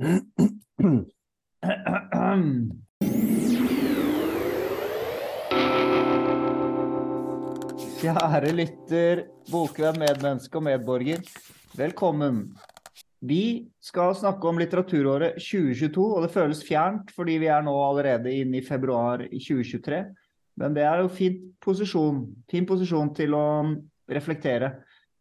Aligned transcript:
Kjære 0.00 0.12
lytter, 8.54 9.26
bokvenn, 9.50 9.98
medmenneske 10.00 10.56
og 10.56 10.64
medborger. 10.64 11.20
Velkommen. 11.76 12.56
Vi 13.20 13.68
skal 13.84 14.16
snakke 14.16 14.48
om 14.48 14.56
litteraturåret 14.62 15.36
2022, 15.36 16.00
og 16.00 16.24
det 16.24 16.32
føles 16.32 16.64
fjernt 16.64 17.12
fordi 17.12 17.36
vi 17.44 17.52
er 17.52 17.60
nå 17.68 17.76
allerede 17.90 18.32
inne 18.32 18.62
i 18.62 18.64
februar 18.64 19.20
2023. 19.28 20.00
Men 20.56 20.80
det 20.80 20.88
er 20.88 21.04
jo 21.04 21.12
fin 21.12 21.36
posisjon, 21.60 22.24
fin 22.48 22.64
posisjon 22.64 23.12
til 23.20 23.36
å 23.36 23.44
reflektere. 24.08 24.78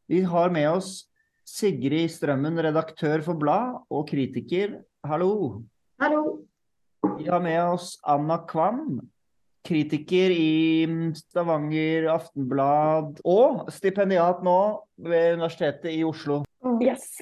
Vi 0.07 0.23
har 0.23 0.55
med 0.55 0.71
oss 0.71 1.08
Sigrid 1.49 2.11
Strømmen, 2.13 2.59
redaktør 2.61 3.23
for 3.25 3.37
Blad 3.39 3.79
og 3.89 4.05
kritiker. 4.09 4.77
Hallo. 5.07 5.63
Hallo. 6.01 6.43
Vi 7.17 7.25
har 7.25 7.41
med 7.41 7.57
oss 7.63 7.95
Anna 8.07 8.37
Kvam, 8.47 8.99
kritiker 9.65 10.31
i 10.35 10.85
Stavanger 11.17 12.09
Aftenblad 12.13 13.19
og 13.25 13.65
stipendiat 13.73 14.43
nå 14.45 14.59
ved 15.09 15.39
Universitetet 15.39 15.89
i 15.95 16.03
Oslo. 16.05 16.43
Yes. 16.83 17.17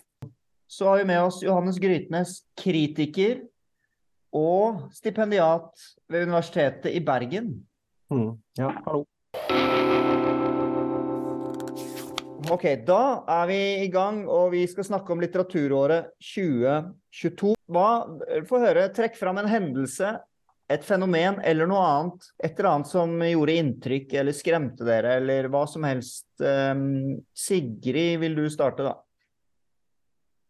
Så 0.68 0.90
har 0.90 1.00
vi 1.02 1.10
med 1.14 1.24
oss 1.24 1.40
Johannes 1.46 1.80
Grytnes, 1.80 2.42
kritiker 2.60 3.46
og 4.36 4.90
stipendiat 4.98 5.72
ved 6.12 6.28
Universitetet 6.28 6.92
i 6.92 7.04
Bergen. 7.06 7.54
Mm. 8.12 8.34
Ja, 8.60 8.76
hallo. 8.84 9.06
Ok, 12.48 12.64
da 12.88 13.26
er 13.28 13.48
vi 13.50 13.60
i 13.84 13.88
gang, 13.92 14.22
og 14.32 14.54
vi 14.54 14.62
skal 14.72 14.86
snakke 14.88 15.12
om 15.12 15.20
litteraturåret 15.20 16.14
2022. 16.24 17.56
Hva, 17.68 17.88
Få 18.48 18.62
høre, 18.62 18.86
trekk 18.96 19.18
fram 19.20 19.42
en 19.42 19.50
hendelse, 19.52 20.14
et 20.72 20.86
fenomen 20.88 21.42
eller 21.48 21.68
noe 21.68 21.82
annet. 21.84 22.30
Et 22.40 22.54
eller 22.54 22.70
annet 22.72 22.92
som 22.92 23.18
gjorde 23.20 23.56
inntrykk 23.60 24.16
eller 24.22 24.36
skremte 24.36 24.88
dere, 24.88 25.18
eller 25.20 25.50
hva 25.52 25.66
som 25.68 25.84
helst. 25.88 26.30
Um, 26.40 27.18
Sigrid, 27.36 28.22
vil 28.24 28.38
du 28.40 28.46
starte, 28.54 28.86
da? 28.88 28.96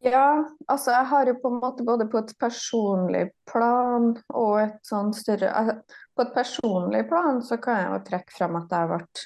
Ja, 0.05 0.45
altså 0.69 0.93
jeg 0.93 1.09
har 1.09 1.31
jo 1.31 1.39
på 1.41 1.49
en 1.49 1.61
måte 1.63 1.85
både 1.85 2.05
på 2.11 2.21
et 2.21 2.35
personlig 2.37 3.23
plan 3.49 4.11
og 4.29 4.59
et 4.61 4.77
sånn 4.85 5.09
større 5.17 5.79
På 6.13 6.21
et 6.21 6.35
personlig 6.35 7.01
plan 7.09 7.41
så 7.41 7.57
kan 7.61 7.79
jeg 7.81 7.89
jo 7.89 8.03
trekke 8.11 8.35
frem 8.35 8.59
at 8.59 8.75
jeg 8.77 8.91
vært 8.93 9.23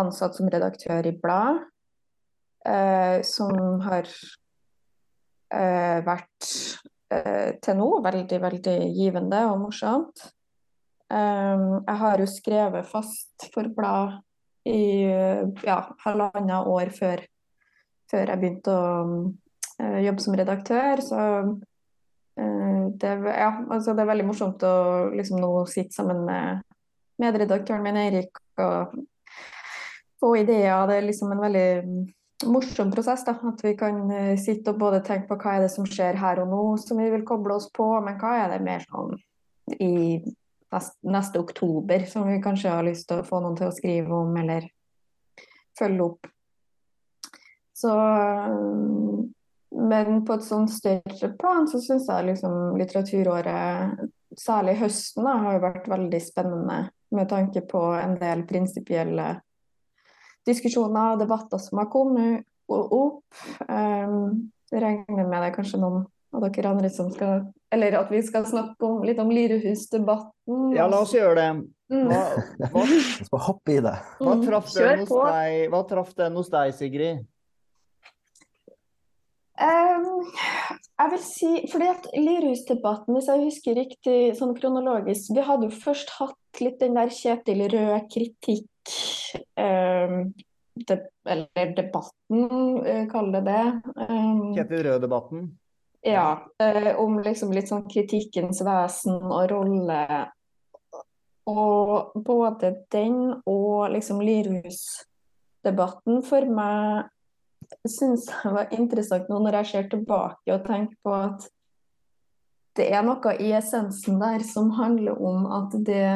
ansatt 0.00 0.38
som 0.38 0.48
redaktør 0.48 1.06
i 1.10 1.12
blad. 1.20 1.60
Eh, 2.66 3.22
som 3.22 3.80
har 3.80 4.04
eh, 5.54 6.00
vært 6.04 6.48
eh, 7.08 7.56
til 7.56 7.78
nå 7.78 7.88
veldig, 8.04 8.40
veldig 8.42 8.76
givende 8.98 9.46
og 9.48 9.62
morsomt. 9.62 10.26
Um, 11.10 11.80
jeg 11.88 11.96
har 11.98 12.20
jo 12.22 12.26
skrevet 12.30 12.86
fast 12.86 13.48
for 13.50 13.66
blad 13.74 14.20
i 14.68 15.08
ja, 15.64 15.78
halvannet 16.04 16.68
år 16.70 16.92
før, 16.94 17.24
før 18.12 18.30
jeg 18.30 18.38
begynte 18.38 18.76
å 18.76 18.92
uh, 19.16 19.98
jobbe 20.04 20.22
som 20.22 20.36
redaktør. 20.38 21.02
Så 21.02 21.24
det, 23.00 23.10
ja, 23.26 23.50
altså 23.72 23.92
det, 23.92 24.04
er 24.04 24.08
veldig 24.12 24.28
morsomt 24.28 24.62
å 24.64 24.76
liksom 25.16 25.40
nå 25.42 25.50
sitte 25.68 25.96
sammen 25.96 26.22
med 26.28 26.62
medredaktøren 27.20 27.82
min 27.84 27.98
Eirik 28.00 28.38
og 28.62 28.94
få 30.22 30.36
ideer. 30.44 30.86
Det 30.88 31.00
er 31.00 31.08
liksom 31.08 31.34
en 31.34 31.42
veldig 31.42 31.68
morsom 32.46 32.90
prosess. 32.92 33.24
da, 33.24 33.34
At 33.52 33.64
vi 33.64 33.74
kan 33.78 34.02
uh, 34.10 34.36
sitte 34.40 34.74
og 34.74 34.80
både 34.80 35.02
tenke 35.06 35.28
på 35.30 35.38
hva 35.40 35.56
er 35.56 35.66
det 35.66 35.72
som 35.74 35.88
skjer 35.88 36.18
her 36.20 36.42
og 36.42 36.52
nå 36.52 36.62
som 36.82 37.00
vi 37.00 37.10
vil 37.12 37.26
koble 37.28 37.56
oss 37.56 37.70
på, 37.72 37.88
men 38.04 38.18
hva 38.20 38.36
er 38.44 38.54
det 38.54 38.62
mer 38.66 38.84
sånn 38.86 39.16
i 39.78 39.94
neste, 40.72 40.96
neste 41.06 41.40
oktober 41.40 42.06
som 42.10 42.28
vi 42.28 42.40
kanskje 42.42 42.74
har 42.74 42.86
lyst 42.86 43.08
til 43.10 43.20
å 43.20 43.26
få 43.26 43.42
noen 43.42 43.58
til 43.58 43.70
å 43.70 43.74
skrive 43.74 44.14
om 44.14 44.36
eller 44.40 44.68
følge 45.78 46.06
opp. 46.06 46.30
Så 47.80 47.92
Men 49.70 50.24
på 50.26 50.34
et 50.34 50.44
sånn 50.44 50.66
større 50.68 51.28
plan 51.38 51.68
så 51.70 51.78
syns 51.80 52.08
jeg 52.10 52.26
liksom 52.26 52.74
litteraturåret, 52.76 54.00
særlig 54.36 54.74
høsten, 54.80 55.24
da, 55.24 55.36
har 55.44 55.54
jo 55.54 55.62
vært 55.62 55.86
veldig 55.88 56.20
spennende 56.20 56.78
med 57.14 57.28
tanke 57.30 57.62
på 57.70 57.84
en 57.94 58.16
del 58.18 58.42
prinsipielle 58.50 59.28
diskusjoner 60.48 61.14
og 61.14 61.24
debatter 61.24 61.60
som 61.62 61.82
har 61.82 61.90
kommet 61.92 62.46
opp. 62.70 63.24
Um, 63.66 64.50
regner 64.70 65.26
med 65.26 65.40
det 65.40 65.48
er 65.50 65.56
kanskje 65.56 65.80
noen 65.82 66.04
av 66.30 66.44
dere 66.46 66.70
andre 66.70 66.90
som 66.92 67.10
skal 67.10 67.48
Eller 67.74 67.96
at 67.98 68.10
vi 68.10 68.20
skal 68.22 68.46
snakke 68.46 68.86
om, 68.86 69.02
litt 69.06 69.18
om 69.22 69.30
Lirehusdebatten. 69.30 70.72
Ja, 70.74 70.88
la 70.90 71.02
oss 71.04 71.14
gjøre 71.14 71.36
det. 71.38 71.50
Mm. 71.90 72.06
Hva, 72.10 72.70
hva, 72.72 72.86
skal 73.28 73.44
hoppe 73.46 73.76
i 73.76 73.82
det. 73.82 73.96
hva, 74.18 74.34
Mm, 74.38 74.46
traff 74.46 74.72
den 74.74 75.04
hos 75.04 75.12
deg, 75.12 75.68
hva 75.70 75.82
traff 75.86 76.10
den 76.18 76.38
hos 76.38 76.50
deg, 76.50 76.72
Sigrid? 76.78 77.22
Um, 79.60 80.24
jeg 80.72 81.12
vil 81.12 81.22
si, 81.22 81.50
fordi 81.70 81.88
at 81.92 82.06
Lirehusdebatten, 82.16 83.14
hvis 83.14 83.28
jeg 83.28 83.44
husker 83.44 83.76
riktig 83.76 84.18
sånn 84.38 84.54
kronologisk 84.56 85.34
Vi 85.36 85.44
hadde 85.44 85.68
jo 85.68 85.80
først 85.82 86.14
hatt 86.16 86.62
litt 86.64 86.78
den 86.80 86.96
der 86.96 87.12
Kjetil 87.12 87.66
Rød 87.68 88.06
kritikk 88.10 88.94
um, 88.94 89.19
de, 90.86 90.96
Eller 91.28 91.74
debatten, 91.76 92.44
uh, 92.86 93.08
kall 93.10 93.32
det 93.32 93.40
det. 93.48 93.64
Um, 93.96 94.54
Kjetil 94.56 94.84
Rød-debatten? 94.86 95.50
ja, 96.02 96.48
uh, 96.62 97.00
om 97.00 97.18
liksom 97.20 97.52
litt 97.52 97.68
sånn 97.68 97.84
kritikkens 97.90 98.62
vesen 98.64 99.20
og 99.20 99.50
rolle. 99.52 100.04
Og 101.50 102.12
både 102.24 102.74
den 102.92 103.42
og 103.48 103.90
liksom 103.92 104.20
Lirehusdebatten 104.24 106.22
for 106.24 106.46
meg 106.48 107.10
syns 107.86 108.26
jeg 108.30 108.52
var 108.54 108.72
interessant 108.74 109.28
nå 109.30 109.38
når 109.42 109.60
jeg 109.60 109.70
ser 109.70 109.88
tilbake 109.92 110.54
og 110.54 110.64
tenker 110.66 110.96
på 111.04 111.14
at 111.14 111.44
det 112.78 112.86
er 112.94 113.02
noe 113.04 113.34
i 113.42 113.50
essensen 113.54 114.18
der 114.22 114.42
som 114.46 114.70
handler 114.78 115.18
om 115.18 115.46
at 115.52 115.74
det 115.86 116.10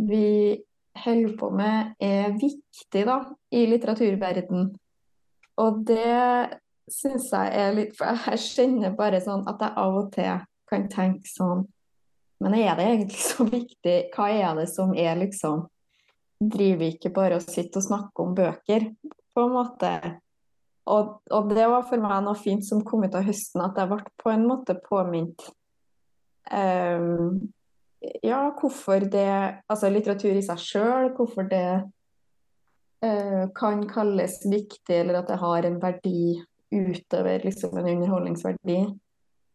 vi 0.00 0.58
holder 1.04 1.36
på 1.38 1.50
med, 1.50 1.94
er 2.02 2.34
viktig 2.38 3.04
da, 3.08 3.18
i 3.50 3.64
litteraturverden. 3.70 4.72
Og 5.62 5.84
det 5.86 6.60
syns 6.90 7.30
jeg 7.32 7.52
er 7.56 7.76
litt 7.76 7.94
For 7.96 8.26
jeg 8.28 8.42
kjenner 8.42 8.96
bare 8.98 9.20
sånn 9.22 9.46
at 9.48 9.62
jeg 9.62 9.78
av 9.80 10.00
og 10.00 10.10
til 10.14 10.42
kan 10.70 10.88
tenke 10.92 11.30
sånn 11.30 11.62
Men 12.42 12.56
er 12.58 12.74
det 12.76 12.88
egentlig 12.88 13.22
så 13.22 13.46
viktig? 13.46 13.94
Hva 14.14 14.28
er 14.34 14.58
det 14.58 14.66
som 14.72 14.92
er 14.98 15.16
liksom 15.20 15.64
Driver 16.44 16.80
vi 16.82 16.90
ikke 16.96 17.14
bare 17.14 17.38
og 17.38 17.46
sitter 17.46 17.80
og 17.80 17.86
snakker 17.86 18.24
om 18.24 18.32
bøker, 18.36 18.88
på 19.32 19.44
en 19.46 19.52
måte? 19.54 19.92
Og, 20.90 21.12
og, 21.30 21.52
det 21.54 21.64
var 21.70 21.86
for 21.88 22.02
meg 22.02 22.18
noe 22.26 22.36
fint 22.36 22.66
som 22.66 22.82
kom 22.84 23.06
ut 23.06 23.14
av 23.16 23.24
høsten, 23.24 23.62
at 23.64 23.78
jeg 23.80 23.88
ble 23.88 24.00
på 24.20 24.32
en 24.34 24.42
måte 24.44 24.74
påminnet 24.84 25.46
um, 26.50 27.38
Ja, 28.22 28.50
hvorfor 28.60 29.00
det 29.00 29.62
Altså 29.68 29.90
litteratur 29.92 30.36
i 30.36 30.42
seg 30.44 30.60
sjøl, 30.60 31.12
hvorfor 31.16 31.46
det 31.48 31.68
uh, 33.04 33.44
kan 33.56 33.84
kalles 33.88 34.42
viktig, 34.44 34.98
eller 34.98 35.22
at 35.22 35.30
det 35.30 35.40
har 35.40 35.66
en 35.66 35.80
verdi 35.82 36.42
utover 36.74 37.44
liksom 37.44 37.78
en 37.78 37.88
underholdningsverdi. 37.96 38.78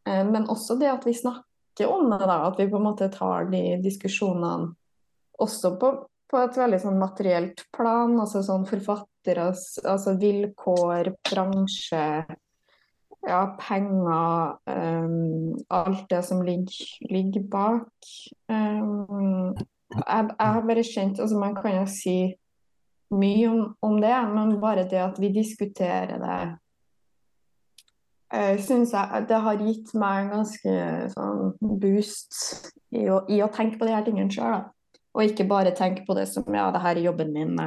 Uh, 0.10 0.26
men 0.32 0.50
også 0.50 0.80
det 0.80 0.90
at 0.92 1.06
vi 1.08 1.14
snakker 1.18 1.90
om 1.90 2.10
det, 2.12 2.24
da, 2.26 2.42
at 2.50 2.60
vi 2.60 2.68
på 2.70 2.80
en 2.80 2.88
måte 2.90 3.10
tar 3.14 3.50
de 3.54 3.64
diskusjonene 3.84 4.74
også 5.40 5.76
på, 5.80 5.94
på 6.30 6.42
et 6.44 6.58
veldig 6.60 6.82
sånn 6.84 7.00
materielt 7.00 7.64
plan, 7.76 8.18
altså 8.20 8.42
sånn 8.44 8.66
forfatteres 8.68 9.78
altså 9.88 10.18
vilkår, 10.20 11.14
bransje, 11.30 12.26
ja, 13.28 13.56
penger, 13.60 14.60
um, 14.66 15.58
alt 15.70 16.10
det 16.10 16.24
som 16.26 16.42
ligger, 16.42 16.86
ligger 17.10 17.44
bak. 17.52 17.92
Um, 18.50 19.56
jeg, 19.90 20.30
jeg 20.40 20.54
har 20.54 20.62
bare 20.62 20.84
kjent 20.84 21.20
altså 21.20 21.38
Man 21.40 21.56
kan 21.56 21.80
jo 21.80 21.86
si 21.90 22.36
mye 23.10 23.50
om, 23.50 23.62
om 23.82 24.02
det, 24.02 24.16
men 24.34 24.60
bare 24.62 24.86
det 24.90 25.02
at 25.02 25.18
vi 25.20 25.32
diskuterer 25.34 26.20
det 26.22 26.42
uh, 28.34 28.60
synes 28.62 28.94
jeg 28.94 29.26
det 29.30 29.40
har 29.42 29.64
gitt 29.66 29.94
meg 29.98 30.24
en 30.24 30.34
ganske 30.38 30.76
sånn 31.16 31.56
boost 31.82 32.70
i 32.94 33.08
å, 33.10 33.24
i 33.30 33.42
å 33.42 33.50
tenke 33.54 33.80
på 33.80 33.90
de 33.90 33.96
her 33.98 34.06
tingene 34.06 34.32
sjøl. 34.34 34.68
Og 35.18 35.26
ikke 35.26 35.50
bare 35.50 35.74
tenke 35.76 36.06
på 36.06 36.14
det 36.14 36.28
som 36.30 36.46
ja, 36.54 36.70
det 36.72 36.84
her 36.84 36.96
er 36.96 37.08
jobben 37.10 37.34
min, 37.34 37.58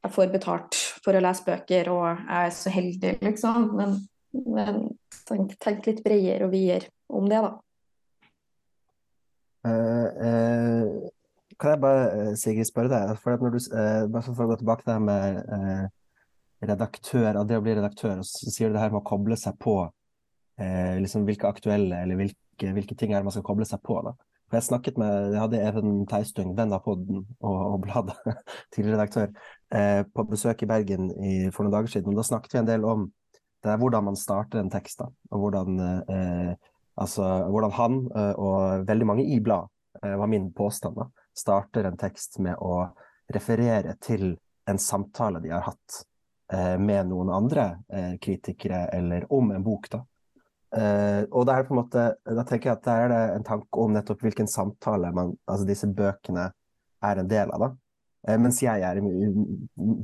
jeg 0.00 0.12
får 0.14 0.32
betalt 0.32 0.76
for 1.04 1.16
å 1.16 1.20
lese 1.20 1.44
bøker 1.44 1.90
og 1.92 2.06
jeg 2.08 2.46
er 2.46 2.54
så 2.56 2.72
heldig, 2.72 3.12
liksom. 3.20 3.68
Men, 3.76 3.98
men 4.32 4.82
tenk, 5.28 5.56
tenk, 5.62 5.86
litt 5.88 6.02
bredere 6.04 6.46
og 6.46 6.54
videre 6.54 6.90
om 7.10 7.28
det, 7.30 7.40
da. 7.46 7.54
Uh, 9.60 10.08
uh, 10.24 11.54
kan 11.60 11.74
jeg 11.74 11.80
bare, 11.82 12.36
Sigrid, 12.40 12.68
spørre 12.68 12.92
deg, 12.92 13.16
for, 13.20 13.36
når 13.42 13.56
du, 13.56 13.58
uh, 13.74 14.04
bare 14.08 14.24
for 14.28 14.46
å 14.46 14.52
gå 14.52 14.60
tilbake 14.62 14.86
til 14.86 14.94
det 14.94 15.00
med 15.04 15.90
redaktør, 16.60 17.38
og 17.40 17.48
det 17.48 17.58
å 17.58 17.64
bli 17.64 17.76
redaktør, 17.76 18.20
og 18.20 18.28
så 18.28 18.52
sier 18.52 18.70
du 18.70 18.76
det 18.76 18.82
her 18.82 18.92
med 18.92 19.00
å 19.02 19.08
koble 19.08 19.36
seg 19.40 19.56
på 19.60 19.76
eh, 20.60 20.96
liksom 21.00 21.24
hvilke 21.28 21.48
aktuelle 21.48 22.02
eller 22.04 22.18
hvilke, 22.20 22.72
hvilke 22.76 22.96
ting 22.98 23.14
er 23.14 23.20
det 23.20 23.28
man 23.28 23.36
skal 23.36 23.46
koble 23.46 23.68
seg 23.68 23.80
på. 23.86 23.96
da. 24.04 24.14
For 24.50 24.58
Jeg 24.58 24.68
snakket 24.68 24.98
med, 25.00 25.32
jeg 25.32 25.40
hadde 25.40 25.62
Even 25.68 25.94
Teistung, 26.10 26.52
venn 26.58 26.74
av 26.76 26.82
podden 26.84 27.22
og, 27.22 27.56
og 27.56 27.78
bladet, 27.86 28.18
tidligere 28.74 28.98
redaktør, 28.98 29.32
eh, 29.72 30.02
på 30.04 30.26
besøk 30.28 30.64
i 30.66 30.70
Bergen 30.70 31.10
i, 31.16 31.32
for 31.54 31.64
noen 31.64 31.78
dager 31.78 31.94
siden. 31.94 32.12
og 32.12 32.20
Da 32.20 32.28
snakket 32.28 32.56
vi 32.56 32.62
en 32.62 32.70
del 32.70 32.86
om 32.88 33.08
det 33.62 33.72
er 33.72 33.80
hvordan 33.80 34.04
man 34.08 34.16
starter 34.16 34.60
en 34.60 34.70
tekst. 34.72 34.98
da, 34.98 35.08
og 35.30 35.44
hvordan, 35.44 35.80
eh, 35.80 36.52
altså, 36.96 37.24
hvordan 37.48 37.74
han 37.76 37.98
eh, 38.16 38.34
og 38.38 38.86
veldig 38.88 39.06
mange 39.06 39.24
i 39.24 39.40
blad, 39.40 39.68
eh, 40.02 40.16
var 40.16 40.26
min 40.26 40.52
påstand, 40.52 40.96
da, 40.96 41.08
starter 41.36 41.88
en 41.88 41.98
tekst 42.00 42.38
med 42.38 42.56
å 42.58 42.88
referere 43.32 43.96
til 44.00 44.32
en 44.70 44.78
samtale 44.78 45.40
de 45.40 45.52
har 45.52 45.66
hatt 45.66 46.02
eh, 46.52 46.78
med 46.78 47.10
noen 47.10 47.30
andre 47.34 47.66
eh, 47.92 48.14
kritikere, 48.22 48.86
eller 48.96 49.26
om 49.32 49.50
en 49.50 49.66
bok. 49.66 49.90
da. 49.90 50.04
Uh, 50.70 51.24
og 51.34 51.48
det 51.48 51.54
er 51.56 51.64
på 51.66 51.74
en 51.74 51.78
måte, 51.80 52.02
da 52.22 52.42
tenker 52.46 52.70
jeg 52.70 52.76
at 52.76 52.84
der 52.84 53.00
er 53.02 53.08
det 53.10 53.22
en 53.34 53.46
tanke 53.48 53.80
om 53.82 53.90
nettopp 53.90 54.20
hvilken 54.22 54.46
samtale 54.46 55.08
man, 55.10 55.32
altså 55.50 55.66
disse 55.66 55.88
bøkene 55.90 56.44
er 57.02 57.18
en 57.18 57.30
del 57.30 57.50
av. 57.50 57.64
da. 57.64 58.36
Mens 58.38 58.60
jeg 58.62 58.84
er 58.86 59.00
i 59.00 59.30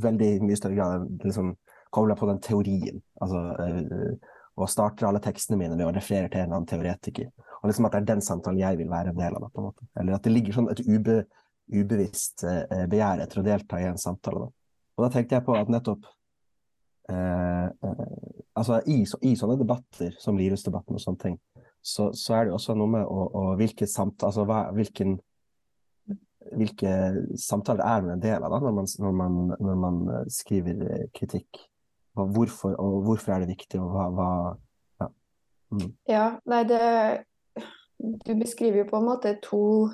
veldig 0.03 0.31
mye 0.43 0.59
større 0.59 0.75
grad 0.75 1.07
liksom, 1.23 1.53
kobla 1.95 2.17
på 2.19 2.29
den 2.31 2.41
teorien. 2.45 3.01
altså 3.21 3.43
uh, 3.61 4.35
Og 4.57 4.71
starter 4.73 5.09
alle 5.09 5.23
tekstene 5.25 5.59
mine 5.61 5.77
med 5.77 5.89
å 5.89 5.95
referere 5.95 6.31
til 6.31 6.41
en 6.41 6.49
eller 6.49 6.61
annen 6.61 6.71
teoretiker. 6.71 7.33
Og 7.61 7.71
liksom 7.71 7.89
at 7.89 7.97
det 7.97 8.03
er 8.03 8.11
den 8.13 8.25
samtalen 8.25 8.61
jeg 8.61 8.79
vil 8.81 8.93
være 8.93 9.13
en 9.13 9.19
del 9.19 9.39
av. 9.39 9.49
På 9.53 9.63
en 9.63 9.71
måte. 9.71 9.89
Eller 10.01 10.17
at 10.17 10.25
det 10.25 10.33
ligger 10.33 10.57
sånn 10.57 10.71
et 10.73 10.85
ube, 10.87 11.23
ubevisst 11.73 12.45
begjær 12.89 13.25
etter 13.25 13.43
å 13.43 13.47
delta 13.47 13.81
i 13.83 13.89
en 13.89 14.01
samtale. 14.01 14.47
Da. 14.47 14.53
Og 14.97 15.05
da 15.05 15.11
tenkte 15.13 15.37
jeg 15.37 15.45
på 15.45 15.57
at 15.59 15.73
nettopp 15.73 16.07
Eh, 17.09 17.65
eh, 17.65 18.07
altså 18.59 18.81
i, 18.91 19.05
i, 19.23 19.37
sånne 19.39 19.59
debatter 19.61 20.17
som 20.19 20.39
Lirus-debatten 20.39 20.99
og 20.99 21.03
sånne 21.03 21.23
ting, 21.23 21.37
så, 21.79 22.09
så, 22.19 22.35
er 22.35 22.49
det 22.49 22.57
også 22.57 22.75
noe 22.75 22.91
med 22.97 23.07
å, 23.07 23.27
å 23.31 23.45
hvilke, 23.61 23.87
samt, 23.87 24.25
altså, 24.27 24.43
hva, 24.49 24.65
hvilken, 24.75 25.15
hvilke 26.57 26.97
samtaler 27.39 27.87
er 27.87 28.03
man 28.03 28.17
en 28.17 28.25
del 28.25 28.43
av 28.43 28.57
da, 28.57 28.61
når 28.65 28.75
man, 28.81 28.91
når 29.05 29.17
man, 29.21 29.39
når 29.69 29.81
man 29.85 30.03
eh, 30.17 30.29
skriver 30.35 31.07
kritikk. 31.15 31.63
Hvorfor, 32.17 32.75
og 32.81 33.03
hvorfor 33.05 33.33
er 33.33 33.45
det 33.45 33.53
viktig, 33.53 33.81
og 33.81 33.93
hva, 33.93 34.09
hva 34.17 34.31
ja. 35.01 35.09
Mm. 35.73 35.89
ja. 36.09 36.27
nei, 36.49 36.65
det 36.65 37.25
Du 38.25 38.35
beskriver 38.37 38.79
jo 38.79 38.91
på 38.91 39.01
en 39.01 39.09
måte 39.09 39.35
to 39.45 39.89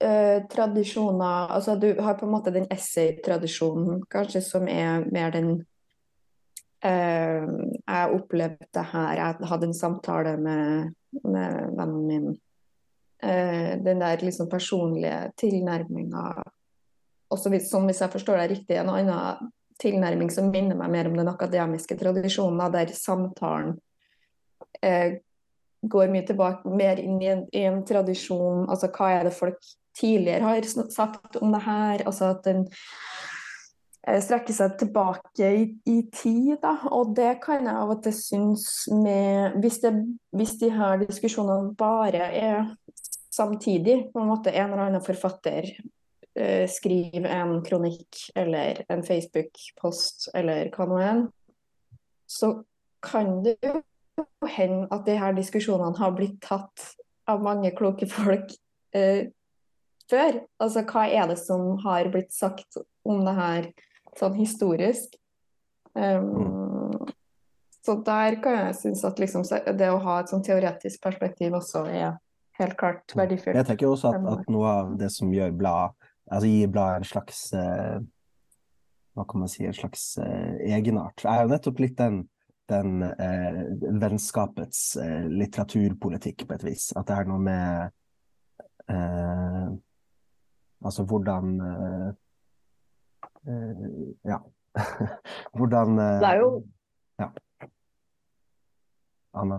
eh, 0.00 0.40
tradisjoner 0.48 1.52
altså 1.56 1.76
Du 1.80 1.90
har 2.00 2.16
på 2.18 2.26
en 2.26 2.32
måte 2.32 2.52
den 2.54 2.68
essay-tradisjonen, 2.72 4.04
kanskje, 4.10 4.40
som 4.44 4.68
er 4.68 5.04
mer 5.12 5.34
den 5.36 5.50
eh, 6.84 7.44
Jeg 7.88 8.14
opplevde 8.16 8.70
det 8.74 8.86
her. 8.92 9.12
Jeg 9.18 9.50
hadde 9.52 9.68
en 9.68 9.74
samtale 9.74 10.36
med, 10.36 10.94
med 11.24 11.76
vennen 11.76 12.06
min. 12.06 12.30
Eh, 13.22 13.76
den 13.84 14.00
der 14.00 14.24
liksom 14.24 14.48
personlige 14.48 15.32
tilnærminga 15.36 16.42
som 17.38 17.86
hvis 17.86 18.00
jeg 18.00 18.10
forstår 18.12 18.40
deg 18.40 18.50
riktig, 18.54 18.76
en 18.76 18.90
annen 18.90 19.50
tilnærming 19.80 20.30
som 20.32 20.50
minner 20.52 20.78
meg 20.78 20.92
mer 20.92 21.08
om 21.10 21.16
den 21.18 21.30
akademiske 21.30 21.96
tradisjonen, 22.00 22.62
der 22.72 22.92
samtalen 22.96 23.76
eh, 24.84 25.20
går 25.80 26.10
mye 26.12 26.26
tilbake 26.28 26.72
mer 26.76 27.00
inn 27.00 27.20
i 27.22 27.30
en, 27.32 27.44
i 27.56 27.64
en, 27.68 27.82
tradisjon. 27.86 28.66
Altså 28.68 28.90
hva 28.92 29.12
er 29.16 29.28
det 29.28 29.36
folk 29.36 29.60
tidligere 29.96 30.44
har 30.44 30.90
sagt 30.92 31.40
om 31.40 31.52
det 31.54 31.62
her. 31.64 32.04
Altså 32.06 32.32
at 32.34 32.44
den 32.44 32.66
eh, 34.06 34.20
strekker 34.22 34.56
seg 34.56 34.76
tilbake 34.80 35.52
i, 35.62 35.64
i, 35.88 36.02
tid. 36.12 36.58
Da. 36.62 36.76
Og 36.92 37.14
det 37.16 37.38
kan 37.44 37.64
jeg 37.64 37.76
av 37.76 37.94
og 37.96 38.02
til 38.04 38.16
synes 38.16 38.66
med 38.92 39.56
hvis, 39.62 39.80
det, 39.84 39.94
hvis 40.36 40.58
de 40.60 40.72
her 40.74 41.00
diskusjonene 41.06 41.74
bare 41.78 42.28
er 42.28 42.74
samtidig, 43.30 44.10
på 44.12 44.20
en 44.20 44.28
måte 44.28 44.52
en 44.52 44.72
eller 44.72 44.88
annen 44.88 45.04
forfatter 45.06 45.70
uh, 46.38 46.66
skriver 46.70 47.28
en 47.30 47.58
kronikk 47.66 48.22
eller 48.38 48.82
en 48.92 49.04
Facebook-post 49.06 50.30
eller 50.34 50.70
hva 50.74 50.88
nå 50.90 51.00
enn, 51.04 51.26
så 52.30 52.54
kan 53.04 53.40
det 53.44 53.56
jo 53.64 53.80
hende 54.52 54.86
at 54.92 55.06
de 55.06 55.16
her 55.18 55.34
diskusjonene 55.36 55.96
har 55.98 56.12
blitt 56.16 56.38
tatt 56.44 56.90
av 57.30 57.42
mange 57.42 57.72
kloke 57.76 58.08
folk 58.10 58.52
uh, 58.96 59.22
før. 60.10 60.42
Altså 60.60 60.84
hva 60.90 61.06
er 61.08 61.30
det 61.30 61.38
som 61.40 61.78
har 61.84 62.10
blitt 62.12 62.34
sagt 62.34 62.80
om 63.06 63.24
det 63.26 63.36
her 63.38 63.70
sånn 64.18 64.36
historisk? 64.38 65.16
Um, 65.94 67.08
så 67.86 67.96
der 68.06 68.36
kan 68.42 68.58
jeg 68.66 68.74
synes 68.82 69.04
at 69.08 69.18
liksom, 69.18 69.46
det 69.78 69.88
å 69.90 70.00
ha 70.04 70.20
et 70.20 70.30
sånn 70.30 70.44
teoretisk 70.44 71.00
perspektiv 71.02 71.56
også 71.56 71.86
er 71.88 72.18
helt 72.60 72.76
klart 72.78 73.14
verdifullt. 73.16 73.56
Jeg 73.56 73.68
tenker 73.70 73.88
også 73.88 74.12
at, 74.12 74.26
at 74.34 74.50
noe 74.52 74.74
av 74.82 74.92
det 75.00 75.08
som 75.14 75.32
gjør 75.32 75.54
blad, 75.56 75.96
altså 76.28 76.50
gir 76.50 76.72
bladet 76.72 77.00
en 77.00 77.08
slags 77.12 77.44
eh, 77.56 78.00
hva 79.16 79.26
kan 79.28 79.42
man 79.42 79.50
si, 79.50 79.64
en 79.66 79.76
slags 79.76 80.04
eh, 80.22 80.60
egenart, 80.76 81.24
er 81.24 81.44
jo 81.44 81.52
nettopp 81.52 81.80
litt 81.82 81.96
den, 81.98 82.22
den 82.70 83.02
eh, 83.10 83.62
vennskapets 84.02 84.82
litteraturpolitikk, 85.30 86.46
på 86.46 86.56
et 86.58 86.66
vis. 86.68 86.90
At 86.96 87.08
det 87.10 87.18
er 87.18 87.30
noe 87.30 87.42
med 87.42 88.92
eh, 88.92 89.70
Altså 90.80 91.04
hvordan 91.04 91.60
uh, 91.60 92.08
uh, 93.48 94.08
Ja. 94.24 94.38
hvordan 95.58 95.88
uh, 95.98 96.04
Det 96.04 96.28
er 96.28 96.36
jo 96.36 96.64
Ja. 97.20 97.28
Anna? 99.34 99.58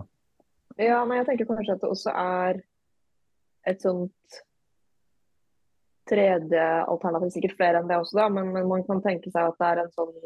Ja, 0.78 1.04
men 1.04 1.16
jeg 1.16 1.26
tenker 1.26 1.44
kanskje 1.44 1.72
at 1.72 1.80
det 1.80 1.88
også 1.88 2.10
er 2.10 2.58
et 3.66 3.82
sånt 3.82 4.42
tredje 6.12 6.64
alternativ, 6.84 7.32
sikkert 7.34 7.58
flere 7.58 7.80
enn 7.80 7.90
det 7.90 7.98
også, 7.98 8.18
da, 8.20 8.30
men, 8.32 8.52
men, 8.54 8.68
man 8.68 8.84
kan 8.86 9.02
tenke 9.04 9.32
seg 9.32 9.48
at 9.48 9.60
det 9.60 9.68
er 9.70 9.84
en 9.84 9.94
sånn 9.96 10.16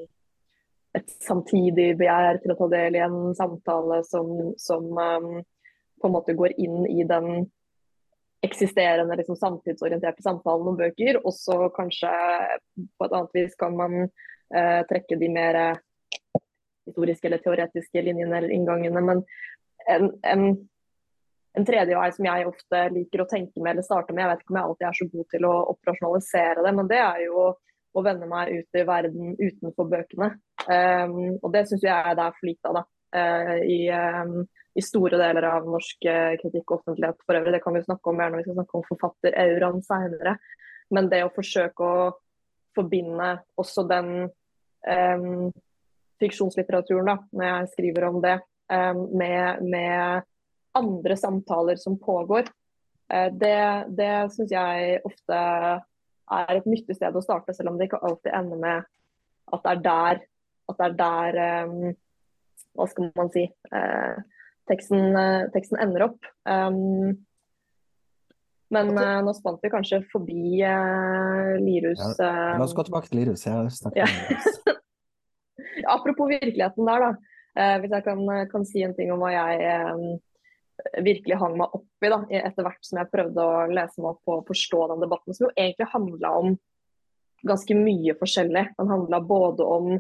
et 0.96 1.12
samtidig 1.20 1.90
begjær 2.00 2.40
til 2.40 2.54
å 2.54 2.56
ta 2.56 2.70
del 2.72 2.96
i 2.96 3.02
en 3.04 3.34
samtale 3.36 4.00
som, 4.08 4.30
som 4.56 4.86
um, 4.96 5.42
på 6.00 6.08
en 6.08 6.14
måte 6.14 6.36
går 6.36 6.54
inn 6.56 6.86
i 6.88 7.04
den 7.08 7.46
eksisterende 8.46 9.16
liksom, 9.18 9.36
samtidsorienterte 9.36 10.24
samtalen 10.24 10.70
om 10.70 10.78
bøker. 10.78 11.18
Og 11.24 11.34
så 11.36 11.66
kanskje 11.76 12.12
på 12.96 13.08
et 13.08 13.16
annet 13.16 13.36
vis 13.36 13.58
kan 13.60 13.76
man 13.76 14.06
uh, 14.06 14.80
trekke 14.88 15.18
de 15.20 15.28
mer 15.32 15.60
historiske 16.86 17.28
eller 17.28 17.42
teoretiske 17.44 18.04
linjene 18.06 18.38
eller 18.38 18.54
inngangene. 18.54 19.02
Men 19.04 19.22
en, 19.90 20.10
en, 20.22 20.46
en, 21.56 21.66
tredje 21.66 21.96
vei 21.96 22.08
som 22.12 22.26
jeg 22.28 22.48
ofte 22.48 22.82
liker 22.92 23.22
å 23.22 23.28
tenke 23.30 23.62
med 23.62 23.72
eller 23.74 23.86
starte 23.86 24.14
med, 24.14 24.22
jeg 24.24 24.32
vet 24.32 24.42
ikke 24.44 24.52
om 24.52 24.58
jeg 24.60 24.70
alltid 24.70 24.88
er 24.88 24.98
så 24.98 25.06
god 25.12 25.30
til 25.32 25.46
å 25.48 25.54
operasjonalisere 25.72 26.66
det, 26.66 26.72
men 26.76 26.90
det 26.90 27.00
er 27.02 27.22
jo 27.26 27.46
å 27.96 28.02
vende 28.04 28.28
meg 28.28 28.52
ut 28.52 28.76
i 28.76 28.84
verden 28.86 29.32
utenfor 29.38 29.88
bøkene. 29.88 30.28
Um, 30.66 31.16
og 31.40 31.48
det 31.54 31.64
syns 31.70 31.84
jeg 31.86 31.94
er 31.96 32.16
der 32.18 32.34
for 32.36 32.48
lite 32.48 32.70
av, 32.70 32.80
da. 32.80 32.84
Uh, 33.16 33.58
i, 33.64 33.78
um, 33.88 34.42
i 34.76 34.84
store 34.84 35.16
deler 35.16 35.46
av 35.48 35.64
norsk 35.72 36.04
eh, 36.10 36.34
kritikk 36.36 36.68
og 36.68 36.82
offentlighet 36.82 37.22
for 37.24 37.38
øvrig. 37.38 37.54
Det 37.54 37.62
kan 37.64 37.76
vi 37.78 37.80
snakke 37.86 38.10
om 38.10 38.18
mer 38.20 38.28
når 38.28 38.42
vi 38.42 38.44
skal 38.44 38.56
snakke 38.58 38.76
om 38.76 38.82
forfatter-auraen 38.90 39.78
senere. 39.86 40.34
Men 40.92 41.08
det 41.08 41.22
å 41.24 41.30
forsøke 41.32 41.86
å 41.86 42.02
forbinde 42.76 43.30
også 43.56 43.86
den 43.88 44.10
um, 44.26 45.46
fiksjonslitteraturen, 46.20 47.08
da, 47.08 47.16
når 47.32 47.48
jeg 47.48 47.70
skriver 47.72 48.08
om 48.10 48.20
det, 48.20 48.36
med, 48.68 49.62
med, 49.62 50.26
andre 50.76 51.16
samtaler 51.18 51.80
som 51.80 51.98
pågår, 52.00 52.48
uh, 53.12 53.28
det, 53.32 53.58
det 53.98 54.12
syns 54.36 54.54
jeg 54.54 55.00
ofte 55.06 55.42
er 56.26 56.58
et 56.58 56.66
nyttig 56.66 56.96
sted 56.98 57.16
å 57.16 57.22
starte, 57.24 57.54
selv 57.54 57.72
om 57.72 57.78
det 57.78 57.88
ikke 57.88 58.02
alltid 58.02 58.34
ender 58.34 58.60
med 58.60 58.86
at 59.54 59.62
det 59.62 59.72
er 59.72 59.82
der, 59.84 60.24
at 60.66 60.80
det 60.80 60.88
er 60.88 60.96
der 60.98 61.38
um, 61.68 61.94
Hva 62.76 62.88
skal 62.90 63.12
man 63.16 63.30
si? 63.32 63.46
Uh, 63.70 64.18
teksten, 64.68 65.14
uh, 65.14 65.46
teksten 65.54 65.78
ender 65.80 66.08
opp. 66.08 66.26
Um, 66.44 67.14
men 68.74 68.90
uh, 68.98 69.20
nå 69.22 69.32
spant 69.36 69.62
vi 69.62 69.70
kanskje 69.70 70.02
forbi 70.10 70.58
Lirus 71.62 72.00
ja, 72.18 72.56
La 72.58 72.64
oss 72.64 72.74
gå 72.74 72.82
tilbake 72.88 73.12
til 73.12 73.22
Lirus. 73.22 73.46
Ja. 73.96 75.92
Apropos 75.92 76.26
virkeligheten 76.26 76.88
der, 76.88 77.04
da. 77.04 77.10
Hvis 77.80 77.92
jeg 77.92 78.04
kan, 78.04 78.20
kan, 78.50 78.64
si 78.68 78.82
en 78.84 78.94
ting 78.96 79.12
om 79.12 79.20
hva 79.22 79.30
jeg 79.32 80.16
virkelig 81.04 81.38
hang 81.40 81.56
meg 81.58 81.72
opp 81.76 82.06
i 82.06 82.10
da, 82.12 82.20
etter 82.40 82.66
hvert 82.66 82.84
som 82.84 83.00
jeg 83.00 83.10
prøvde 83.12 83.42
å 83.42 83.64
lese 83.72 84.02
meg 84.02 84.12
opp 84.12 84.32
og 84.34 84.46
forstå 84.50 84.82
den 84.92 85.04
debatten, 85.06 85.36
som 85.36 85.48
jo 85.48 85.54
egentlig 85.54 85.88
handla 85.92 86.32
om 86.42 86.54
ganske 87.46 87.76
mye 87.78 88.16
forskjellig. 88.18 88.64
Den 88.78 88.90
handla 88.92 89.20
både 89.24 89.66
om 89.76 89.90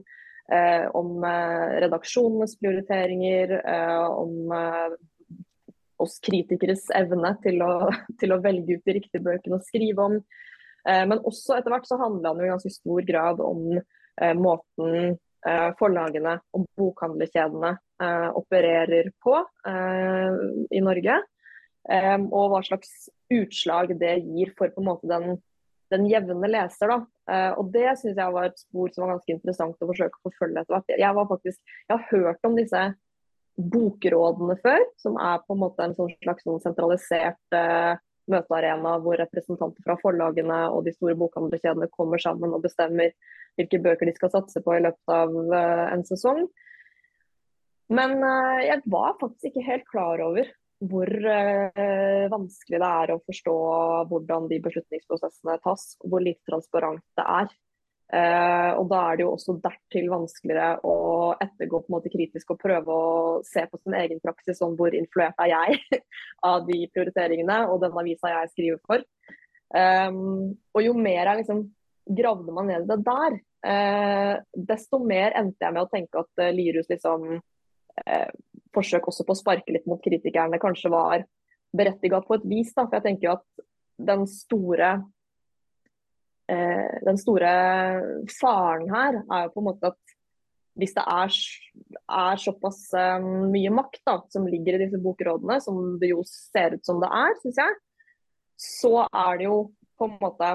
Eh, 0.52 0.86
om 0.94 1.24
eh, 1.24 1.80
redaksjonenes 1.82 2.58
prioriteringer, 2.60 3.50
eh, 3.66 4.06
om 4.06 4.52
oss 5.96 6.20
kritikeres 6.22 6.84
evne 6.94 7.32
til 7.42 7.64
å, 7.66 7.88
til 8.20 8.34
å, 8.34 8.38
velge 8.44 8.76
ut 8.76 8.86
de 8.86 8.94
riktige 9.00 9.24
bøkene 9.26 9.58
å 9.58 9.64
skrive 9.64 10.10
om. 10.10 10.20
Men 10.86 11.18
også 11.26 11.56
etter 11.56 11.72
hvert 11.72 11.88
så 11.88 11.96
handla 11.98 12.30
det 12.36 12.44
i 12.46 12.50
ganske 12.52 12.70
stor 12.70 13.00
grad 13.02 13.40
om 13.42 13.72
måten 14.38 15.16
forlagene 15.78 16.36
og 16.56 16.66
bokhandlerkjedene 16.78 17.72
eh, 18.02 18.28
opererer 18.40 19.10
på 19.22 19.36
eh, 19.68 20.38
i 20.74 20.82
Norge. 20.82 21.18
Eh, 21.86 22.16
og 22.18 22.50
hva 22.52 22.62
slags 22.66 23.08
utslag 23.32 23.94
det 24.00 24.16
gir 24.24 24.52
for 24.58 24.72
på 24.74 24.82
en 24.82 24.88
måte 24.88 25.10
den, 25.10 25.38
den 25.92 26.06
jevne 26.10 26.50
leser. 26.50 26.92
da. 26.92 26.98
Eh, 27.30 27.52
og 27.58 27.72
Det 27.74 27.88
syns 28.00 28.18
jeg 28.18 28.36
var 28.38 28.48
et 28.48 28.62
spor 28.62 28.92
som 28.92 29.06
var 29.06 29.16
ganske 29.16 29.36
interessant 29.36 29.82
å 29.82 29.90
forsøke 29.90 30.18
å 30.18 30.30
forfølge 30.30 30.62
etter 30.62 30.76
hvert. 30.76 30.96
Jeg, 30.98 31.18
var 31.18 31.28
faktisk, 31.30 31.60
jeg 31.86 31.94
har 31.94 32.08
hørt 32.10 32.48
om 32.48 32.58
disse 32.58 32.86
bokrådene 33.56 34.58
før, 34.60 34.82
som 35.00 35.16
er 35.22 35.40
på 35.46 35.54
en 35.54 35.62
måte 35.62 35.84
en 35.84 35.94
sånn 35.96 36.12
slags 36.20 36.44
sånn 36.44 36.60
sentralisert 36.64 37.56
eh, 37.56 37.94
møtearena 38.32 38.96
hvor 39.02 39.18
representanter 39.20 39.84
fra 39.86 39.96
forlagene 40.00 40.60
og 40.74 40.84
de 40.86 40.94
store 40.96 41.16
bokhandlerkjedene 41.18 41.88
kommer 41.94 42.22
sammen 42.22 42.54
og 42.56 42.64
bestemmer 42.64 43.14
hvilke 43.56 43.80
bøker 43.82 44.08
de 44.08 44.14
skal 44.16 44.32
satse 44.34 44.62
på 44.64 44.76
i 44.76 44.84
løpet 44.84 45.12
av 45.12 45.32
uh, 45.32 45.86
en 45.94 46.04
sesong. 46.08 46.44
Men 47.96 48.16
uh, 48.20 48.62
jeg 48.64 48.82
var 48.92 49.18
faktisk 49.20 49.52
ikke 49.52 49.66
helt 49.70 49.86
klar 49.90 50.22
over 50.24 50.50
hvor 50.84 51.08
uh, 51.08 52.26
vanskelig 52.32 52.80
det 52.82 52.88
er 52.88 53.14
å 53.14 53.22
forstå 53.24 53.54
hvordan 54.10 54.50
de 54.50 54.60
beslutningsprosessene 54.66 55.56
tas, 55.64 55.94
og 56.02 56.12
hvor 56.12 56.24
lite 56.24 56.42
transparent 56.50 57.04
det 57.16 57.24
er. 57.24 57.54
Uh, 58.06 58.78
og 58.78 58.84
Da 58.92 59.00
er 59.02 59.18
det 59.18 59.24
jo 59.24 59.32
også 59.34 59.56
dertil 59.64 60.04
vanskeligere 60.12 60.76
å 60.86 61.32
ettergå 61.42 61.80
på 61.82 61.90
en 61.90 61.94
måte 61.96 62.12
kritisk 62.12 62.52
og 62.54 62.60
prøve 62.62 62.94
å 62.94 63.08
se 63.46 63.64
på 63.66 63.80
sin 63.80 63.96
egen 63.98 64.20
praksis, 64.22 64.60
om 64.62 64.76
hvor 64.78 64.94
influert 64.94 65.34
er 65.42 65.50
jeg 65.50 65.80
av 66.50 66.68
de 66.68 66.84
prioriteringene 66.94 67.64
og 67.66 67.80
den 67.82 67.98
avisa 67.98 68.30
jeg 68.30 68.52
skriver 68.52 68.78
for. 68.86 69.02
Um, 69.74 70.54
og 70.70 70.84
jo 70.84 70.94
mer 70.94 71.24
jeg 71.24 71.40
liksom 71.40 71.64
gravde 72.16 72.54
meg 72.54 72.68
ned 72.68 72.86
i 72.86 72.90
det 72.92 72.98
der, 73.08 73.38
uh, 73.66 74.34
desto 74.70 75.02
mer 75.02 75.34
endte 75.42 75.66
jeg 75.66 75.74
med 75.74 75.82
å 75.82 75.90
tenke 75.90 76.22
at 76.22 76.44
uh, 76.44 76.54
Lirus 76.54 76.90
liksom 76.92 77.36
forsøk 78.76 79.06
også 79.08 79.24
på 79.24 79.32
å 79.32 79.38
sparke 79.38 79.72
litt 79.72 79.86
mot 79.88 80.02
kritikerne 80.04 80.58
kanskje 80.60 80.90
var 80.92 81.22
berettiget 81.72 82.26
på 82.28 82.36
et 82.36 82.42
vis. 82.44 82.74
Da. 82.76 82.84
For 82.84 82.98
jeg 82.98 83.06
tenker 83.06 83.24
jo 83.24 83.36
at 83.38 83.64
den 84.10 84.26
store 84.28 84.90
eh, 86.52 86.98
den 87.06 87.18
store 87.20 87.52
faren 88.32 88.90
her 88.92 89.20
er 89.22 89.46
jo 89.46 89.54
på 89.54 89.62
en 89.62 89.68
måte 89.70 89.92
at 89.92 90.16
hvis 90.76 90.92
det 90.92 91.04
er, 91.08 91.36
er 92.12 92.40
såpass 92.40 92.80
um, 92.92 93.46
mye 93.48 93.70
makt 93.72 94.02
da, 94.04 94.18
som 94.28 94.44
ligger 94.48 94.76
i 94.76 94.82
disse 94.84 95.00
bokrådene, 95.00 95.56
som 95.64 95.96
det 96.00 96.10
jo 96.10 96.20
ser 96.28 96.76
ut 96.76 96.84
som 96.84 97.00
det 97.00 97.08
er, 97.08 97.32
syns 97.40 97.60
jeg, 97.62 97.78
så 98.60 98.92
er 99.06 99.38
det 99.40 99.46
jo 99.48 99.56
på 99.96 100.08
en 100.08 100.18
måte 100.20 100.50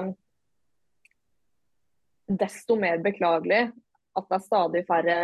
desto 2.38 2.78
mer 2.78 3.02
beklagelig 3.02 3.64
at 4.12 4.28
det 4.28 4.36
er 4.36 4.44
stadig 4.46 4.82
færre 4.86 5.16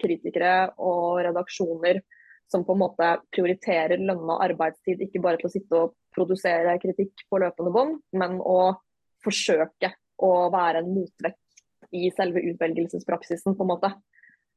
kritikere 0.00 0.54
og 0.80 1.20
redaksjoner 1.26 2.00
som 2.48 2.64
på 2.64 2.72
en 2.72 2.80
måte 2.80 3.08
prioriterer 3.34 4.00
lønna 4.00 4.38
arbeidstid, 4.46 5.02
ikke 5.04 5.20
bare 5.20 5.40
til 5.40 5.50
å 5.50 5.52
sitte 5.52 5.80
og 5.82 5.96
produsere 6.16 6.78
kritikk 6.80 7.26
på 7.28 7.40
løpende 7.42 7.72
bånd, 7.74 7.98
men 8.16 8.38
å 8.40 8.78
forsøke 9.24 9.92
å 10.24 10.32
være 10.52 10.82
en 10.82 10.92
motvekt 10.94 11.94
i 11.94 12.10
selve 12.12 12.42
utvelgelsespraksisen, 12.50 13.56
på 13.56 13.64
en 13.64 13.70
måte. 13.72 13.92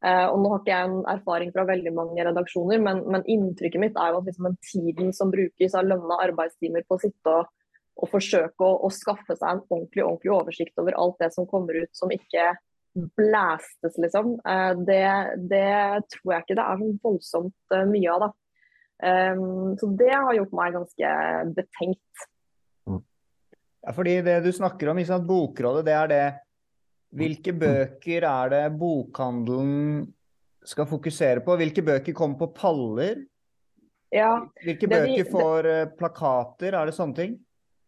Uh, 0.01 0.31
og 0.31 0.39
Nå 0.41 0.49
har 0.49 0.61
ikke 0.63 0.73
jeg 0.73 0.89
en 0.89 1.01
erfaring 1.11 1.51
fra 1.53 1.67
veldig 1.69 1.91
mange 1.93 2.23
redaksjoner, 2.25 2.81
men, 2.81 3.03
men 3.13 3.25
inntrykket 3.29 3.83
mitt 3.83 3.99
er 4.01 4.11
jo 4.11 4.21
at 4.21 4.29
liksom 4.31 4.47
den 4.49 4.57
tiden 4.65 5.11
som 5.13 5.33
brukes 5.33 5.75
av 5.77 5.85
lønna 5.85 6.17
arbeidstimer 6.25 6.87
på 6.87 6.97
å 6.97 7.03
sitte 7.03 7.35
og, 7.37 7.51
og 8.01 8.09
forsøke 8.09 8.65
å, 8.65 8.79
å, 8.87 8.89
skaffe 8.93 9.37
seg 9.37 9.45
en 9.45 9.63
ordentlig, 9.67 10.01
ordentlig 10.07 10.33
oversikt 10.33 10.81
over 10.81 10.97
alt 10.97 11.21
det 11.21 11.29
som 11.35 11.45
kommer 11.49 11.77
ut 11.83 11.93
som 11.93 12.11
ikke 12.11 12.49
blæstes, 12.91 13.99
liksom, 14.01 14.33
uh, 14.41 14.73
det, 14.89 15.05
det, 15.53 15.69
tror 16.15 16.33
jeg 16.33 16.47
ikke 16.47 16.57
det 16.57 16.65
er 16.65 16.81
så 16.81 16.91
voldsomt 17.05 17.75
uh, 17.77 17.85
mye 17.93 18.15
av. 18.15 18.25
da. 18.25 18.31
Um, 19.01 19.77
så 19.77 19.89
det 19.97 20.11
har 20.13 20.33
gjort 20.37 20.57
meg 20.57 20.75
ganske 20.79 21.13
betenkt. 21.61 22.25
Ja, 23.81 23.93
fordi 23.97 24.19
det 24.25 24.39
du 24.45 24.51
snakker 24.53 24.91
om, 24.91 24.99
liksom, 25.01 25.25
Bokrådet, 25.27 25.85
det 25.87 25.97
er 25.97 26.09
det 26.11 26.23
Hvilke 27.11 27.51
bøker 27.51 28.23
er 28.23 28.51
det 28.53 28.61
bokhandelen 28.79 30.05
skal 30.63 30.87
fokusere 30.87 31.41
på? 31.43 31.57
Hvilke 31.59 31.83
bøker 31.83 32.15
kommer 32.15 32.39
på 32.39 32.47
paller? 32.55 33.25
Ja, 34.15 34.37
Hvilke 34.63 34.87
bøker 34.87 35.09
vi, 35.09 35.25
får 35.27 35.67
det, 35.67 35.73
eh, 35.81 35.89
plakater? 35.99 36.77
Er 36.77 36.87
det 36.87 36.95
sånne 36.95 37.17
ting? 37.17 37.33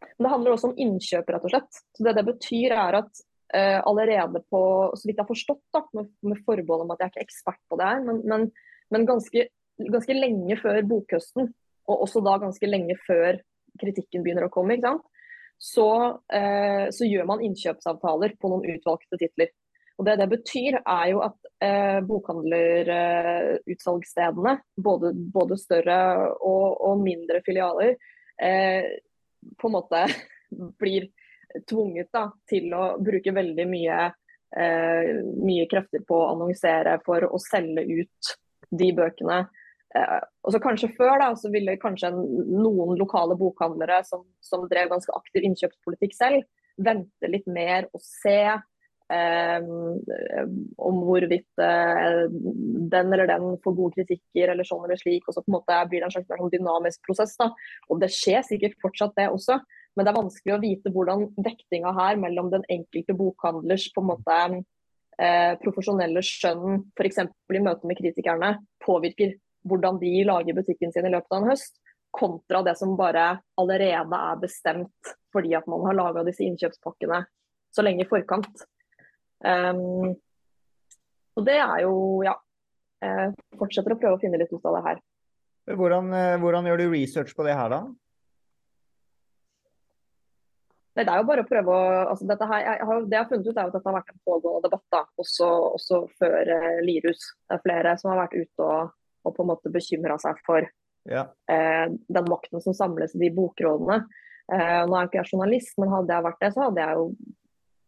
Det 0.04 0.32
handler 0.32 0.56
også 0.56 0.74
om 0.74 0.76
innkjøp, 0.80 1.32
rett 1.32 1.48
og 1.48 1.54
slett. 1.54 1.80
Så 1.96 2.04
det 2.04 2.16
det 2.18 2.26
betyr 2.28 2.76
er 2.76 3.00
at 3.00 3.24
uh, 3.56 3.80
allerede 3.88 4.44
på, 4.52 4.62
så 4.96 5.08
vidt 5.08 5.18
jeg 5.18 5.24
har 5.24 5.32
forstått, 5.32 5.64
da, 5.76 5.84
med, 5.98 6.12
med 6.24 6.44
forbehold 6.48 6.86
om 6.86 6.94
at 6.94 7.02
jeg 7.02 7.08
er 7.10 7.16
ikke 7.16 7.28
ekspert 7.28 7.62
på 7.70 7.80
det 7.80 7.90
her, 7.90 8.04
men, 8.08 8.22
men, 8.28 8.46
men 8.92 9.08
ganske, 9.10 9.48
ganske, 9.80 10.18
lenge 10.18 10.60
før 10.62 10.82
bokhøsten, 10.90 11.52
og 11.88 12.06
også 12.08 12.24
da 12.26 12.38
ganske 12.44 12.70
lenge 12.70 12.98
før 13.08 13.40
kritikken 13.82 14.24
begynner 14.24 14.48
å 14.48 14.54
komme, 14.54 14.78
ikke 14.78 14.92
sant? 14.92 15.10
Så, 15.58 16.20
eh, 16.34 16.90
så, 16.92 17.06
gjør 17.08 17.26
man 17.30 17.42
innkjøpsavtaler 17.46 18.36
på 18.40 18.50
noen 18.52 18.66
utvalgte 18.76 19.18
titler. 19.22 19.50
Og 19.98 20.06
Det 20.06 20.16
det 20.20 20.30
betyr, 20.32 20.74
er 20.82 21.08
jo 21.12 21.20
at 21.24 21.38
eh, 21.62 22.00
bokhandlerutsalgsstedene, 22.08 24.54
eh, 24.58 24.64
både, 24.76 25.14
både, 25.14 25.58
større 25.62 26.30
og, 26.42 26.82
og 26.82 27.04
mindre 27.04 27.42
filialer, 27.46 27.96
eh, 28.42 28.84
på 29.60 29.68
en 29.70 29.76
måte 29.78 30.08
blir 30.82 31.04
tvunget 31.70 32.10
da, 32.14 32.32
til 32.50 32.74
å 32.74 32.98
bruke 33.02 33.32
veldig 33.36 33.68
mye, 33.70 34.14
eh, 34.58 35.22
mye 35.22 35.68
krefter 35.70 36.00
på 36.08 36.16
å 36.18 36.30
annonsere 36.34 37.00
for 37.06 37.24
å 37.30 37.38
selge 37.42 37.84
ut 38.02 38.22
de 38.74 38.94
bøkene 38.98 39.48
og 39.94 40.54
så 40.54 40.60
Kanskje 40.64 40.92
før 40.98 41.20
da, 41.22 41.30
så 41.38 41.52
ville 41.54 41.78
kanskje 41.82 42.10
noen 42.14 42.98
lokale 43.00 43.38
bokhandlere 43.38 44.02
som, 44.08 44.26
som 44.42 44.66
drev 44.70 44.90
ganske 44.94 45.14
aktiv 45.14 45.46
innkjøpspolitikk 45.50 46.16
selv, 46.18 46.48
vente 46.82 47.30
litt 47.30 47.46
mer 47.46 47.86
og 47.94 48.02
se 48.02 48.40
eh, 49.14 49.68
om 50.88 51.00
hvorvidt 51.06 51.62
eh, 51.62 52.24
den 52.94 53.14
eller 53.14 53.30
den 53.30 53.48
får 53.64 53.78
gode 53.78 54.00
kritikker 54.00 54.54
eller 54.54 54.68
sånn 54.68 54.88
eller 54.88 55.00
slik. 55.00 55.28
og 55.28 55.38
så 55.38 55.44
på 55.44 55.52
en 55.52 55.58
måte 55.60 55.80
blir 55.92 56.02
det 56.02 56.10
en 56.10 56.16
slags 56.18 56.34
sånn 56.34 56.54
dynamisk 56.56 57.06
prosess. 57.06 57.38
da, 57.38 57.52
og 57.90 58.02
Det 58.02 58.12
skjer 58.14 58.42
sikkert 58.50 58.80
fortsatt 58.82 59.16
det 59.20 59.30
også, 59.30 59.60
men 59.94 60.06
det 60.06 60.14
er 60.14 60.22
vanskelig 60.22 60.56
å 60.56 60.62
vite 60.64 60.94
hvordan 60.94 61.28
vektinga 61.38 61.94
her 62.00 62.18
mellom 62.22 62.50
den 62.54 62.66
enkelte 62.74 63.14
bokhandlers 63.18 63.92
på 63.94 64.02
en 64.02 64.10
måte 64.10 64.42
eh, 65.22 65.54
profesjonelle 65.62 66.24
skjønn, 66.26 66.88
f.eks. 66.98 67.26
i 67.54 67.62
møte 67.62 67.90
med 67.90 68.00
kritikerne, 68.02 68.56
påvirker 68.84 69.38
hvordan 69.68 70.00
de 70.02 70.12
lager 70.28 70.58
butikken 70.58 70.94
sin 70.94 71.08
i 71.08 71.14
løpet 71.14 71.32
av 71.32 71.42
en 71.42 71.52
høst, 71.52 71.80
kontra 72.14 72.62
det 72.66 72.76
som 72.78 72.94
bare 72.98 73.40
allerede 73.58 74.20
er 74.20 74.42
bestemt 74.42 75.14
fordi 75.34 75.56
at 75.58 75.66
man 75.72 75.88
har 75.88 75.98
laga 75.98 76.22
disse 76.28 76.46
innkjøpspakkene 76.46 77.24
så 77.74 77.86
lenge 77.86 78.06
i 78.06 78.10
forkant. 78.10 78.66
Um, 79.44 80.14
og 81.34 81.48
det 81.48 81.58
er 81.58 81.80
jo, 81.88 81.96
ja 82.28 82.36
jeg 83.04 83.34
Fortsetter 83.60 83.96
å 83.96 84.00
prøve 84.00 84.18
å 84.18 84.22
finne 84.22 84.40
litt 84.40 84.54
ut 84.54 84.64
av 84.70 84.78
det 84.78 84.86
her. 84.86 85.02
Hvordan, 85.80 86.10
eh, 86.16 86.38
hvordan 86.40 86.66
gjør 86.68 86.82
du 86.84 86.88
research 86.92 87.36
på 87.36 87.46
det 87.48 87.56
her, 87.56 87.70
da? 87.72 87.82
Det 90.94 91.08
er 91.10 91.22
jo 91.22 91.26
bare 91.26 91.42
å 91.42 91.50
prøve 91.50 91.74
å 91.74 91.86
altså 92.12 92.28
dette 92.30 92.46
her, 92.46 92.66
jeg 92.68 92.88
har, 92.88 93.00
Det 93.02 93.16
jeg 93.16 93.24
har 93.24 93.30
funnet 93.30 93.48
ut, 93.48 93.56
er 93.58 93.64
at 93.64 93.74
dette 93.74 93.90
har 93.90 93.96
vært 93.98 94.12
en 94.14 94.26
pågående 94.28 94.68
debatt, 94.68 94.86
da, 94.94 95.02
også, 95.24 95.48
også 95.80 96.02
før 96.20 96.52
eh, 96.58 96.82
Lirus. 96.86 97.24
Det 97.48 97.58
er 97.58 97.64
flere 97.64 97.96
som 97.98 98.12
har 98.12 98.22
vært 98.26 98.36
ute 98.38 98.68
og 98.68 98.92
og 99.24 99.36
på 99.36 99.44
en 99.44 99.52
måte 99.54 99.72
bekymra 99.74 100.18
seg 100.22 100.40
for 100.46 100.66
ja. 101.10 101.28
eh, 101.52 101.88
den 101.90 102.30
makten 102.30 102.64
som 102.64 102.76
samles 102.78 103.16
i 103.16 103.24
de 103.26 103.32
bokrådene. 103.36 104.04
Eh, 104.52 104.82
nå 104.88 104.96
er 104.96 105.06
jeg 105.06 105.12
ikke 105.12 105.22
jeg 105.22 105.32
journalist, 105.34 105.78
men 105.80 105.94
hadde 105.94 106.16
jeg 106.16 106.28
vært 106.28 106.44
det, 106.44 106.52
så 106.56 106.68
hadde 106.68 106.86
jeg 106.86 107.00
jo 107.00 107.08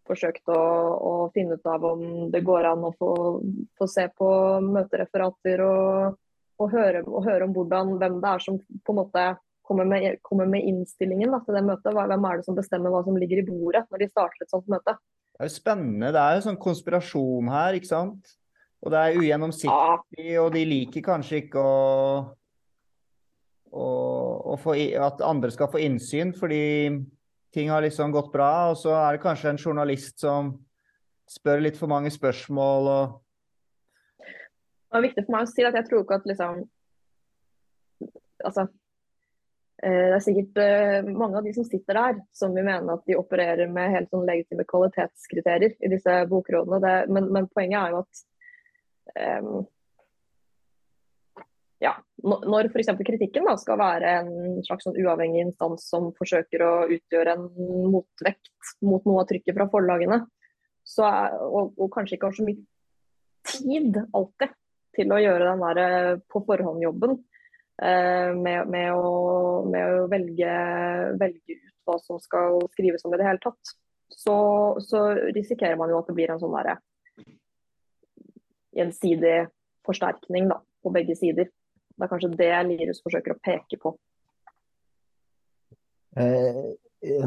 forsøkt 0.05 0.51
å, 0.53 0.59
å 0.95 1.13
finne 1.33 1.57
ut 1.57 1.65
av 1.69 1.87
om 1.89 2.03
det 2.33 2.43
går 2.45 2.69
an 2.69 2.85
å 2.85 2.93
få, 2.97 3.13
få 3.77 3.87
se 3.89 4.05
på 4.13 4.29
møtereferater 4.65 5.63
og, 5.65 6.19
og, 6.61 6.67
høre, 6.71 7.01
og, 7.07 7.23
høre, 7.25 7.47
om 7.47 7.55
hvordan, 7.55 7.95
hvem 8.01 8.21
det 8.21 8.31
er 8.35 8.45
som 8.45 8.59
på 8.61 8.93
en 8.93 9.01
måte 9.01 9.25
kommer 9.65 9.89
med, 9.89 10.19
kommer 10.21 10.45
med 10.49 10.67
innstillingen 10.69 11.33
da, 11.33 11.41
til 11.41 11.57
det 11.57 11.65
møtet. 11.65 11.89
Hvem 11.97 12.29
er 12.29 12.37
det 12.39 12.47
som 12.47 12.57
bestemmer 12.57 12.93
hva 12.93 13.01
som 13.07 13.17
ligger 13.17 13.41
i 13.41 13.47
bordet 13.47 13.85
når 13.89 14.03
de 14.03 14.11
starter 14.11 14.45
et 14.45 14.53
sånt 14.53 14.69
møte? 14.69 14.93
Det 15.35 15.41
er 15.41 15.49
jo 15.49 15.55
spennende. 15.57 16.11
Det 16.15 16.21
er 16.21 16.37
jo 16.37 16.43
sånn 16.45 16.61
konspirasjon 16.61 17.49
her, 17.51 17.79
ikke 17.79 17.89
sant? 17.89 18.35
Og 18.85 18.93
det 18.93 19.01
er 19.01 19.19
ugjennomsiktig, 19.19 20.27
og 20.37 20.51
de 20.53 20.63
liker 20.69 21.05
kanskje 21.05 21.41
ikke 21.41 21.61
å, 21.61 21.77
å, 23.73 23.87
å 24.53 24.57
få, 24.61 24.77
at 25.01 25.25
andre 25.25 25.49
skal 25.53 25.71
få 25.73 25.81
innsyn, 25.81 26.35
fordi 26.37 26.61
ting 27.55 27.71
har 27.73 27.81
liksom 27.81 28.13
gått 28.13 28.29
bra. 28.33 28.69
Og 28.69 28.77
så 28.77 28.93
er 28.93 29.15
det 29.17 29.23
kanskje 29.25 29.55
en 29.55 29.61
journalist 29.61 30.21
som 30.21 30.53
spør 31.25 31.65
litt 31.65 31.79
for 31.79 31.89
mange 31.89 32.13
spørsmål. 32.13 32.91
og 32.93 33.21
det 34.95 34.99
er 35.01 35.07
viktig 35.09 35.25
for 35.25 35.35
meg 35.35 35.43
å 35.43 35.51
si 35.51 35.63
at 35.67 35.75
jeg 35.75 35.87
tror 35.89 36.03
ikke 36.05 36.17
at 36.21 36.27
liksom 36.29 36.59
Altså 38.45 38.63
eh, 39.81 40.05
det 40.11 40.17
er 40.19 40.21
sikkert 40.23 40.59
uh, 40.61 41.09
mange 41.09 41.39
av 41.39 41.47
de 41.47 41.53
som 41.55 41.65
sitter 41.65 41.97
der, 41.97 42.19
som 42.35 42.53
vil 42.53 42.67
mene 42.67 42.93
at 42.93 43.03
de 43.09 43.17
opererer 43.17 43.71
med 43.71 43.93
helt 43.95 44.11
sånn 44.13 44.27
legitime 44.27 44.67
kvalitetskriterier 44.69 45.73
i 45.79 45.89
disse 45.89 46.17
bokrådene. 46.29 46.79
Det, 46.83 46.93
men, 47.15 47.31
men, 47.33 47.47
poenget 47.55 47.79
er 47.79 47.95
jo 47.95 48.01
at 48.03 48.21
um, 49.13 49.65
ja, 51.83 51.93
når 52.23 52.69
f.eks. 52.71 52.91
kritikken 53.05 53.47
da, 53.47 53.55
skal 53.59 53.79
være 53.79 54.13
en 54.21 54.61
slags 54.65 54.87
sånn 54.87 54.97
uavhengig 55.01 55.43
instans 55.45 55.87
som 55.91 56.09
forsøker 56.17 56.63
å 56.63 56.73
utgjøre 56.95 57.35
en 57.35 57.45
motvekt 57.91 58.75
mot 58.85 59.03
noe 59.07 59.23
av 59.23 59.29
trykket 59.29 59.57
fra 59.57 59.67
forlagene, 59.71 60.23
er, 60.25 61.37
og, 61.41 61.73
og, 61.75 61.87
kanskje 61.93 62.17
ikke 62.17 62.29
har 62.29 62.37
så 62.37 62.45
mye 62.45 62.61
tid 63.49 63.99
alltid 64.13 64.53
til 64.95 65.11
å 65.11 65.21
gjøre 65.21 65.47
den 65.49 65.63
der 65.65 65.79
eh, 65.83 66.11
på 66.31 66.41
forhånd-jobben 66.45 67.15
eh, 67.17 68.31
med, 68.37 68.69
med, 68.71 68.91
å, 68.93 69.63
med, 69.67 69.95
å, 69.99 70.05
velge, 70.11 70.51
velge 71.19 71.57
ut 71.57 71.73
hva 71.85 71.97
som 72.01 72.21
skal 72.21 72.61
skrives 72.73 73.03
om 73.05 73.13
i 73.13 73.19
det 73.19 73.27
hele 73.27 73.41
tatt, 73.43 73.75
så, 74.13 74.37
så 74.81 75.07
risikerer 75.35 75.77
man 75.77 75.91
jo 75.91 75.99
at 75.99 76.09
det 76.09 76.15
blir 76.17 76.31
en 76.33 76.41
sånn 76.41 76.53
derre 76.55 76.79
gjensidig 78.75 79.45
forsterkning 79.85 80.49
da, 80.51 80.59
på 80.83 80.91
begge 80.93 81.15
sider. 81.17 81.49
Det 81.95 82.03
er 82.03 82.11
kanskje 82.11 82.33
det 82.35 82.51
Lirus 82.67 83.03
forsøker 83.05 83.35
å 83.35 83.41
peke 83.43 83.79
på. 83.79 83.93
Eh, 86.19 86.65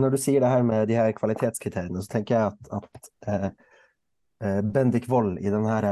når 0.00 0.14
du 0.14 0.19
sier 0.21 0.43
det 0.43 0.50
her 0.50 0.67
med 0.67 0.88
de 0.88 0.97
her 0.99 1.11
kvalitetskriteriene, 1.17 2.02
så 2.02 2.12
tenker 2.12 2.37
jeg 2.37 2.52
at, 2.52 2.71
at 2.81 3.11
eh, 3.28 3.49
eh 4.45 4.61
Bendik 4.62 5.09
Wold 5.11 5.38
i 5.43 5.50
den 5.52 5.67
her, 5.69 5.87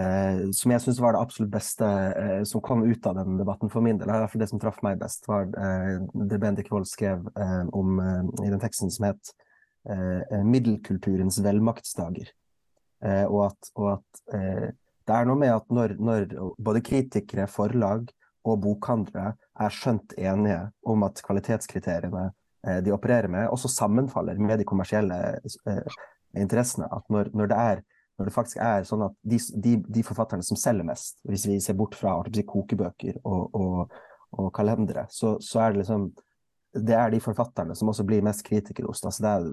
eh, 0.00 0.42
som 0.56 0.74
jeg 0.74 0.84
syns 0.84 1.00
var 1.00 1.14
det 1.14 1.22
absolutt 1.22 1.52
beste 1.52 1.86
eh, 1.86 2.42
som 2.48 2.64
kom 2.64 2.84
ut 2.84 3.06
av 3.08 3.16
den 3.20 3.38
debatten 3.40 3.72
for 3.72 3.84
min 3.84 4.00
del, 4.00 4.10
i 4.10 4.20
hvert 4.20 4.32
fall 4.32 4.44
det 4.44 4.50
som 4.50 4.60
traff 4.62 4.82
meg 4.84 5.00
best, 5.00 5.28
var 5.30 5.48
eh, 5.48 5.96
det 6.28 6.40
Bendik 6.42 6.70
Wold 6.72 6.88
skrev 6.90 7.24
om 7.72 7.98
i 8.42 8.50
den 8.50 8.60
teksten 8.60 8.90
som 8.90 9.10
het 9.10 9.34
'Middelkulturens 10.46 11.40
velmaktsdager'. 11.42 12.30
og 13.02 13.40
at, 13.48 13.70
og 13.74 13.88
at 13.96 14.76
det 15.06 15.14
er 15.16 15.28
noe 15.28 15.38
med 15.38 15.54
at 15.54 15.72
når, 15.74 15.96
når 15.98 16.26
både 16.62 16.82
kritikere, 16.84 17.48
forlag 17.50 18.10
og 18.48 18.60
bokhandlere 18.62 19.34
er 19.62 19.74
skjønt 19.74 20.14
enige 20.18 20.60
om 20.88 21.04
at 21.06 21.20
kvalitetskriteriene 21.24 22.24
eh, 22.66 22.80
de 22.84 22.94
opererer 22.94 23.30
med, 23.30 23.48
også 23.52 23.70
sammenfaller 23.70 24.40
med 24.42 24.60
de 24.60 24.66
kommersielle 24.68 25.18
eh, 25.70 26.00
interessene. 26.38 26.88
At 26.90 27.06
når, 27.12 27.30
når, 27.36 27.52
det 27.52 27.60
er, 27.60 27.84
når, 28.18 28.28
det 28.28 28.34
faktisk 28.34 28.62
er 28.62 28.88
sånn 28.88 29.06
at 29.06 29.16
de, 29.22 29.38
de, 29.62 29.76
de, 29.86 30.04
forfatterne 30.06 30.46
som 30.46 30.58
selger 30.58 30.86
mest, 30.88 31.20
hvis 31.28 31.46
vi 31.50 31.60
ser 31.62 31.78
bort 31.78 31.96
fra 31.98 32.18
kokebøker 32.24 33.22
og, 33.22 33.54
og, 33.54 33.96
og 34.38 34.52
kalendere, 34.56 35.06
så, 35.10 35.36
så, 35.40 35.62
er 35.62 35.72
det 35.72 35.84
liksom 35.84 36.10
det 36.72 36.94
er 36.96 37.10
de 37.12 37.20
forfatterne 37.20 37.74
som 37.76 37.90
også 37.92 38.04
blir 38.08 38.24
mest 38.24 38.46
kritikerrost. 38.46 39.04
Altså 39.04 39.22
det 39.22 39.32
er 39.32 39.48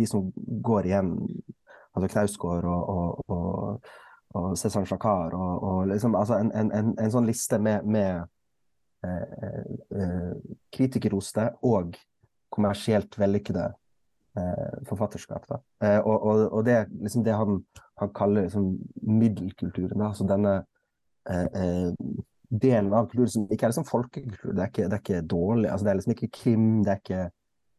de 0.00 0.06
som 0.10 0.32
går 0.34 0.88
igjen, 0.88 1.12
altså 1.94 2.08
Knausgård 2.10 2.66
og, 2.66 3.20
og, 3.30 3.92
og 4.34 4.56
Cézanne 4.58 4.88
Jacquard, 4.90 5.34
og, 5.34 5.62
og 5.62 5.86
liksom, 5.88 6.14
altså 6.18 6.38
en, 6.42 6.50
en, 6.58 6.72
en, 6.74 6.90
en, 6.98 7.12
sånn 7.12 7.26
liste 7.28 7.58
med, 7.62 7.86
med 7.86 8.24
eh, 9.06 9.62
eh, 9.94 10.34
kritikerroste 10.74 11.52
og 11.62 11.94
kommersielt 12.54 13.14
vellykkede 13.18 13.68
eh, 14.38 14.82
forfatterskap. 14.88 15.46
Eh, 15.82 16.00
og, 16.00 16.16
og, 16.18 16.44
og, 16.50 16.60
det 16.66 16.80
liksom 16.90 17.24
det 17.26 17.38
han, 17.38 17.62
han 18.02 18.12
kaller 18.16 18.48
liksom 18.48 18.72
middelkulturen. 19.02 19.98
Da, 19.98 20.10
altså 20.10 20.26
denne 20.28 20.56
eh, 21.30 21.46
eh, 21.62 22.18
delen 22.50 22.92
av 22.94 23.08
kulturen 23.10 23.34
som 23.36 23.48
ikke 23.48 23.68
er 23.68 23.74
liksom 23.74 23.88
folkekultur. 23.88 24.52
Det 24.52 24.66
er 24.66 24.74
ikke, 24.74 24.90
det 24.90 24.98
er 24.98 25.06
ikke 25.06 25.24
dårlig. 25.30 25.70
Altså, 25.70 25.86
det 25.86 25.92
er 25.92 26.00
liksom 26.02 26.18
ikke 26.18 26.32
krim. 26.42 26.68
Det 26.84 26.92
er 26.92 27.02
ikke, 27.02 27.24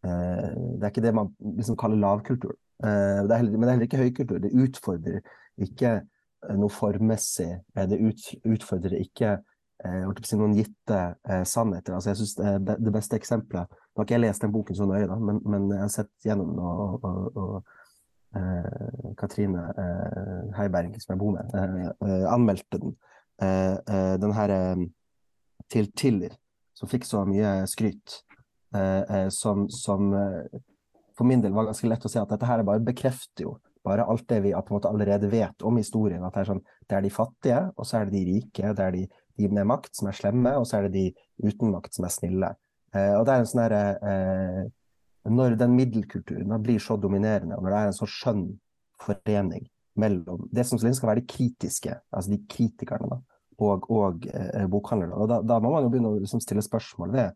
det, 0.05 0.83
er 0.83 0.91
ikke 0.91 1.03
det 1.05 1.15
man 1.17 1.31
liksom 1.57 1.77
kaller 1.79 1.97
lavkultur. 1.97 2.55
Det 2.83 3.37
heller, 3.39 3.55
men 3.55 3.63
det 3.63 3.69
er 3.69 3.77
heller 3.77 3.87
ikke 3.87 4.03
høykultur. 4.03 4.41
Det 4.43 4.51
utfordrer 4.65 5.21
ikke 5.63 5.93
noe 6.53 6.73
formmessig. 6.73 7.49
Det 7.75 7.99
ut, 7.99 8.27
utfordrer 8.45 8.97
ikke 8.99 9.37
eh, 9.83 10.03
si, 10.23 10.37
noen 10.39 10.55
gitte 10.57 10.99
eh, 11.27 11.43
sannheter. 11.47 11.95
Altså, 11.95 12.11
jeg 12.11 12.21
synes 12.21 12.35
det, 12.67 12.77
det, 12.79 12.93
beste 12.93 13.19
eksempelet 13.19 13.71
Nå 13.71 14.01
har 14.01 14.07
ikke 14.07 14.17
jeg 14.17 14.23
lest 14.25 14.43
den 14.43 14.51
boken 14.51 14.75
så 14.75 14.87
nøye, 14.89 15.07
da, 15.07 15.15
men, 15.15 15.39
men, 15.47 15.69
jeg 15.71 15.79
har 15.79 15.91
sett 15.93 16.27
gjennom 16.27 16.49
den, 16.51 16.59
og, 16.59 17.05
og, 17.07 17.37
og 17.39 18.39
eh, 18.39 19.11
Katrine 19.19 19.63
eh, 19.71 20.41
Heiberg, 20.57 20.97
som 20.99 21.13
jeg 21.13 21.21
bor 21.21 21.35
med, 21.37 21.55
eh, 21.55 21.91
eh, 22.09 22.25
anmeldte 22.33 22.81
den. 22.83 22.97
den 23.35 24.31
her 24.31 24.51
til 25.67 25.89
Tiller, 25.91 26.37
som 26.71 26.87
fikk 26.87 27.03
så 27.03 27.25
mye 27.27 27.65
skryt, 27.67 28.21
som, 29.35 29.65
som 29.67 30.13
for 31.17 31.27
min 31.27 31.43
del 31.43 31.51
var 31.51 31.67
ganske 31.67 31.89
lett 31.89 32.07
å 32.07 32.11
se 32.13 32.21
at 32.21 32.31
dette 32.31 32.47
her 32.47 32.63
bare 32.63 32.79
bekrefter 32.87 33.43
jo 33.43 33.57
bare 33.85 34.05
alt 34.09 34.25
det 34.29 34.41
vi 34.43 34.53
allerede 34.55 35.29
vet 35.31 35.65
om 35.65 35.77
historien. 35.77 36.23
At 36.25 36.35
det 36.35 36.43
er, 36.43 36.49
sånn, 36.49 36.63
det 36.89 36.97
er 36.97 37.05
de 37.05 37.13
fattige, 37.13 37.61
og 37.75 37.87
så 37.87 37.99
er 37.99 38.09
det 38.09 38.17
de 38.17 38.25
rike. 38.33 38.73
Det 38.77 38.87
er 38.87 38.95
de, 38.95 39.03
de, 39.37 39.49
med 39.49 39.69
makt 39.69 39.93
som 39.97 40.09
er 40.09 40.17
slemme, 40.17 40.55
og 40.59 40.65
så 40.67 40.79
er 40.79 40.87
det 40.87 40.95
de 40.95 41.05
uten 41.45 41.73
makt 41.75 41.97
som 41.97 42.07
er 42.07 42.15
snille. 42.15 42.51
Eh, 42.95 43.13
og 43.19 43.25
det 43.27 43.35
er 43.35 43.43
en 43.43 43.49
sånn 43.49 43.63
derre 43.65 43.83
eh, 44.09 44.65
Når 45.25 45.55
den 45.57 45.73
middelkulturen 45.73 46.53
blir 46.61 46.81
så 46.81 46.99
dominerende, 47.01 47.57
og 47.57 47.65
når 47.65 47.73
det 47.73 47.79
er 47.79 47.91
en 47.91 47.97
så 47.97 48.09
skjønn 48.09 48.43
forening 49.01 49.65
mellom 49.99 50.43
det 50.53 50.65
som 50.67 50.77
skal 50.77 51.09
være 51.09 51.23
de 51.23 51.29
kritiske, 51.31 51.95
altså 52.11 52.33
de 52.33 52.41
kritikerne, 52.51 53.07
da, 53.09 53.17
og, 53.63 53.87
og 53.89 54.27
eh, 54.27 54.67
bokhandlerne, 54.69 55.15
og 55.15 55.29
da, 55.31 55.39
da, 55.41 55.57
må 55.63 55.71
man 55.73 55.85
jo 55.85 55.91
begynne 55.93 56.11
å 56.11 56.19
liksom, 56.19 56.43
stille 56.43 56.63
spørsmål 56.65 57.13
ved 57.15 57.31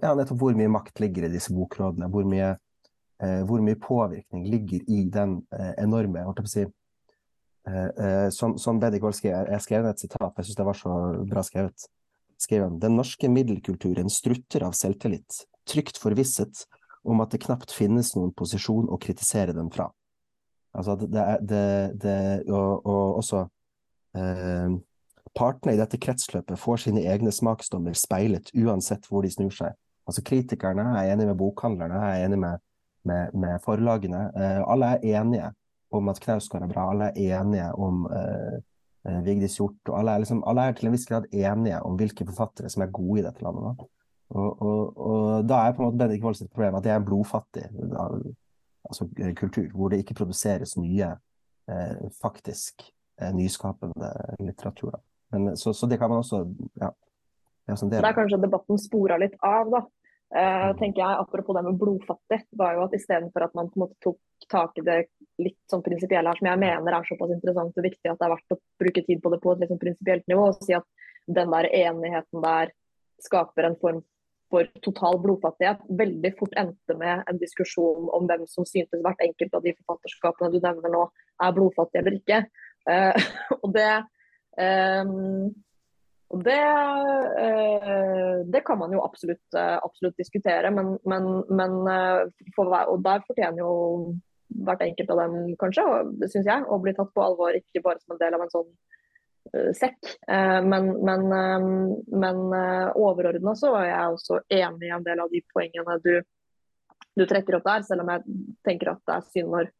ja, 0.00 0.14
nettopp 0.16 0.40
hvor 0.40 0.56
mye 0.56 0.72
makt 0.72 1.02
ligger 1.04 1.26
i 1.26 1.32
disse 1.34 1.52
bokrådene. 1.54 2.08
Hvor 2.12 2.24
mye 2.28 2.54
hvor 3.46 3.62
mye 3.62 3.78
påvirkning 3.78 4.46
ligger 4.50 4.82
i 4.90 5.04
den 5.12 5.38
eh, 5.54 5.72
enorme 5.82 6.20
jeg 6.20 6.36
på 6.38 6.44
å 6.44 6.50
si, 6.50 6.64
eh, 7.70 8.28
som, 8.34 8.56
som 8.58 8.80
Bendik 8.82 9.04
Gold 9.04 9.16
skrev, 9.18 9.50
jeg 9.52 9.64
skrev 9.64 9.88
et 9.88 10.02
sitat, 10.02 10.32
jeg 10.36 10.48
syns 10.48 10.60
det 10.60 10.68
var 10.68 10.78
så 10.78 10.94
bra 11.30 11.44
skrevet. 11.46 11.86
Skrev 12.42 12.64
han 12.66 12.80
den 12.82 12.96
norske 12.98 13.30
middelkulturen 13.30 14.10
strutter 14.10 14.66
av 14.66 14.74
selvtillit, 14.76 15.44
trygt 15.70 16.00
forvisset 16.02 16.64
om 17.04 17.22
at 17.22 17.34
det 17.34 17.44
knapt 17.44 17.72
finnes 17.72 18.14
noen 18.16 18.32
posisjon 18.36 18.90
å 18.90 18.98
kritisere 19.00 19.54
dem 19.56 19.70
fra. 19.72 19.90
Altså 20.74 20.96
det, 20.98 21.24
det, 21.46 21.66
det, 22.02 22.18
og, 22.50 22.82
og 22.82 23.20
også 23.20 23.44
eh, 24.18 24.74
Partene 25.34 25.72
i 25.74 25.78
dette 25.78 25.98
kretsløpet 25.98 26.60
får 26.62 26.84
sine 26.84 27.02
egne 27.10 27.32
smaksdommer 27.34 27.96
speilet 27.98 28.52
uansett 28.54 29.08
hvor 29.10 29.24
de 29.26 29.32
snur 29.34 29.50
seg. 29.54 29.74
Altså 30.06 30.22
Kritikerne 30.22 30.84
er 30.94 31.10
enig 31.10 31.26
med 31.26 31.38
bokhandlerne, 31.40 31.98
er 31.98 32.26
enig 32.28 32.38
med 32.38 32.62
med, 33.08 33.34
med 33.34 33.62
forlagene. 33.64 34.26
Eh, 34.36 34.60
alle 34.70 34.94
er 34.94 35.20
enige 35.20 35.50
om 35.94 36.08
at 36.10 36.20
Knausgård 36.20 36.64
er 36.66 36.70
bra, 36.72 36.88
alle 36.90 37.10
er 37.12 37.40
enige 37.40 37.66
om 37.80 38.06
eh, 38.10 38.54
eh, 39.06 39.20
Vigdis 39.26 39.58
Hjorth. 39.58 39.90
og 39.90 39.98
alle 39.98 40.14
er, 40.14 40.24
liksom, 40.24 40.42
alle 40.46 40.68
er 40.68 40.78
til 40.78 40.90
en 40.90 40.96
viss 40.96 41.06
grad 41.08 41.28
enige 41.32 41.82
om 41.82 41.98
hvilke 42.00 42.26
forfattere 42.26 42.70
som 42.72 42.82
er 42.82 42.94
gode 42.94 43.20
i 43.20 43.26
dette 43.26 43.44
landet. 43.44 43.84
Og, 44.34 44.62
og, 44.62 44.96
og, 44.96 45.48
da 45.48 45.60
er 45.62 45.74
på 45.76 45.82
en 45.82 45.90
måte 45.90 46.00
Bendik 46.00 46.24
Wolds 46.24 46.42
problem 46.50 46.78
at 46.78 46.84
det 46.84 46.92
er 46.92 46.98
en 46.98 47.06
blodfattig 47.06 47.66
altså, 48.88 49.08
kultur, 49.36 49.68
hvor 49.74 49.92
det 49.92 50.02
ikke 50.02 50.16
produseres 50.18 50.76
nye, 50.80 51.10
eh, 51.70 51.96
faktisk 52.22 52.86
eh, 53.20 53.34
nyskapende 53.34 54.12
litteratur. 54.40 54.96
Men, 55.32 55.56
så, 55.56 55.72
så, 55.72 55.86
det 55.86 55.98
kan 55.98 56.10
man 56.10 56.18
også 56.18 56.44
ja, 56.80 56.90
det, 57.66 57.82
er, 57.82 57.88
det 57.88 58.08
er 58.08 58.16
kanskje 58.16 58.40
debatten 58.42 58.80
spora 58.80 59.16
litt 59.20 59.36
av, 59.40 59.70
da. 59.72 59.84
Uh, 60.34 60.72
tenker 60.80 60.98
jeg, 60.98 61.18
Apropos 61.22 61.54
det 61.54 61.62
med 61.62 61.76
blodfattig, 61.78 62.40
var 62.58 62.74
jo 62.74 62.86
at 62.88 62.94
istedenfor 62.96 63.44
at 63.46 63.52
man 63.54 63.68
på 63.70 63.78
en 63.78 63.84
måte 63.84 63.98
tok 64.02 64.18
tak 64.50 64.80
i 64.80 64.82
det 64.86 64.96
litt 65.38 65.60
sånn 65.70 65.84
prinsipielle 65.84 66.30
her, 66.30 66.40
som 66.40 66.48
jeg 66.50 66.60
mener 66.62 66.96
er 66.96 67.06
såpass 67.06 67.34
interessant 67.36 67.78
og 67.78 67.86
viktig 67.86 68.10
at 68.10 68.18
det 68.18 68.26
er 68.26 68.32
verdt 68.34 68.56
å 68.56 68.58
bruke 68.82 69.04
tid 69.06 69.22
på 69.22 69.30
det 69.30 69.38
på 69.44 69.52
et 69.52 69.62
liksom 69.62 69.78
prinsipielt 69.82 70.26
nivå, 70.30 70.48
og 70.50 70.64
si 70.66 70.74
at 70.74 70.88
den 71.38 71.54
der 71.54 71.68
enigheten 71.70 72.42
der 72.44 72.74
skaper 73.22 73.68
en 73.68 73.78
form 73.80 74.02
for 74.50 74.68
total 74.84 75.20
blodfattighet, 75.22 75.86
veldig 76.02 76.32
fort 76.38 76.58
endte 76.60 76.96
med 76.98 77.22
en 77.30 77.38
diskusjon 77.40 78.10
om 78.14 78.26
hvem 78.28 78.44
som 78.50 78.66
syntes 78.68 79.02
hvert 79.06 79.22
enkelt 79.24 79.54
av 79.54 79.64
de 79.64 79.74
forfatterskapene 79.78 80.50
du 80.52 80.58
nevner 80.58 80.94
nå 80.94 81.04
er 81.42 81.54
blodfattige 81.56 82.02
eller 82.02 82.18
ikke. 82.18 82.42
Uh, 82.90 83.30
og 83.62 83.70
det 83.74 83.90
um, 84.58 85.54
og 86.34 86.42
det, 86.42 86.62
eh, 87.46 88.38
det, 88.50 88.60
kan 88.66 88.78
man 88.80 88.92
jo 88.92 89.02
absolutt, 89.04 89.44
eh, 89.54 89.76
absolutt 89.78 90.16
diskutere, 90.18 90.70
men, 90.74 90.96
men, 91.06 91.28
men 91.46 91.76
eh, 91.90 92.22
for, 92.56 92.72
og 92.74 93.04
der 93.04 93.22
fortjener 93.28 93.62
jo 93.62 93.74
hvert 94.66 94.82
enkelt 94.82 95.12
av 95.14 95.20
dem, 95.22 95.36
kanskje, 95.60 95.84
syns 96.26 96.48
jeg, 96.50 96.66
å 96.66 96.80
bli 96.82 96.94
tatt 96.96 97.12
på 97.14 97.22
alvor. 97.22 97.54
Ikke 97.54 97.82
bare 97.84 98.02
som 98.02 98.14
en 98.14 98.20
del 98.22 98.36
av 98.36 98.44
en 98.44 98.52
sånn 98.52 98.74
sekk. 99.76 99.98
Men, 100.24 100.86
men, 101.04 101.24
men 102.22 102.38
overordna 102.96 103.52
så 103.58 103.72
er 103.80 103.88
jeg 103.88 104.12
også 104.14 104.38
enig 104.56 104.88
i 104.88 104.92
en 104.94 105.04
del 105.04 105.20
av 105.24 105.32
de 105.32 105.42
poengene 105.52 105.96
du, 106.04 106.12
du, 107.18 107.24
trekker 107.26 107.58
opp 107.58 107.66
der, 107.66 107.84
selv 107.88 108.04
om 108.04 108.12
jeg 108.14 108.38
tenker 108.68 108.92
at 108.94 109.02
det 109.02 109.16
er 109.16 109.26
synd 109.32 109.52
når 109.56 109.72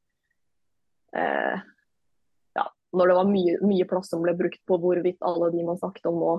når 2.94 3.10
det 3.10 3.16
var 3.18 3.28
mye, 3.28 3.58
mye, 3.64 3.86
plass 3.90 4.10
som 4.12 4.22
ble 4.24 4.34
brukt 4.38 4.60
på 4.68 4.78
hvorvidt 4.80 5.22
alle 5.26 5.50
de 5.54 5.64
man 5.66 5.78
snakket 5.80 6.08
om 6.10 6.18
nå, 6.20 6.34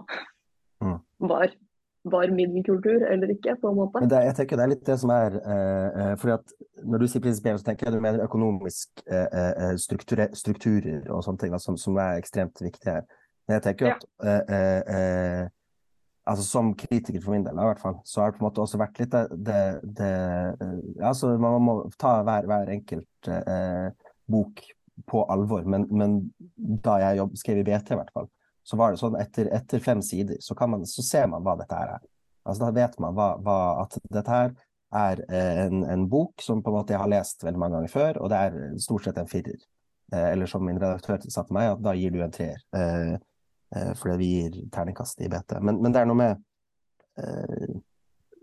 mm. 0.84 0.98
var, 1.32 1.56
var 2.16 2.34
middelkultur 2.38 3.06
eller 3.10 3.34
ikke, 3.34 3.58
på 3.62 3.72
en 3.72 3.80
måte. 3.80 4.04
Men 4.04 4.12
det, 4.14 4.22
jeg 4.30 4.38
tenker 4.40 4.60
det 4.60 4.66
er 4.66 4.74
litt 4.74 4.86
det 4.88 4.98
som 5.02 5.14
er 5.16 5.38
eh, 5.42 6.00
eh 6.04 6.14
fordi 6.22 6.38
at 6.38 6.56
Når 6.86 7.02
du 7.02 7.08
sier 7.08 7.24
prinsipielt, 7.24 7.62
så 7.62 7.70
tenker 7.70 7.88
jeg 7.88 7.96
du 7.96 8.04
mener 8.04 8.26
økonomisk 8.26 9.04
eh, 9.08 9.28
eh 9.34 9.76
strukturer, 9.82 10.34
strukturer 10.38 11.06
og 11.10 11.24
sånne 11.26 11.44
ting 11.44 11.54
da, 11.56 11.60
som, 11.60 11.78
som, 11.82 11.98
er 11.98 12.22
ekstremt 12.22 12.62
viktige 12.62 13.00
her. 13.00 13.06
Men 13.48 13.60
jeg 13.60 13.68
tenker 13.70 13.92
ja. 13.92 13.96
at 13.96 14.50
eh, 14.50 14.96
eh, 14.96 15.44
altså 16.26 16.44
Som 16.44 16.74
kritiker 16.74 17.22
for 17.22 17.36
min 17.36 17.44
del, 17.46 17.54
i 17.54 17.68
hvert 17.68 17.82
fall, 17.82 18.00
så 18.06 18.22
har 18.22 18.32
det 18.32 18.40
på 18.40 18.44
en 18.44 18.48
måte 18.48 18.64
også 18.64 18.80
vært 18.82 19.00
litt 19.00 19.12
det, 19.14 19.26
det, 19.46 19.60
det 20.00 21.04
altså 21.06 21.36
Man 21.38 21.62
må 21.62 21.76
ta 22.02 22.18
hver, 22.26 22.48
hver 22.50 22.72
enkelt 22.74 23.30
eh, 23.30 23.92
bok 24.26 24.64
på 25.10 25.24
alvor, 25.32 25.66
men, 25.68 25.88
men 25.92 26.18
da 26.56 26.98
jeg 27.02 27.20
jobb, 27.20 27.38
skrev 27.38 27.62
i 27.62 27.66
BT, 27.68 27.92
i 27.94 28.00
hvert 28.00 28.14
fall, 28.16 28.30
så 28.66 28.78
var 28.80 28.94
det 28.94 29.02
sånn 29.02 29.18
etter, 29.20 29.50
etter 29.54 29.84
fem 29.84 30.02
sider 30.02 30.40
så, 30.42 30.56
man, 30.68 30.86
så, 30.90 31.04
ser 31.06 31.28
man 31.30 31.44
hva 31.46 31.54
dette 31.60 31.78
her 31.78 31.98
er. 31.98 32.06
Altså 32.46 32.66
Da 32.66 32.72
vet 32.74 32.98
man 33.02 33.14
hva, 33.18 33.28
hva, 33.42 33.60
at 33.84 33.98
dette 34.14 34.32
her 34.32 34.56
er 34.96 35.22
eh, 35.28 35.62
en, 35.66 35.84
en, 35.92 36.08
bok 36.10 36.42
som 36.42 36.64
på 36.64 36.72
en 36.72 36.78
måte 36.80 36.96
jeg 36.96 37.02
har 37.02 37.12
lest 37.12 37.44
veldig 37.46 37.62
mange 37.62 37.78
ganger 37.78 37.94
før, 37.94 38.20
og 38.24 38.32
det 38.32 38.42
er 38.42 38.78
stort 38.82 39.06
sett 39.06 39.20
en 39.22 39.30
firer. 39.30 39.60
Eh, 40.14 40.28
eller 40.32 40.50
som 40.50 40.66
min 40.66 40.80
redaktør 40.82 41.22
sa 41.26 41.44
til 41.46 41.58
meg, 41.58 41.74
at 41.74 41.84
da 41.86 41.96
gir 41.98 42.14
du 42.14 42.22
en 42.24 42.34
treer. 42.34 42.62
Eh, 42.78 43.16
eh, 43.76 43.92
fordi 44.00 44.18
vi 44.22 44.32
gir 44.32 44.62
terningkast 44.74 45.22
i 45.26 45.30
BT. 45.30 45.58
Men, 45.60 45.82
men, 45.82 45.94
det 45.94 46.02
er 46.02 46.10
noe 46.10 46.22
med 46.22 46.46
eh, 47.22 47.76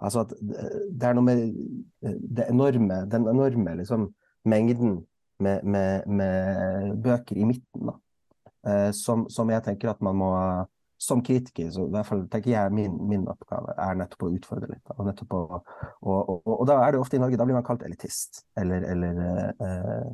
Altså 0.03 0.25
at 0.25 0.33
det 0.43 1.07
er 1.07 1.15
noe 1.15 1.23
med 1.23 1.43
eh, 1.47 2.15
det 2.39 2.49
enorme, 2.51 3.05
den 3.11 3.29
enorme 3.31 3.77
liksom, 3.79 4.09
mengden 4.51 4.97
med, 5.43 5.65
med, 5.65 6.07
med, 6.07 6.95
bøker 7.03 7.39
i 7.39 7.49
midten, 7.49 7.91
da. 7.91 7.99
Som, 8.95 9.25
som, 9.27 9.51
jeg 9.51 9.65
tenker 9.67 9.91
at 9.91 10.03
man 10.07 10.15
må 10.21 10.29
som 11.03 11.23
kritiker, 11.23 11.71
så 11.71 11.83
i 11.89 11.91
hvert 11.91 12.07
fall 12.07 12.21
tenker 12.31 12.53
jeg 12.53 12.75
min, 12.75 12.93
min 13.11 13.25
oppgave 13.31 13.75
er 13.75 13.97
nettopp 13.99 14.23
å 14.23 14.29
utfordre 14.37 14.69
litt. 14.71 14.93
Og, 14.95 15.09
å, 15.11 15.41
og, 15.59 16.19
og, 16.21 16.45
og, 16.47 16.67
da 16.71 16.77
er 16.85 16.95
det 16.95 17.01
ofte 17.03 17.19
i 17.19 17.23
Norge, 17.23 17.39
da 17.41 17.47
blir 17.49 17.59
man 17.59 17.67
kalt 17.67 17.83
elitist, 17.87 18.45
eller, 18.61 18.85
eller 18.87 19.19
eh, 19.51 20.13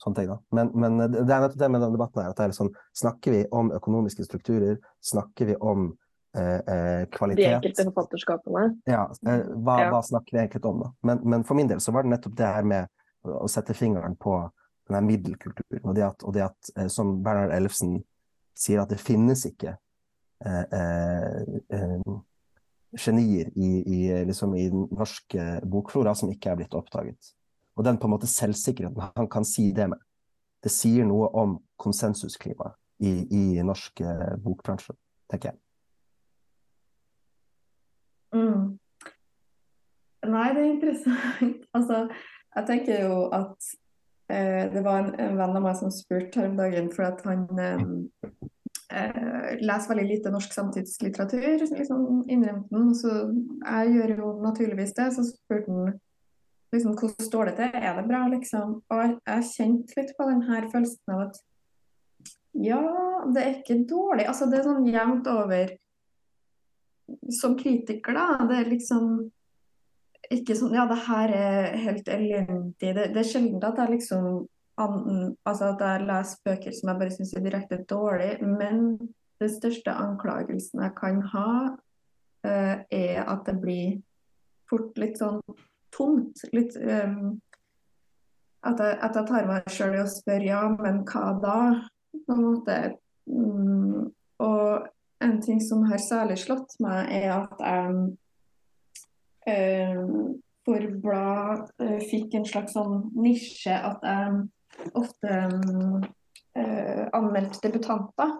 sånne 0.00 0.16
ting. 0.16 0.30
da. 0.30 0.38
Men, 0.56 0.70
men, 0.72 0.96
det 1.12 1.26
er 1.26 1.44
nettopp 1.44 1.58
det 1.60 1.68
med 1.68 1.84
denne 1.84 1.98
debatten 1.98 2.22
her, 2.22 2.32
at 2.32 2.40
det 2.40 2.46
er 2.46 2.56
sånn, 2.56 2.72
snakker 3.02 3.36
vi 3.36 3.42
om 3.56 3.68
økonomiske 3.76 4.24
strukturer, 4.24 4.78
snakker 5.10 5.50
vi 5.52 5.58
om 5.60 5.90
eh, 6.38 6.56
eh 6.56 7.02
kvalitet 7.12 7.42
De 7.42 7.58
enkelte 7.58 7.88
forfatterskapene? 7.90 8.64
Ja, 8.88 9.04
eh, 9.26 9.44
hva, 9.58 9.76
ja. 9.84 9.90
hva, 9.92 10.00
snakker 10.08 10.38
vi 10.38 10.42
egentlig 10.46 10.64
om, 10.72 10.80
da? 10.86 10.90
Men, 11.10 11.20
men, 11.34 11.44
for 11.44 11.60
min 11.60 11.68
del 11.68 11.84
så 11.84 11.92
var 11.92 12.08
det 12.08 12.14
nettopp 12.14 12.40
det 12.40 12.54
her 12.56 12.72
med 12.72 12.88
å 13.28 13.44
sette 13.52 13.76
fingeren 13.76 14.16
på 14.16 14.40
den 14.90 14.98
her 14.98 15.06
middelkulturen, 15.06 15.84
og 15.84 15.94
det 15.94 16.04
at, 16.04 16.24
og 16.26 16.34
det 16.34 16.42
at 16.48 16.72
eh, 16.76 16.88
som 16.90 17.14
Bernhard 17.22 17.54
Ellefsen 17.54 18.00
sier, 18.58 18.82
at 18.82 18.90
det 18.90 19.00
finnes 19.00 19.44
ikke 19.46 19.76
eh, 20.44 20.64
eh, 20.74 22.10
genier 22.98 23.52
i, 23.54 23.70
i, 23.86 24.00
liksom 24.26 24.56
i 24.58 24.66
den 24.72 24.88
norske 24.90 25.46
bokflora 25.70 26.14
som 26.18 26.32
ikke 26.32 26.50
er 26.50 26.58
blitt 26.58 26.74
oppdaget. 26.74 27.32
Og 27.78 27.86
den 27.86 28.00
på 28.00 28.08
en 28.08 28.16
måte 28.16 28.28
selvsikkerheten 28.28 29.14
han 29.16 29.30
kan 29.30 29.46
si 29.46 29.70
det 29.76 29.86
med, 29.92 30.02
det 30.60 30.72
sier 30.74 31.06
noe 31.08 31.30
om 31.38 31.54
konsensusklimaet 31.80 32.76
i, 33.00 33.12
i 33.32 33.62
norsk 33.64 34.02
bokbransje, 34.42 34.92
tenker 35.30 35.54
jeg. 35.54 35.60
Mm. 38.36 38.66
Nei, 40.28 40.48
det 40.52 40.60
er 40.60 40.68
interessant. 40.74 41.62
altså, 41.76 42.02
jeg 42.56 42.66
tenker 42.68 43.06
jo 43.06 43.22
at 43.32 43.70
det 44.74 44.82
var 44.84 45.02
en, 45.02 45.10
en, 45.18 45.36
venn 45.38 45.56
av 45.58 45.64
meg 45.64 45.76
som 45.78 45.92
spurte 45.94 46.40
her 46.40 46.50
om 46.50 46.58
dagen, 46.58 46.90
for 46.94 47.06
at 47.08 47.22
han 47.26 47.44
eh, 47.58 47.82
eh, 49.00 49.56
leser 49.60 49.92
veldig 49.92 50.06
lite 50.08 50.32
norsk 50.34 50.54
samtidslitteratur, 50.54 51.64
liksom 51.64 52.06
innrømte 52.30 52.76
han. 52.76 52.94
Så 52.94 53.16
jeg 53.64 53.96
gjør 53.96 54.14
jo 54.16 54.30
naturligvis 54.44 54.94
det. 54.98 55.10
Så 55.16 55.26
spurte 55.30 55.74
han 55.74 55.98
liksom, 56.74 56.94
hvordan 56.94 57.26
står 57.26 57.50
det 57.50 57.56
til, 57.58 57.78
er 57.82 57.98
det 57.98 58.06
bra, 58.08 58.24
liksom? 58.32 58.78
Og 58.90 59.16
jeg 59.18 59.48
kjente 59.50 59.98
litt 59.98 60.14
på 60.18 60.28
den 60.30 60.44
her 60.50 60.68
følelsen 60.72 61.16
av 61.16 61.26
at 61.28 61.42
ja, 62.60 62.82
det 63.30 63.42
er 63.42 63.52
ikke 63.60 63.82
dårlig. 63.88 64.26
Altså, 64.26 64.48
det 64.50 64.60
er 64.60 64.66
sånn 64.66 64.88
jevnt 64.90 65.28
over 65.30 65.76
Som 67.34 67.56
kritiker, 67.58 68.14
da, 68.14 68.46
det 68.46 68.56
er 68.60 68.68
liksom 68.70 69.06
ikke 70.30 70.54
sånn 70.58 70.74
Ja, 70.76 70.86
det 70.90 71.00
her 71.08 71.34
er 71.34 71.76
helt 71.84 72.08
elendig. 72.08 72.74
Det, 72.80 73.10
det 73.14 73.22
er 73.22 73.28
sjelden 73.28 73.62
at 73.66 73.80
jeg 73.82 73.96
liksom 73.96 74.26
an, 74.80 75.36
altså 75.44 75.72
at 75.74 75.82
jeg 75.84 76.06
leser 76.08 76.44
bøker 76.46 76.76
som 76.76 76.90
jeg 76.90 77.00
bare 77.02 77.14
syns 77.14 77.32
er 77.36 77.44
direkte 77.44 77.80
dårlig, 77.90 78.30
men 78.44 78.84
den 79.40 79.52
største 79.52 79.92
anklagelsen 79.92 80.84
jeg 80.84 80.94
kan 80.96 81.20
ha, 81.32 81.50
uh, 82.46 82.76
er 82.90 83.20
at 83.24 83.44
det 83.48 83.56
blir 83.60 83.98
fort 84.70 84.98
litt 85.00 85.18
sånn 85.20 85.40
tomt. 85.94 86.44
Litt 86.54 86.76
um, 86.78 87.40
at, 88.62 88.78
jeg, 88.78 88.96
at, 89.00 89.16
jeg, 89.16 89.26
tar 89.26 89.48
meg 89.48 89.68
sjøl 89.72 89.96
i 89.96 90.02
å 90.04 90.08
spørre 90.08 90.46
ja, 90.46 90.62
men 90.76 91.02
hva 91.08 91.26
da? 91.42 91.60
På 92.26 92.36
en 92.36 92.44
måte. 92.44 92.78
Um, 93.30 94.10
og 94.40 94.88
en 95.24 95.38
ting 95.44 95.60
som 95.64 95.84
har 95.90 96.00
særlig 96.00 96.38
slått 96.44 96.78
meg, 96.80 97.10
er 97.12 97.32
at 97.40 97.64
jeg 97.64 97.94
um, 97.94 98.04
for 99.46 100.86
blad 101.02 101.70
uh, 101.80 101.98
fikk 102.10 102.34
en 102.36 102.44
slags 102.46 102.74
sånn 102.76 103.06
nisje 103.16 103.72
at 103.72 104.04
jeg 104.04 104.92
ofte 104.98 105.40
um, 105.48 106.02
uh, 106.58 107.04
anmeldte 107.16 107.62
debutanter. 107.64 108.38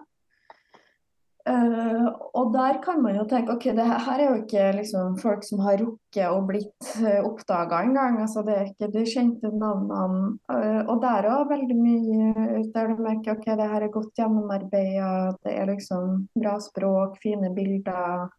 Uh, 1.41 2.05
og 2.37 2.51
der 2.53 2.77
kan 2.83 2.99
man 3.01 3.15
jo 3.17 3.23
tenke 3.25 3.55
ok, 3.55 3.63
det 3.73 3.85
her 3.89 4.19
er 4.19 4.27
jo 4.27 4.41
ikke 4.43 4.65
liksom, 4.77 5.15
folk 5.17 5.41
som 5.41 5.63
har 5.65 5.79
rukket 5.81 6.27
å 6.29 6.43
blitt 6.45 6.89
uh, 6.99 7.07
eh, 7.09 7.23
oppdaga 7.25 7.79
engang. 7.81 8.19
Altså, 8.21 8.43
det 8.45 8.57
er 8.57 8.67
ikke 8.69 8.91
de 8.93 9.05
kjente 9.09 9.49
navnene. 9.49 10.35
Uh, 10.51 10.83
og 10.85 11.01
der 11.01 11.29
òg 11.31 11.49
veldig 11.49 11.77
mye 11.79 12.61
der 12.75 12.93
du 12.93 13.01
merker 13.01 13.33
ok, 13.33 13.47
det 13.57 13.71
her 13.73 13.87
er 13.87 13.93
godt 13.95 14.21
gjennomarbeida, 14.21 15.09
det 15.41 15.55
er 15.57 15.73
liksom 15.73 16.27
bra 16.37 16.59
språk, 16.61 17.17
fine 17.23 17.49
bilder. 17.57 18.29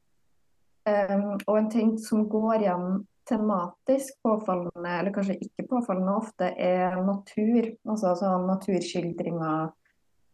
Um, 0.82 1.36
og 1.46 1.56
en 1.58 1.70
ting 1.70 1.92
som 2.02 2.24
går 2.30 2.64
igjen 2.64 3.02
tematisk 3.28 4.16
påfallende, 4.24 4.88
eller 4.98 5.14
kanskje 5.14 5.38
ikke 5.44 5.68
påfallende 5.70 6.16
ofte, 6.18 6.48
er 6.58 6.96
natur. 7.06 7.68
Altså 7.86 8.12
altså 8.12 8.32
naturskildringer 8.48 9.70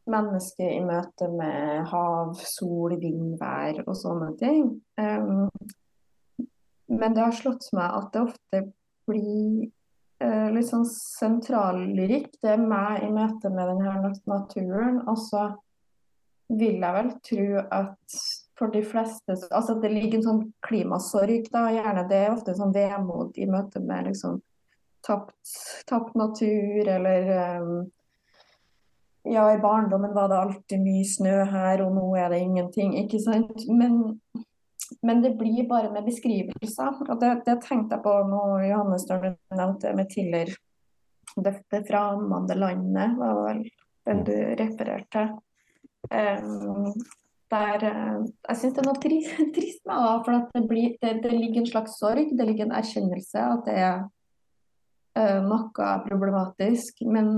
mennesker 0.09 0.71
i 0.73 0.81
møte 0.85 1.29
med 1.29 1.85
hav, 1.91 2.33
sol, 2.41 2.97
vind, 3.01 3.37
vær 3.41 3.83
og 3.85 3.97
sånne 3.99 4.33
ting. 4.41 4.71
Um, 4.97 5.51
men 6.89 7.17
det 7.17 7.25
har 7.27 7.37
slått 7.37 7.69
meg 7.77 7.99
at 8.01 8.13
det 8.15 8.25
ofte 8.25 8.63
blir 9.09 9.69
uh, 10.25 10.49
litt 10.55 10.71
sånn 10.71 10.89
sentrallyrikk. 10.89 12.39
Det 12.41 12.55
er 12.55 12.65
meg 12.65 13.05
i 13.05 13.13
møte 13.13 13.53
med 13.53 13.75
denne 13.75 14.15
naturen. 14.31 15.03
Og 15.05 15.21
så 15.29 15.51
vil 16.49 16.81
jeg 16.81 16.97
vel 16.97 17.11
tro 17.29 17.49
at 17.77 18.21
for 18.59 18.73
de 18.75 18.83
fleste 18.83 19.37
Altså 19.51 19.77
det 19.83 19.93
ligger 19.93 20.19
en 20.19 20.27
sånn 20.27 20.43
klimasorg, 20.67 21.47
da. 21.53 21.69
Gjerne 21.73 22.07
det 22.11 22.23
er 22.25 22.35
ofte 22.35 22.57
sånn 22.59 22.75
vemod 22.75 23.39
i 23.39 23.47
møte 23.51 23.83
med 23.85 24.11
liksom 24.11 24.41
tapt, 25.07 25.55
tapt 25.87 26.19
natur 26.19 26.89
eller 26.89 27.31
um, 27.63 27.73
ja, 29.29 29.45
i 29.53 29.59
barndommen 29.63 30.15
var 30.15 30.29
det 30.29 30.39
alltid 30.39 30.81
mye 30.81 31.05
snø 31.05 31.35
her, 31.53 31.83
og 31.85 31.97
nå 31.97 32.07
er 32.17 32.31
det 32.33 32.39
ingenting. 32.41 32.95
ikke 33.03 33.21
sant? 33.21 33.67
Men, 33.69 33.99
men 35.05 35.21
det 35.25 35.35
blir 35.41 35.67
bare 35.69 35.91
med 35.93 36.07
beskrivelser. 36.09 37.03
og 37.05 37.21
Det, 37.21 37.35
det 37.47 37.59
tenkte 37.67 37.99
jeg 37.99 38.05
på 38.07 38.15
nå, 38.31 38.45
Johannes, 38.65 39.05
du 39.05 39.29
nevnte 39.59 39.93
med 39.99 40.09
Tiller. 40.15 40.55
Det, 41.37 41.55
det 41.71 41.85
framande 41.91 42.57
landet 42.57 43.19
var 43.19 43.43
vel 43.45 43.63
den 44.09 44.25
du 44.25 44.35
refererte 44.63 45.27
til. 45.27 45.37
Um, 46.09 46.95
der, 47.53 47.85
uh, 47.85 48.29
jeg 48.49 48.61
syns 48.61 48.77
det 48.77 48.83
er 48.83 48.89
noe 48.89 49.03
trist, 49.03 49.41
trist 49.57 49.83
med 49.89 50.05
det, 50.05 50.15
for 50.27 50.39
det, 50.55 50.63
blir, 50.71 50.95
det, 51.03 51.15
det, 51.25 51.33
ligger 51.35 51.63
en 51.63 51.73
slags 51.73 51.99
sorg, 52.01 52.31
det 52.37 52.47
ligger 52.49 52.69
en 52.69 52.77
erkjennelse 52.79 53.45
at 53.55 53.67
det 53.69 53.77
er 53.83 53.99
uh, 55.19 55.41
noe 55.47 55.91
problematisk. 56.07 57.05
Men 57.09 57.29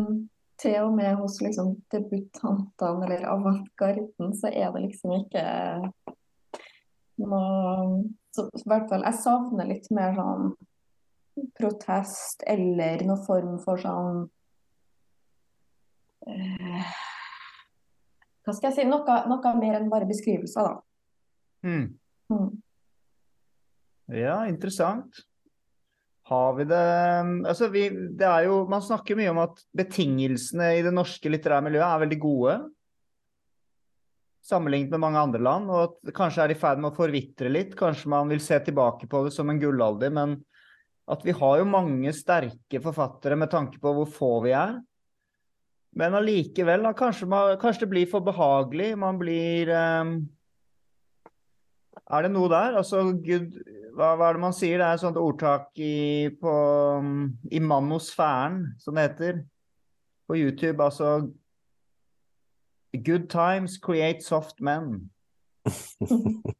til 0.60 0.76
og 0.84 0.96
med 0.96 1.14
hos 1.16 1.38
liksom, 1.40 1.76
debutantene 1.92 3.06
eller 3.06 3.28
avantgarden, 3.32 4.34
så 4.36 4.50
er 4.52 4.74
det 4.74 4.88
liksom 4.88 5.14
ikke 5.22 5.44
noe 7.20 8.08
så, 8.30 8.46
I 8.46 8.66
hvert 8.70 8.90
fall 8.90 9.06
jeg 9.06 9.20
savner 9.24 9.68
litt 9.68 9.88
mer 9.94 10.14
sånn 10.14 10.52
protest 11.58 12.44
eller 12.48 13.02
noen 13.06 13.24
form 13.24 13.56
for 13.62 13.80
sånn 13.80 14.20
eh, 16.28 16.92
Hva 18.50 18.56
skal 18.58 18.72
jeg 18.72 18.80
si? 18.80 18.88
Noe, 18.90 19.16
noe 19.30 19.54
mer 19.60 19.78
enn 19.78 19.90
bare 19.92 20.08
beskrivelser, 20.10 20.66
da. 20.66 20.80
Mm. 21.62 21.84
Mm. 22.34 22.48
Ja, 24.18 24.40
interessant. 24.50 25.22
Har 26.30 26.54
vi 26.56 26.66
det 26.70 26.80
Altså, 27.50 27.68
vi, 27.70 27.84
det 27.90 28.26
er 28.26 28.46
jo 28.46 28.62
Man 28.70 28.82
snakker 28.82 29.18
mye 29.18 29.32
om 29.32 29.40
at 29.42 29.62
betingelsene 29.76 30.68
i 30.78 30.82
det 30.86 30.92
norske 30.94 31.30
litterære 31.30 31.66
miljøet 31.66 31.86
er 31.86 32.02
veldig 32.04 32.20
gode. 32.22 32.58
Sammenlignet 34.50 34.90
med 34.94 35.02
mange 35.04 35.22
andre 35.22 35.42
land, 35.42 35.70
og 35.70 35.82
at 35.84 35.96
det 36.08 36.16
kanskje 36.16 36.42
er 36.42 36.54
i 36.54 36.58
ferd 36.58 36.82
med 36.82 36.90
å 36.90 36.96
forvitre 36.96 37.52
litt. 37.52 37.78
Kanskje 37.78 38.10
man 38.10 38.30
vil 38.32 38.42
se 38.42 38.58
tilbake 38.66 39.06
på 39.10 39.24
det 39.26 39.34
som 39.36 39.50
en 39.52 39.62
gullalder, 39.62 40.10
men 40.16 40.40
at 41.10 41.22
vi 41.26 41.34
har 41.36 41.60
jo 41.60 41.70
mange 41.70 42.10
sterke 42.16 42.82
forfattere 42.82 43.38
med 43.38 43.50
tanke 43.52 43.78
på 43.82 43.94
hvor 43.94 44.10
få 44.10 44.32
vi 44.46 44.54
er. 44.58 44.78
Men 45.98 46.14
allikevel, 46.14 46.86
kanskje, 46.94 47.26
kanskje, 47.60 47.84
det 47.84 47.90
blir 47.90 48.10
for 48.10 48.22
behagelig. 48.24 48.92
Man 48.98 49.18
blir 49.18 49.70
um, 49.74 50.12
Er 52.10 52.22
det 52.22 52.30
noe 52.30 52.50
der? 52.50 52.78
Altså, 52.78 53.02
Gud, 53.24 53.58
hva, 53.96 54.14
hva 54.18 54.28
er 54.28 54.38
det 54.38 54.44
man 54.44 54.54
sier? 54.54 54.78
Det 54.78 54.86
er 54.86 54.98
et 54.98 55.02
sånt 55.02 55.18
ordtak 55.18 55.68
i, 55.78 56.30
på, 56.40 56.54
i 57.50 57.60
manosfæren, 57.62 58.62
som 58.78 58.94
det 58.98 59.08
heter, 59.08 59.42
på 60.30 60.38
YouTube. 60.38 60.82
Altså 60.82 61.30
Good 62.94 63.28
times 63.30 63.78
create 63.78 64.22
soft 64.26 64.60
men. 64.60 65.10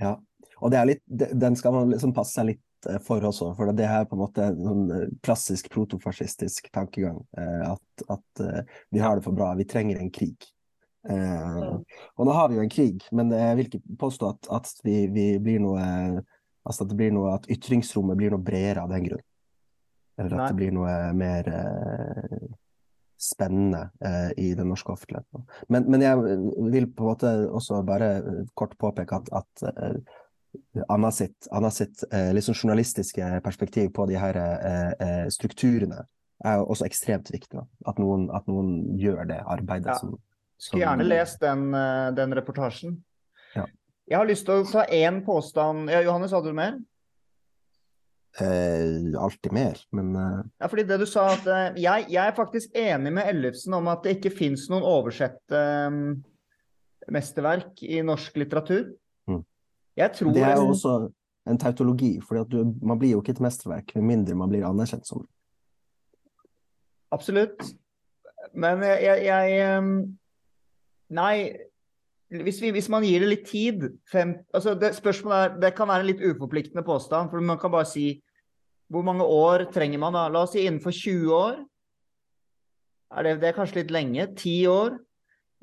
Ja. 0.00 0.16
Og 0.60 0.72
det 0.72 0.78
er 0.78 0.88
litt, 0.88 1.02
den 1.08 1.56
skal 1.56 1.74
man 1.74 1.92
liksom 1.92 2.14
passe 2.16 2.36
seg 2.36 2.50
litt 2.50 2.62
for 3.06 3.24
også, 3.28 3.52
for 3.58 3.72
det 3.76 3.88
her 3.88 4.04
er 4.04 4.10
på 4.10 4.16
en 4.16 4.22
måte 4.22 4.44
en 4.48 4.60
sånn 4.64 4.84
eh, 4.96 5.06
klassisk 5.26 5.70
protofascistisk 5.72 6.70
tankegang. 6.74 7.18
eh, 7.38 7.64
At, 7.72 8.06
at 8.18 8.44
eh, 8.44 8.78
vi 8.94 9.02
har 9.02 9.16
det 9.16 9.26
for 9.26 9.36
bra, 9.36 9.52
vi 9.58 9.68
trenger 9.68 10.00
en 10.00 10.12
krig. 10.14 10.48
Eh, 11.08 11.68
og 12.16 12.26
nå 12.26 12.32
har 12.34 12.48
vi 12.50 12.58
jo 12.58 12.64
en 12.64 12.72
krig, 12.72 13.04
men 13.14 13.30
jeg 13.30 13.58
vil 13.58 13.68
ikke 13.70 13.98
påstå 14.00 14.32
at, 14.34 14.48
at 14.58 14.72
vi, 14.86 15.06
vi 15.12 15.28
blir 15.42 15.62
noe 15.62 15.86
Altså 16.66 16.82
at 16.82 16.90
det 16.90 16.96
blir 16.98 17.12
noe, 17.14 17.30
at 17.30 17.44
ytringsrommet 17.46 18.16
blir 18.18 18.32
noe 18.34 18.42
bredere 18.42 18.82
av 18.82 18.90
den 18.90 19.04
grunn. 19.04 19.20
Eller 20.18 20.32
at 20.32 20.40
Nei. 20.40 20.46
det 20.48 20.56
blir 20.58 20.72
noe 20.74 20.94
mer 21.14 21.46
eh, 21.46 22.48
spennende 23.22 23.84
eh, 24.02 24.32
i 24.42 24.48
den 24.58 24.66
norske 24.72 24.90
offentligheten. 24.90 25.44
Men, 25.70 25.86
men 25.86 26.02
jeg 26.02 26.24
vil 26.74 26.88
på 26.90 27.04
en 27.04 27.10
måte 27.12 27.32
også 27.54 27.78
bare 27.86 28.08
eh, 28.18 28.40
kort 28.58 28.74
påpeke 28.82 29.20
at, 29.20 29.30
at 29.30 29.64
Anna 30.88 31.10
sitt, 31.12 31.48
Anna 31.52 31.70
sitt 31.70 32.04
eh, 32.12 32.32
liksom 32.36 32.54
journalistiske 32.54 33.40
perspektiv 33.44 33.90
på 33.96 34.06
de 34.10 34.18
her 34.20 34.36
eh, 34.36 34.92
eh, 35.00 35.26
strukturene 35.32 36.02
er 36.44 36.60
også 36.62 36.84
ekstremt 36.86 37.30
viktig. 37.32 37.62
At, 37.88 37.98
noen, 38.02 38.26
at 38.36 38.46
noen 38.50 38.98
gjør 39.00 39.24
det 39.30 39.40
arbeidet 39.46 39.94
Ja. 39.94 39.98
som 40.00 40.18
Skulle 40.58 40.84
gjerne 40.84 41.04
lest 41.08 41.40
den, 41.40 41.68
eh, 41.74 42.10
den 42.16 42.34
reportasjen. 42.36 42.98
Ja. 43.54 43.64
Jeg 44.08 44.18
har 44.18 44.28
lyst 44.28 44.46
til 44.46 44.60
å 44.62 44.68
ta 44.70 44.84
én 44.92 45.22
påstand. 45.24 45.90
Ja, 45.90 46.00
Johannes, 46.04 46.32
hadde 46.32 46.52
du 46.52 46.56
mer? 46.56 46.78
eh, 48.40 49.16
Alltid 49.20 49.52
mer, 49.52 49.80
men 49.92 50.14
eh, 50.16 50.42
Ja, 50.60 50.68
fordi 50.68 50.84
det 50.88 50.98
du 51.00 51.06
sa 51.08 51.30
at 51.34 51.46
jeg, 51.76 52.06
jeg 52.12 52.20
er 52.26 52.36
faktisk 52.36 52.74
enig 52.76 53.12
med 53.16 53.28
Ellefsen 53.32 53.74
om 53.74 53.88
at 53.88 54.02
det 54.04 54.18
ikke 54.18 54.34
fins 54.36 54.68
noen 54.68 54.84
oversette 54.84 55.62
mesterverk 57.12 57.82
i 57.86 58.00
norsk 58.02 58.36
litteratur. 58.40 58.88
Jeg 59.96 60.12
tror 60.12 60.34
det 60.36 60.42
er 60.44 60.58
jo 60.58 60.68
også 60.74 60.96
en 61.46 61.58
tautologi, 61.58 62.16
for 62.20 62.44
man 62.84 62.98
blir 62.98 63.14
jo 63.14 63.22
ikke 63.22 63.36
et 63.36 63.44
mesterverk 63.44 63.94
med 63.96 64.08
mindre 64.10 64.34
man 64.34 64.50
blir 64.50 64.66
anerkjent 64.66 65.06
som 65.08 65.22
det. 65.22 65.30
Absolutt. 67.14 67.62
Men 68.54 68.82
jeg, 68.82 69.02
jeg, 69.04 69.24
jeg 69.26 69.60
ehm, 69.62 69.94
Nei, 71.16 71.54
hvis, 72.34 72.58
vi, 72.62 72.72
hvis 72.74 72.88
man 72.90 73.04
gir 73.06 73.22
det 73.22 73.30
litt 73.30 73.44
tid 73.46 73.84
fem, 74.10 74.34
altså 74.54 74.74
det, 74.74 74.90
Spørsmålet 74.96 75.38
er 75.38 75.60
Det 75.62 75.72
kan 75.76 75.88
være 75.88 76.02
en 76.02 76.08
litt 76.10 76.22
uforpliktende 76.24 76.82
påstand, 76.86 77.30
for 77.30 77.40
man 77.40 77.60
kan 77.62 77.70
bare 77.70 77.86
si 77.86 78.08
Hvor 78.90 79.06
mange 79.06 79.22
år 79.22 79.68
trenger 79.74 80.02
man 80.02 80.14
da? 80.14 80.26
La 80.28 80.42
oss 80.46 80.54
si 80.54 80.62
innenfor 80.66 80.94
20 80.94 81.32
år. 81.34 81.56
Er 83.16 83.22
det, 83.26 83.32
det 83.42 83.48
er 83.48 83.56
kanskje 83.56 83.80
litt 83.80 83.90
lenge. 83.94 84.26
10 84.34 84.66
år. 84.70 84.98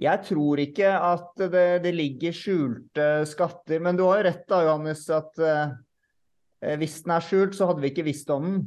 Jeg 0.02 0.26
tror 0.26 0.60
ikke 0.64 0.90
at 0.90 1.42
det, 1.54 1.68
det 1.84 1.94
ligger 1.94 2.34
skjulte 2.36 3.10
skatter. 3.30 3.82
Men 3.84 3.98
du 3.98 4.06
har 4.08 4.22
jo 4.22 4.28
rett 4.30 4.48
da, 4.50 4.62
Johannes, 4.66 5.04
at 5.14 5.38
eh, 5.44 6.78
hvis 6.82 7.02
den 7.06 7.14
er 7.14 7.26
skjult, 7.26 7.58
så 7.58 7.70
hadde 7.70 7.84
vi 7.84 7.92
ikke 7.94 8.08
visst 8.08 8.32
om 8.34 8.48
den. 8.48 8.64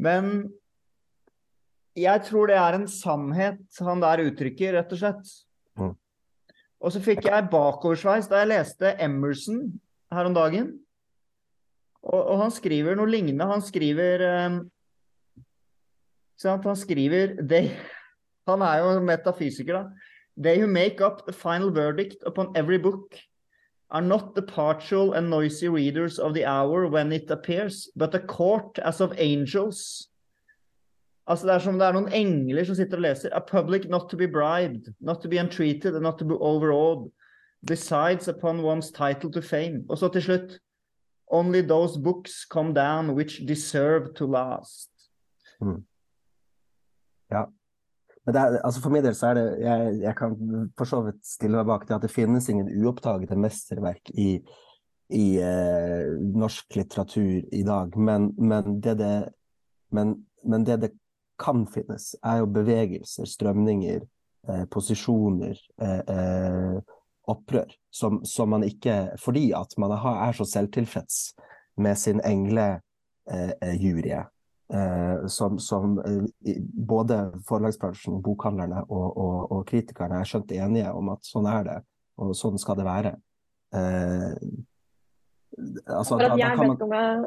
Men 0.00 0.32
jeg 1.98 2.24
tror 2.26 2.48
det 2.48 2.56
er 2.56 2.78
en 2.78 2.88
sannhet 2.88 3.80
han 3.84 4.02
der 4.02 4.24
uttrykker, 4.24 4.74
rett 4.78 4.92
og 4.94 5.00
slett. 5.02 5.32
Mm. 5.78 5.94
Og 6.80 6.94
så 6.94 7.02
fikk 7.04 7.26
jeg 7.28 7.50
bakoversveis 7.52 8.30
da 8.30 8.40
jeg 8.40 8.52
leste 8.54 8.94
Emerson 9.04 9.66
her 10.14 10.30
om 10.30 10.36
dagen. 10.36 10.72
Og, 12.00 12.20
og 12.20 12.36
han 12.46 12.54
skriver 12.54 12.96
noe 12.96 13.10
lignende. 13.10 13.46
Han 13.50 13.62
skriver 13.64 14.26
eh? 14.26 14.60
Han 16.40 16.76
skriver 16.78 17.34
they, 17.44 17.74
Han 18.50 18.62
er 18.62 18.78
jo 18.82 19.00
metafysiker, 19.00 19.72
da. 19.72 19.84
They 20.36 20.60
who 20.60 20.66
make 20.66 21.00
up 21.00 21.26
the 21.26 21.32
final 21.32 21.70
verdict 21.70 22.22
upon 22.26 22.56
every 22.56 22.78
book 22.78 23.18
are 23.90 24.00
not 24.00 24.34
the 24.34 24.42
partial 24.42 25.12
and 25.12 25.28
noisy 25.28 25.68
readers 25.68 26.18
of 26.18 26.34
the 26.34 26.44
hour 26.44 26.86
when 26.86 27.12
it 27.12 27.30
appears, 27.30 27.90
but 27.96 28.14
a 28.14 28.20
court 28.20 28.78
as 28.78 29.00
of 29.00 29.12
angels. 29.18 30.08
Altså 31.26 31.46
Det 31.46 31.54
er 31.54 31.58
som 31.58 31.78
det 31.78 31.86
er 31.86 31.92
noen 31.92 32.12
engler 32.12 32.64
som 32.64 32.74
sitter 32.74 32.96
og 32.96 33.02
leser. 33.02 33.30
A 33.32 33.40
public 33.40 33.84
not 33.88 34.08
to 34.10 34.16
be 34.16 34.26
bribed, 34.26 34.94
not 35.00 35.20
to 35.22 35.28
be 35.28 35.38
entreated 35.38 35.94
and 35.94 36.02
not 36.02 36.18
to 36.18 36.24
be 36.24 36.34
overawed. 36.34 37.10
Decides 37.68 38.28
upon 38.28 38.64
one's 38.64 38.90
title 38.90 39.30
to 39.32 39.40
fame. 39.40 39.84
Og 39.88 39.98
så 39.98 40.08
til 40.08 40.22
slutt 40.22 40.58
Only 41.32 41.60
those 41.60 41.96
books 41.96 42.44
come 42.44 42.74
down 42.74 43.14
which 43.14 43.46
deserve 43.46 44.14
to 44.14 44.26
last. 44.26 44.90
Men 48.28 48.36
er, 48.36 48.58
altså 48.66 48.82
for 48.84 48.92
min 48.92 49.04
del 49.04 49.16
så 49.16 49.30
er 49.30 49.38
det 49.38 49.44
jeg, 49.64 49.92
jeg 50.02 50.16
kan 50.18 50.34
for 50.78 50.88
så 50.88 51.00
vidt 51.06 51.20
stille 51.24 51.56
meg 51.56 51.68
bak 51.70 51.86
det 51.88 51.96
at 51.96 52.04
det 52.04 52.12
finnes 52.12 52.48
ingen 52.52 52.68
uoppdagede 52.82 53.38
mesterverk 53.40 54.12
i, 54.12 54.30
i 55.16 55.26
eh, 55.40 56.10
norsk 56.36 56.76
litteratur 56.76 57.48
i 57.56 57.62
dag. 57.66 57.96
Men, 57.96 58.30
men, 58.36 58.80
det 58.84 58.98
det, 59.00 59.14
men, 59.96 60.18
men 60.44 60.66
det 60.68 60.80
det 60.84 60.92
kan 61.40 61.64
finnes, 61.72 62.12
er 62.20 62.42
jo 62.42 62.50
bevegelser, 62.52 63.28
strømninger, 63.28 64.02
eh, 64.48 64.64
posisjoner, 64.72 65.56
eh, 65.80 66.02
eh, 66.16 66.96
opprør, 67.30 67.72
som, 67.94 68.20
som 68.24 68.50
man 68.50 68.64
ikke 68.66 69.12
Fordi 69.20 69.52
at 69.56 69.76
man 69.78 69.92
er 69.94 70.32
så 70.36 70.44
selvtilfreds 70.44 71.34
med 71.76 71.96
sin 71.96 72.20
englejurie. 72.26 74.20
Eh, 74.20 74.26
som, 75.26 75.58
som 75.58 75.96
eh, 76.06 76.58
både 76.92 77.16
forlagsbransjen, 77.48 78.20
bokhandlerne 78.22 78.84
og, 78.86 79.06
og, 79.18 79.38
og 79.56 79.64
kritikerne 79.66 80.20
er 80.20 80.28
skjønt 80.30 80.52
enige 80.54 80.92
om 80.94 81.10
at 81.14 81.26
sånn 81.26 81.48
er 81.50 81.66
det, 81.66 81.78
og 82.22 82.34
sånn 82.38 82.58
skal 82.62 82.78
det 82.78 82.86
være. 82.86 83.14
Eh, 83.74 84.34
altså, 85.90 86.18
da, 86.20 86.30
da 86.34 86.52
kan 86.54 86.68
vet 86.68 86.86
man 86.90 87.26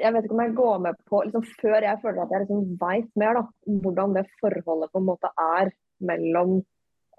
jeg 0.00 0.14
vet 0.14 0.26
ikke 0.26 0.36
om 0.36 0.42
jeg 0.44 0.56
går 0.58 0.82
med 0.84 0.98
på 1.10 1.22
liksom 1.26 1.46
Før 1.60 1.84
jeg 1.84 2.00
føler 2.02 2.22
at 2.22 2.34
jeg 2.34 2.44
liksom 2.44 2.66
veit 2.80 3.08
mer, 3.20 3.40
da, 3.40 3.72
hvordan 3.84 4.14
det 4.16 4.26
forholdet 4.40 4.92
på 4.92 5.00
en 5.02 5.08
måte 5.08 5.30
er 5.34 5.72
mellom 6.10 6.60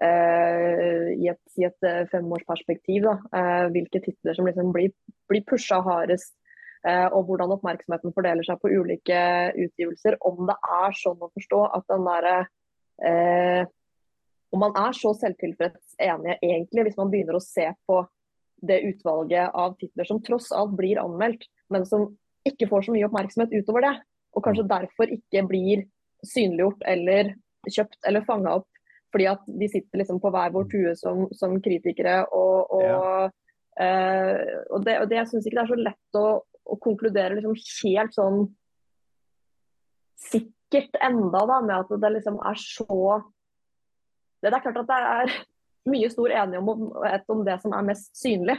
eh, 0.02 1.12
i 1.14 1.28
et, 1.30 1.42
i 1.60 1.66
et 1.68 1.88
eh, 1.88 2.04
femårsperspektiv, 2.10 3.06
da, 3.06 3.14
eh, 3.38 3.66
hvilke 3.74 4.02
titler 4.02 4.38
som 4.38 4.48
liksom 4.48 4.72
blir, 4.74 4.90
blir 5.30 5.44
pusha 5.46 5.78
hardest, 5.84 6.34
eh, 6.34 6.41
og 7.14 7.28
hvordan 7.28 7.52
oppmerksomheten 7.54 8.14
fordeler 8.16 8.46
seg 8.46 8.58
på 8.62 8.72
ulike 8.72 9.20
utgivelser. 9.54 10.18
Om 10.26 10.48
det 10.48 10.56
er 10.78 10.96
sånn 10.98 11.22
å 11.22 11.30
forstå 11.30 11.60
at 11.78 11.86
den 11.92 12.08
derre 12.08 12.34
eh, 13.06 13.62
Om 14.52 14.60
man 14.60 14.74
er 14.76 14.96
så 14.96 15.14
selvtilfreds 15.16 15.94
enige 16.02 16.34
egentlig, 16.42 16.88
hvis 16.88 16.98
man 16.98 17.12
begynner 17.12 17.38
å 17.38 17.44
se 17.44 17.70
på 17.88 18.02
det 18.62 18.82
utvalget 18.84 19.54
av 19.58 19.78
titler 19.78 20.06
som 20.06 20.20
tross 20.22 20.50
alt 20.54 20.74
blir 20.78 21.00
anmeldt, 21.00 21.46
men 21.72 21.86
som 21.88 22.10
ikke 22.46 22.68
får 22.70 22.86
så 22.86 22.94
mye 22.94 23.06
oppmerksomhet 23.08 23.54
utover 23.56 23.86
det. 23.86 23.94
Og 24.36 24.44
kanskje 24.44 24.68
derfor 24.68 25.10
ikke 25.12 25.44
blir 25.48 25.86
synliggjort 26.26 26.84
eller 26.88 27.34
kjøpt 27.68 27.98
eller 28.08 28.26
fanga 28.26 28.58
opp. 28.60 28.68
Fordi 29.12 29.28
at 29.28 29.42
de 29.60 29.68
sitter 29.68 30.00
liksom 30.00 30.20
på 30.22 30.30
hver 30.32 30.54
vår 30.54 30.68
tue 30.72 30.94
som, 30.96 31.26
som 31.36 31.58
kritikere. 31.64 32.22
Og, 32.32 32.72
og, 32.72 33.34
eh, 33.80 34.38
og, 34.70 34.78
det, 34.86 34.96
og 35.02 35.10
det, 35.10 35.18
jeg 35.20 35.30
syns 35.32 35.48
ikke 35.48 35.58
det 35.58 35.64
er 35.64 35.72
så 35.72 35.80
lett 35.82 36.20
å, 36.20 36.26
å 36.64 36.78
konkludere 36.80 37.38
liksom 37.38 37.56
helt 37.56 38.14
sånn 38.16 38.42
sikkert 40.22 40.98
enda 41.02 41.44
da, 41.48 41.60
med 41.64 41.76
at 41.80 41.94
det 42.02 42.12
liksom 42.16 42.38
er 42.46 42.60
så 42.60 43.22
Det 44.42 44.50
er 44.50 44.62
klart 44.62 44.80
at 44.82 44.90
det 44.90 45.00
er 45.00 45.34
mye 45.92 46.10
stor 46.10 46.30
enighet 46.30 47.28
om, 47.30 47.42
det 47.46 47.58
som 47.62 47.74
er 47.74 47.86
mest 47.86 48.14
synlig. 48.18 48.56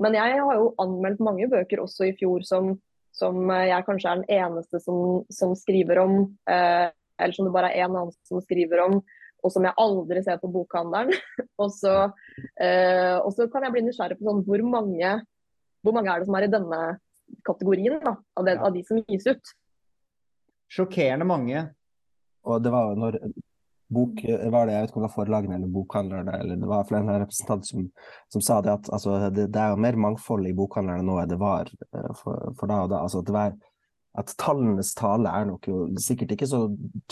Men 0.00 0.16
jeg 0.16 0.40
har 0.40 0.58
jo 0.58 0.72
anmeldt 0.80 1.22
mange 1.24 1.48
bøker 1.52 1.80
også 1.80 2.08
i 2.08 2.14
fjor 2.16 2.44
som, 2.48 2.74
som 3.16 3.48
jeg 3.52 3.86
kanskje 3.86 4.10
er 4.10 4.20
den 4.20 4.42
eneste 4.42 4.80
som, 4.80 5.22
som 5.32 5.54
skriver 5.56 6.02
om. 6.04 6.16
Eh, 6.48 6.88
eller 7.20 7.36
som 7.36 7.48
det 7.48 7.54
bare 7.54 7.72
er 7.72 7.84
én 7.84 7.92
annen 7.92 8.12
som 8.28 8.40
skriver 8.44 8.84
om, 8.84 8.98
og 9.42 9.52
som 9.54 9.64
jeg 9.66 9.78
aldri 9.80 10.22
ser 10.24 10.40
på 10.42 10.50
bokhandelen. 10.52 11.16
og, 11.62 11.72
så, 11.76 11.96
eh, 12.60 13.48
kan 13.52 13.68
jeg 13.68 13.74
bli 13.76 13.86
nysgjerrig 13.86 14.18
på 14.20 14.28
sånn, 14.28 14.44
hvor, 14.48 14.64
mange, 14.68 15.16
hvor 15.84 15.96
mange 15.96 16.12
er 16.12 16.20
det 16.20 16.28
som 16.28 16.38
er 16.40 16.48
i 16.48 16.52
denne 16.52 16.82
kategorien 17.46 18.00
da, 18.02 18.16
av, 18.36 18.44
den, 18.44 18.58
Ja. 18.58 18.66
av 18.66 18.74
de 18.74 18.84
som 18.84 19.00
gis 19.08 19.26
ut. 19.26 19.54
Sjokkerende 20.72 21.26
mange. 21.28 21.66
Og 22.48 22.62
det 22.62 22.72
var 22.72 22.96
når 22.96 23.18
bok, 23.92 24.22
var 24.24 24.66
det, 24.66 24.72
jeg 24.72 24.82
vet 24.82 24.90
ikke 24.90 24.98
om 24.98 25.02
det 25.02 25.08
var 25.10 25.14
forlagene 25.14 25.56
eller 25.58 25.72
bokhandlerne, 25.72 26.38
eller 26.40 26.56
det 26.56 26.68
var 26.70 26.86
flere 26.88 27.18
representant 27.20 27.66
som, 27.68 27.90
som 28.32 28.44
sa 28.44 28.60
det 28.64 28.72
at 28.72 28.88
altså, 28.92 29.18
det, 29.30 29.50
det 29.52 29.60
er 29.60 29.74
jo 29.74 29.82
mer 29.84 29.98
mangfold 30.00 30.48
i 30.48 30.54
bokhandlerne 30.56 31.04
nå 31.06 31.18
enn 31.20 31.32
det 31.32 31.38
var 31.42 31.68
eh, 31.68 32.10
for, 32.16 32.54
for 32.58 32.72
da 32.72 32.80
og 32.86 32.92
da. 32.94 33.02
Altså, 33.04 33.20
at, 33.20 33.28
det 33.28 33.36
var, 33.36 33.56
at 34.22 34.34
tallenes 34.40 34.94
tale 34.98 35.28
er 35.28 35.48
nok 35.50 35.68
jo 35.68 35.82
sikkert 36.00 36.32
ikke 36.36 36.48
så 36.48 36.62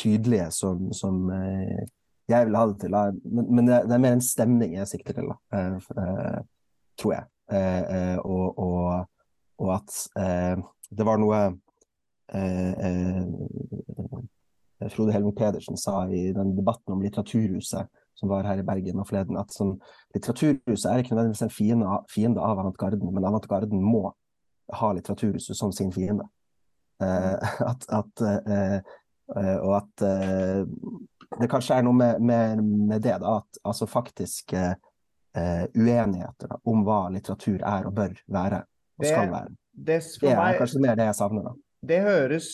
tydelige 0.00 0.48
som, 0.56 0.88
som 0.96 1.26
eh, 1.36 1.84
jeg 2.30 2.46
vil 2.48 2.56
ha 2.56 2.66
det 2.70 2.80
til. 2.80 2.96
Men, 3.28 3.46
men 3.50 3.68
det, 3.68 3.82
det 3.90 3.96
er 3.96 4.04
mer 4.06 4.16
en 4.16 4.24
stemning 4.24 4.76
jeg 4.78 4.90
sikter 4.90 5.16
til, 5.18 5.30
da. 5.32 5.38
Eh, 5.58 5.94
eh, 6.04 6.42
tror 7.00 7.16
jeg. 7.16 7.30
Eh, 7.50 7.82
eh, 7.96 8.18
og, 8.24 8.58
og, 8.58 9.08
og 9.60 9.74
at 9.76 9.96
eh, 10.20 10.56
det 10.90 11.06
var 11.06 11.20
noe 11.20 11.40
eh, 12.32 12.72
eh, 12.86 13.24
Frode 14.90 15.12
Helmut 15.12 15.36
Pedersen 15.36 15.76
sa 15.76 16.02
i 16.08 16.30
den 16.36 16.54
debatten 16.56 16.94
om 16.94 17.02
Litteraturhuset 17.04 17.90
som 18.16 18.28
var 18.28 18.44
her 18.48 18.60
i 18.60 18.64
Bergen 18.66 19.00
og 19.00 19.06
forleden, 19.08 19.38
at 19.40 19.52
sånn, 19.54 19.78
Litteraturhuset 20.14 20.88
er 20.90 21.00
ikke 21.00 21.14
nødvendigvis 21.14 21.44
en 21.46 21.52
fiende, 21.52 22.00
fiende 22.12 22.42
av 22.44 22.58
avantgarden, 22.60 23.12
men 23.14 23.24
avantgarden 23.28 23.80
må 23.80 24.10
ha 24.76 24.90
Litteraturhuset 24.96 25.56
som 25.56 25.72
sin 25.72 25.92
fiende. 25.94 26.26
Eh, 27.00 27.52
at, 27.70 27.86
at, 27.88 28.24
og 29.62 29.72
at 29.78 30.04
det 31.38 31.48
kanskje 31.50 31.78
er 31.78 31.84
noe 31.86 31.96
med, 31.96 32.20
med, 32.20 32.62
med 32.64 33.04
det, 33.04 33.14
da, 33.22 33.36
at 33.38 33.60
altså 33.64 33.86
faktisk 33.88 34.52
eh, 34.56 35.64
uenigheter 35.74 36.50
da, 36.50 36.58
om 36.64 36.82
hva 36.86 37.04
litteratur 37.12 37.62
er 37.62 37.86
og 37.88 37.94
bør 37.94 38.16
være, 38.32 38.62
og 39.00 39.06
Det- 39.06 39.14
skal 39.14 39.30
være. 39.32 39.48
Det, 39.80 39.96
Det 40.20 40.28
er 40.28 40.36
meg, 40.36 40.58
kanskje 40.60 40.80
mer 40.84 40.98
det 40.98 41.06
jeg 41.08 41.16
savner, 41.16 41.42
da. 41.48 41.52
det 41.86 42.02
høres 42.04 42.50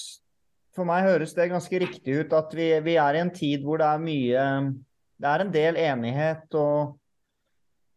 For 0.76 0.84
meg 0.84 1.06
høres 1.08 1.32
det 1.34 1.48
ganske 1.50 1.78
riktig 1.80 2.18
ut 2.20 2.32
at 2.36 2.52
vi, 2.54 2.66
vi 2.84 2.94
er 3.00 3.16
i 3.16 3.20
en 3.24 3.30
tid 3.34 3.62
hvor 3.64 3.78
det 3.80 3.86
er 3.88 3.98
mye 3.98 4.74
Det 5.18 5.26
er 5.30 5.40
en 5.40 5.52
del 5.52 5.76
enighet 5.80 6.54
og 6.54 6.98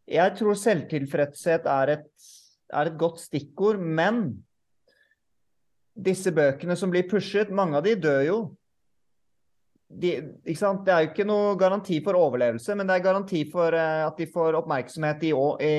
Jeg 0.07 0.37
tror 0.39 0.55
selvtilfredshet 0.57 1.67
er 1.69 1.91
et, 1.99 2.07
er 2.73 2.87
et 2.89 2.97
godt 2.97 3.19
stikkord, 3.19 3.77
men 3.77 4.43
disse 5.99 6.31
bøkene 6.33 6.75
som 6.79 6.89
blir 6.89 7.05
pushet, 7.09 7.51
mange 7.51 7.77
av 7.77 7.83
de 7.85 7.93
dør 7.95 8.23
jo. 8.25 8.37
De? 9.89 10.11
Det 10.45 10.53
er 10.61 11.03
jo 11.03 11.09
ikke 11.09 11.25
noe 11.25 11.55
garanti 11.57 11.97
for 12.05 12.17
overlevelse, 12.17 12.75
men 12.77 12.89
det 12.89 12.99
er 12.99 13.05
garanti 13.07 13.41
for 13.49 13.73
uh, 13.73 14.05
at 14.05 14.19
de 14.19 14.27
får 14.29 14.57
oppmerksomhet 14.59 15.25
i, 15.25 15.31
i, 15.65 15.71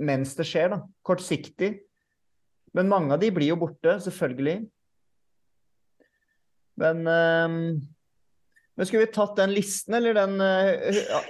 mens 0.00 0.32
det 0.38 0.46
skjer. 0.48 0.72
Da. 0.72 0.80
Kortsiktig. 1.04 1.74
Men 2.76 2.88
mange 2.92 3.12
av 3.12 3.20
de 3.20 3.30
blir 3.32 3.52
jo 3.52 3.58
borte, 3.60 3.98
selvfølgelig. 4.06 4.56
Men, 6.80 7.04
uh, 7.04 7.76
men 8.76 8.88
skulle 8.88 9.04
vi 9.04 9.12
tatt 9.12 9.36
den 9.36 9.52
listen, 9.56 9.98
eller 10.00 10.16
den 10.16 10.40
uh, 10.40 11.20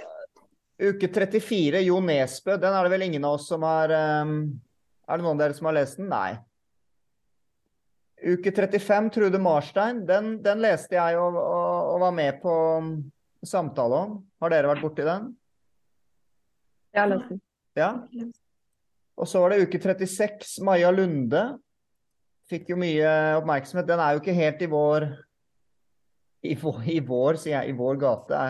Uke 0.77 1.09
34, 1.11 1.81
Jo 1.87 1.99
Nesbø, 2.05 2.55
den 2.61 2.71
er 2.71 2.85
det 2.85 2.93
vel 2.93 3.07
ingen 3.07 3.23
av 3.25 3.39
oss 3.39 3.47
som 3.49 3.63
har 3.65 3.89
Er 3.89 4.27
det 4.29 5.23
noen 5.23 5.31
av 5.33 5.39
dere 5.41 5.55
som 5.57 5.65
har 5.65 5.73
lest 5.79 5.97
den? 5.97 6.11
Nei. 6.11 6.35
Uke 8.17 8.51
35, 8.51 9.11
Trude 9.13 9.39
Marstein, 9.39 10.01
den, 10.07 10.37
den 10.41 10.61
leste 10.63 10.97
jeg 10.97 11.19
og, 11.21 11.35
og, 11.37 11.91
og 11.93 11.99
var 12.01 12.15
med 12.17 12.39
på 12.41 12.53
samtale 13.45 13.99
om. 14.07 14.15
Har 14.41 14.53
dere 14.53 14.71
vært 14.71 14.81
borti 14.81 15.05
den? 15.05 15.29
Jeg 16.95 17.03
har 17.03 17.11
lest 17.11 17.29
den. 17.29 17.41
Ja. 17.77 17.91
Og 19.17 19.29
så 19.29 19.41
var 19.41 19.53
det 19.53 19.61
uke 19.67 19.77
36, 19.81 20.57
Maja 20.65 20.89
Lunde. 20.93 21.43
Fikk 22.49 22.71
jo 22.73 22.79
mye 22.79 23.13
oppmerksomhet. 23.37 23.87
Den 23.89 24.01
er 24.01 24.15
jo 24.15 24.23
ikke 24.23 24.37
helt 24.37 24.61
i 24.63 24.71
vår 24.71 25.07
I 26.47 26.55
vår, 26.57 26.83
i 26.89 26.99
vår 27.05 27.41
sier 27.41 27.59
jeg. 27.59 27.73
I 27.73 27.77
vår 27.77 28.01
gate. 28.01 28.43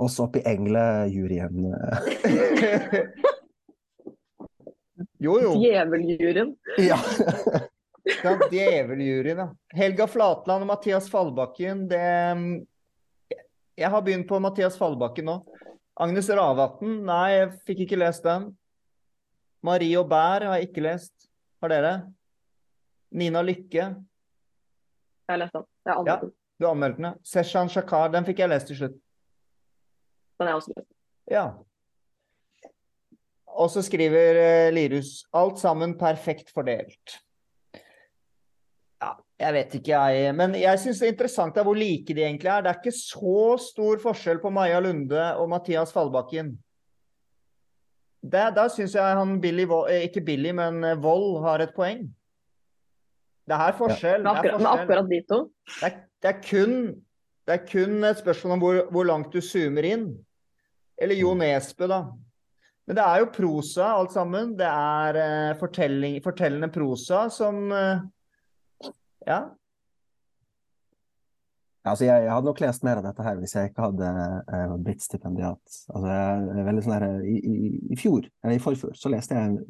Også 0.00 0.30
i 0.36 0.44
englejuryen. 0.48 1.64
Jo, 5.20 5.38
jo. 5.40 5.54
Djeveljuryen. 5.60 6.56
Ja. 6.78 6.96
Ja, 8.06 8.36
Djeveljuryen, 8.50 9.38
ja. 9.42 9.46
Helga 9.74 10.06
Flatland 10.06 10.62
og 10.62 10.68
Mathias 10.70 11.08
Fallbakken, 11.10 11.86
det 11.90 12.02
Jeg 13.76 13.90
har 13.92 14.02
begynt 14.06 14.28
på 14.28 14.38
Mathias 14.40 14.76
Fallbakken 14.78 15.26
nå. 15.26 15.34
Agnes 16.00 16.28
Ravatn, 16.30 17.00
nei, 17.08 17.32
jeg 17.34 17.50
fikk 17.66 17.80
ikke 17.86 17.98
lest 17.98 18.22
den. 18.24 18.50
Marie 19.64 19.96
og 19.98 20.06
Bær 20.10 20.44
har 20.46 20.58
jeg 20.60 20.68
ikke 20.70 20.84
lest. 20.84 21.12
Har 21.62 21.72
dere? 21.72 21.92
Nina 23.16 23.42
Lykke, 23.42 23.86
Jeg 25.26 25.32
har 25.34 25.38
lest 25.42 25.52
den. 25.56 25.64
Jeg 25.86 25.94
har 25.94 26.04
Ja. 26.06 26.12
anmeldt 26.16 26.20
den. 26.22 26.32
du 26.60 26.66
anmeldte 26.68 26.96
den. 27.02 27.04
ja. 27.10 27.14
Seshan 27.24 27.68
Shakar, 27.68 28.08
den 28.12 28.24
fikk 28.24 28.38
jeg 28.38 28.48
lest 28.48 28.66
til 28.70 28.76
slutt. 28.76 28.96
Den 30.38 30.46
har 30.46 30.54
jeg 30.54 30.60
også 30.62 30.72
lest. 30.76 30.88
Ja. 31.30 31.46
Og 33.56 33.70
så 33.72 33.82
skriver 33.82 34.36
eh, 34.36 34.70
Lirus 34.72 35.24
alt 35.34 35.58
sammen 35.58 35.96
perfekt 35.98 36.52
fordelt. 36.54 37.18
Ja, 39.36 39.50
jeg 39.50 39.54
vet 39.58 39.74
ikke 39.76 39.92
jeg, 39.92 40.34
men 40.36 40.54
jeg 40.56 40.80
syns 40.80 41.00
det 41.02 41.08
er 41.10 41.12
interessant 41.12 41.58
er 41.60 41.66
hvor 41.66 41.76
like 41.76 42.14
de 42.16 42.24
egentlig 42.24 42.48
er. 42.48 42.62
Det 42.64 42.70
er 42.70 42.78
ikke 42.80 42.96
så 42.96 43.40
stor 43.60 44.00
forskjell 44.00 44.40
på 44.40 44.52
Maja 44.54 44.78
Lunde 44.80 45.26
og 45.36 45.50
Mathias 45.52 45.92
Fallbakken. 45.92 46.54
Der, 48.26 48.50
der 48.50 48.70
syns 48.72 48.94
jeg 48.96 49.18
han 49.18 49.40
Billy, 49.40 49.66
eh, 49.90 50.06
ikke 50.08 50.24
Billy, 50.24 50.50
men 50.56 50.82
eh, 50.84 51.02
Vold 51.02 51.42
har 51.44 51.62
et 51.62 51.74
poeng. 51.76 52.06
Det 53.46 53.54
er 53.54 53.76
forskjell. 53.78 54.24
Men 54.24 54.40
Det 54.40 54.50
er 54.50 54.56
forskjell. 54.56 54.72
akkurat 54.72 55.10
de 55.10 55.20
to 55.28 55.38
Det 55.66 55.90
er, 55.90 55.98
det 56.22 56.30
er, 56.32 56.40
kun, 56.42 56.72
det 57.46 57.54
er 57.54 57.66
kun 57.70 58.04
et 58.04 58.18
spørsmål 58.18 58.56
om 58.56 58.64
hvor, 58.64 58.80
hvor 58.90 59.04
langt 59.06 59.36
du 59.36 59.40
zoomer 59.44 59.86
inn. 59.86 60.08
Eller 60.98 61.20
Jo 61.20 61.34
Nesbø, 61.36 61.86
da. 61.92 62.00
Men 62.86 62.96
det 62.98 63.04
er 63.04 63.20
jo 63.20 63.30
prosa 63.34 63.92
alt 63.98 64.14
sammen. 64.14 64.56
Det 64.58 64.66
er 64.66 65.20
uh, 65.52 65.58
fortellende 65.60 66.72
prosa 66.72 67.26
som 67.30 67.66
eh, 67.74 68.04
Ja. 69.26 69.40
Altså, 71.86 72.04
jeg, 72.04 72.24
jeg 72.24 72.32
hadde 72.32 72.48
nok 72.48 72.60
lest 72.64 72.86
mer 72.86 72.98
av 72.98 73.04
dette 73.06 73.22
her 73.22 73.36
hvis 73.38 73.54
jeg 73.54 73.70
ikke 73.70 73.84
hadde 73.84 74.08
eh, 74.50 74.72
blitt 74.82 75.04
stipendiat. 75.04 75.76
Altså, 75.92 76.08
jeg 76.10 76.66
veldig 76.66 76.82
sånn 76.86 76.96
her, 76.96 77.06
i, 77.22 77.36
i, 77.38 77.58
I 77.94 77.98
fjor, 78.00 78.26
eller 78.42 78.58
i 78.58 78.62
forfjor, 78.62 78.96
så 78.98 79.12
leste 79.12 79.38
jeg 79.38 79.60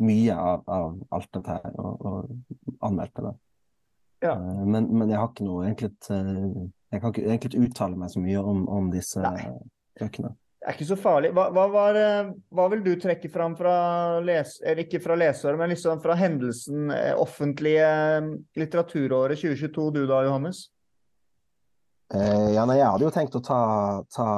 mye 0.00 0.34
av, 0.34 0.64
av 0.66 0.98
alt 1.14 1.30
dette 1.36 1.58
her, 1.60 1.78
og, 1.78 2.02
og 2.08 2.74
anmeldte 2.88 3.26
det. 3.28 3.34
Ja. 4.24 4.34
Uh, 4.36 4.64
men, 4.66 4.90
men 4.98 5.08
jeg 5.08 5.20
har 5.20 5.30
ikke 5.30 5.46
noe 5.46 5.62
egentlig 5.64 5.94
eh, 6.12 6.66
Jeg 6.92 7.00
kan 7.00 7.14
ikke 7.14 7.22
egentlig 7.24 7.62
uttale 7.64 7.96
meg 7.96 8.10
så 8.12 8.20
mye 8.20 8.42
om, 8.44 8.66
om 8.68 8.90
disse 8.92 9.22
Nei. 9.24 9.46
bøkene. 10.00 10.34
Det 10.60 10.68
er 10.68 10.76
ikke 10.76 10.90
så 10.90 10.96
farlig. 11.00 11.30
Hva, 11.32 11.46
hva, 11.56 11.62
var, 11.72 11.96
eh, 11.96 12.32
hva 12.52 12.66
vil 12.68 12.82
du 12.84 12.90
trekke 13.00 13.30
fram 13.32 13.54
fra 13.56 13.74
les, 14.20 14.58
ikke 14.84 15.00
fra 15.00 15.16
leseåret, 15.16 15.56
men 15.56 15.72
liksom 15.72 16.02
fra 16.04 16.16
hendelsen 16.20 16.90
eh, 16.92 17.14
offentlige 17.16 17.86
eh, 17.86 18.28
litteraturåret 18.60 19.40
2022, 19.40 19.86
du 19.96 20.02
da, 20.10 20.20
Johannes? 20.28 20.66
Eh, 22.12 22.50
ja, 22.56 22.64
nei, 22.66 22.76
jeg 22.80 22.90
hadde 22.90 23.06
jo 23.06 23.12
tenkt 23.14 23.36
å 23.38 23.42
ta, 23.44 23.60
ta 24.10 24.28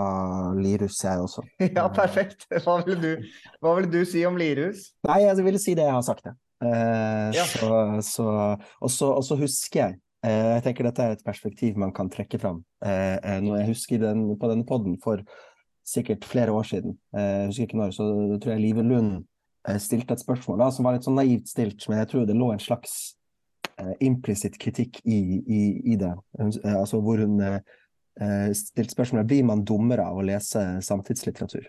Lirus, 0.59 1.01
jeg 1.03 1.25
også. 1.25 1.43
Ja, 1.79 1.89
perfekt. 1.91 2.47
Hva 2.53 2.79
vil 2.85 3.01
du, 3.01 3.13
hva 3.65 3.75
vil 3.81 3.89
du 3.91 4.03
si 4.07 4.23
om 4.29 4.37
Lirus? 4.39 4.91
Nei, 5.09 5.23
jeg 5.25 5.47
ville 5.47 5.63
si 5.63 5.75
det 5.79 5.89
jeg 5.89 5.97
har 5.97 6.05
sagt, 6.07 6.29
jeg. 6.29 6.39
Eh, 6.63 7.29
Ja. 7.35 7.47
så, 7.51 7.79
så, 8.07 8.27
og, 8.79 8.91
så, 9.27 9.35
husker 9.35 9.81
jeg 9.81 9.97
eh, 10.23 10.53
Jeg 10.53 10.63
tenker 10.69 10.87
dette 10.87 11.03
er 11.03 11.17
et 11.17 11.25
perspektiv 11.27 11.81
man 11.81 11.91
kan 11.97 12.13
trekke 12.13 12.39
fram. 12.39 12.61
Eh, 12.85 13.17
eh, 13.17 13.41
når 13.43 13.63
jeg 13.65 13.73
husker 13.73 14.05
den, 14.05 14.29
på 14.39 14.53
denne 14.53 14.69
podden 14.69 15.01
for 15.03 15.25
sikkert 15.93 16.27
flere 16.29 16.55
år 16.55 16.67
siden, 16.69 16.97
eh, 17.17 17.29
jeg 17.43 17.51
husker 17.51 17.69
ikke 17.69 17.81
når, 17.81 17.95
så 17.97 18.07
tror 18.43 18.55
jeg 18.55 18.63
Live 18.63 18.85
Lund 18.87 19.13
eh, 19.69 19.79
stilte 19.83 20.17
et 20.17 20.25
spørsmål 20.25 20.63
da, 20.63 20.71
som 20.75 20.89
var 20.89 20.97
litt 20.97 21.07
sånn 21.07 21.19
naivt 21.21 21.53
stilt, 21.53 21.87
men 21.89 22.03
jeg 22.03 22.11
tror 22.13 22.27
det 22.29 22.39
lå 22.39 22.51
en 22.55 22.63
slags 22.63 22.97
eh, 23.77 23.95
implisitt 24.09 24.59
kritikk 24.63 25.01
i, 25.05 25.21
i, 25.43 25.63
i 25.95 26.01
det. 26.01 26.13
Eh, 26.41 26.75
altså 26.75 27.03
hvor 27.05 27.23
hun 27.23 27.39
stilte 28.53 28.93
spørsmålet 28.93 29.25
blir 29.31 29.45
man 29.49 29.63
dummere 29.65 30.05
av 30.05 30.19
å 30.21 30.25
lese 30.27 30.61
samtidslitteratur. 30.85 31.65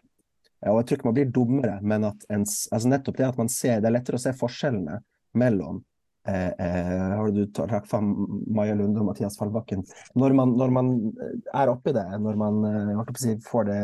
Og 0.68 0.80
jeg 0.82 0.88
tror 0.88 0.98
ikke 0.98 1.08
man 1.08 1.16
blir 1.16 1.32
dummere, 1.32 1.78
men 1.84 2.08
at 2.08 2.26
ens, 2.32 2.66
altså 2.72 2.92
nettopp 2.92 3.20
det 3.20 3.30
at 3.30 3.40
man 3.40 3.52
ser, 3.52 3.80
det 3.80 3.88
er 3.88 3.96
lettere 3.96 4.20
å 4.20 4.24
se 4.24 4.34
forskjellene 4.36 4.98
mellom 5.40 5.80
har 6.26 7.32
du 7.36 7.42
trakk 7.52 7.88
fram 7.90 8.14
Maja 8.56 8.76
Lunde 8.80 9.02
og 9.02 9.10
Mathias 9.10 9.36
Fallbakken. 9.40 9.84
Når 10.16 10.36
man, 10.38 10.54
når 10.60 10.74
man 10.76 10.92
eh, 11.20 11.36
er 11.62 11.72
oppi 11.74 11.94
det, 11.96 12.06
når 12.24 12.40
man 12.40 12.64
eh, 12.70 13.14
si, 13.20 13.36
får 13.44 13.68
det 13.70 13.80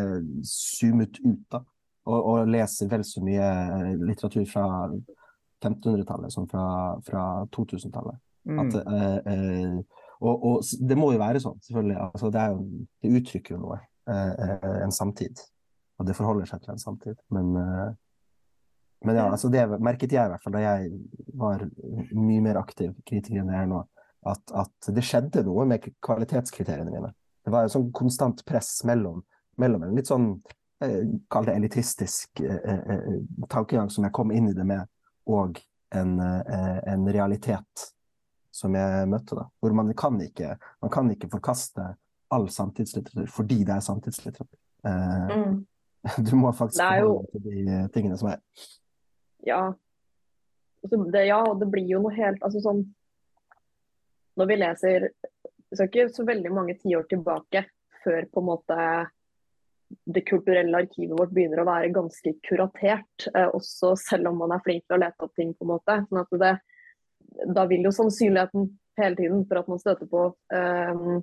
zoomet 0.47 1.19
ut, 1.25 1.43
da, 1.51 1.63
og, 2.09 2.19
og 2.19 2.51
leser 2.53 2.89
vel 2.91 3.03
så 3.07 3.23
mye 3.25 3.49
eh, 3.49 3.93
litteratur 3.99 4.47
fra 4.49 4.65
1500-tallet 5.59 6.31
som 6.33 6.47
fra, 6.47 6.65
fra 7.05 7.25
2000-tallet. 7.55 8.19
Mm. 8.49 8.63
At, 8.63 8.79
eh, 8.81 9.33
eh, 9.33 10.03
og, 10.19 10.43
og 10.43 10.73
det 10.89 10.97
må 10.99 11.13
jo 11.13 11.21
være 11.21 11.43
sånn, 11.43 11.59
selvfølgelig. 11.67 11.99
Altså, 12.09 12.31
det, 12.35 12.47
jo, 12.51 12.85
det 13.03 13.15
uttrykker 13.19 13.55
jo 13.55 13.63
noe. 13.67 13.79
eh, 14.09 14.49
eh, 14.49 14.83
en 14.83 14.91
samtid. 14.91 15.39
Og 15.99 16.07
det 16.07 16.15
forholder 16.15 16.47
seg 16.49 16.63
til 16.63 16.73
en 16.73 16.81
samtid. 16.81 17.17
Men, 17.35 17.51
eh, 17.59 17.89
men 19.05 19.15
ja, 19.15 19.29
altså 19.31 19.47
det 19.51 19.63
merket 19.79 20.11
jeg 20.11 20.27
i 20.27 20.31
hvert 20.33 20.43
fall 20.43 20.55
da 20.57 20.61
jeg 20.63 20.89
var 21.39 21.63
mye 22.11 22.43
mer 22.43 22.59
aktiv 22.59 22.91
kritiker 23.07 23.41
enn 23.41 23.51
jeg 23.53 23.63
er 23.63 23.69
nå. 23.71 23.83
At, 24.27 24.41
at 24.51 24.89
det 24.91 25.03
skjedde 25.07 25.45
noe 25.47 25.63
med 25.69 25.85
kvalitetskriteriene 26.03 26.91
mine. 26.91 27.13
Det 27.45 27.53
var 27.53 27.65
et 27.65 27.71
sånn 27.71 27.87
konstant 27.95 28.43
press 28.47 28.81
mellom, 28.87 29.21
mellom 29.61 29.85
en 29.87 29.95
litt 29.95 30.11
sånn 30.11 30.33
eh, 30.83 31.05
Kall 31.31 31.47
det 31.47 31.55
elitistisk 31.55 32.41
eh, 32.43 32.59
eh, 32.75 33.07
tankegang 33.47 33.87
som 33.93 34.03
jeg 34.03 34.15
kom 34.15 34.33
inn 34.35 34.51
i 34.51 34.57
det 34.57 34.67
med, 34.67 34.91
og 35.31 35.61
en, 35.95 36.19
eh, 36.19 36.81
en 36.91 37.07
realitet 37.07 37.87
som 38.51 38.75
jeg 38.75 39.07
møtte, 39.07 39.39
da. 39.39 39.47
Hvor 39.63 39.79
man 39.79 39.93
kan 39.97 40.19
ikke, 40.21 40.57
man 40.83 40.91
kan 40.91 41.09
ikke 41.15 41.31
forkaste 41.31 41.93
all 42.35 42.49
samtidslitteratur 42.51 43.31
fordi 43.31 43.63
det 43.63 43.77
er 43.77 43.85
samtidslitteratur. 43.87 44.59
Eh, 44.83 45.35
Mm. 45.39 45.65
du 46.29 46.35
må 46.35 46.51
faktisk 46.55 46.79
forholde 46.79 47.23
deg 47.23 47.31
til 47.31 47.41
de 47.43 47.71
eh, 47.75 47.87
tingene 47.95 48.17
som 48.19 48.29
er. 48.31 48.39
Ja. 49.47 49.61
Altså, 50.83 51.03
det, 51.11 51.25
ja, 51.27 51.41
det 51.59 51.67
blir 51.71 51.87
jo 51.87 52.01
noe 52.03 52.15
helt 52.15 52.43
altså 52.45 52.61
sånn 52.63 52.81
Når 54.39 54.47
vi 54.47 54.55
leser 54.55 55.05
Vi 55.11 55.75
skal 55.75 55.89
ikke 55.89 56.05
så 56.15 56.23
veldig 56.27 56.51
mange 56.55 56.77
tiår 56.79 57.07
tilbake 57.11 57.65
før 57.99 58.27
på 58.31 58.39
en 58.39 58.47
måte 58.47 58.77
det 60.05 60.21
kulturelle 60.21 60.83
arkivet 60.85 61.17
vårt 61.17 61.31
begynner 61.33 61.63
å 61.63 61.67
være 61.67 61.89
ganske 61.91 62.35
kuratert, 62.45 63.25
eh, 63.33 63.49
også 63.57 63.95
selv 63.97 64.29
om 64.29 64.37
man 64.43 64.53
er 64.53 64.61
flink 64.63 64.85
til 64.85 64.95
å 64.95 64.99
lete 65.01 65.25
opp 65.25 65.33
ting. 65.35 65.53
på 65.53 65.65
en 65.65 65.71
måte. 65.73 65.95
Sånn 66.07 66.21
at 66.21 66.37
det, 66.43 66.53
Da 67.55 67.65
vil 67.65 67.83
jo 67.83 67.91
sannsynligheten 67.91 68.69
hele 69.01 69.15
tiden 69.15 69.45
for 69.49 69.59
at 69.59 69.67
man 69.67 69.81
støter 69.81 70.07
på 70.09 70.23
eh, 70.53 71.19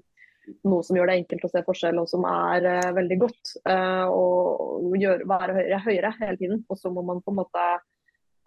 noe 0.66 0.84
som 0.86 0.96
gjør 0.96 1.10
det 1.10 1.18
enkelt 1.20 1.46
å 1.46 1.50
se 1.50 1.62
forskjell, 1.66 1.98
og 2.00 2.08
som 2.10 2.26
er 2.28 2.68
eh, 2.70 2.92
veldig 2.96 3.18
godt, 3.22 3.52
eh, 3.68 4.06
og 4.06 4.96
gjør, 5.00 5.24
være 5.28 5.56
høyere, 5.58 5.80
høyere 5.86 6.12
hele 6.20 6.40
tiden. 6.40 6.64
Og 6.70 6.80
så 6.80 6.92
må 6.92 7.04
man 7.06 7.22
på 7.24 7.34
en 7.34 7.40
måte 7.40 7.66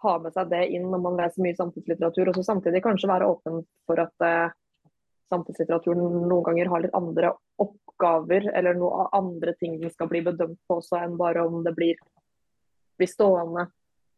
ha 0.02 0.16
med 0.22 0.34
seg 0.36 0.50
det 0.52 0.64
inn 0.74 0.88
når 0.90 1.02
man 1.04 1.18
leser 1.20 1.44
mye 1.44 1.58
samtidslitteratur, 1.58 2.30
og 2.30 2.38
så 2.38 2.46
samtidig 2.46 2.82
kanskje 2.84 3.10
være 3.10 3.28
åpen 3.30 3.60
for 3.88 4.02
at 4.02 4.26
eh, 4.26 4.52
samtidslitteraturen 5.30 6.00
noen 6.26 6.46
ganger 6.48 6.70
har 6.72 6.84
litt 6.84 6.96
andre 6.96 7.34
oppgaver, 7.62 8.48
eller 8.56 8.78
noe 8.78 9.08
andre 9.16 9.54
ting 9.60 9.76
den 9.80 9.92
skal 9.92 10.10
bli 10.10 10.24
bedømt 10.26 10.58
på 10.66 10.80
også, 10.80 11.02
enn 11.04 11.18
bare 11.20 11.44
om 11.46 11.60
det 11.66 11.74
blir, 11.76 12.00
blir 12.98 13.10
stående 13.10 13.68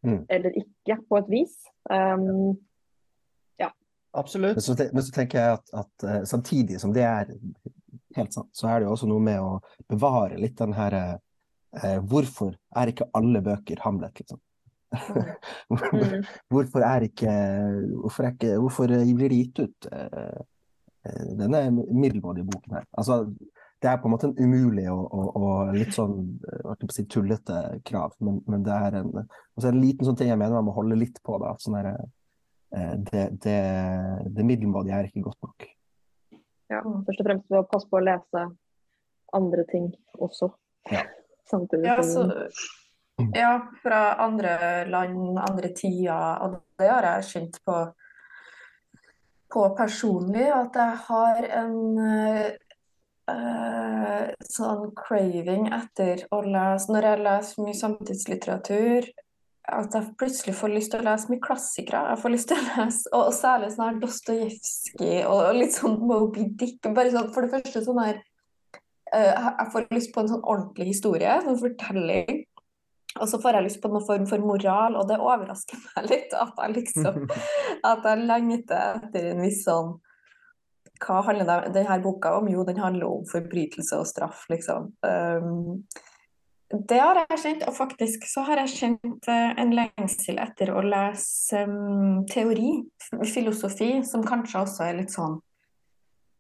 Mm. 0.03 0.25
eller 0.35 0.57
ikke, 0.59 0.97
på 1.07 1.19
et 1.21 1.29
vis. 1.31 1.53
Um, 1.87 2.57
Absolutt. 4.13 4.57
Men 4.57 4.63
så, 4.63 4.75
men 4.93 5.03
så 5.03 5.13
tenker 5.13 5.41
jeg 5.41 5.57
at, 5.57 5.71
at 5.73 6.05
eh, 6.05 6.25
samtidig 6.29 6.81
som 6.81 6.93
det 6.93 7.05
er 7.09 7.31
helt 8.17 8.35
sant, 8.35 8.51
så 8.53 8.69
er 8.69 8.81
det 8.81 8.89
jo 8.89 8.93
også 8.93 9.09
noe 9.09 9.25
med 9.25 9.41
å 9.41 9.55
bevare 9.89 10.37
litt 10.41 10.59
den 10.59 10.75
her 10.77 10.97
eh, 10.99 11.97
Hvorfor 12.05 12.53
er 12.77 12.93
ikke 12.93 13.09
alle 13.17 13.41
bøker 13.41 13.81
Hamlet, 13.81 14.21
liksom? 14.21 14.41
Mm, 14.93 16.25
hvorfor 16.53 16.85
er 16.87 17.07
ikke 17.09 17.33
Hvorfor, 18.03 18.27
er 18.27 18.35
ikke, 18.37 18.55
hvorfor 18.61 18.93
blir 18.93 19.33
det 19.33 19.41
gitt 19.41 19.63
ut 19.63 19.89
eh, 19.93 20.39
eh, 21.09 21.27
denne 21.39 21.65
middelmådige 21.73 22.49
boken 22.51 22.79
her? 22.79 22.87
Altså, 22.93 23.23
det 23.83 23.91
er 23.91 23.99
på 23.99 24.09
en 24.09 24.15
måte 24.15 24.29
en 24.31 24.39
umulig 24.39 24.87
og, 24.93 25.05
og, 25.11 25.37
og 25.37 25.77
litt 25.77 25.95
sånn 25.97 26.17
eh, 26.47 26.89
si, 26.95 27.05
tullete 27.11 27.59
krav, 27.89 28.15
men, 28.23 28.41
men 28.51 28.67
det 28.67 28.75
er 28.77 28.99
en, 29.01 29.15
også 29.59 29.73
en 29.73 29.81
liten 29.83 30.07
sånn 30.07 30.19
ting 30.19 30.31
jeg 30.31 30.39
mener 30.39 30.61
man 30.61 30.69
må 30.69 30.77
holde 30.77 30.99
litt 31.01 31.19
på. 31.25 31.39
da, 31.43 31.55
sånn 31.63 31.81
eh, 31.83 32.95
det, 33.11 33.25
det, 33.43 33.59
det 34.37 34.47
middelmådige 34.49 34.99
er 34.99 35.09
ikke 35.11 35.25
godt 35.27 35.41
nok. 35.49 35.67
ja, 36.73 36.83
først 36.83 37.25
og 37.25 37.27
fremst 37.29 37.51
ved 37.51 37.63
å 37.63 37.67
passe 37.73 37.91
på 37.91 37.99
å 37.99 38.05
lese 38.07 38.47
andre 39.37 39.67
ting 39.73 39.91
også. 40.21 40.53
Ja. 40.93 41.03
Samtidig 41.51 41.89
Ja, 41.89 41.99
som 42.07 42.31
så, 42.31 42.47
ja, 43.35 43.53
fra 43.83 44.15
andre 44.25 44.85
land, 44.91 45.39
andre 45.39 45.69
tider, 45.77 46.43
og 46.43 46.61
det 46.81 46.91
har 46.91 47.09
jeg 47.09 47.29
kjent 47.31 47.59
på, 47.67 47.79
på 49.53 49.65
personlig, 49.79 50.49
at 50.53 50.79
jeg 50.81 51.01
har 51.09 51.49
en 51.63 51.77
eh, 53.33 54.31
sånn 54.49 54.89
craving 54.99 55.69
etter 55.73 56.25
å 56.33 56.43
lese 56.45 56.93
Når 56.93 57.09
jeg 57.09 57.23
leser 57.27 57.67
mye 57.67 57.79
samtidslitteratur, 57.79 59.13
at 59.73 59.95
jeg 59.95 60.15
plutselig 60.19 60.55
får 60.59 60.73
lyst 60.75 60.93
til 60.93 61.03
å 61.03 61.07
lese 61.07 61.31
mye 61.31 61.43
klassikere. 61.43 62.03
Jeg 62.11 62.21
får 62.23 62.35
lyst 62.35 62.51
til 62.51 62.59
å 62.59 62.67
lese, 62.67 63.13
og, 63.13 63.29
og 63.29 63.37
særlig 63.37 63.71
sånn 63.73 63.87
her 63.87 64.01
Dostojevskij 64.03 65.21
og, 65.23 65.39
og 65.39 65.59
litt 65.61 65.77
sånn 65.77 65.99
Moby 66.03 66.49
Dick. 66.59 66.81
Bare 66.89 67.13
sånn, 67.15 67.31
for 67.35 67.47
det 67.47 67.53
første 67.55 67.85
sånn 67.87 68.03
her 68.03 68.19
uh, 69.15 69.53
jeg 69.61 69.69
får 69.75 69.87
lyst 69.95 70.13
på 70.15 70.25
en 70.25 70.33
sånn 70.33 70.43
ordentlig 70.43 70.91
historie, 70.91 71.37
sånn 71.45 71.61
fortelling. 71.63 72.43
Og 73.21 73.29
så 73.29 73.41
får 73.43 73.59
jeg 73.59 73.67
lyst 73.67 73.83
på 73.83 73.91
noen 73.93 74.07
form 74.07 74.25
for 74.31 74.45
moral, 74.45 74.97
og 74.97 75.09
det 75.11 75.19
overrasker 75.21 75.81
meg 75.97 76.09
litt 76.11 76.33
at 76.39 76.63
jeg 76.63 76.77
liksom 76.79 77.27
At 77.85 78.07
jeg 78.09 78.25
lengter 78.29 79.03
etter 79.03 79.33
en 79.33 79.45
viss 79.45 79.65
sånn 79.67 79.99
Hva 81.03 81.21
handler 81.27 81.49
det- 81.51 81.75
denne 81.75 81.99
boka 82.05 82.37
om? 82.39 82.49
Jo, 82.49 82.65
den 82.65 82.81
handler 82.81 83.11
om 83.11 83.27
forbrytelse 83.27 83.99
og 83.99 84.07
straff, 84.07 84.45
liksom. 84.53 84.93
Um, 85.03 85.83
det 86.73 87.01
har 87.01 87.19
jeg 87.21 87.41
kjent, 87.43 87.65
og 87.69 87.75
faktisk 87.77 88.23
så 88.31 88.45
har 88.47 88.63
jeg 88.63 88.71
kjent 88.79 89.27
eh, 89.29 89.51
en 89.61 89.75
lengsel 89.77 90.39
etter 90.41 90.71
å 90.73 90.81
lese 90.87 91.67
um, 91.69 92.23
teori, 92.31 92.79
filosofi, 93.29 93.91
som 94.09 94.23
kanskje 94.25 94.63
også 94.63 94.87
er 94.87 95.01
litt 95.03 95.13
sånn 95.13 95.41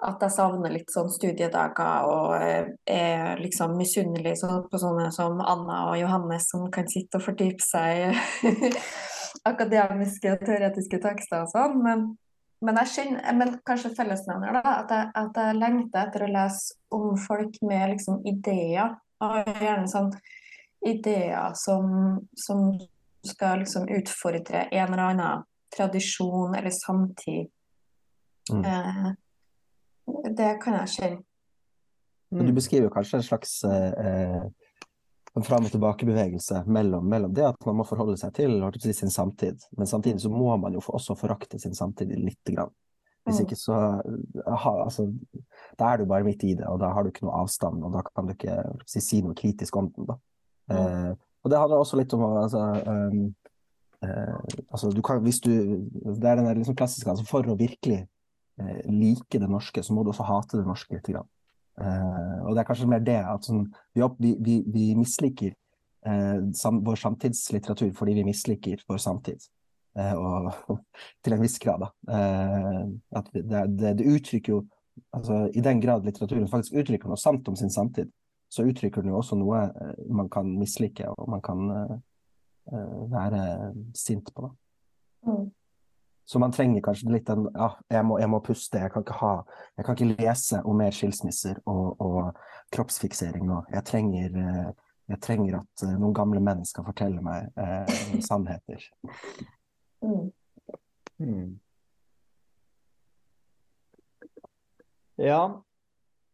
at 0.02 0.22
jeg 0.24 0.34
savner 0.34 0.72
litt 0.74 0.90
sånn 0.90 1.10
studiedager 1.12 2.08
og 2.10 2.34
eh, 2.42 2.72
er 2.90 3.38
liksom 3.40 3.76
misunnelig 3.78 4.34
på 4.42 4.80
sånne 4.80 5.10
som 5.14 5.38
Anna 5.38 5.84
og 5.92 5.98
Johannes 6.00 6.48
som 6.50 6.66
kan 6.74 6.88
sitte 6.90 7.20
og 7.20 7.26
fordype 7.28 7.62
seg 7.62 8.10
i 8.10 8.72
akademiske 9.52 10.34
og 10.34 10.42
teoretiske 10.46 11.00
tekster 11.02 11.44
og 11.44 11.52
sånn. 11.52 11.78
Men, 11.84 12.04
men, 12.64 12.80
jeg 12.82 12.92
skjønner, 12.94 13.38
men 13.38 13.56
kanskje 13.66 13.94
fellesnevner 13.96 14.58
da, 14.58 14.76
at 14.82 14.94
jeg, 14.96 15.08
at 15.22 15.40
jeg 15.42 15.60
lengter 15.60 16.06
etter 16.06 16.26
å 16.26 16.32
lese 16.34 16.98
om 16.98 17.08
folk 17.28 17.62
med 17.66 17.94
liksom 17.94 18.20
ideer. 18.28 18.98
Og 19.22 19.46
gjerne 19.62 19.86
sånn 19.86 20.10
ideer 20.82 21.54
som, 21.54 22.18
som 22.34 22.72
skal 23.22 23.62
liksom 23.62 23.86
utfordre 23.86 24.64
en 24.64 24.88
eller 24.88 25.04
annen 25.12 25.44
tradisjon 25.72 26.56
eller 26.58 26.74
samtid. 26.74 27.46
Mm. 28.50 28.64
Eh, 28.66 29.12
det 30.06 30.56
kan 30.62 30.80
jeg 30.80 30.94
kjenne. 30.96 31.22
Men 32.32 32.48
du 32.48 32.54
beskriver 32.56 32.88
kanskje 32.92 33.18
en 33.20 33.26
slags 33.26 33.58
eh, 33.68 33.92
eh, 33.92 34.44
en 35.34 35.44
fram 35.44 35.64
og 35.64 35.72
tilbake-bevegelse 35.72 36.62
mellom, 36.68 37.04
mellom 37.08 37.32
det 37.36 37.44
at 37.48 37.66
man 37.66 37.78
må 37.78 37.84
forholde 37.88 38.18
seg 38.20 38.34
til 38.36 38.58
si, 38.80 38.92
sin 38.96 39.12
samtid, 39.12 39.60
men 39.76 39.88
samtidig 39.88 40.20
så 40.24 40.30
må 40.32 40.56
man 40.60 40.76
jo 40.76 40.82
også 40.92 41.16
forakte 41.16 41.60
sin 41.60 41.76
samtid 41.76 42.12
lite 42.16 42.54
grann. 42.54 42.72
Hvis 43.24 43.38
Mm. 43.38 43.44
ikke 43.46 43.56
så 43.56 43.74
aha, 44.46 44.82
altså, 44.84 45.14
Da 45.78 45.92
er 45.92 45.96
du 45.96 46.04
bare 46.06 46.24
midt 46.24 46.42
i 46.44 46.54
det, 46.54 46.66
og 46.66 46.80
da 46.80 46.88
har 46.92 47.02
du 47.02 47.08
ikke 47.08 47.24
noe 47.24 47.40
avstand, 47.40 47.84
og 47.84 47.92
da 47.92 48.02
kan 48.02 48.26
du 48.26 48.32
ikke 48.32 48.56
si, 48.86 49.00
si 49.00 49.20
noe 49.22 49.34
kritisk 49.34 49.76
om 49.76 49.90
den. 49.90 50.06
da. 50.06 50.16
Eh, 50.70 51.14
og 51.44 51.50
det 51.50 51.58
handler 51.58 51.76
også 51.76 51.96
litt 51.96 52.12
om 52.14 52.22
altså, 52.36 52.58
um, 52.86 53.34
eh, 54.02 54.36
altså 54.70 54.90
du 54.90 55.00
kan, 55.02 55.22
hvis 55.22 55.40
du, 55.40 55.50
Det 55.50 56.24
er 56.24 56.36
den 56.36 56.58
liksom 56.58 56.76
klassiske 56.76 57.10
altså 57.10 57.24
For 57.26 57.42
å 57.42 57.56
virkelig 57.58 57.98
eh, 57.98 58.06
like 58.88 59.40
det 59.40 59.48
norske, 59.50 59.82
så 59.82 59.94
må 59.94 60.04
du 60.04 60.12
også 60.12 60.26
hate 60.28 60.60
det 60.60 60.66
norske 60.68 60.98
litt. 60.98 61.08
Eh, 61.80 62.38
og 62.44 62.52
det 62.52 62.62
er 62.62 62.68
kanskje 62.68 62.90
mer 62.90 63.02
det 63.04 63.18
at 63.24 63.48
sånn, 63.48 63.64
vi, 63.94 64.34
vi, 64.44 64.58
vi, 64.68 64.86
misliker 64.98 65.54
eh, 66.06 66.38
vår 66.84 67.00
samtidslitteratur 67.00 67.94
fordi 67.96 68.18
vi 68.20 68.26
misliker 68.28 68.84
vår 68.88 69.00
samtid. 69.02 69.48
Eh, 69.98 70.14
og 70.16 70.78
til 71.24 71.36
en 71.36 71.42
viss 71.42 71.58
grad, 71.62 71.86
da. 71.86 72.18
Eh, 72.18 73.22
det, 73.32 73.64
det, 73.78 73.96
det 74.00 74.08
uttrykker 74.16 74.56
jo 74.56 74.62
altså, 75.16 75.46
I 75.54 75.60
den 75.64 75.80
grad 75.80 76.04
litteraturen 76.04 76.50
faktisk 76.50 76.76
uttrykker 76.80 77.10
noe 77.10 77.20
sant 77.20 77.48
om 77.48 77.56
sin 77.56 77.72
samtid, 77.72 78.10
så 78.52 78.66
uttrykker 78.68 79.02
den 79.02 79.12
jo 79.12 79.20
også 79.20 79.38
noe 79.40 79.64
eh, 79.70 80.04
man 80.12 80.28
kan 80.32 80.48
mislike 80.58 81.08
og 81.08 81.30
man 81.32 81.44
kan 81.44 81.64
eh, 81.72 81.94
eh, 82.72 82.96
være 83.12 83.42
sint 83.96 84.32
på. 84.34 84.48
Da. 84.48 84.52
Mm. 85.30 85.50
Så 86.24 86.38
man 86.38 86.52
trenger 86.54 86.82
kanskje 86.84 87.10
litt 87.12 87.26
den 87.26 87.48
ja, 87.50 87.72
jeg 87.90 88.06
må, 88.06 88.18
jeg 88.22 88.30
må 88.30 88.40
puste, 88.44 88.78
jeg 88.78 88.92
kan 88.94 89.02
ikke 89.02 89.18
ha 89.18 89.32
Jeg 89.76 89.86
kan 89.86 89.96
ikke 89.96 90.22
lese 90.22 90.60
om 90.64 90.78
mer 90.78 90.94
skilsmisser 90.94 91.58
og, 91.66 92.00
og 92.00 92.30
kroppsfiksering 92.72 93.44
nå. 93.48 93.62
Jeg 93.72 93.84
trenger, 93.88 94.38
eh, 94.38 94.70
jeg 95.12 95.20
trenger 95.24 95.58
at 95.60 95.84
eh, 95.84 95.96
noen 95.98 96.14
gamle 96.16 96.40
menn 96.44 96.62
skal 96.68 96.86
fortelle 96.86 97.20
meg 97.24 97.50
eh, 97.58 98.22
sannheter. 98.28 98.86
Mm. 100.02 101.58
Ja. 105.20 105.42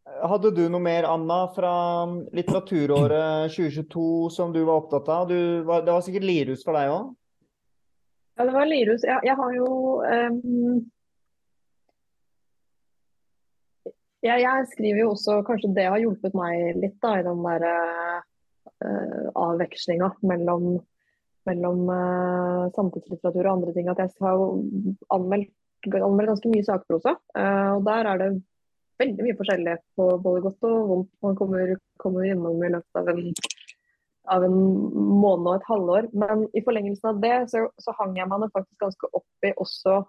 Hadde 0.08 0.50
du 0.56 0.62
noe 0.72 0.80
mer, 0.80 1.04
Anna, 1.04 1.42
fra 1.52 1.72
litteraturåret 2.32 3.52
2022 3.52 4.30
som 4.32 4.54
du 4.54 4.62
var 4.62 4.80
opptatt 4.80 5.10
av? 5.12 5.26
Du, 5.28 5.36
det 5.64 5.92
var 5.92 6.04
sikkert 6.04 6.28
Lirus 6.28 6.64
for 6.64 6.78
deg 6.78 6.92
òg? 6.94 7.10
Ja, 8.38 8.44
det 8.44 8.52
var 8.54 8.68
Lirus. 8.70 9.02
Jeg, 9.02 9.18
jeg 9.26 9.34
har 9.34 9.54
jo 9.56 9.68
um, 9.98 10.82
jeg, 14.22 14.42
jeg 14.44 14.68
skriver 14.70 15.00
jo 15.00 15.08
også 15.16 15.40
Kanskje 15.46 15.72
det 15.74 15.86
har 15.90 15.98
hjulpet 15.98 16.36
meg 16.38 16.78
litt 16.78 16.94
da, 17.02 17.16
i 17.18 17.24
den 17.26 17.42
der 17.42 17.66
uh, 17.66 19.24
avvekslinga 19.42 20.12
mellom, 20.30 20.68
mellom 21.50 21.82
uh, 21.90 22.70
samtidslitteratur 22.78 23.42
og 23.42 23.52
andre 23.56 23.74
ting. 23.74 23.90
At 23.90 24.04
jeg 24.04 24.14
har 24.22 24.44
anmeldt, 25.18 25.50
anmeldt 25.90 26.30
ganske 26.36 26.54
mye 26.54 26.68
sakprosa. 26.70 27.16
Uh, 27.34 27.74
og 27.80 27.82
der 27.90 28.12
er 28.12 28.22
det 28.22 28.32
veldig 29.02 29.26
mye 29.26 29.38
forskjellig 29.42 29.78
på 29.98 30.10
både 30.22 30.46
godt 30.46 30.70
og 30.70 30.78
vondt 30.92 31.10
man 31.26 31.42
kommer, 31.42 31.74
kommer 31.98 32.30
innom 32.30 32.62
i 32.62 32.70
løpet 32.76 33.02
av 33.02 33.10
en 33.16 33.32
av 34.30 34.44
en 34.46 34.54
måned 34.54 35.48
og 35.48 35.56
et 35.56 35.68
halvår. 35.68 36.08
Men 36.12 36.46
i 36.56 36.62
forlengelsen 36.66 37.10
av 37.12 37.20
det 37.24 37.34
så, 37.52 37.66
så 37.82 37.94
hang 37.98 38.16
jeg 38.18 38.30
meg 38.30 38.48
faktisk 38.54 38.86
ganske 38.86 39.10
opp 39.18 39.48
i 39.48 39.54
også 39.56 40.02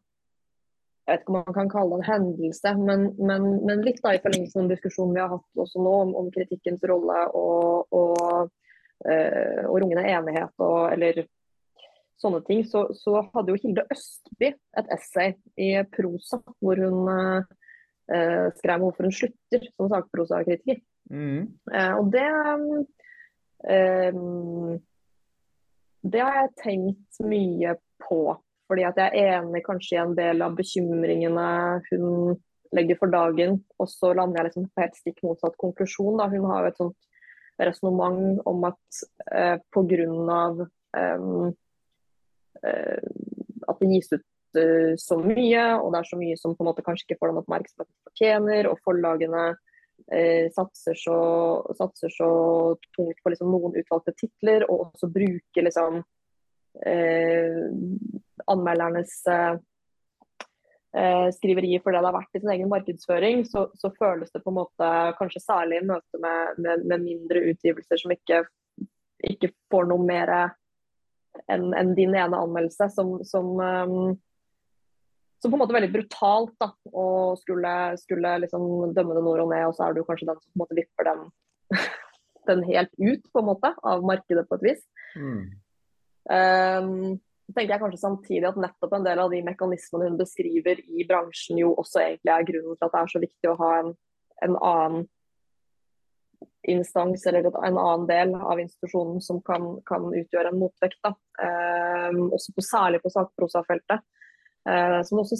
jeg 1.09 1.17
vet 1.17 1.23
ikke 1.23 1.33
om 1.33 1.37
man 1.41 1.55
kan 1.55 1.69
kalle 1.71 1.89
det 1.89 2.03
en 2.03 2.05
hendelse, 2.05 2.71
men, 2.77 3.05
men, 3.17 3.45
men 3.65 3.79
litt 3.81 3.97
da 4.03 4.11
i 4.13 4.19
forlengelsen 4.21 4.59
av 4.59 4.67
den 4.67 4.75
diskusjonen 4.75 5.15
vi 5.15 5.21
har 5.23 5.31
hatt 5.31 5.61
også 5.63 5.81
nå 5.81 5.93
om, 6.03 6.11
om 6.19 6.27
kritikkens 6.35 6.83
rolle 6.85 7.23
og, 7.33 7.95
og, 7.97 8.51
øh, 9.09 9.63
og 9.63 9.79
rungende 9.81 10.05
enighet 10.05 10.53
og, 10.61 10.91
eller 10.93 11.23
sånne 12.21 12.43
ting, 12.45 12.61
så, 12.67 12.83
så, 12.93 13.23
hadde 13.33 13.55
jo 13.55 13.61
Hilde 13.63 13.87
Østby 13.89 14.51
et 14.51 14.93
essay 14.93 15.33
i 15.57 15.71
prosa 15.89 16.41
hvor 16.59 16.77
hun 16.77 17.09
uh, 17.09 18.47
skrev 18.59 18.75
om 18.75 18.85
hvorfor 18.89 19.07
hun 19.07 19.15
slutter 19.15 19.65
som 19.71 19.89
sakprosakritiker. 19.89 20.81
Mm. 21.09 21.47
Uh, 21.71 21.93
og 21.95 22.11
det 22.13 22.27
um, 23.63 24.77
det 26.01 26.21
har 26.23 26.37
jeg 26.43 26.55
tenkt 26.63 27.19
mye 27.25 27.75
på. 28.05 28.21
Fordi 28.69 28.85
at 28.85 28.99
jeg 29.01 29.09
er 29.17 29.39
enig 29.39 29.63
kanskje 29.65 29.97
i 29.97 30.01
en 30.03 30.15
del 30.17 30.43
av 30.45 30.55
bekymringene 30.57 31.49
hun 31.89 32.37
legger 32.75 32.99
for 32.99 33.11
dagen. 33.11 33.59
Og 33.81 33.89
så 33.89 34.13
lander 34.13 34.43
jeg 34.43 34.49
liksom 34.49 34.67
på 34.69 34.83
helt 34.83 34.99
stikk 34.99 35.23
motsatt 35.25 35.57
konklusjon. 35.61 36.19
Da. 36.21 36.29
Hun 36.29 36.45
har 36.51 36.63
jo 36.63 36.71
et 36.71 36.81
sånt 36.81 37.07
resonnement 37.59 38.43
om 38.47 38.67
at 38.69 39.01
eh, 39.33 39.57
pga. 39.73 40.67
Um, 40.89 41.49
eh, 42.65 43.09
at 43.69 43.81
det 43.81 43.89
gis 43.91 44.07
ut 44.13 44.23
uh, 44.57 44.93
så 44.97 45.19
mye, 45.21 45.65
og 45.77 45.91
det 45.93 45.99
er 45.99 46.07
så 46.09 46.17
mye 46.17 46.37
som 46.39 46.55
på 46.57 46.63
en 46.63 46.69
måte 46.71 46.81
kanskje 46.85 47.05
ikke 47.05 47.19
får 47.19 47.29
den 47.29 47.41
oppmerksomheten 47.43 47.91
de 47.93 48.07
fortjener, 48.07 48.69
og 48.71 48.81
forlagene 48.81 49.43
eh, 50.11 50.51
satser, 50.55 50.95
så, 50.97 51.17
satser, 51.77 52.09
så, 52.09 52.29
tungt 52.95 53.23
på 53.23 53.33
liksom, 53.33 53.51
noen 53.51 53.77
utvalgte 53.79 54.15
titler, 54.17 54.65
og 54.69 54.89
også 54.89 55.09
bruker 55.13 55.65
liksom 55.65 56.01
eh, 56.85 57.65
anmeldernes 58.49 59.15
eh, 59.29 59.57
eh, 60.97 61.27
skriverier 61.35 61.83
for 61.83 61.93
det 61.93 62.03
det 62.03 62.11
har 62.11 62.17
vært 62.19 62.39
i 62.39 62.43
sin 62.43 62.53
egen 62.55 62.71
markedsføring, 62.71 63.43
så, 63.49 63.67
så, 63.79 63.91
føles 63.99 64.31
det 64.33 64.43
på 64.45 64.53
en 64.53 64.61
måte 64.61 64.93
kanskje 65.19 65.43
særlig 65.43 65.81
i 65.81 65.89
møte 65.91 66.23
med, 66.23 66.63
med, 66.63 66.87
med 66.89 67.05
mindre 67.05 67.43
utgivelser 67.51 68.01
som 68.01 68.15
ikke, 68.15 68.43
ikke 69.33 69.53
får 69.71 69.91
noe 69.91 70.05
mer 70.05 70.33
enn 71.49 71.69
en 71.77 71.93
din 71.95 72.15
ene 72.17 72.37
anmeldelse, 72.37 72.89
som, 72.93 73.19
som, 73.27 73.53
um, 73.59 74.17
som, 75.39 75.51
på 75.51 75.55
en 75.55 75.61
måte 75.61 75.75
veldig 75.75 75.91
brutalt 75.93 76.55
da, 76.59 76.73
å 76.91 77.05
skulle, 77.39 77.73
skulle 78.01 78.35
liksom 78.43 78.93
dømme 78.95 79.15
det 79.15 79.23
nord 79.23 79.45
og 79.45 79.53
ned, 79.53 79.69
og 79.69 79.77
så 79.77 79.87
er 79.87 79.95
du 79.95 80.03
kanskje 80.07 80.27
den 80.29 80.41
som 80.43 80.61
på 80.61 80.67
en 80.67 80.79
vipper 80.81 81.07
den, 81.07 81.23
den 82.51 82.65
helt 82.67 82.93
ut 82.99 83.31
på 83.31 83.41
en 83.41 83.49
måte, 83.53 83.73
av 83.87 84.05
markedet 84.07 84.45
på 84.49 84.59
et 84.59 84.67
vis. 84.71 84.85
Mm. 85.15 85.43
Um, 86.29 86.91
tenker 87.55 87.73
jeg 87.73 87.81
kanskje 87.81 88.01
samtidig 88.01 88.49
at 88.49 88.59
nettopp 88.59 88.97
en 88.97 89.07
del 89.07 89.21
av 89.23 89.31
de 89.33 89.39
mekanismene 89.45 90.09
hun 90.11 90.19
beskriver 90.19 90.83
i 90.83 91.07
bransjen, 91.07 91.61
jo 91.63 91.71
også 91.79 92.03
egentlig 92.03 92.35
er 92.35 92.49
grunnen 92.51 92.75
til 92.75 92.89
at 92.89 92.93
det 92.97 93.01
er 93.01 93.13
så 93.13 93.23
viktig 93.23 93.51
å 93.51 93.57
ha 93.63 93.71
en, 93.79 93.95
en 94.45 94.59
annen 94.59 95.07
instans 96.69 97.25
eller 97.27 97.47
en 97.47 97.77
annen 97.79 98.05
del 98.09 98.33
av 98.35 98.59
institusjonen 98.59 99.21
som 99.23 99.39
kan, 99.45 99.77
kan 99.87 100.09
utgjøre 100.11 100.51
en 100.51 100.59
motvekt. 100.59 100.99
Eh, 101.41 102.19
også 102.29 102.53
på, 102.55 102.65
særlig 102.65 102.99
på 103.03 103.11
sakprosafeltet, 103.13 104.03
som 104.65 105.21
også 105.21 105.37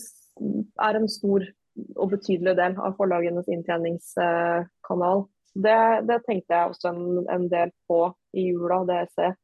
er 0.80 0.98
en 0.98 1.10
stor 1.12 1.44
og 1.96 2.14
betydelig 2.14 2.56
del 2.58 2.78
av 2.80 2.96
forlagenes 2.98 3.50
inntjeningskanal. 3.52 5.26
Det, 5.54 5.78
det 6.08 6.20
tenkte 6.26 6.56
jeg 6.56 6.72
også 6.72 6.92
en, 6.92 7.04
en 7.32 7.46
del 7.52 7.72
på 7.90 8.02
i 8.38 8.50
jula, 8.52 8.84
det 8.88 9.00
jeg 9.02 9.12
ser. 9.18 9.38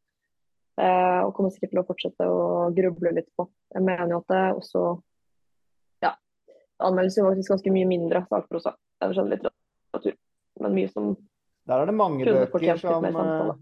Eh, 0.76 1.20
og 1.24 1.32
kommer 1.36 1.54
sikkert 1.54 1.72
til 1.72 1.82
å 1.82 1.88
fortsette 1.88 2.28
å 2.28 2.40
gruble 2.76 3.14
litt 3.16 3.30
på. 3.38 3.48
Jeg 3.74 3.86
mener 3.86 4.12
jo 4.12 4.22
at 4.24 4.32
det 4.34 4.42
også 4.60 4.82
ja, 6.04 6.12
anmeldes 6.84 7.16
jo 7.20 7.28
faktisk 7.30 7.54
ganske 7.56 7.76
mye 7.76 7.88
mindre 7.88 8.26
sakprosa 8.28 8.76
enn 9.04 9.16
skjønnlitteratur. 9.16 10.18
Men 10.64 10.76
mye 10.76 10.92
som 10.92 11.16
Der 11.68 11.82
er 11.82 11.90
det 11.90 11.96
mange 11.98 12.28
bøker 12.28 12.78
som 12.80 13.08
uh, 13.08 13.56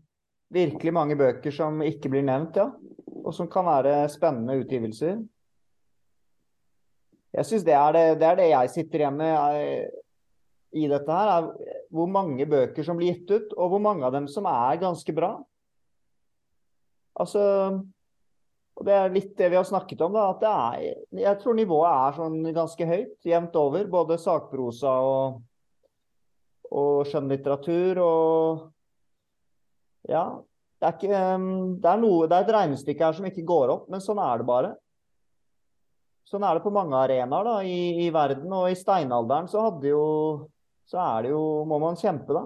Virkelig 0.54 0.94
mange 0.94 1.16
bøker 1.18 1.54
som 1.54 1.80
ikke 1.86 2.12
blir 2.14 2.26
nevnt, 2.26 2.58
ja. 2.60 2.68
Og 3.24 3.34
som 3.34 3.48
kan 3.50 3.66
være 3.66 4.04
spennende 4.14 4.60
utgivelser. 4.62 5.22
Jeg 7.34 7.50
syns 7.50 7.66
det, 7.66 7.78
det, 7.96 8.04
det, 8.22 8.28
er 8.28 8.38
det 8.38 8.50
jeg 8.52 8.72
sitter 8.74 9.04
igjen 9.04 9.18
med 9.18 9.34
er, 9.34 9.88
i 10.78 10.86
dette 10.90 11.18
her. 11.18 11.32
er 11.34 11.88
Hvor 11.94 12.12
mange 12.12 12.46
bøker 12.50 12.86
som 12.86 13.00
blir 13.00 13.14
gitt 13.14 13.32
ut, 13.34 13.56
og 13.58 13.74
hvor 13.74 13.82
mange 13.82 14.06
av 14.06 14.14
dem 14.14 14.30
som 14.30 14.46
er 14.50 14.82
ganske 14.82 15.16
bra. 15.16 15.34
Altså 17.14 17.42
og 18.74 18.88
Det 18.88 18.94
er 18.98 19.12
litt 19.14 19.34
det 19.38 19.52
vi 19.54 19.58
har 19.60 19.66
snakket 19.70 20.02
om. 20.02 20.16
da, 20.16 20.30
at 20.34 20.44
er, 20.50 21.04
Jeg 21.14 21.40
tror 21.42 21.54
nivået 21.58 21.90
er 21.90 22.16
sånn 22.18 22.40
ganske 22.56 22.86
høyt, 22.90 23.18
jevnt 23.26 23.56
over. 23.56 23.86
Både 23.86 24.18
sakprosa 24.18 24.94
og, 25.06 25.44
og 26.74 27.06
skjønnlitteratur. 27.10 28.02
Og 28.02 28.64
ja 30.10 30.26
det 30.84 30.90
er, 30.90 30.96
ikke, 30.98 31.08
det, 31.80 31.88
er 31.88 32.00
noe, 32.02 32.26
det 32.28 32.36
er 32.36 32.44
et 32.44 32.50
regnestykke 32.52 33.06
her 33.06 33.14
som 33.16 33.28
ikke 33.30 33.46
går 33.48 33.72
opp, 33.72 33.86
men 33.94 34.02
sånn 34.04 34.20
er 34.20 34.42
det 34.42 34.48
bare. 34.50 34.74
Sånn 36.30 36.46
er 36.48 36.58
det 36.58 36.64
på 36.64 36.72
mange 36.74 36.98
arenaer 36.98 37.48
da, 37.48 37.56
i, 37.68 38.06
i, 38.06 38.10
verden. 38.16 38.52
Og 38.56 38.72
i 38.72 38.78
steinalderen 38.80 39.50
så 39.52 39.68
hadde 39.68 39.92
jo 39.92 40.04
Så 40.90 41.00
er 41.00 41.26
det 41.26 41.34
jo 41.34 41.44
Må 41.70 41.80
man 41.84 42.00
kjempe, 42.00 42.34
da. 42.34 42.44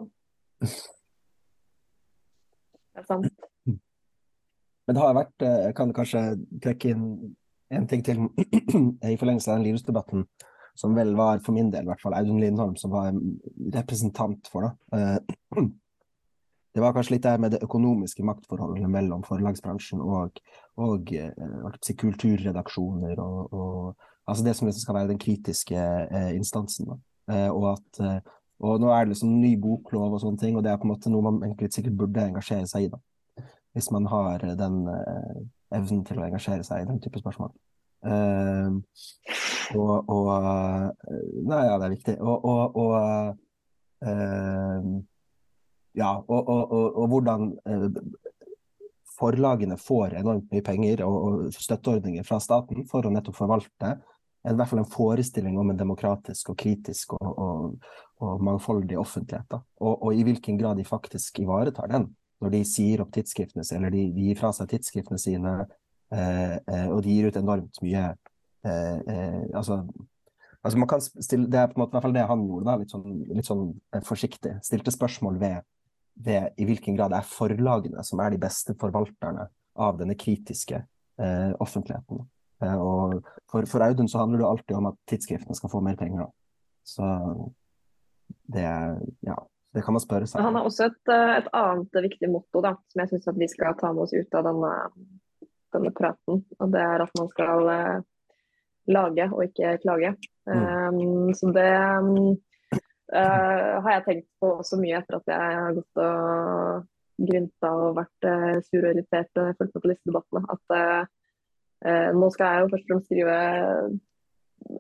Det 2.98 3.04
er 3.04 3.06
sant. 3.06 3.28
Men 4.88 4.96
det 4.96 5.02
har 5.04 5.14
vært 5.14 5.44
Jeg 5.46 5.70
eh, 5.70 5.74
kan 5.78 5.92
kanskje 5.94 6.22
trekke 6.64 6.96
inn 6.96 7.04
en 7.70 7.86
ting 7.86 8.02
til 8.02 8.24
i 9.12 9.18
forlengelse 9.20 9.52
av 9.52 9.58
den 9.60 9.66
livsdebatten, 9.68 10.24
som 10.80 10.96
vel 10.96 11.12
var, 11.20 11.42
for 11.44 11.52
min 11.52 11.68
del 11.70 11.84
i 11.84 11.90
hvert 11.92 12.00
fall, 12.00 12.16
Audun 12.16 12.40
Lindholm 12.40 12.78
som 12.80 12.94
var 12.96 13.12
representant 13.76 14.48
for. 14.50 14.70
da. 14.70 15.20
Eh, 16.78 16.80
det 16.80 16.86
var 16.86 16.94
kanskje 16.94 17.16
litt 17.16 17.26
det 17.26 17.36
med 17.42 17.56
det 17.56 17.64
økonomiske 17.66 18.26
maktforholdet 18.28 18.90
mellom 18.94 19.26
forlagsbransjen 19.26 20.02
og, 20.04 20.40
og 20.78 21.14
eh, 21.18 21.68
si, 21.82 21.98
kulturredaksjoner, 21.98 23.20
og, 23.20 23.54
og, 23.54 24.10
altså 24.30 24.46
det 24.46 24.56
som 24.56 24.70
liksom 24.70 24.86
skal 24.86 25.00
være 25.02 25.12
den 25.16 25.22
kritiske 25.22 25.78
eh, 25.78 26.32
instansen. 26.38 26.94
Eh, 27.32 27.50
og, 27.50 27.74
at, 27.74 28.24
og 28.62 28.80
nå 28.82 28.94
er 28.94 29.04
det 29.06 29.16
liksom 29.16 29.34
ny 29.42 29.56
boklov 29.60 30.14
og 30.16 30.22
sånne 30.24 30.40
ting, 30.46 30.56
og 30.56 30.64
det 30.64 30.72
er 30.72 30.80
på 30.80 30.88
en 30.88 30.94
måte 30.94 31.12
noe 31.12 31.26
man 31.26 31.42
egentlig 31.44 31.74
sikkert 31.74 31.98
burde 31.98 32.30
engasjere 32.30 32.70
seg 32.70 32.88
i. 32.88 32.94
da 32.94 33.02
hvis 33.78 33.92
man 33.92 34.06
har 34.10 34.42
den 34.58 34.88
uh, 34.90 35.38
evnen 35.78 36.04
til 36.06 36.18
å 36.18 36.26
engasjere 36.26 36.64
seg 36.66 36.82
i 36.82 36.88
den 36.90 37.02
type 37.04 37.20
spørsmål. 37.22 37.52
Uh, 38.02 38.80
og, 39.78 40.10
og 40.10 40.30
uh, 40.32 40.88
Nei, 41.46 41.62
ja, 41.68 41.76
det 41.78 41.86
er 41.86 41.94
viktig. 41.94 42.16
Og, 42.18 42.46
og, 42.48 42.76
og 42.82 42.96
Ja, 45.98 46.12
og, 46.30 47.08
hvordan 47.10 47.48
forlagene 49.18 49.80
får 49.82 50.20
enormt 50.20 50.52
mye 50.54 50.66
penger 50.66 51.02
og, 51.08 51.48
støtteordninger 51.56 52.28
fra 52.28 52.38
staten 52.44 52.86
for 52.90 53.08
å 53.08 53.14
nettopp 53.14 53.40
forvalte 53.40 53.96
i 54.48 54.56
hvert 54.56 54.70
fall 54.70 54.80
en 54.80 54.90
forestilling 54.90 55.58
om 55.60 55.72
en 55.72 55.80
demokratisk 55.80 56.54
og 56.54 56.60
kritisk 56.62 57.16
og, 57.18 57.28
og, 57.28 57.88
og 58.24 58.44
mangfoldig 58.48 59.00
offentlighet. 59.00 59.58
Og, 59.82 59.94
og, 59.94 60.12
i 60.16 60.24
hvilken 60.24 60.60
grad 60.60 60.80
de 60.80 60.86
faktisk 60.88 61.42
ivaretar 61.44 61.90
den 61.92 62.10
når 62.44 62.54
de 62.54 62.62
sier 62.70 63.02
opp 63.02 63.10
tidsskriftene 63.16 63.66
sine, 63.66 63.80
eller 63.82 63.96
de, 63.96 64.04
de 64.14 64.28
gir 64.30 64.38
fra 64.38 64.52
seg 64.54 64.70
tidsskriftene 64.70 65.18
sine, 65.22 65.54
eh, 66.14 66.54
eh, 66.60 66.86
og 66.94 67.02
de 67.06 67.16
gir 67.16 67.32
ut 67.32 67.40
enormt 67.40 67.80
mye 67.82 68.04
eh, 68.06 69.00
eh 69.02 69.48
altså, 69.58 69.80
altså, 70.62 70.78
man 70.78 70.92
kan 70.92 71.02
stille, 71.02 71.48
Det 71.50 71.60
er 71.60 71.72
på 71.72 71.80
en 71.80 71.84
måte 71.84 71.98
hvert 71.98 72.06
fall 72.06 72.14
det 72.14 72.28
han 72.30 72.46
gjorde, 72.46 72.68
da, 72.70 72.76
litt 72.78 72.94
sånn, 72.94 73.08
litt 73.32 73.50
sånn 73.50 73.66
eh, 73.96 74.04
forsiktig. 74.06 74.54
Stilte 74.70 74.94
spørsmål 74.94 75.42
ved, 75.42 75.66
ved, 76.26 76.50
i 76.58 76.66
hvilken 76.66 76.98
grad 76.98 77.14
det 77.14 77.20
er 77.20 77.30
forlagene 77.30 78.04
som 78.06 78.22
er 78.24 78.34
de 78.34 78.42
beste 78.42 78.76
forvalterne 78.80 79.48
av 79.78 80.00
denne 80.00 80.16
kritiske 80.18 80.80
eh, 80.80 81.52
offentligheten. 81.62 82.24
og 82.74 83.20
for, 83.52 83.68
for, 83.70 83.86
Audun 83.86 84.10
så 84.10 84.24
handler 84.24 84.42
det 84.42 84.48
alltid 84.48 84.76
om 84.80 84.90
at 84.90 84.98
tidsskriftene 85.10 85.56
skal 85.56 85.72
få 85.72 85.82
mer 85.86 86.00
penger. 86.00 86.32
Så 86.88 87.06
det 88.48 88.66
Ja. 89.22 89.38
Det 89.76 89.84
kan 89.86 89.94
man 89.94 90.02
spørre 90.02 90.26
seg. 90.26 90.42
Han 90.42 90.56
har 90.58 90.66
også 90.66 90.88
et, 90.90 91.10
eh, 91.12 91.34
et 91.38 91.50
annet 91.54 91.98
viktig 92.08 92.30
motto 92.32 92.64
da, 92.66 92.74
som 92.90 93.02
jeg 93.04 93.12
syns 93.12 93.28
vi 93.38 93.50
skal 93.52 93.76
ta 93.78 93.92
med 93.94 94.08
oss 94.08 94.14
ut 94.16 94.38
av 94.40 94.48
denne, 94.48 94.72
denne, 95.76 95.92
praten. 95.94 96.40
Og 96.58 96.72
det 96.74 96.82
er 96.82 97.04
at 97.04 97.20
man 97.20 97.28
skal 97.30 97.70
uh, 97.70 98.00
lage 98.90 99.28
og 99.28 99.44
ikke 99.44 99.76
klage. 99.84 100.16
Mm. 100.50 100.64
Um, 100.64 101.34
så 101.38 101.52
det 101.54 101.68
um, 102.00 102.38
uh, 103.14 103.78
har 103.84 103.92
jeg 103.96 104.06
tenkt 104.08 104.28
på 104.42 104.52
så 104.68 104.80
mye 104.82 105.00
etter 105.00 105.20
at 105.20 105.32
jeg 105.32 105.60
har 105.62 105.78
gått 105.78 106.02
og 106.04 107.28
grynta 107.28 107.72
og 107.74 107.96
vært 107.98 108.28
uh, 108.30 108.58
sur 108.66 108.84
og 108.84 108.92
irritert 108.92 109.42
og 109.42 109.54
fulgt 109.60 109.78
med 109.78 109.86
på 109.86 109.94
disse 109.94 110.12
debattene. 110.12 110.58
At 110.58 111.14
nå 112.18 112.28
skal 112.34 112.56
jeg 112.56 112.62
jo 112.64 112.70
først 112.72 112.86
og 112.88 112.90
fremst 112.90 113.06
skrive 113.06 113.34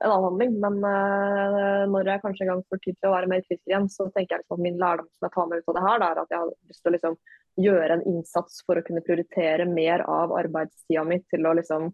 en 0.01 0.11
avhandling. 0.11 0.55
Men 0.59 0.79
uh, 0.81 1.83
når 1.91 2.11
jeg 2.11 2.23
kanskje 2.23 2.45
en 2.45 2.51
gang 2.53 2.63
får 2.69 2.81
tid 2.83 2.97
til 2.97 3.09
å 3.09 3.15
være 3.15 3.31
mer 3.31 3.43
kritisk 3.45 3.69
igjen, 3.69 3.89
så 3.91 4.07
tenker 4.09 4.35
jeg 4.35 4.43
liksom 4.43 4.57
at 4.57 4.65
min 4.65 4.79
lærdom 4.81 5.09
som 5.09 5.27
jeg 5.27 5.35
tar 5.35 5.49
med 5.49 5.61
ut 5.61 5.71
av 5.71 5.77
det 5.77 5.85
her, 5.87 6.05
er 6.07 6.21
at 6.23 6.33
jeg 6.33 6.41
har 6.41 6.53
lyst 6.71 6.83
til 6.83 6.91
å 6.91 6.95
liksom, 6.97 7.17
gjøre 7.57 7.95
en 7.95 8.05
innsats 8.11 8.59
for 8.67 8.77
å 8.77 8.85
kunne 8.85 9.01
prioritere 9.05 9.65
mer 9.69 10.03
av 10.05 10.35
arbeidstida 10.37 11.03
mi 11.07 11.17
til 11.25 11.47
å 11.49 11.55
liksom 11.57 11.87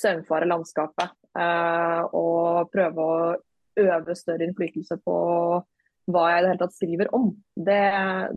søvnfare 0.00 0.46
landskapet 0.48 1.16
og 2.16 2.70
prøve 2.72 3.04
å 3.04 3.18
øve 3.86 4.16
større 4.18 4.46
innflytelse 4.46 4.98
på 5.04 5.14
hva 6.10 6.26
jeg 6.30 6.40
i 6.40 6.42
det 6.42 6.50
hele 6.50 6.62
tatt 6.64 6.76
skriver 6.76 7.14
om. 7.16 7.30
Det, 7.54 7.80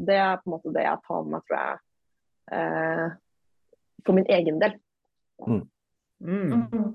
det 0.08 0.18
er 0.20 0.40
på 0.42 0.50
en 0.50 0.56
måte 0.56 0.74
det 0.76 0.86
jeg 0.86 1.04
tar 1.08 1.26
med 1.26 1.36
meg, 1.36 1.46
tror 1.48 1.60
jeg, 1.60 1.84
eh, 2.60 3.06
for 4.06 4.20
min 4.20 4.32
egen 4.38 4.62
del. 4.62 4.80
Mm. 5.48 5.64
Mm. 6.24 6.94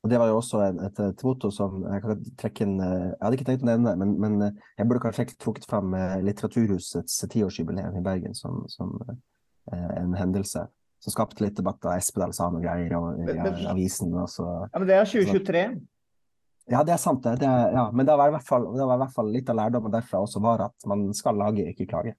Og 0.00 0.10
Det 0.10 0.18
var 0.18 0.30
jo 0.30 0.36
også 0.38 0.60
et, 0.64 0.78
et, 0.86 1.00
et 1.10 1.22
motto 1.26 1.50
som 1.52 1.82
jeg 1.84 2.02
kan 2.04 2.20
trekke 2.40 2.64
inn 2.64 2.78
Jeg 2.80 3.16
hadde 3.20 3.36
ikke 3.36 3.46
tenkt 3.50 3.64
å 3.66 3.68
nevne 3.68 3.90
det, 3.90 4.00
men, 4.00 4.14
men 4.22 4.44
eh, 4.46 4.68
jeg 4.78 4.88
burde 4.88 5.02
kanskje 5.04 5.26
trukket 5.36 5.66
fram 5.68 5.92
eh, 5.96 6.20
Litteraturhusets 6.24 7.18
tiårsjubileum 7.34 7.98
i 8.00 8.04
Bergen 8.04 8.36
som, 8.36 8.62
som 8.72 8.94
eh, 9.04 9.90
en 10.00 10.14
hendelse. 10.16 10.64
Som 11.00 11.14
skapte 11.14 11.44
litt 11.44 11.56
debatt 11.56 11.84
av 11.88 11.96
Espedal 11.96 12.32
sa 12.36 12.48
noen 12.52 12.64
greier 12.64 12.96
og, 12.96 13.20
men- 13.24 13.66
avisen. 13.68 14.12
Og 14.16 14.28
så. 14.32 14.46
Ja, 14.68 14.80
men 14.80 14.88
det 14.88 14.96
er 14.96 15.08
2023. 15.08 15.64
Ja, 16.70 16.84
det 16.86 16.94
er 16.94 17.00
sant, 17.02 17.22
det. 17.24 17.40
det 17.42 17.48
er, 17.50 17.72
ja. 17.74 17.84
Men 17.90 18.06
det 18.06 18.14
var, 18.16 18.30
i 18.30 18.34
hvert 18.36 18.46
fall, 18.46 18.68
det 18.76 18.86
var 18.86 18.98
i 18.98 19.02
hvert 19.04 19.14
fall 19.16 19.30
litt 19.34 19.48
av 19.50 19.58
lærdommen 19.58 19.94
derfra 19.94 20.20
også 20.22 20.42
var 20.44 20.68
at 20.68 20.86
man 20.90 21.08
skal 21.16 21.38
lage, 21.40 21.66
ikke 21.72 21.88
klage. 21.90 22.14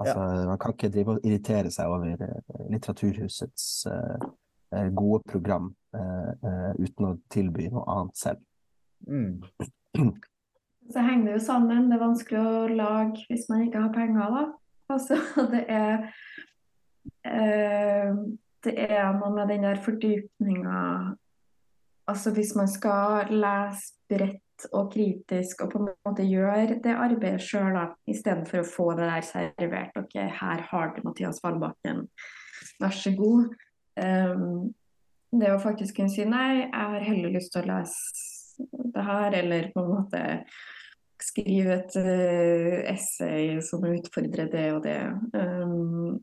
Altså, 0.00 0.20
Man 0.48 0.58
kan 0.60 0.74
ikke 0.74 0.92
drive 0.92 1.16
og 1.16 1.26
irritere 1.28 1.70
seg 1.72 1.92
over 1.92 2.24
eh, 2.24 2.62
Litteraturhusets 2.72 3.66
eh, 3.90 4.26
eh, 4.76 4.88
gode 4.96 5.20
program 5.28 5.66
uh, 5.96 6.30
uh, 6.40 6.70
uten 6.80 7.08
å 7.10 7.16
tilby 7.32 7.68
noe 7.68 7.84
annet 7.84 8.16
selv. 8.16 8.44
Mm. 9.08 9.42
Så 10.90 11.04
henger 11.04 11.26
det 11.26 11.36
jo 11.36 11.44
sammen. 11.44 11.88
Det 11.90 11.98
er 11.98 12.04
vanskelig 12.04 12.40
å 12.40 12.68
lage 12.72 13.26
hvis 13.28 13.48
man 13.50 13.66
ikke 13.66 13.84
har 13.84 13.92
penger, 13.94 14.36
da. 14.36 14.44
Altså, 14.90 15.18
det 15.52 15.64
er 15.68 15.92
eh, 17.28 18.14
Det 18.64 18.74
er 18.76 19.12
noe 19.16 19.30
med 19.32 19.48
den 19.48 19.64
der 19.64 19.78
fordypninga 19.80 20.80
Altså 22.10 22.32
hvis 22.34 22.54
man 22.58 22.68
skal 22.70 23.30
lese 23.30 23.94
bredt 24.10 24.66
og 24.72 24.90
kritisk 24.92 25.62
og 25.64 25.70
på 25.72 25.80
en 25.80 25.90
måte 26.08 26.26
gjøre 26.26 26.80
det 26.84 26.92
arbeidet 26.92 27.44
sjøl, 27.44 27.78
istedenfor 28.10 28.62
å 28.62 28.68
få 28.68 28.88
det 28.98 29.06
der 29.08 29.26
servert. 29.26 29.96
OK, 29.96 30.16
her 30.40 30.64
har 30.72 30.92
du 30.96 31.00
Mathias 31.06 31.40
Fallbakken, 31.44 32.04
vær 32.82 32.96
så 32.96 33.14
god. 33.16 33.54
Um, 34.00 34.72
det 35.30 35.52
å 35.54 35.62
faktisk 35.62 36.00
kunne 36.00 36.12
si 36.12 36.26
nei, 36.26 36.64
jeg 36.64 36.74
har 36.74 37.06
heller 37.06 37.34
lyst 37.36 37.54
til 37.54 37.62
å 37.62 37.70
lese 37.70 38.66
det 38.94 39.06
her, 39.06 39.36
eller 39.38 39.70
på 39.72 39.84
en 39.84 39.92
måte 39.94 40.24
skrive 41.20 41.76
et 41.78 41.96
uh, 42.00 42.80
essay 42.90 43.60
som 43.64 43.86
utfordrer 43.86 44.50
det 44.52 44.66
og 44.74 44.82
det. 44.84 44.98
Um, 45.36 46.18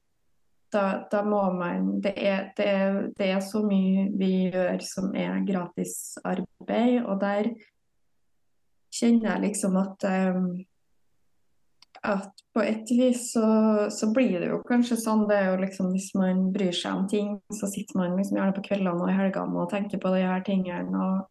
da, 0.77 0.85
da, 1.11 1.23
må 1.25 1.41
man 1.57 1.97
det 2.05 2.13
er, 2.15 2.47
det, 2.57 2.69
er, 2.69 3.01
det 3.17 3.31
er, 3.33 3.41
så 3.43 3.63
mye 3.65 4.07
vi 4.17 4.31
gjør 4.53 4.85
som 4.85 5.11
er 5.17 5.41
gratis 5.47 5.97
arbeid, 6.21 7.01
og 7.03 7.19
der 7.25 7.51
kjenner 8.93 9.33
jeg 9.33 9.45
liksom 9.49 9.77
at 9.81 10.07
um, 10.07 10.51
at 12.07 12.43
på 12.53 12.61
et 12.61 12.91
vis 12.91 13.31
så, 13.33 13.47
så, 13.91 14.09
blir 14.13 14.39
det 14.39 14.49
jo 14.51 14.59
kanskje 14.67 14.97
sånn 15.01 15.25
det 15.29 15.37
er 15.37 15.49
jo 15.51 15.61
liksom 15.61 15.91
Hvis 15.93 16.11
man 16.17 16.47
bryr 16.53 16.75
seg 16.75 17.01
om 17.01 17.07
ting, 17.09 17.33
så 17.53 17.69
sitter 17.71 17.99
man 17.99 18.17
liksom 18.17 18.39
gjerne 18.39 18.55
på 18.55 18.65
kveldene 18.69 19.03
og 19.03 19.11
i 19.11 19.17
helgene 19.17 19.61
og 19.61 19.71
tenker 19.71 20.01
på 20.01 20.13
de 20.15 20.23
her 20.25 20.43
tingene. 20.47 21.07
Og, 21.07 21.25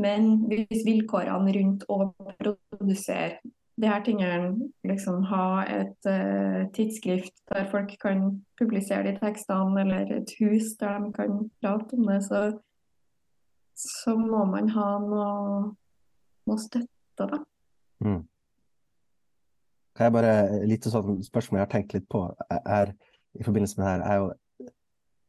men 0.00 0.32
hvis 0.50 0.84
vilkårene 0.86 1.54
rundt 1.58 1.86
å 1.88 1.98
produsere 2.40 3.40
de 3.80 3.88
her 3.90 4.02
tingene, 4.06 4.68
liksom 4.86 5.24
ha 5.30 5.46
et 5.66 6.06
uh, 6.06 6.60
tidsskrift 6.76 7.34
der 7.50 7.66
folk 7.70 7.90
kan 8.00 8.44
publisere 8.60 9.02
de 9.08 9.16
tekstene, 9.18 9.80
eller 9.80 10.12
et 10.20 10.34
hus 10.40 10.76
der 10.80 11.00
de 11.02 11.10
kan 11.16 11.40
prate 11.62 11.98
om 11.98 12.06
det, 12.06 12.20
så, 12.24 12.42
så 13.74 14.14
må 14.18 14.44
man 14.44 14.70
ha 14.76 14.90
noe, 15.02 15.72
noe 16.46 16.62
støtte, 16.62 17.26
da. 17.26 17.40
Mm. 18.04 18.22
Jeg 19.98 20.12
bare, 20.14 20.30
litt 20.66 20.86
sånn 20.90 21.20
spørsmål 21.22 21.60
jeg 21.60 21.66
har 21.66 21.74
tenkt 21.74 21.92
litt 21.94 22.06
på, 22.10 22.24
er, 22.50 22.90
i 23.38 23.46
forbindelse 23.46 23.78
med 23.78 23.86
det 23.86 23.92
her, 23.92 24.06
er 24.10 24.16
jo 24.18 24.32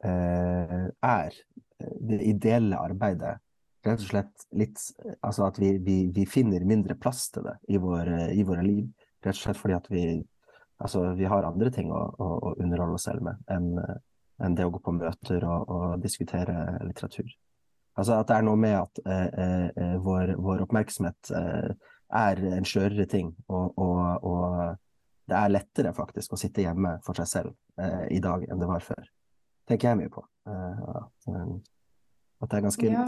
eh, 0.06 0.86
Er 1.06 1.38
det 2.10 2.22
ideelle 2.26 2.80
arbeidet 2.82 3.36
rett 3.86 4.02
og 4.02 4.10
slett 4.10 4.46
litt 4.58 4.82
Altså 5.22 5.46
at 5.48 5.60
vi, 5.62 5.76
vi, 5.84 5.98
vi 6.14 6.26
finner 6.30 6.66
mindre 6.68 6.98
plass 7.00 7.28
til 7.34 7.46
det 7.48 7.56
i, 7.70 7.80
vår, 7.82 8.12
i, 8.34 8.44
våre 8.48 8.64
liv. 8.66 8.88
Rett 9.24 9.36
og 9.36 9.44
slett 9.44 9.62
fordi 9.62 9.78
at 9.78 9.92
vi 9.94 10.06
Altså, 10.84 11.06
vi 11.16 11.24
har 11.24 11.46
andre 11.48 11.70
ting 11.72 11.88
å, 11.88 12.02
å, 12.20 12.26
å 12.36 12.50
underholde 12.60 12.98
oss 12.98 13.06
selv 13.08 13.24
med 13.24 13.40
enn 13.48 13.78
enn 14.44 14.56
det 14.56 14.66
å 14.68 14.72
gå 14.74 14.82
på 14.84 14.94
møter 14.96 15.44
og, 15.48 15.70
og, 15.72 15.84
diskutere 16.04 16.56
litteratur. 16.84 17.28
Altså 17.96 18.18
at 18.20 18.28
det 18.28 18.38
er 18.38 18.48
noe 18.48 18.60
med 18.60 18.76
at 18.76 19.00
eh, 19.08 19.68
eh, 19.72 19.94
vår, 20.04 20.34
vår, 20.44 20.66
oppmerksomhet 20.66 21.32
eh, 21.32 21.70
er 22.16 22.42
en 22.58 22.68
skjørere 22.68 23.06
ting, 23.12 23.32
og, 23.48 23.78
og, 23.80 24.26
og, 24.28 24.82
det 25.26 25.38
er 25.40 25.54
lettere 25.56 25.94
faktisk 25.98 26.36
å 26.36 26.38
sitte 26.38 26.62
hjemme 26.62 27.00
for 27.06 27.18
seg 27.18 27.30
selv 27.32 27.54
eh, 27.82 28.04
i 28.14 28.20
dag 28.22 28.44
enn 28.46 28.60
det 28.62 28.68
var 28.70 28.84
før. 28.86 29.08
tenker 29.66 29.90
jeg 29.90 30.02
mye 30.04 30.12
på. 30.14 30.22
Eh, 30.52 30.84
at, 31.00 31.30
at, 31.32 32.50
det 32.52 32.60
er 32.60 32.68
ganske 32.68 32.92
ja. 32.92 33.08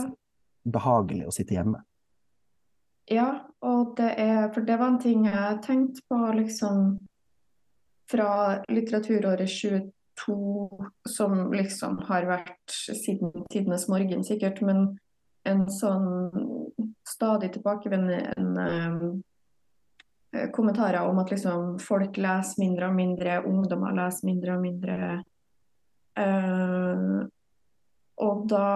Behagelig 0.74 1.28
å 1.28 1.34
sitte 1.36 1.58
hjemme. 1.58 1.82
Ja, 3.08 3.28
og 3.64 3.96
det 3.98 4.10
er 4.20 4.50
For 4.54 4.66
det 4.68 4.76
var 4.80 4.92
en 4.92 5.00
ting 5.00 5.28
jeg 5.30 5.62
tenkte 5.64 6.04
på 6.10 6.18
liksom 6.36 6.98
fra 8.12 8.64
litteraturåret 8.72 9.50
22, 9.52 10.36
som 11.10 11.52
liksom 11.54 11.98
har 12.08 12.28
vært 12.28 12.72
siden 12.72 13.46
tidenes 13.52 13.88
morgen 13.92 14.24
sikkert, 14.24 14.62
men 14.64 14.98
en 15.48 15.66
sånn 15.72 16.08
stadig 17.08 17.52
tilbakevendende 17.56 18.68
um, 18.80 19.24
kommentarer 20.56 21.08
om 21.08 21.20
at 21.20 21.32
liksom 21.32 21.78
folk 21.84 22.20
leser 22.20 22.64
mindre 22.64 22.90
og 22.90 22.96
mindre, 22.96 23.42
ungdommer 23.48 23.96
leser 23.96 24.28
mindre 24.28 24.56
og 24.56 24.64
mindre. 24.64 25.12
Uh, 26.18 27.28
og 28.24 28.48
da 28.50 28.68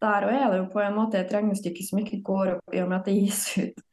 der 0.00 0.26
òg 0.28 0.36
er 0.36 0.48
det 0.52 0.58
jo 0.62 0.70
på 0.72 0.80
en 0.82 0.96
måte 0.96 1.20
et 1.20 1.32
regnestykke 1.34 1.84
som 1.84 2.00
ikke 2.00 2.22
går 2.24 2.54
opp 2.56 2.74
i 2.74 2.80
og 2.82 2.88
med 2.88 3.00
at 3.00 3.08
det 3.10 3.18
gis 3.18 3.44
ut 3.60 3.84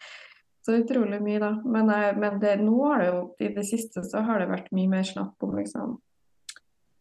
så 0.67 0.75
utrolig 0.75 1.21
mye, 1.23 1.39
da. 1.39 1.53
Men, 1.63 1.87
men 2.19 2.41
det, 2.43 2.57
nå 2.59 2.75
har 2.83 2.99
det 2.99 3.07
jo 3.07 3.19
i 3.39 3.53
det 3.55 3.63
siste 3.69 4.03
så 4.03 4.19
har 4.27 4.41
det 4.41 4.49
vært 4.49 4.67
mye 4.75 4.89
mer 4.91 5.05
snakk 5.07 5.45
om 5.47 5.55
liksom 5.55 5.93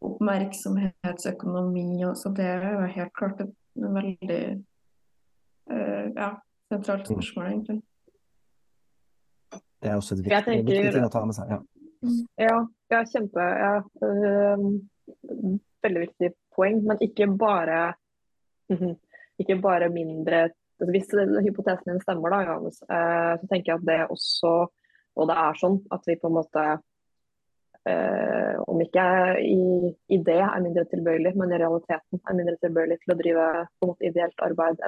oppmerksomhetsøkonomi, 0.07 2.05
og 2.07 2.15
så 2.21 2.31
det 2.37 2.47
er 2.47 2.67
jo 2.77 2.85
helt 2.95 3.15
klart 3.17 3.43
et 3.43 3.55
veldig 3.75 4.43
uh, 5.73 6.07
ja, 6.15 6.31
sentralt 6.71 7.11
spørsmål, 7.11 7.49
egentlig. 7.51 7.81
Det 9.83 9.91
er 9.91 9.99
også 9.99 10.15
et 10.15 10.23
viktig, 10.25 10.43
tenker, 10.47 10.71
viktig 10.71 10.95
ting 11.01 11.09
å 11.09 11.13
ta 11.17 11.25
med 11.27 11.39
seg. 11.41 11.51
Ja, 11.51 11.59
ja, 12.47 12.57
ja 12.95 13.01
kjempe. 13.11 13.51
Ja, 13.65 13.75
øh, 14.07 14.67
veldig 15.83 16.07
viktig 16.07 16.31
poeng, 16.55 16.85
men 16.87 17.03
ikke 17.03 17.27
bare 17.35 17.81
ikke 19.41 19.61
bare 19.63 19.91
mindre 19.93 20.49
altså 20.81 20.93
Hvis 20.93 21.09
hypotesen 21.47 21.93
din 21.93 22.03
stemmer, 22.03 22.33
da, 22.33 22.43
Johannes, 22.45 22.83
øh, 22.85 23.35
så 23.41 23.47
tenker 23.49 23.73
jeg 23.73 23.81
at 23.81 23.87
det 23.89 24.11
også 24.13 24.53
Og 25.17 25.29
det 25.31 25.37
er 25.41 25.61
sånn 25.61 25.79
at 25.95 26.03
vi 26.05 26.19
på 26.21 26.29
en 26.29 26.37
måte 26.37 26.65
øh, 27.89 28.55
om 28.69 28.81
ikke 28.85 29.05
i, 29.41 29.93
i 30.13 30.19
det 30.27 30.41
er 30.45 30.61
mindre 30.61 30.85
tilbøyelig, 30.91 31.33
men 31.41 31.55
i 31.55 31.61
realiteten 31.63 32.21
er 32.21 32.37
mindre 32.37 32.57
tilbøyelig 32.61 32.99
til 33.01 33.15
å 33.15 33.17
drive 33.23 33.47
på 33.65 33.87
en 33.87 33.93
måte 33.95 34.09
ideelt 34.11 34.45
arbeid. 34.45 34.83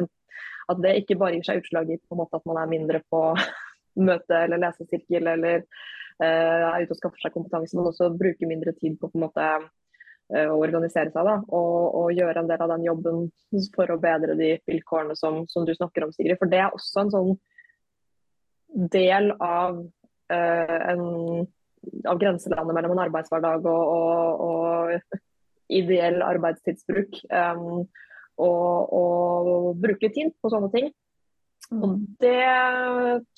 At 0.68 0.82
det 0.84 0.92
ikke 1.00 1.16
bare 1.22 1.38
gir 1.38 1.48
seg 1.48 1.62
utslag 1.62 1.88
i 1.88 1.96
på 1.96 2.12
en 2.12 2.20
måte 2.20 2.36
at 2.36 2.44
man 2.50 2.60
er 2.60 2.68
mindre 2.74 3.00
på 3.08 3.22
møte 4.10 4.42
eller 4.44 4.60
lesesirkel 4.66 5.32
eller 5.32 5.64
uh, 6.20 6.68
er 6.74 6.84
ute 6.84 6.92
og 6.92 7.00
skaffer 7.00 7.24
seg 7.24 7.36
kompetanse, 7.38 7.78
men 7.78 7.88
også 7.88 8.12
bruker 8.20 8.52
mindre 8.52 8.76
tid 8.76 9.00
på, 9.00 9.08
på 9.08 9.16
en 9.16 9.24
måte 9.24 9.48
å 10.28 10.56
organisere 10.60 11.12
seg 11.12 11.24
da, 11.24 11.36
og, 11.40 11.76
og, 11.96 12.08
gjøre 12.12 12.42
en 12.42 12.48
del 12.50 12.64
av 12.64 12.72
den 12.74 12.84
jobben 12.84 13.22
for 13.74 13.88
å 13.88 14.00
bedre 14.00 14.36
de 14.36 14.50
vilkårene 14.68 15.16
som, 15.16 15.44
som, 15.48 15.64
du 15.64 15.72
snakker 15.74 16.04
om, 16.04 16.12
Sigrid. 16.12 16.36
For 16.40 16.50
det 16.52 16.60
er 16.60 16.74
også 16.76 17.04
en 17.04 17.12
sånn 17.14 17.30
del 18.92 19.32
av, 19.40 19.78
uh, 20.32 20.76
en, 20.92 21.04
av 22.04 22.20
grenselandet 22.20 22.76
mellom 22.76 22.92
en 22.92 23.04
arbeidshverdag 23.06 23.68
og, 23.72 23.94
og, 23.96 24.44
og 24.44 25.72
ideell 25.80 26.20
arbeidstidsbruk. 26.26 27.22
Um, 27.32 27.88
og, 28.38 29.72
bruke 29.80 30.10
tid 30.14 30.34
på 30.38 30.50
sånne 30.52 30.70
ting. 30.74 30.92
Og 31.74 31.96
det 32.22 32.44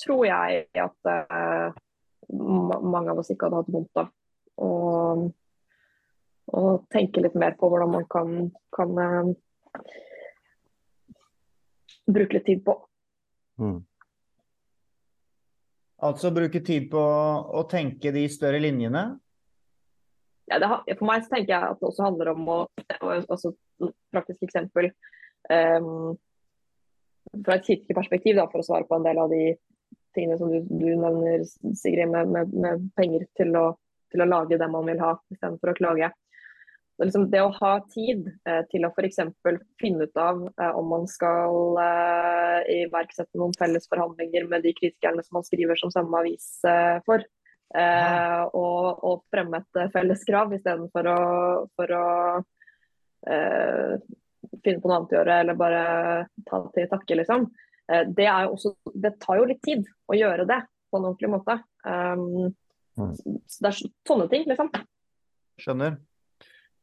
tror 0.02 0.26
jeg 0.26 0.66
at 0.78 1.08
uh, 1.08 1.70
mange 2.30 3.10
av 3.10 3.22
oss 3.22 3.30
ikke 3.32 3.48
hadde 3.48 3.62
hatt 3.62 3.72
vondt 3.74 4.02
av. 4.02 4.10
Og, 4.60 5.30
og 6.56 6.86
tenke 6.92 7.22
litt 7.22 7.36
mer 7.38 7.56
på 7.58 7.68
hvordan 7.70 7.92
man 7.94 8.06
kan, 8.10 8.50
kan 8.74 8.98
uh, 8.98 9.30
bruke 12.10 12.38
litt 12.38 12.46
tid 12.48 12.64
på. 12.66 12.76
Mm. 13.60 13.78
Altså 16.08 16.32
bruke 16.32 16.62
tid 16.64 16.88
på 16.92 17.00
å 17.00 17.64
tenke 17.70 18.12
de 18.14 18.24
større 18.32 18.60
linjene? 18.62 19.04
Ja, 20.50 20.58
det, 20.58 20.96
for 20.98 21.06
meg 21.06 21.22
så 21.22 21.36
tenker 21.36 21.52
jeg 21.52 21.74
at 21.74 21.78
det 21.78 21.88
også 21.90 22.06
handler 22.08 22.32
om 22.32 22.48
å 22.50 22.60
et 23.14 23.50
Praktisk 24.10 24.42
eksempel. 24.44 24.90
Um, 25.48 26.16
fra 27.44 27.56
et 27.56 27.68
kirkeperspektiv, 27.68 28.36
da, 28.36 28.48
for 28.50 28.60
å 28.60 28.66
svare 28.66 28.88
på 28.88 28.98
en 28.98 29.06
del 29.06 29.20
av 29.22 29.30
de 29.32 29.54
tingene 30.16 30.38
som 30.40 30.50
du, 30.50 30.58
du 30.66 30.88
nevner, 30.98 31.44
Sigrid, 31.78 32.10
med, 32.10 32.32
med, 32.34 32.52
med 32.52 32.88
penger 32.98 33.24
til 33.38 33.54
å, 33.56 33.64
til 34.12 34.24
å, 34.24 34.28
lage 34.28 34.58
det 34.60 34.68
man 34.72 34.88
vil 34.88 35.00
ha, 35.02 35.14
istedenfor 35.32 35.72
å 35.72 35.76
klage. 35.78 36.10
Det, 37.00 37.06
liksom, 37.08 37.30
det 37.32 37.40
å 37.40 37.52
ha 37.56 37.68
tid 37.88 38.26
eh, 38.44 38.60
til 38.68 38.84
å 38.84 38.90
f.eks. 38.92 39.22
finne 39.80 40.04
ut 40.04 40.18
av 40.20 40.42
eh, 40.50 40.74
om 40.76 40.90
man 40.92 41.06
skal 41.08 41.78
eh, 41.80 42.58
iverksette 42.82 43.40
noen 43.40 43.54
felles 43.56 43.88
forhandlinger 43.88 44.44
med 44.50 44.66
de 44.66 44.74
kritikerne 44.76 45.24
som 45.24 45.38
man 45.38 45.46
skriver 45.46 45.80
som 45.80 45.88
samme 45.94 46.20
avis 46.20 46.58
eh, 46.68 46.98
for, 47.06 47.24
eh, 47.72 48.42
og, 48.52 49.00
og, 49.00 49.22
fremme 49.32 49.62
et 49.62 49.80
felles 49.94 50.26
krav 50.28 50.52
istedenfor 50.58 51.08
å, 51.08 51.22
for 51.72 51.94
å 51.96 52.10
eh, 53.32 53.96
finne 54.60 54.84
på 54.84 54.92
noe 54.92 55.00
annet 55.00 55.16
å 55.16 55.18
gjøre 55.22 55.40
eller 55.46 55.58
bare 55.64 55.82
ta 56.52 56.60
til 56.76 56.92
takke, 56.92 57.16
liksom. 57.22 57.48
Eh, 57.88 58.04
det, 58.12 58.28
også, 58.28 58.74
det, 58.92 59.14
tar 59.24 59.40
jo 59.40 59.48
litt 59.48 59.64
tid 59.64 59.88
å 60.04 60.20
gjøre 60.20 60.44
det 60.52 60.60
på 60.92 61.00
en 61.00 61.08
ordentlig 61.14 61.32
måte. 61.32 61.56
Um, 61.80 62.52
mm. 63.00 63.16
så 63.48 63.64
det 63.64 63.72
er 63.72 63.82
sånne 64.12 64.30
ting, 64.36 64.44
liksom. 64.52 64.68
Skjønner. 65.64 65.96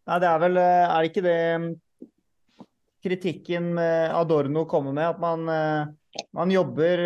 Nei, 0.08 0.18
det 0.24 0.30
er 0.30 0.42
vel 0.42 0.60
eh, 0.62 0.84
Er 0.88 1.04
det 1.04 1.12
ikke 1.12 1.26
det 1.26 1.40
mm, 1.62 1.70
kritikken 3.08 3.74
Adorno 3.80 4.66
kommer 4.70 4.96
med? 4.96 5.16
At 5.16 5.20
man, 5.22 5.44
eh, 5.52 6.24
man 6.36 6.52
jobber, 6.52 7.04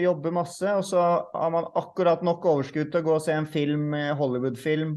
jobber, 0.00 0.34
masse, 0.34 0.70
og 0.78 0.86
så 0.86 1.02
har 1.34 1.52
man 1.52 1.68
akkurat 1.76 2.22
nok 2.26 2.46
overskudd 2.54 2.92
til 2.92 3.02
å 3.02 3.06
gå 3.10 3.18
og 3.18 3.24
se 3.24 3.34
en 3.36 3.50
film, 3.50 3.92
Hollywood-film, 4.16 4.96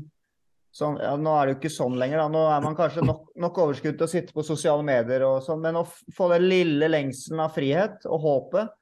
Sånn, 0.70 1.00
ja, 1.02 1.16
nå 1.18 1.32
er 1.34 1.47
det 1.47 1.54
jo 1.54 1.58
ikke 1.58 1.72
sånn 1.74 1.95
lenger. 1.97 2.22
Da. 2.22 2.28
Nå 2.32 2.41
er 2.54 2.62
man 2.64 2.76
kanskje 2.78 3.04
nok, 3.06 3.24
nok 3.41 3.58
overskudd 3.66 3.97
til 3.97 4.06
å 4.06 4.12
sitte 4.12 4.36
på 4.36 4.45
sosiale 4.45 4.86
medier 4.86 5.26
og 5.26 5.41
sånn, 5.45 5.64
men 5.64 5.80
å 5.82 5.88
få 6.16 6.30
den 6.34 6.45
lille 6.45 6.89
lengselen 6.91 7.41
av 7.43 7.56
frihet 7.56 8.06
og 8.06 8.22
håpet 8.26 8.76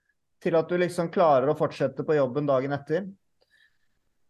til 0.44 0.58
at 0.60 0.70
du 0.70 0.78
liksom 0.78 1.10
klarer 1.14 1.50
å 1.50 1.58
fortsette 1.58 2.06
på 2.06 2.18
jobben 2.18 2.50
dagen 2.50 2.76
etter. 2.76 3.08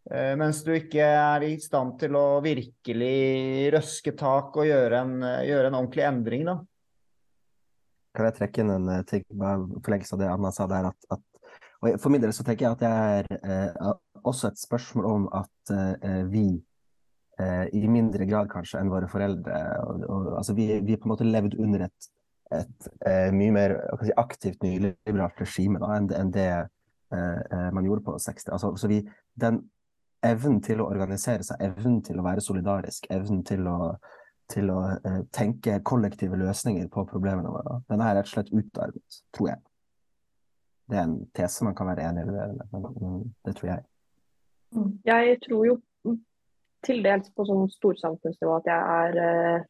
Eh, 0.08 0.32
mens 0.40 0.62
du 0.64 0.72
ikke 0.72 1.04
er 1.04 1.44
i 1.44 1.54
stand 1.60 1.98
til 2.00 2.16
å 2.16 2.40
virkelig 2.44 3.68
røske 3.74 4.14
tak 4.16 4.56
og 4.56 4.68
gjøre 4.68 5.02
en, 5.04 5.16
gjøre 5.44 5.68
en 5.68 5.78
ordentlig 5.82 6.06
endring, 6.08 6.46
da. 6.48 6.58
Kan 8.16 8.28
jeg 8.30 8.38
trekke 8.38 8.62
inn 8.64 8.72
en 8.72 8.92
eh, 8.94 9.04
ting 9.08 9.24
på 9.28 9.50
forlengelse 9.84 10.16
av 10.16 10.22
det 10.22 10.30
Anna 10.32 10.52
sa 10.54 10.66
der? 10.70 10.88
At, 10.90 11.10
at, 11.12 12.00
for 12.00 12.10
min 12.10 12.24
del 12.24 12.32
så 12.34 12.46
tenker 12.46 12.66
jeg 12.66 12.78
at 12.78 12.82
det 12.82 12.94
er 12.94 13.28
eh, 13.38 13.92
også 14.26 14.50
et 14.50 14.62
spørsmål 14.62 15.10
om 15.10 15.28
at 15.36 15.74
eh, 15.74 16.24
vi 16.32 16.46
eh, 17.38 17.66
i 17.76 17.84
mindre 17.86 18.26
grad 18.28 18.50
kanskje 18.52 18.80
enn 18.80 18.92
våre 18.92 19.10
foreldre. 19.12 19.60
Og, 19.84 20.06
og, 20.08 20.30
altså 20.40 20.56
vi, 20.56 20.70
vi 20.82 20.96
på 20.96 21.08
en 21.08 21.14
måte 21.14 21.28
levd 21.28 21.58
under 21.60 21.86
et, 21.86 22.10
et 22.58 22.90
eh, 23.06 23.28
mye 23.34 23.54
mer 23.54 23.76
si, 24.02 24.12
aktivt 24.16 24.64
nyliberalt 24.64 25.44
regime 25.44 25.82
da, 25.82 25.94
enn, 25.98 26.10
enn 26.16 26.34
det 26.34 26.50
eh, 26.56 27.40
eh 27.44 27.68
man 27.76 27.86
gjorde 27.86 28.06
på 28.08 28.16
60. 28.24 28.54
Altså, 28.56 28.72
så 28.80 28.90
vi, 28.90 29.02
den 29.38 29.62
evnen 30.26 30.60
til 30.64 30.82
å 30.82 30.88
organisere 30.90 31.46
seg, 31.46 31.60
evnen 31.62 32.00
til 32.06 32.18
å 32.18 32.24
være 32.26 32.44
solidarisk, 32.44 33.06
evnen 33.14 33.42
til 33.46 33.66
å, 33.70 33.78
til 34.50 34.70
å 34.74 34.78
eh, 34.96 35.20
tenke 35.34 35.78
kollektive 35.86 36.38
løsninger 36.40 36.88
på 36.92 37.06
problemene 37.10 37.52
våre, 37.52 37.80
den 37.90 38.02
er 38.04 38.18
rett 38.18 38.30
og 38.30 38.34
slett 38.34 38.52
utarmet, 38.52 39.20
tror 39.36 39.52
jeg. 39.52 39.62
Det 40.88 40.96
er 40.96 41.04
en 41.04 41.18
tese 41.36 41.66
man 41.66 41.76
kan 41.76 41.90
være 41.90 42.06
enig 42.08 42.24
i, 42.24 42.36
men, 42.72 43.24
det 43.44 43.54
tror 43.58 43.74
jeg. 43.74 43.84
Jeg 45.04 45.38
tror 45.44 45.66
jo 45.66 45.76
til 46.86 47.02
dels 47.04 47.30
på 47.34 47.46
sånn 47.48 47.66
storsamfunnsnivå 47.72 48.58
at 48.60 48.68
jeg 48.70 48.98
er, 49.02 49.18
eh, 49.24 49.62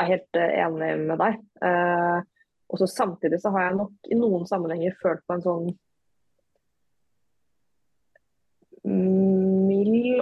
er 0.00 0.10
helt 0.10 0.38
eh, 0.40 0.54
enig 0.64 0.92
med 1.04 1.20
deg. 1.20 1.40
Eh, 1.68 2.20
og 2.66 2.80
så 2.80 2.88
Samtidig 2.90 3.38
så 3.42 3.52
har 3.54 3.68
jeg 3.68 3.78
nok 3.78 4.10
i 4.10 4.18
noen 4.18 4.46
sammenhenger 4.48 4.96
følt 5.02 5.22
på 5.26 5.36
en 5.36 5.44
sånn 5.44 5.68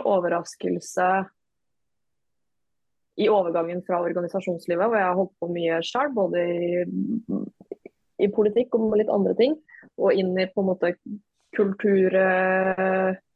overraskelse 0.01 1.09
i 3.22 3.28
overgangen 3.30 3.82
fra 3.86 4.01
organisasjonslivet, 4.03 4.88
hvor 4.88 4.99
jeg 4.99 5.07
har 5.07 5.18
holdt 5.18 5.34
på 5.38 5.51
mye 5.55 5.78
sjøl, 5.86 6.11
både 6.16 6.40
i, 6.51 6.64
i, 8.26 8.30
politikk 8.34 8.74
og 8.74 8.97
litt 8.99 9.12
andre 9.12 9.36
ting, 9.38 9.55
og 10.01 10.18
inn 10.18 10.32
i 10.34 10.49
på 10.51 10.64
en 10.64 10.70
måte 10.72 10.97
kultur- 11.55 12.18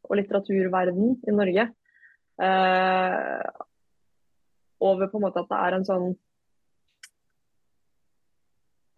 og 0.08 0.16
litteraturverden 0.18 1.14
i 1.28 1.34
Norge. 1.36 1.68
Eh, 2.42 3.48
over 4.80 5.06
på 5.10 5.18
en 5.18 5.24
måte 5.26 5.42
at 5.42 5.50
det 5.50 5.58
er 5.58 5.74
en 5.74 5.86
sånn 5.86 6.04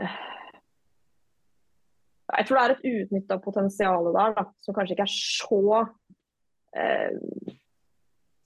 uh, 0.03 0.19
Jeg 2.37 2.47
tror 2.47 2.59
det 2.59 2.65
er 2.65 2.75
et 2.75 2.85
uutnytta 2.85 3.39
potensial 3.43 4.11
der, 4.13 4.35
da, 4.37 4.45
som 4.61 4.77
kanskje 4.77 4.95
ikke 4.97 5.09
er 5.09 5.15
så 5.15 5.81
uh, 6.77 7.55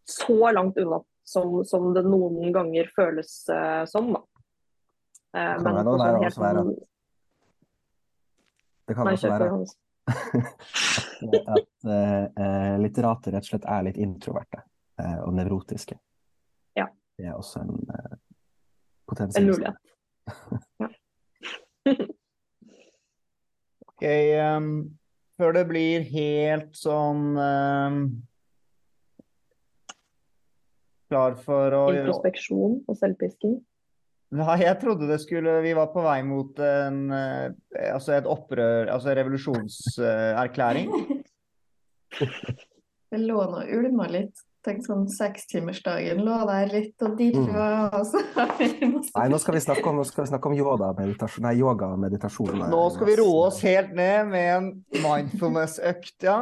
så 0.05 0.53
langt 0.53 0.79
unna 0.79 1.01
som, 1.25 1.64
som, 1.64 1.89
det 1.97 2.05
noen 2.05 2.53
ganger 2.53 2.91
føles 2.97 3.31
som. 3.89 4.11
Da. 4.12 4.20
men 5.33 5.79
noe 5.87 5.97
der 6.03 6.18
også 6.20 6.43
være 6.43 6.64
Det 8.85 8.97
kan 8.99 9.09
også 9.09 9.31
være 9.33 9.49
at 11.57 11.89
uh, 11.89 12.77
litterater 12.85 13.33
rett 13.33 13.49
og 13.49 13.55
slett 13.55 13.64
er 13.72 13.87
litt 13.89 13.97
introverte. 13.97 14.61
Eh, 15.03 15.18
og 15.27 15.35
nevrotiske. 15.35 15.99
Ja. 16.77 16.87
Det 17.18 17.27
er 17.27 17.35
også 17.35 17.61
en 17.64 17.70
uh, 17.91 18.16
potensiell 19.09 19.45
En 19.45 19.51
mulighet. 19.51 19.77
ja. 20.83 20.89
ok, 23.89 24.05
um, 24.57 24.99
før 25.41 25.57
det 25.57 25.64
blir 25.70 26.07
helt 26.12 26.72
sånn 26.78 27.35
eh, 27.41 27.99
Klar 31.12 31.37
for 31.45 31.76
å 31.76 31.85
Introspeksjon 31.93 32.80
og 32.89 32.97
selvpisking? 32.99 33.59
Nei, 34.35 34.57
jeg 34.64 34.78
trodde 34.80 35.07
det 35.07 35.20
skulle 35.22 35.61
Vi 35.62 35.74
var 35.76 35.93
på 35.93 36.03
vei 36.03 36.16
mot 36.26 36.59
en, 36.64 37.05
altså 37.12 38.16
et 38.16 38.26
opprør, 38.26 38.89
altså 38.91 39.12
en 39.12 39.18
revolusjonserklæring. 39.20 40.89
det 43.12 43.20
lå 43.20 43.45
nå 43.53 43.62
ulma 43.78 44.09
litt. 44.11 44.43
Tenk 44.65 44.87
sånn 44.87 45.03
sekstimersdagen 45.12 46.23
lå 46.25 46.37
der 46.49 46.71
litt, 46.73 46.95
og 47.05 47.19
dit 47.19 47.37
mm. 47.37 47.49
var 47.53 47.97
altså. 47.99 48.23
Nei, 49.11 49.25
nå 49.29 49.41
skal 49.43 49.59
vi 49.59 49.61
snakke 49.61 49.91
om, 49.91 49.99
vi 50.01 50.25
snakke 50.31 50.49
om 50.49 50.55
yoga, 50.57 50.89
meditasjon, 50.97 51.45
nei, 51.45 51.53
yoga 51.61 51.91
meditasjon 52.01 52.55
nei. 52.62 52.69
Nå 52.73 52.85
skal 52.95 53.11
vi 53.11 53.17
roe 53.21 53.43
oss 53.51 53.59
helt 53.67 53.93
ned 53.97 54.31
med 54.31 54.53
en 54.55 54.71
mindfulness-økt, 55.05 56.17
ja. 56.25 56.39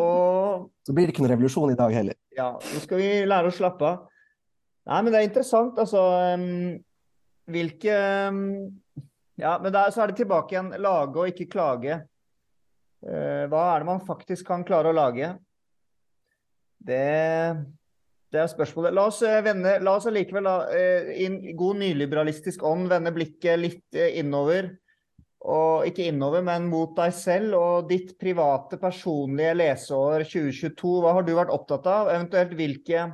Og 0.00 0.70
Så 0.86 0.94
blir 0.96 1.08
det 1.08 1.12
ikke 1.12 1.26
noen 1.26 1.34
revolusjon 1.34 1.74
i 1.74 1.76
dag 1.76 1.92
heller. 1.92 2.16
Ja, 2.36 2.54
nå 2.56 2.80
skal 2.86 3.02
vi 3.02 3.10
lære 3.28 3.50
å 3.50 3.58
slappe 3.58 3.90
av. 3.90 4.08
Nei, 4.88 5.02
men 5.02 5.12
det 5.12 5.20
er 5.20 5.28
interessant, 5.28 5.76
altså. 5.82 6.06
Um, 6.32 6.78
hvilke 7.50 8.00
um, 8.30 8.40
Ja, 9.40 9.58
men 9.60 9.72
der, 9.76 9.92
så 9.92 10.06
er 10.06 10.10
det 10.10 10.22
tilbake 10.22 10.56
igjen. 10.56 10.72
Lage 10.80 11.20
og 11.20 11.34
ikke 11.34 11.50
klage. 11.52 12.00
Uh, 13.04 13.44
hva 13.52 13.66
er 13.74 13.84
det 13.84 13.90
man 13.92 14.00
faktisk 14.08 14.48
kan 14.48 14.64
klare 14.64 14.88
å 14.88 14.96
lage? 14.96 15.34
Det, 16.80 17.56
det 18.32 18.40
er 18.40 18.50
spørsmålet. 18.50 18.94
La 18.96 19.06
oss, 19.10 19.20
eh, 19.26 19.40
vende, 19.44 19.76
la 19.84 19.96
oss 19.98 20.08
likevel 20.10 20.46
da, 20.48 20.56
i 21.12 21.26
en 21.28 21.40
god 21.58 21.80
nyliberalistisk 21.82 22.64
ånd 22.66 22.88
vende 22.90 23.12
blikket 23.14 23.60
litt 23.60 23.98
eh, 23.98 24.16
innover. 24.22 24.72
Og 25.50 25.86
ikke 25.88 26.10
innover, 26.10 26.44
men 26.44 26.66
mot 26.68 26.92
deg 26.98 27.14
selv 27.16 27.56
og 27.56 27.88
ditt 27.88 28.12
private, 28.20 28.76
personlige 28.80 29.56
leseår 29.56 30.26
2022. 30.28 30.94
Hva 31.00 31.14
har 31.16 31.24
du 31.24 31.32
vært 31.36 31.52
opptatt 31.54 31.88
av? 31.88 32.10
Eventuelt 32.12 32.52
hvilke, 32.58 33.06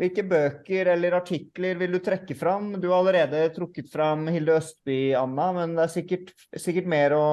hvilke 0.00 0.24
bøker 0.30 0.92
eller 0.94 1.18
artikler 1.18 1.76
vil 1.80 1.98
du 1.98 2.00
trekke 2.04 2.36
fram? 2.38 2.72
Du 2.80 2.88
har 2.88 3.02
allerede 3.02 3.44
trukket 3.56 3.92
fram 3.92 4.24
Hilde 4.32 4.56
Østby, 4.56 5.12
Anna, 5.20 5.50
men 5.60 5.76
det 5.76 5.84
er 5.84 5.94
sikkert, 5.98 6.32
sikkert 6.56 6.88
mer 6.88 7.16
å, 7.18 7.28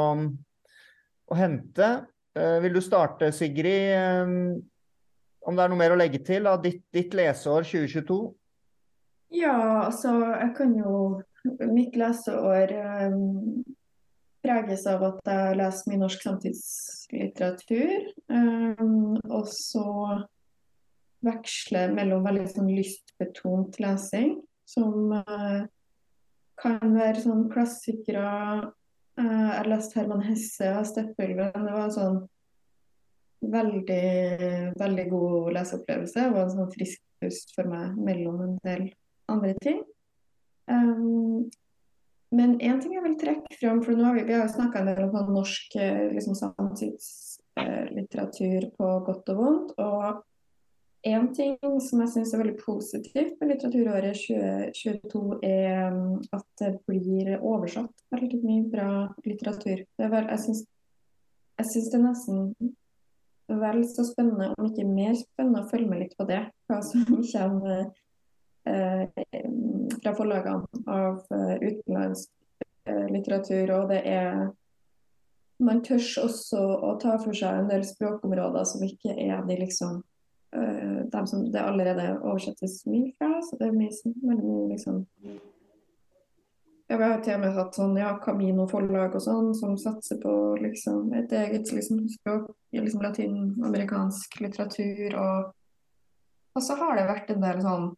å 1.31 1.39
hente. 1.39 1.91
Vil 2.35 2.75
du 2.75 2.83
starte, 2.83 3.31
Sigrid? 3.31 4.59
Om 5.45 5.55
det 5.55 5.63
er 5.63 5.71
noe 5.71 5.79
mer 5.79 5.93
å 5.93 5.99
legge 5.99 6.21
til 6.25 6.49
av 6.49 6.61
ditt, 6.63 6.81
ditt 6.95 7.13
leseår 7.17 7.67
2022? 7.69 8.19
Ja, 9.35 9.57
altså 9.85 10.13
jeg 10.33 10.51
kan 10.57 10.75
jo 10.77 10.99
Mitt 11.45 11.93
leseår 11.93 12.71
um, 13.13 13.59
preges 14.41 14.85
av 14.89 15.03
at 15.05 15.27
jeg 15.29 15.57
leser 15.59 15.91
mye 15.91 16.01
norsk 16.01 16.23
samtidslitteratur. 16.25 18.07
Um, 18.33 19.19
og 19.29 19.45
så 19.53 19.85
veksler 21.25 21.93
mellom 21.93 22.25
veldig 22.25 22.47
sånn 22.49 22.71
lystbetont 22.73 23.77
lesing, 23.81 24.39
som 24.65 25.13
uh, 25.13 25.65
kan 26.61 26.81
være 26.97 27.21
sånn 27.27 27.45
klassikere. 27.53 28.25
Uh, 29.21 29.21
jeg 29.21 29.57
har 29.59 29.69
lest 29.69 29.93
Herman 29.97 30.25
Hesse 30.25 30.73
av 30.73 30.89
Steppelven. 30.89 31.53
Det 31.53 31.77
var 31.77 31.93
sånn 31.93 32.23
veldig, 33.41 34.75
veldig 34.79 35.09
god 35.11 35.53
leseopplevelse 35.57 36.21
og 36.31 36.37
en 36.41 36.53
sånn 36.53 36.71
frisk 36.73 37.01
pust 37.21 37.47
for 37.55 37.65
meg 37.69 37.85
mellom 37.97 38.41
en 38.45 38.55
del 38.65 38.83
andre 39.31 39.53
ting. 39.63 39.79
Um, 40.71 41.49
men 42.35 42.49
én 42.59 42.81
ting 42.81 42.93
jeg 42.95 43.03
vil 43.05 43.21
trekke 43.21 43.57
fram, 43.59 43.83
for 43.85 43.91
nå 43.95 44.03
har 44.07 44.15
vi, 44.17 44.23
vi 44.27 44.35
har 44.35 44.43
jo 44.43 44.55
snakka 44.55 44.75
en 44.81 44.89
del 44.89 45.03
om 45.05 45.13
sånn 45.13 45.35
norsk 45.35 45.67
eh, 45.79 46.05
liksom, 46.15 46.35
samtidslitteratur 46.39 48.61
på 48.75 48.85
godt 49.07 49.25
og 49.31 49.37
vondt. 49.39 49.69
og 49.79 50.03
en 51.05 51.25
ting 51.37 51.55
som 51.85 52.01
jeg 52.01 52.11
syns 52.15 52.31
er 52.33 52.41
veldig 52.41 52.59
positivt 52.63 53.35
med 53.37 53.49
litteraturåret 53.51 54.17
2022, 54.25 55.37
er 55.45 55.93
um, 55.93 56.17
at 56.33 56.47
det 56.57 56.81
blir 56.89 57.37
oversatt 57.37 57.95
veldig 58.15 58.39
mye 58.41 58.65
bra 58.71 58.89
litteratur. 59.27 59.79
Vel, 60.01 60.25
jeg 60.33 60.39
syns 60.47 60.65
det 61.91 61.99
er 61.99 62.07
nesten 62.07 62.37
vel 63.47 63.83
så 63.89 64.05
spennende, 64.07 64.53
om 64.57 64.69
ikke 64.69 64.87
mer 64.87 65.13
spennende, 65.19 65.63
å 65.63 65.69
følge 65.69 65.89
med 65.89 66.01
litt 66.03 66.17
på 66.17 66.27
det. 66.29 66.41
Hva 66.69 66.81
som 66.85 67.05
kommer 67.33 67.85
eh, 68.65 69.05
fra 70.01 70.13
forlagene 70.17 70.83
av 70.89 71.21
uh, 71.31 71.55
utenlandsk 71.61 72.29
eh, 72.89 73.07
litteratur. 73.13 73.73
Og 73.79 73.89
det 73.93 74.03
er 74.09 74.45
Man 75.55 75.79
tør 75.87 76.01
også 76.25 76.59
å 76.83 76.89
ta 76.99 77.13
for 77.15 77.31
seg 77.31 77.61
en 77.61 77.69
del 77.69 77.85
språkområder 77.87 78.65
som 78.67 78.81
ikke 78.83 79.13
er 79.15 79.45
de 79.47 79.55
liksom 79.61 80.01
eh, 80.51 80.97
dem 81.13 81.29
som 81.31 81.45
det 81.47 81.61
allerede 81.61 82.09
oversettes 82.17 82.81
mye 82.89 83.13
fra. 83.15 83.37
Så 83.39 83.55
det 83.61 83.69
er 83.69 83.77
mye 83.77 83.93
som 83.95 84.11
liksom 84.73 85.05
ja, 86.95 87.07
Vi 87.07 87.11
har 87.11 87.21
til 87.23 87.35
og 87.35 87.41
med 87.43 87.57
hatt 87.57 87.77
sånn 87.77 87.97
ja, 87.99 88.13
Camino 88.23 88.65
forlag 88.71 89.15
og 89.17 89.23
sånn, 89.23 89.51
som 89.57 89.75
satser 89.79 90.19
på 90.21 90.33
liksom, 90.61 91.11
et 91.17 91.31
eget 91.35 91.71
liksom, 91.75 92.05
språk, 92.11 92.49
liksom 92.71 93.03
latinamerikansk 93.03 94.39
litteratur. 94.43 95.17
Og, 95.19 95.49
og, 96.55 96.61
så 96.63 96.77
har 96.79 96.95
det 96.95 97.07
vært 97.09 97.33
en 97.33 97.43
del 97.43 97.61
sånn 97.65 97.89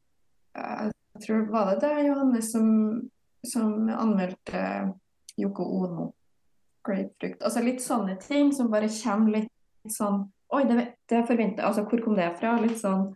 Jeg 0.58 1.26
tror 1.26 1.46
var 1.54 1.72
det 1.72 1.82
det, 1.86 2.08
Johannes, 2.08 2.52
som, 2.52 2.70
som 3.46 3.92
anmeldte 3.94 4.64
Yoko 5.38 5.68
Ono. 5.84 6.14
'Grapefruit'. 6.88 7.44
Altså 7.44 7.62
litt 7.62 7.82
sånne 7.84 8.16
ting 8.22 8.54
som 8.56 8.72
bare 8.72 8.90
kommer 8.90 9.42
litt 9.42 9.94
sånn 9.94 10.26
Oi, 10.56 10.64
det, 10.64 10.94
det 11.12 11.26
forventer 11.28 11.66
Altså, 11.68 11.84
hvor 11.84 12.00
kom 12.00 12.16
det 12.16 12.30
fra? 12.40 12.56
Litt 12.62 12.80
sånn 12.80 13.10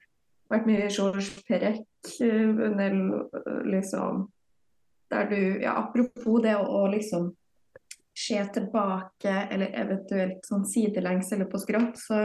Vært 0.51 0.67
mye 0.67 0.89
Georges 0.91 1.29
Perec, 1.47 1.86
en 2.19 2.75
del 2.75 2.97
liksom 3.71 4.25
der 5.12 5.30
du, 5.30 5.39
ja, 5.62 5.76
Apropos 5.84 6.41
det 6.43 6.55
å, 6.57 6.66
å 6.82 6.88
liksom 6.91 7.32
se 8.18 8.39
tilbake, 8.53 9.34
eller 9.51 9.72
eventuelt 9.82 10.45
sånn 10.45 10.66
sidelengs 10.68 11.32
eller 11.32 11.47
på 11.51 11.62
skrått, 11.62 11.99
så, 11.99 12.24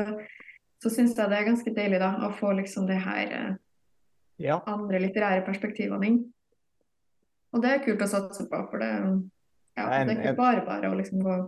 så 0.82 0.92
syns 0.92 1.16
jeg 1.16 1.30
det 1.30 1.38
er 1.38 1.48
ganske 1.50 1.74
deilig 1.76 2.00
da, 2.02 2.12
å 2.26 2.32
få 2.36 2.52
liksom 2.58 2.88
det 2.88 2.98
her 3.04 3.36
eh, 3.38 3.52
ja. 4.48 4.60
andre 4.66 5.00
litterære 5.06 5.44
perspektivene 5.46 6.10
inn. 6.10 6.22
Og 7.54 7.62
det 7.62 7.72
er 7.72 7.84
kult 7.84 8.02
å 8.04 8.10
satse 8.10 8.48
på, 8.50 8.62
for 8.70 8.82
det, 8.82 8.90
ja, 9.78 9.86
det 9.86 10.16
er 10.16 10.18
ikke 10.18 10.38
bare 10.38 10.64
bare 10.66 10.90
å 10.90 10.98
liksom 10.98 11.22
gå 11.24 11.38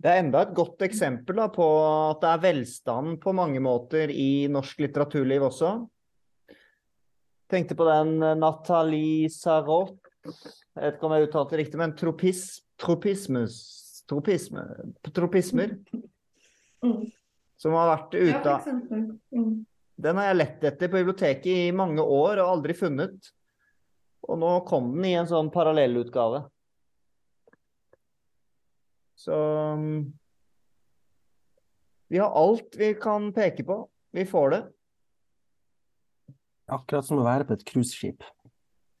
det 0.00 0.08
er 0.08 0.22
enda 0.22 0.40
et 0.46 0.54
godt 0.56 0.80
eksempel 0.86 1.36
da, 1.36 1.50
på 1.52 1.64
at 1.84 2.22
det 2.22 2.28
er 2.30 2.44
velstand 2.46 3.18
på 3.20 3.34
mange 3.36 3.60
måter 3.60 4.08
i 4.08 4.48
norsk 4.48 4.80
litteraturliv 4.80 5.44
også. 5.50 5.74
Tenkte 7.50 7.74
på 7.74 7.86
den 7.88 8.22
eh, 8.22 8.36
Nathalie 8.38 9.30
Sarot, 9.32 9.98
jeg 10.24 10.84
vet 10.84 10.98
ikke 10.98 11.08
om 11.08 11.14
jeg 11.16 11.26
uttalte 11.28 11.54
det 11.56 11.62
riktig, 11.64 11.80
men 11.80 11.94
tropis, 11.98 12.44
tropismus, 12.80 13.56
tropisme, 14.10 14.64
tropismer. 15.16 15.74
mm. 16.84 17.02
Som 17.60 17.74
har 17.76 17.90
vært 17.90 18.14
ute 18.16 18.52
av. 18.54 18.68
Mm. 19.36 19.66
Den 20.00 20.16
har 20.16 20.30
jeg 20.30 20.38
lett 20.38 20.64
etter 20.64 20.88
på 20.88 20.96
biblioteket 21.00 21.50
i 21.50 21.74
mange 21.76 22.00
år 22.00 22.40
og 22.40 22.54
aldri 22.54 22.76
funnet. 22.76 23.32
Og 24.24 24.38
nå 24.40 24.52
kom 24.68 24.94
den 24.94 25.08
i 25.10 25.16
en 25.18 25.28
sånn 25.28 25.50
parallellutgave. 25.52 26.46
Så 29.20 29.36
um, 29.76 30.08
Vi 32.08 32.20
har 32.20 32.32
alt 32.32 32.76
vi 32.80 32.94
kan 32.96 33.28
peke 33.36 33.66
på. 33.68 33.82
Vi 34.16 34.24
får 34.28 34.50
det. 34.54 34.62
Akkurat 36.70 37.06
som 37.06 37.20
å 37.20 37.26
være 37.26 37.46
på 37.48 37.56
et 37.56 37.64
cruiseskip. 37.66 38.24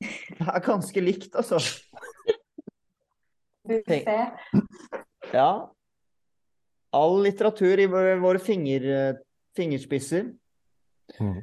Det 0.00 0.46
er 0.48 0.64
ganske 0.64 1.02
likt, 1.04 1.34
altså. 1.36 1.60
Ja. 5.30 5.50
All 6.96 7.20
litteratur 7.22 7.78
i 7.78 7.86
våre 7.90 8.40
finger, 8.42 8.86
fingerspisser. 9.54 10.32
Mm. 11.20 11.42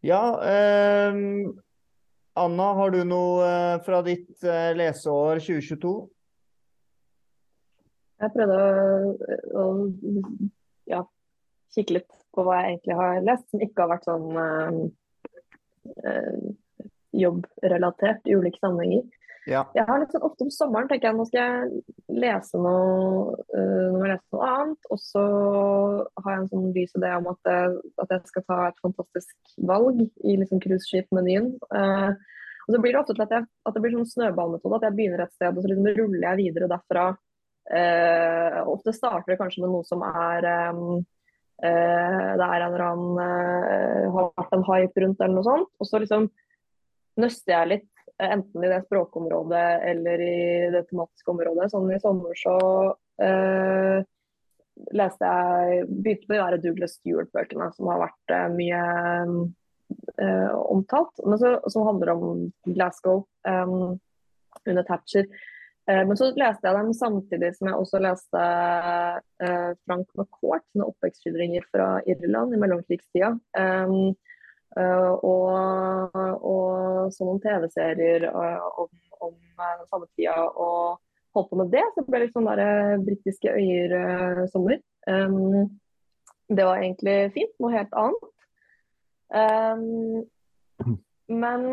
Ja, 0.00 0.22
ehm, 0.48 1.60
Anna, 2.40 2.72
har 2.78 2.90
du 2.94 3.02
noe 3.04 3.44
eh, 3.44 3.82
fra 3.84 4.00
ditt 4.06 4.44
eh, 4.46 4.70
leseår 4.78 5.42
2022? 5.44 5.92
Jeg 8.20 8.32
prøvde 8.36 8.56
å, 8.60 9.60
å 9.60 9.66
ja, 10.88 11.02
kikke 11.76 11.98
litt 11.98 12.19
på 12.40 12.48
hva 12.48 12.58
jeg 12.62 12.72
egentlig 12.72 12.98
har 12.98 13.22
lest, 13.28 13.46
som 13.52 13.64
ikke 13.68 13.84
har 13.84 13.92
vært 13.92 14.08
sånn 14.08 14.28
eh, 16.08 16.42
jobbrelatert 17.20 18.28
i 18.30 18.36
ulike 18.40 18.62
sammenhenger. 18.62 19.04
Ja. 19.48 19.62
Jeg 19.74 19.86
har 19.88 20.00
litt 20.02 20.12
sånn 20.12 20.24
ofte 20.26 20.44
om 20.44 20.50
sommeren 20.52 20.88
tenker 20.90 21.08
jeg 21.08 21.16
nå 21.16 21.24
skal 21.26 21.40
jeg 21.40 22.18
lese 22.22 22.58
noe, 22.60 23.38
øh, 23.56 23.86
nå 23.90 23.96
må 23.96 24.04
jeg 24.04 24.12
lese 24.12 24.36
noe 24.36 24.50
annet. 24.50 24.90
Og 24.92 25.00
så 25.02 25.22
har 26.20 26.34
jeg 26.34 26.42
en 26.42 26.50
sånn 26.52 26.68
lys 26.76 26.92
idé 26.98 27.12
om 27.16 27.30
at, 27.32 27.52
at 28.04 28.14
jeg 28.14 28.32
skal 28.32 28.46
ta 28.46 28.58
et 28.68 28.82
fantastisk 28.84 29.54
valg 29.70 30.04
i 30.04 30.36
liksom 30.42 30.60
cruiseskipmenyen. 30.62 31.54
Uh, 31.72 32.12
og 32.66 32.76
så 32.76 32.82
blir 32.82 32.94
det 32.94 33.00
ofte 33.00 33.16
til 33.16 33.24
at, 33.24 33.32
jeg, 33.34 33.48
at 33.66 33.76
det 33.76 33.82
blir 33.82 33.96
sånn 33.96 34.12
snøballmetode, 34.12 34.78
at 34.78 34.86
jeg 34.86 34.98
begynner 34.98 35.24
et 35.24 35.34
sted 35.34 35.56
og 35.56 35.64
så 35.64 35.72
liksom 35.72 35.88
ruller 35.96 36.26
jeg 36.28 36.40
videre 36.44 36.70
derfra. 36.70 37.06
Uh, 37.70 38.60
ofte 38.70 38.94
starter 38.94 39.32
det 39.32 39.40
kanskje 39.40 39.64
med 39.64 39.72
noe 39.72 39.86
som 39.88 40.04
er 40.06 40.46
um, 40.74 41.00
det 41.60 42.44
er 42.46 42.62
en 42.62 42.66
eller 42.66 42.82
annen 42.86 44.12
har 44.14 44.30
vært 44.38 44.54
en 44.56 44.64
hype 44.64 45.02
rundt 45.04 45.20
eller 45.20 45.36
noe 45.36 45.44
sånt. 45.44 45.68
Og 45.76 45.88
så 45.88 46.00
liksom 46.00 46.30
nøster 47.20 47.52
jeg 47.52 47.70
litt 47.74 48.00
enten 48.20 48.64
i 48.64 48.68
det 48.68 48.82
språkområdet 48.86 49.66
eller 49.90 50.20
i 50.20 50.70
det 50.72 50.84
tematiske 50.90 51.30
området. 51.32 51.70
Sånn 51.72 51.90
I 51.92 52.00
sommer 52.02 52.36
så 52.38 52.56
uh, 53.22 53.98
leste 54.96 55.30
jeg 55.30 55.86
begynte 55.88 56.30
med 56.30 56.40
å 56.40 56.44
være 56.44 56.60
Douglas 56.64 56.98
Stewart-bøkene, 56.98 57.70
som 57.76 57.90
har 57.92 58.02
vært 58.04 58.34
uh, 58.34 58.46
mye 58.54 58.82
uh, 60.20 60.52
omtalt. 60.68 61.24
Men 61.24 61.40
så, 61.40 61.54
som 61.72 61.88
handler 61.88 62.14
om 62.14 62.44
Glasgow 62.68 63.24
um, 63.48 63.96
under 64.66 64.86
Thatcher. 64.86 65.28
Men 65.90 66.16
så 66.18 66.28
leste 66.36 66.68
jeg 66.68 66.76
dem 66.76 66.90
samtidig 66.94 67.50
som 67.56 67.70
jeg 67.70 67.78
også 67.80 68.00
leste 68.04 68.42
Frank 69.86 70.08
McCourt 70.14 70.64
sine 70.68 70.86
oppvekstskildringer 70.90 71.64
fra 71.72 71.86
Irland 72.10 72.54
i 72.54 72.60
mellomkrigstida. 72.60 73.30
Uh, 73.56 74.12
og, 74.78 76.14
og 76.46 77.10
så 77.14 77.26
noen 77.26 77.40
TV-serier 77.42 78.28
om, 78.30 78.90
om 79.18 79.32
den 79.34 79.86
samme 79.90 80.06
tida. 80.14 80.36
Og 80.52 81.00
holdt 81.34 81.50
på 81.50 81.60
med 81.60 81.70
det. 81.74 81.84
Så 81.94 82.02
det 82.02 82.10
ble 82.12 82.24
litt 82.24 82.34
sånn 82.34 82.50
der 82.50 83.02
britiske 83.06 83.54
øyer-sommer. 83.54 84.80
Det 86.50 86.66
var 86.66 86.82
egentlig 86.82 87.16
fint. 87.36 87.54
Noe 87.62 87.74
helt 87.76 87.94
annet. 87.98 88.22
Men 91.30 91.66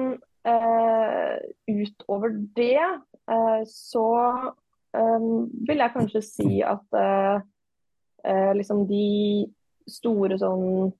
utover 1.68 2.36
det 2.56 2.82
så 3.68 4.08
um, 4.96 5.48
vil 5.68 5.84
jeg 5.84 5.94
kanskje 5.94 6.22
si 6.24 6.62
at 6.64 7.44
liksom 8.56 8.86
de 8.88 9.48
store 9.88 10.38
sånn 10.40 10.92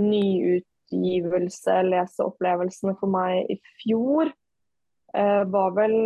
nyutgivelse, 0.00 1.82
leseopplevelsene 1.88 2.94
for 3.00 3.08
meg 3.12 3.50
i 3.52 3.56
fjor, 3.82 4.26
eh, 5.14 5.44
var 5.54 5.70
vel 5.76 5.96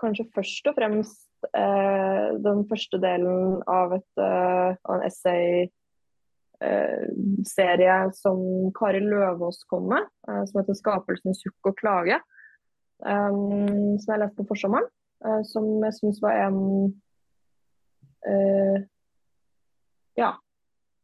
kanskje 0.00 0.32
først 0.34 0.66
og 0.70 0.74
fremst 0.78 1.28
eh, 1.54 2.28
den 2.44 2.58
første 2.70 2.98
delen 3.02 3.62
av, 3.70 3.92
et, 3.98 4.12
eh, 4.20 4.70
av 4.84 4.92
en 4.98 5.06
essay-serie 5.08 7.96
eh, 8.06 8.12
som 8.18 8.38
Kari 8.76 9.00
Løvaas 9.04 9.58
kom 9.70 9.84
med, 9.94 10.04
eh, 10.28 10.44
som 10.46 10.56
heter 10.60 10.74
'Skapelsen, 10.78 11.32
sukk 11.34 11.60
og 11.72 11.78
klage'. 11.80 12.20
Som 13.02 13.98
jeg 13.98 14.20
leste 14.20 14.38
på 14.38 14.50
forsommeren. 14.52 14.86
Uh, 15.22 15.42
som 15.46 15.66
jeg 15.84 15.94
syns 16.00 16.18
var 16.22 16.40
en 16.48 16.58
uh, 18.26 18.78
Ja, 20.18 20.32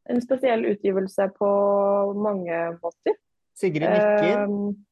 en 0.09 0.23
spesiell 0.25 0.67
utgivelse 0.67 1.29
på 1.39 1.51
mange 2.19 2.59
måter. 2.83 3.19
Sigrid 3.59 3.91
nikker. 3.91 4.45
Um, 4.45 4.85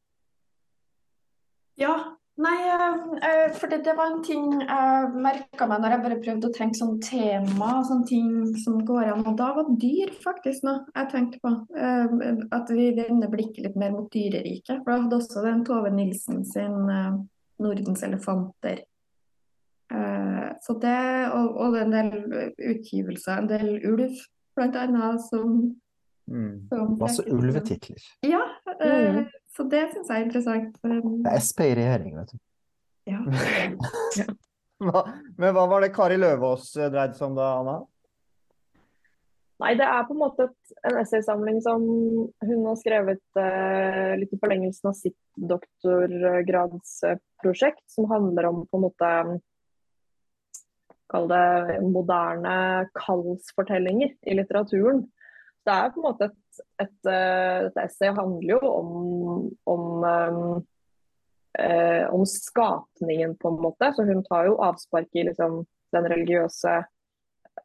Ja, 1.76 1.92
nei, 2.40 2.56
uh, 2.72 3.50
for 3.52 3.68
det, 3.68 3.82
det, 3.84 3.92
var 3.98 4.14
en 4.14 4.22
ting 4.24 4.46
jeg 4.62 5.10
merka 5.12 5.66
meg 5.68 5.82
når 5.82 5.92
jeg 5.92 6.02
bare 6.06 6.18
prøvde 6.24 6.48
å 6.48 6.54
tenke 6.54 6.78
sånn 6.78 6.94
tema, 7.04 7.82
sånne 7.84 8.08
ting 8.08 8.30
som 8.62 8.78
går 8.88 9.10
an. 9.12 9.26
Og 9.28 9.36
da 9.36 9.50
var 9.58 9.68
dyr 9.82 10.14
faktisk 10.22 10.64
noe 10.64 10.86
jeg 10.94 11.10
tenkte 11.12 11.40
på. 11.44 11.52
Uh, 11.76 12.46
at 12.56 12.72
vi 12.72 12.90
vender 12.96 13.32
blikket 13.32 13.64
litt 13.68 13.76
mer 13.80 13.92
mot 13.92 14.08
dyreriket. 14.12 14.80
For 14.80 14.92
da 14.92 15.00
hadde 15.02 15.20
også 15.20 15.44
den 15.44 15.64
Tove 15.68 15.92
Nilsen 15.92 16.44
sin 16.48 16.78
uh, 16.88 17.18
Nordens 17.62 18.04
elefanter. 18.08 18.84
Så 20.64 20.72
det, 20.82 21.00
og, 21.32 21.46
og 21.56 21.66
det 21.74 21.80
er 21.82 21.86
en 21.86 21.96
del 21.96 22.10
utgivelser, 22.74 23.34
en 23.42 23.50
del 23.50 23.66
ulv 23.88 24.14
blant 24.56 24.76
annet, 24.80 25.18
som, 25.30 25.48
Mm. 26.26 26.66
som 26.68 26.96
Masse 26.98 27.22
ulvetitler. 27.30 28.02
Ja, 28.26 28.42
mm. 28.66 28.72
uh, 28.82 29.22
så 29.54 29.62
det 29.70 29.84
syns 29.92 30.08
jeg 30.10 30.18
er 30.18 30.24
interessant. 30.24 30.74
Det 30.82 31.30
er 31.30 31.38
Sp 31.38 31.62
i 31.62 31.78
regjering, 31.78 32.18
vet 32.18 32.30
du. 32.34 32.38
ja. 33.12 33.20
Hva, 34.76 35.08
men 35.40 35.54
hva 35.56 35.64
var 35.70 35.80
det 35.80 35.94
Kari 35.96 36.18
Løvaas 36.20 36.76
eh, 36.76 36.90
dreide 36.92 37.16
seg 37.16 37.30
om 37.30 37.36
da, 37.38 37.46
Anna? 37.62 37.76
Nei, 39.62 39.72
det 39.80 39.86
er 39.88 40.04
på 40.04 40.12
en 40.12 40.20
måte 40.20 40.44
et, 40.50 40.60
en 40.84 40.98
essaysamling 41.00 41.58
som 41.64 41.80
hun 41.80 42.60
har 42.68 42.76
skrevet 42.76 43.24
eh, 43.40 44.12
litt 44.20 44.34
i 44.36 44.40
forlengelsen 44.42 44.90
av 44.90 44.94
sitt 44.98 45.16
doktorgradsprosjekt, 45.52 47.80
som 47.88 48.04
handler 48.10 48.44
om 48.50 48.58
på 48.68 48.76
en 48.76 48.84
måte 48.84 49.08
Kall 51.12 51.28
det 51.30 51.80
moderne 51.86 52.56
kallsfortellinger 52.98 54.16
i 54.26 54.38
litteraturen. 54.38 55.04
Det 55.66 55.74
er 55.74 55.92
på 55.94 56.00
en 56.00 56.06
måte 56.06 56.30
et, 56.30 56.64
et, 56.82 56.96
eh, 57.10 57.66
et 57.68 57.78
essay 57.84 58.10
handler 58.14 58.56
jo 58.56 58.70
om, 58.70 58.90
om 59.70 60.06
eh, 60.06 60.40
eh, 61.58 62.14
om 62.14 62.26
skapningen, 62.26 63.36
på 63.36 63.48
en 63.48 63.62
måte. 63.62 63.92
Så 63.94 64.04
hun 64.04 64.24
tar 64.24 64.46
jo 64.46 64.58
avspark 64.62 65.08
i 65.14 65.24
liksom, 65.28 65.64
den 65.94 66.08
religiøse 66.12 66.74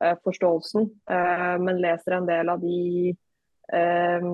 eh, 0.02 0.18
forståelsen, 0.24 0.90
eh, 1.12 1.56
men 1.62 1.82
leser 1.82 2.18
en 2.18 2.30
del 2.30 2.50
av 2.54 2.62
de 2.64 3.16
eh, 3.74 4.30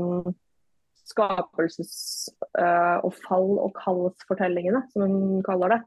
skapelses- 1.07 2.33
og 2.57 3.13
fall- 3.23 3.59
og 3.63 3.71
kallsfortellingene, 3.77 4.81
som 4.91 5.05
hun 5.05 5.43
kaller 5.45 5.75
det, 5.75 5.83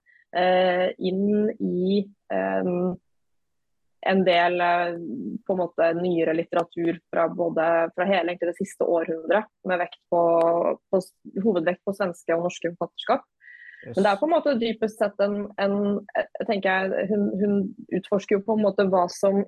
inn 1.03 1.51
i 1.59 2.05
en 4.07 4.23
del 4.25 4.61
eh, 4.65 4.95
på 5.47 5.55
en 5.55 5.61
måte 5.61 5.91
nyere 5.99 6.35
litteratur 6.37 6.99
fra, 7.13 7.27
både, 7.29 7.67
fra 7.95 8.07
hele 8.09 8.33
egentlig 8.33 8.53
det 8.53 8.61
siste 8.61 8.87
århundret, 8.89 9.51
med 9.69 9.85
på, 10.13 10.23
på, 10.91 11.03
hovedvekt 11.45 11.85
på 11.85 11.95
svenske 11.97 12.37
og 12.37 12.47
norske 12.49 12.73
forfatterskap. 12.73 13.27
Men 13.85 14.05
det 14.05 14.11
er 14.11 14.19
på 14.21 14.27
en 14.29 14.35
måte 14.35 14.59
dypest 14.61 15.01
sett 15.01 15.21
en, 15.25 15.47
en 15.61 15.77
jeg 16.13 16.49
tenker 16.49 16.69
jeg, 16.69 17.07
hun, 17.09 17.29
hun 17.41 17.55
utforsker 17.97 18.37
jo 18.37 18.45
på 18.45 18.57
en 18.57 18.65
måte 18.67 18.85
hva 18.93 19.07
som 19.13 19.41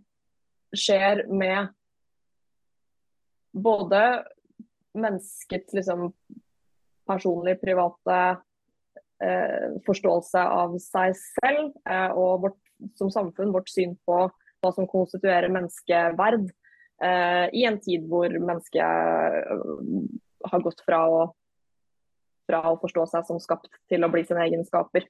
skjer 0.73 1.27
med 1.29 1.69
både 3.53 4.01
menneskets 4.97 5.77
liksom 5.77 6.13
personlig, 7.09 7.59
private 7.61 8.19
eh, 9.25 9.69
forståelse 9.87 10.45
av 10.63 10.79
seg 10.81 11.17
selv 11.19 11.73
eh, 11.89 12.11
og 12.17 12.47
vårt, 12.47 12.59
som 12.97 13.13
samfunn 13.13 13.53
vårt 13.53 13.69
syn 13.73 13.99
på 14.09 14.25
hva 14.63 14.73
som 14.75 14.89
konstituerer 14.91 15.53
menneskeverd 15.53 16.49
eh, 17.03 17.47
i 17.53 17.67
en 17.69 17.79
tid 17.83 18.07
hvor 18.11 18.33
mennesket 18.33 18.83
eh, 18.83 19.63
har 20.51 20.65
gått 20.65 20.85
fra 20.87 21.05
å 21.11 21.23
fra 22.49 22.63
å 22.73 22.79
forstå 22.83 23.07
seg 23.11 23.29
som 23.29 23.41
skapt 23.43 23.71
til 23.91 24.05
å 24.05 24.11
bli 24.13 24.25
sin 24.27 24.41
egen 24.43 24.65
skaper. 24.67 25.07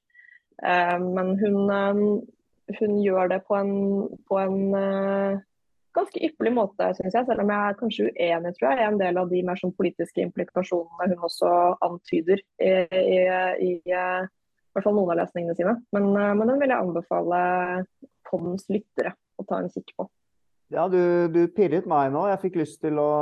Eh, 0.63 0.99
men 1.01 1.35
hun, 1.41 1.57
eh, 1.73 2.77
hun 2.79 2.99
gjør 3.03 3.33
det 3.33 3.41
på 3.49 3.57
en, 3.59 3.73
på 4.29 4.39
en 4.39 4.77
eh, 4.79 5.41
ganske 5.97 6.23
ypperlig 6.29 6.55
måte, 6.57 6.91
syns 6.97 7.17
jeg. 7.17 7.27
Selv 7.29 7.45
om 7.45 7.53
jeg 7.53 7.71
er 7.71 7.81
kanskje 7.81 8.11
uenig 8.11 8.55
tror 8.57 8.71
jeg, 8.71 8.81
i 8.81 8.91
en 8.91 9.01
del 9.01 9.21
av 9.23 9.33
de 9.33 9.43
mer 9.47 9.61
sånn 9.61 9.75
politiske 9.77 10.25
implikasjonene 10.25 11.11
hun 11.13 11.27
også 11.29 11.51
antyder 11.89 12.45
i, 12.61 12.73
i, 13.01 13.19
i, 13.67 13.73
i 13.81 13.99
hvert 14.73 14.87
fall 14.87 14.97
noen 14.97 15.15
av 15.15 15.23
lesningene 15.25 15.59
sine. 15.59 15.77
Men, 15.97 16.13
eh, 16.17 16.33
men 16.39 16.53
den 16.53 16.63
vil 16.63 16.75
jeg 16.75 16.89
anbefale 16.89 17.43
poddens 18.29 18.69
lyttere 18.73 19.17
å 19.43 19.49
ta 19.49 19.61
en 19.63 19.71
kikk 19.73 19.93
på. 19.99 20.09
Ja, 20.73 20.87
du, 20.89 21.29
du 21.33 21.45
pirret 21.53 21.87
meg 21.91 22.13
nå. 22.15 22.25
Jeg 22.31 22.41
fikk 22.47 22.59
lyst 22.63 22.81
til 22.85 22.99
å 23.01 23.13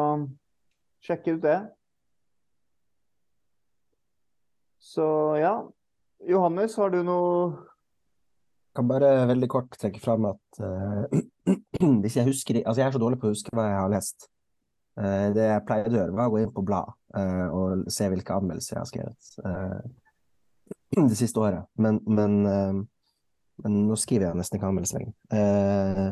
sjekke 1.03 1.35
ut 1.37 1.45
det. 1.45 1.59
Så 4.81 5.07
ja. 5.41 5.55
Johannes, 6.29 6.77
har 6.77 6.93
du 6.93 7.01
noe 7.05 7.31
Jeg 7.51 8.77
kan 8.77 8.89
bare 8.91 9.09
veldig 9.31 9.49
kort 9.51 9.77
trekke 9.81 10.03
fram 10.03 10.27
at 10.29 10.61
uh, 10.61 11.09
hvis 12.03 12.19
jeg 12.19 12.29
husker 12.29 12.61
Altså, 12.61 12.83
jeg 12.83 12.87
er 12.87 12.95
så 12.95 13.01
dårlig 13.03 13.19
på 13.21 13.31
å 13.31 13.33
huske 13.33 13.55
hva 13.57 13.67
jeg 13.67 13.81
har 13.81 13.93
lest. 13.93 14.29
Uh, 15.01 15.33
det 15.35 15.49
jeg 15.49 15.65
pleide 15.67 15.91
å 15.91 15.99
gjøre, 15.99 16.17
var 16.19 16.31
å 16.31 16.35
gå 16.35 16.43
inn 16.45 16.55
på 16.55 16.65
blad 16.67 16.93
uh, 17.17 17.49
og 17.57 17.91
se 17.93 18.09
hvilke 18.13 18.37
anmeldelser 18.37 18.77
jeg 18.77 18.83
har 18.83 18.91
skrevet 18.91 19.33
eh, 19.49 19.81
det 21.11 21.19
siste 21.19 21.41
året. 21.41 21.67
Men, 21.79 22.01
men, 22.07 22.47
eh, 22.47 22.81
men 23.65 23.79
nå 23.89 23.99
skriver 24.01 24.29
jeg 24.29 24.41
nesten 24.41 24.59
ikke 24.59 24.71
anmeldelser 24.71 25.01
lenger. 25.01 25.15
Eh, 25.37 26.09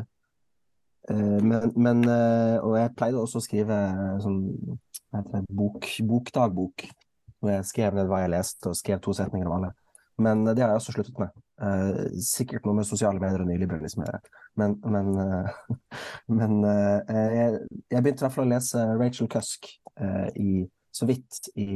eh, 1.13 1.41
men, 1.41 1.73
men 1.75 2.05
eh, 2.05 2.55
Og 2.63 2.77
jeg 2.79 2.95
pleide 2.97 3.21
også 3.21 3.41
å 3.41 3.45
skrive 3.45 3.77
sånn 4.23 4.39
heter 5.15 5.39
det, 5.39 5.45
bok, 5.57 5.85
bokdagbok, 6.05 6.87
hvor 7.39 7.53
jeg 7.53 7.67
skrev 7.69 7.95
ned 7.97 8.09
hva 8.09 8.23
jeg 8.23 8.33
leste, 8.35 8.69
og 8.69 8.77
skrev 8.77 9.01
to 9.03 9.15
setninger 9.17 9.49
om 9.49 9.59
alle. 9.59 9.71
Men 10.19 10.43
det 10.45 10.59
har 10.61 10.73
jeg 10.73 10.81
også 10.81 10.95
sluttet 10.97 11.21
med. 11.21 11.35
Eh, 11.63 12.19
sikkert 12.23 12.67
noe 12.67 12.77
med 12.77 12.87
sosiale 12.87 13.19
medier 13.19 13.43
og 13.43 13.49
nyliberalisme 13.49 14.05
å 14.05 14.09
gjøre. 14.09 14.33
Men, 14.59 14.75
men, 14.83 15.13
eh, 15.23 15.79
men 16.39 16.59
eh, 16.67 17.15
jeg, 17.35 17.61
jeg 17.91 18.03
begynte 18.03 18.23
i 18.23 18.27
hvert 18.27 18.35
fall 18.35 18.47
å 18.47 18.53
lese 18.53 18.83
Rachel 18.99 19.31
Cusk 19.31 19.71
eh, 19.99 20.29
i, 20.39 20.51
så 20.95 21.07
vidt 21.09 21.49
i, 21.55 21.69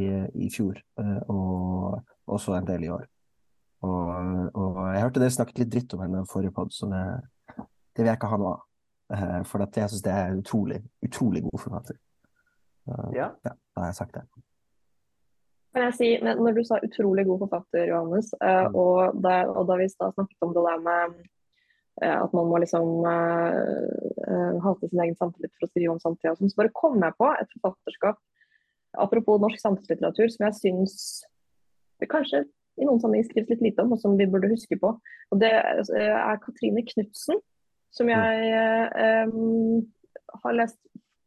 i 0.45 0.51
fjor, 0.53 0.80
eh, 0.99 1.19
og 1.32 1.99
også 2.32 2.57
en 2.57 2.67
del 2.67 2.88
i 2.88 2.93
år. 2.93 3.07
Og, 3.84 4.51
og 4.55 4.77
jeg 4.93 5.03
hørte 5.03 5.19
dere 5.23 5.36
snakket 5.36 5.63
litt 5.63 5.73
dritt 5.73 5.95
om 5.95 6.03
henne 6.05 6.23
i 6.23 6.29
forrige 6.29 6.53
pod, 6.55 6.71
så 6.71 6.88
det, 6.91 7.03
det 7.57 8.03
vil 8.03 8.11
jeg 8.11 8.19
ikke 8.19 8.31
ha 8.31 8.39
noe 8.39 8.53
av. 8.55 8.63
Eh, 9.13 9.41
for 9.49 9.63
at 9.65 9.75
jeg 9.77 9.91
syns 9.91 10.05
det 10.05 10.13
er 10.15 10.39
utrolig, 10.39 10.79
utrolig 11.05 11.43
god 11.49 11.61
forfatter. 11.65 11.99
Ja. 13.15 13.29
ja, 13.45 13.53
da 13.53 13.84
har 13.84 13.91
jeg 13.91 13.99
sagt 13.99 14.15
det. 14.17 14.23
Kan 15.73 15.86
jeg 15.88 15.93
si, 15.97 16.09
men 16.23 16.41
Når 16.43 16.57
du 16.57 16.63
sa 16.67 16.79
utrolig 16.86 17.25
god 17.27 17.45
forfatter, 17.45 17.86
Johannes, 17.91 18.34
eh, 18.41 18.65
Mm. 18.67 18.75
og, 18.75 19.21
da, 19.23 19.36
og 19.49 19.67
da 19.67 19.77
vi 19.79 19.88
da 19.99 20.11
snakket 20.11 20.45
om 20.47 20.53
det 20.55 20.63
der 20.69 20.81
med 20.88 21.15
eh, 22.01 22.17
at 22.23 22.34
man 22.34 22.49
må 22.49 22.59
liksom 22.63 23.05
eh, 23.09 23.61
eh, 24.27 24.55
hate 24.65 24.89
sin 24.89 25.03
egen 25.05 25.15
samtidig 25.19 25.51
for 25.53 25.67
å 25.67 25.71
skrive 25.71 25.93
om 25.93 26.01
samtida, 26.03 26.36
så 26.36 26.59
bare 26.59 26.75
kom 26.81 26.99
jeg 27.03 27.17
på 27.19 27.29
et 27.36 27.55
forfatterskap, 27.57 28.19
apropos 28.97 29.41
norsk 29.41 29.59
samtidslitteratur, 29.61 30.29
som 30.29 30.45
jeg 30.47 30.59
syns 30.61 30.95
det 31.99 32.09
kanskje 32.09 32.45
i 32.80 32.86
noen 32.88 33.01
sammenhenger 33.01 33.30
skrives 33.30 33.51
litt 33.53 33.65
lite 33.67 33.84
om, 33.86 33.93
og 33.95 34.01
som 34.01 34.15
vi 34.17 34.28
burde 34.30 34.51
huske 34.51 34.78
på. 34.82 34.93
Og 35.32 35.41
Det 35.41 35.51
eh, 35.53 36.13
er 36.13 36.41
Katrine 36.41 36.86
Knutsen, 36.88 37.41
som 37.93 38.09
jeg 38.09 38.49
eh, 38.49 39.34
har 40.43 40.57
lest 40.57 40.80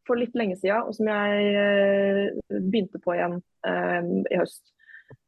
for 0.07 0.19
litt 0.19 0.35
lenge 0.39 0.57
siden, 0.59 0.87
og 0.87 0.95
som 0.97 1.11
jeg 1.11 1.55
eh, 1.63 2.59
begynte 2.71 3.03
på 3.03 3.15
igjen 3.17 3.39
eh, 3.67 4.13
i 4.31 4.41
høst. 4.41 4.65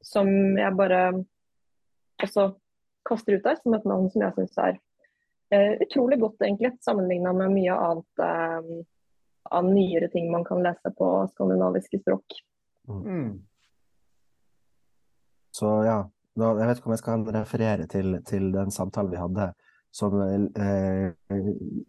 Som 0.03 0.31
jeg 0.59 0.75
bare 0.79 1.03
også 2.23 2.51
kaster 3.09 3.39
ut 3.39 3.47
der, 3.47 3.59
som 3.63 3.75
et 3.77 3.89
navn 3.89 4.11
som 4.13 4.25
jeg 4.25 4.37
syns 4.37 4.63
er 4.63 4.79
eh, 5.55 5.75
utrolig 5.87 6.21
godt, 6.21 6.43
egentlig, 6.43 6.75
sammenligna 6.85 7.35
med 7.37 7.55
mye 7.55 7.79
annet 7.79 8.25
eh, 8.27 8.73
av 9.49 9.69
nyere 9.71 10.11
ting 10.13 10.31
man 10.33 10.45
kan 10.45 10.63
lese 10.65 10.93
på 10.99 11.13
skandinaviske 11.33 12.03
språk. 12.03 12.41
Mm. 12.89 13.39
Så 15.59 15.71
ja, 15.87 16.03
da, 16.39 16.53
jeg 16.61 16.69
vet 16.69 16.79
ikke 16.79 16.91
om 16.91 16.95
jeg 16.95 17.03
skal 17.03 17.25
referere 17.35 17.87
til, 17.91 18.19
til 18.29 18.53
den 18.55 18.71
samtalen 18.75 19.11
vi 19.11 19.19
hadde, 19.19 19.49
som 19.95 20.15
eh, 20.23 21.09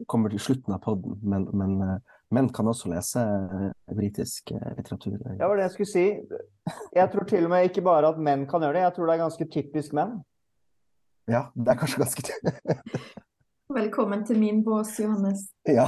kommer 0.09 0.33
til 0.33 0.41
slutten 0.41 0.73
av 0.73 0.81
podden, 0.81 1.19
men, 1.21 1.45
men 1.53 1.75
eh, 1.85 2.17
menn 2.33 2.49
kan 2.55 2.69
også 2.71 2.89
lese 2.89 3.21
eh, 3.21 3.69
britisk 3.93 4.53
litteratur. 4.55 5.19
Ja, 5.19 5.35
Det 5.35 5.51
var 5.51 5.59
det 5.59 5.67
jeg 5.67 5.75
skulle 5.75 5.91
si. 5.91 6.07
Jeg 6.95 7.13
tror 7.13 7.29
til 7.29 7.45
og 7.45 7.53
med 7.53 7.69
ikke 7.69 7.85
bare 7.85 8.09
at 8.09 8.21
menn 8.29 8.47
kan 8.49 8.65
gjøre 8.65 8.79
det, 8.79 8.85
jeg 8.87 8.97
tror 8.97 9.09
det 9.09 9.15
er 9.15 9.23
ganske 9.25 9.49
typisk 9.53 9.95
menn. 9.99 10.19
Ja, 11.29 11.45
det 11.53 11.75
er 11.75 11.81
kanskje 11.83 12.01
ganske 12.01 12.25
typisk. 12.25 13.17
Velkommen 13.79 14.23
til 14.25 14.39
min 14.41 14.63
bås, 14.65 14.95
Johannes. 14.97 15.51
Ja, 15.69 15.85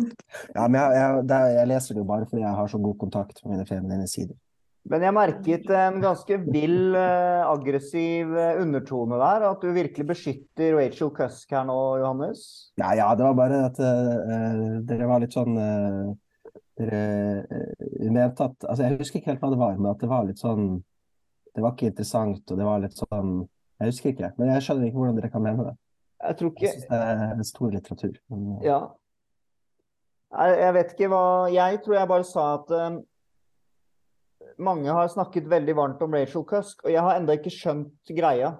ja 0.56 0.66
men 0.68 0.76
jeg, 0.76 0.96
jeg, 1.00 1.28
det, 1.30 1.38
jeg 1.56 1.68
leser 1.72 1.96
det 1.96 2.04
jo 2.04 2.10
bare 2.10 2.28
fordi 2.28 2.44
jeg 2.44 2.58
har 2.58 2.68
så 2.68 2.80
god 2.84 2.98
kontakt 3.00 3.40
med 3.44 3.54
mine 3.54 3.70
feminine 3.70 4.08
sider. 4.10 4.36
Men 4.84 5.00
jeg 5.00 5.16
merket 5.16 5.70
en 5.72 5.96
ganske 6.02 6.36
vill, 6.44 6.92
eh, 6.98 7.42
aggressiv 7.48 8.34
eh, 8.36 8.58
undertone 8.60 9.16
der. 9.16 9.46
At 9.48 9.62
du 9.64 9.70
virkelig 9.72 10.04
beskytter 10.10 10.76
Rachel 10.76 11.12
Cusk 11.16 11.54
her 11.56 11.64
nå, 11.64 11.76
Johannes. 12.02 12.42
Ja, 12.80 12.90
ja, 12.98 13.06
det 13.16 13.24
var 13.24 13.38
bare 13.38 13.62
at 13.70 13.80
uh, 13.80 14.82
dere 14.84 15.08
var 15.08 15.24
litt 15.24 15.36
sånn 15.36 15.56
uh, 15.56 16.12
Dere 16.74 17.00
uh, 17.46 18.10
mente 18.10 18.44
at 18.44 18.66
Altså, 18.66 18.82
jeg 18.82 18.98
husker 18.98 19.20
ikke 19.20 19.30
helt 19.30 19.44
hva 19.44 19.52
det 19.54 19.60
var, 19.62 19.78
men 19.78 19.92
at 19.92 20.02
det 20.02 20.10
var 20.10 20.26
litt 20.26 20.42
sånn 20.42 20.66
Det 21.54 21.62
var 21.62 21.76
ikke 21.76 21.92
interessant, 21.92 22.42
og 22.50 22.60
det 22.60 22.66
var 22.66 22.82
litt 22.82 22.98
sånn 22.98 23.32
Jeg 23.78 23.92
husker 23.92 24.10
ikke, 24.12 24.32
men 24.36 24.52
jeg 24.52 24.66
skjønner 24.66 24.90
ikke 24.90 25.00
hvordan 25.00 25.20
dere 25.20 25.32
kan 25.32 25.46
mene 25.46 25.68
det. 25.70 25.74
Jeg 26.24 26.40
tror 26.40 26.50
Jeg 26.50 26.58
ikke 26.58 26.74
syns 26.74 26.90
det 26.90 27.00
er 27.40 27.48
stor 27.54 27.74
litteratur. 27.78 28.20
Men, 28.28 28.44
Ja. 28.66 28.78
Jeg 30.34 30.60
jeg 30.60 30.76
vet 30.76 30.94
ikke 30.96 31.12
hva 31.14 31.26
Jeg 31.54 31.80
tror 31.86 32.00
jeg 32.02 32.10
bare 32.10 32.28
sa 32.28 32.46
at 32.58 32.76
mange 34.58 34.92
har 34.92 35.08
snakket 35.12 35.48
veldig 35.50 35.74
varmt 35.76 36.02
om 36.04 36.14
Rachel 36.14 36.44
Cusk, 36.48 36.84
og 36.84 36.92
jeg 36.92 37.02
har 37.02 37.18
ennå 37.18 37.36
ikke 37.38 37.52
skjønt 37.52 38.14
greia. 38.16 38.54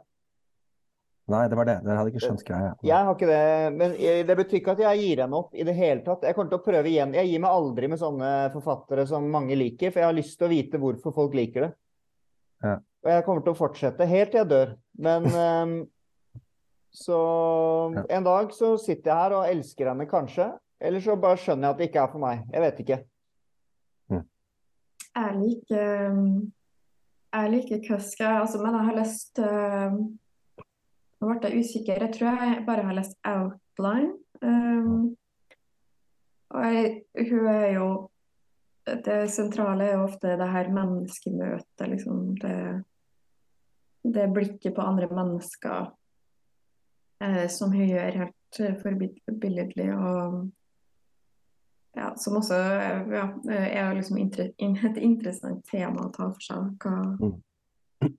Nei, 1.32 1.46
det 1.48 1.56
var 1.56 1.64
det. 1.64 1.78
Dere 1.86 1.96
hadde 1.96 2.10
ikke 2.12 2.20
skjønt 2.20 2.42
greia. 2.44 2.74
Jeg 2.84 3.06
har 3.06 3.14
ikke 3.14 3.28
det, 3.30 3.44
men 3.78 3.94
det 4.28 4.34
betyr 4.36 4.58
ikke 4.58 4.74
at 4.74 4.82
jeg 4.84 5.00
gir 5.00 5.22
henne 5.24 5.38
opp 5.38 5.54
i 5.56 5.64
det 5.64 5.72
hele 5.78 6.02
tatt. 6.04 6.26
Jeg 6.28 6.36
kommer 6.36 6.52
til 6.52 6.60
å 6.60 6.64
prøve 6.66 6.90
igjen. 6.90 7.14
Jeg 7.16 7.30
gir 7.30 7.40
meg 7.40 7.54
aldri 7.56 7.88
med 7.88 8.00
sånne 8.02 8.32
forfattere 8.52 9.06
som 9.08 9.30
mange 9.32 9.56
liker, 9.56 9.94
for 9.94 10.02
jeg 10.02 10.10
har 10.10 10.18
lyst 10.18 10.36
til 10.36 10.50
å 10.50 10.52
vite 10.52 10.80
hvorfor 10.82 11.16
folk 11.16 11.38
liker 11.38 11.68
det. 11.68 11.70
Ja. 12.64 12.74
Og 13.04 13.10
jeg 13.12 13.24
kommer 13.24 13.44
til 13.46 13.54
å 13.54 13.58
fortsette 13.58 14.08
helt 14.10 14.34
til 14.34 14.42
jeg 14.42 14.50
dør. 14.52 14.76
Men 15.06 15.30
um, 15.32 15.74
så 17.04 17.22
Ja. 17.96 18.04
en 18.18 18.28
dag 18.28 18.52
så 18.52 18.74
sitter 18.80 19.08
jeg 19.10 19.22
her 19.22 19.38
og 19.38 19.48
elsker 19.48 19.94
henne 19.94 20.08
kanskje, 20.10 20.50
eller 20.84 21.00
så 21.00 21.16
bare 21.16 21.40
skjønner 21.40 21.70
jeg 21.70 21.72
at 21.72 21.80
det 21.80 21.88
ikke 21.88 22.04
er 22.04 22.12
for 22.12 22.20
meg. 22.26 22.44
Jeg 22.52 22.66
vet 22.68 22.84
ikke. 22.84 23.00
Jeg 25.14 25.34
liker 25.38 26.10
um, 26.10 26.52
Jeg 27.34 27.50
liker 27.52 27.82
Kusk, 27.88 28.20
jeg, 28.20 28.40
altså, 28.40 28.60
men 28.62 28.74
jeg 28.74 28.88
har 28.88 28.96
lest 28.98 29.42
uh, 29.42 29.98
Nå 31.20 31.28
ble 31.28 31.50
jeg 31.50 31.64
usikker. 31.64 32.02
Jeg 32.04 32.14
tror 32.16 32.40
jeg 32.42 32.64
bare 32.66 32.86
har 32.88 32.96
lest 32.98 33.14
Outline. 33.24 34.10
Um, 34.42 35.14
og 36.54 36.66
jeg, 36.74 36.90
hun 37.30 37.46
er 37.48 37.68
jo 37.78 37.86
Det 39.06 39.20
sentrale 39.32 39.86
er 39.86 39.94
jo 39.96 40.04
ofte 40.04 40.34
det 40.36 40.48
her 40.52 40.68
menneskemøtet, 40.74 41.86
liksom. 41.88 42.34
Det, 42.42 42.58
det 44.04 44.32
blikket 44.34 44.74
på 44.76 44.84
andre 44.84 45.08
mennesker 45.08 45.86
uh, 47.24 47.46
som 47.48 47.72
hun 47.72 47.88
gjør 47.88 48.20
helt 48.20 48.60
eh, 48.60 48.76
forbilledlig. 48.82 49.88
Og 49.94 50.50
ja, 51.94 52.10
som 52.16 52.38
også 52.40 52.58
eh, 52.58 53.14
ja, 53.14 53.24
er 53.54 53.94
liksom 53.94 54.18
et 54.18 55.00
interessant 55.02 55.64
tema 55.70 56.06
å 56.06 56.12
ta 56.14 56.28
for 56.34 56.44
seg. 56.44 56.84
Hva, 56.84 58.10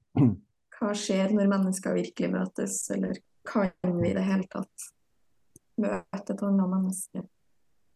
hva 0.77 0.91
skjer 0.97 1.35
når 1.35 1.51
mennesker 1.51 1.97
virkelig 1.97 2.31
møtes, 2.33 2.79
eller 2.95 3.19
kan 3.45 3.71
vi 3.99 4.11
i 4.11 4.17
det 4.17 4.25
hele 4.25 4.47
tatt 4.51 4.89
møte 5.81 6.33
et 6.33 6.43
annet 6.47 6.71
menneske? 6.71 7.25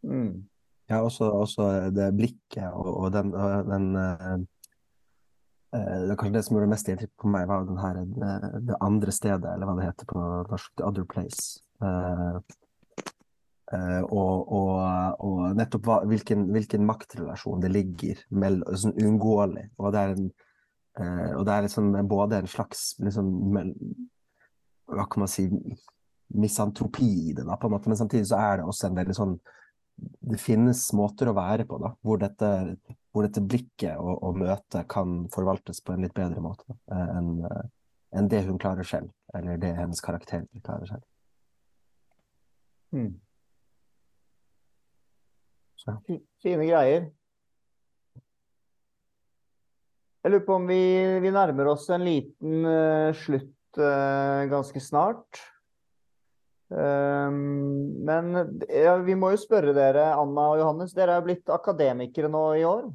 Mm. 0.06 0.48
Ja, 0.90 1.04
også, 1.06 1.28
også 1.30 1.68
det 1.94 2.08
blikket 2.18 2.72
og, 2.74 2.88
og 2.88 3.12
den, 3.14 3.34
og 3.38 3.68
den 3.70 3.92
uh, 3.94 4.40
uh, 5.76 5.98
det, 6.08 6.16
Kanskje 6.18 6.34
det 6.34 6.42
som 6.48 6.56
gjorde 6.56 6.72
mest 6.72 6.90
inntrykk 6.90 7.12
på 7.22 7.30
meg, 7.30 7.46
var 7.50 7.68
den 7.68 7.78
her, 7.78 8.00
uh, 8.02 8.48
det 8.66 8.78
andre 8.82 9.14
stedet, 9.14 9.52
eller 9.54 9.70
hva 9.70 9.76
det 9.78 9.90
heter 9.92 10.10
på 10.10 10.24
norsk, 10.50 10.72
The 10.80 10.88
Other 10.88 11.06
Place. 11.10 11.60
Eh, 11.82 11.88
eh, 11.88 12.40
og, 14.02 14.52
og, 14.56 14.72
og 15.26 15.42
nettopp 15.58 15.86
hva, 15.86 16.00
hvilken, 16.10 16.48
hvilken 16.56 16.86
maktrelasjon 16.88 17.62
det 17.64 17.72
ligger 17.74 18.24
mellom, 18.30 18.78
sånn 18.82 18.98
uunngåelig. 18.98 19.68
Og 19.78 19.94
det 19.94 20.02
er 20.02 20.16
en 20.16 20.26
eh, 21.00 21.32
og 21.38 21.46
det 21.48 21.56
er 21.56 21.68
liksom 21.68 21.94
både 22.10 22.42
en 22.42 22.50
slags 22.50 22.92
liksom, 23.04 23.32
Hva 24.90 25.06
kan 25.06 25.26
man 25.26 25.32
si 25.32 25.48
misantropi 26.30 27.10
i 27.30 27.34
det, 27.34 27.46
da, 27.46 27.58
på 27.58 27.70
en 27.70 27.74
måte, 27.74 27.90
men 27.90 27.98
samtidig 27.98 28.28
så 28.30 28.38
er 28.42 28.60
det 28.60 28.70
også 28.70 28.90
en 28.90 29.00
veldig 29.00 29.18
sånn 29.18 29.40
det 30.00 30.38
finnes 30.40 30.80
måter 30.96 31.28
å 31.28 31.36
være 31.36 31.66
på 31.68 31.76
da, 31.82 31.90
hvor 32.06 32.22
dette, 32.22 32.50
hvor 33.12 33.26
dette 33.26 33.42
blikket 33.44 33.98
og, 34.00 34.14
og 34.24 34.38
møtet 34.40 34.88
kan 34.88 35.26
forvaltes 35.34 35.82
på 35.84 35.92
en 35.92 36.06
litt 36.06 36.16
bedre 36.16 36.40
måte 36.44 36.70
eh, 36.72 37.10
enn 37.18 37.34
eh, 37.50 37.66
enn 38.16 38.30
det 38.30 38.42
hun 38.48 38.58
klarer 38.58 38.84
selv, 38.84 39.12
eller 39.38 39.58
det 39.62 39.76
hennes 39.78 40.02
karakter 40.02 40.46
klarer 40.64 40.90
selv. 40.90 41.04
Mm. 42.96 43.20
Fine 46.44 46.66
greier. 46.68 47.08
Jeg 50.20 50.34
lurer 50.34 50.44
på 50.46 50.58
om 50.60 50.66
vi, 50.68 50.82
vi 51.24 51.32
nærmer 51.32 51.70
oss 51.72 51.86
en 51.96 52.04
liten 52.04 52.66
uh, 52.68 53.16
slutt 53.16 53.80
uh, 53.80 54.44
ganske 54.52 54.82
snart. 54.84 55.40
Um, 56.70 58.04
men 58.06 58.36
ja, 58.68 58.98
vi 59.02 59.16
må 59.18 59.32
jo 59.34 59.40
spørre 59.42 59.74
dere, 59.74 60.12
Anna 60.14 60.50
og 60.52 60.60
Johannes, 60.60 60.92
dere 60.94 61.16
er 61.18 61.24
blitt 61.26 61.50
akademikere 61.50 62.30
nå 62.30 62.44
i 62.60 62.66
år. 62.68 62.90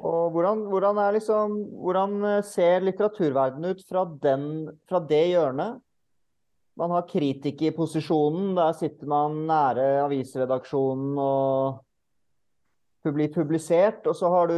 Og 0.00 0.34
hvordan, 0.34 0.66
hvordan, 0.72 0.98
liksom, 1.16 1.56
hvordan 1.84 2.12
eh, 2.24 2.42
ser 2.46 2.84
litteraturverdenen 2.86 3.74
ut 3.74 3.82
fra, 3.84 4.04
den, 4.22 4.44
fra 4.88 5.00
det 5.04 5.24
hjørnet? 5.32 5.80
Man 6.80 6.94
har 6.94 7.08
kritikerposisjonen, 7.08 8.54
der 8.56 8.72
sitter 8.78 9.06
man 9.10 9.34
nære 9.48 9.86
avisredaksjonen 10.06 11.18
og 11.20 11.78
blir 13.04 13.28
publisert. 13.34 14.06
Og 14.08 14.16
så 14.16 14.28
har 14.32 14.46
du, 14.48 14.54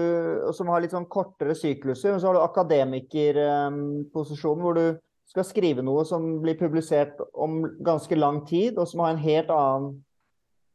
som 0.54 0.68
har 0.70 0.80
litt 0.84 0.94
sånn 0.94 1.10
kortere 1.10 1.54
sykluser, 1.58 2.10
men 2.12 2.20
så 2.22 2.26
har 2.30 2.36
du 2.38 2.44
akademikerposisjonen, 2.44 4.62
hvor 4.62 4.74
du 4.78 4.86
skal 5.32 5.44
skrive 5.48 5.82
noe 5.82 6.04
som 6.06 6.42
blir 6.44 6.56
publisert 6.60 7.16
om 7.34 7.62
ganske 7.82 8.14
lang 8.18 8.46
tid, 8.46 8.78
og 8.78 8.86
som 8.90 9.00
har 9.02 9.10
en 9.14 9.26
helt 9.26 9.50
annen 9.50 10.04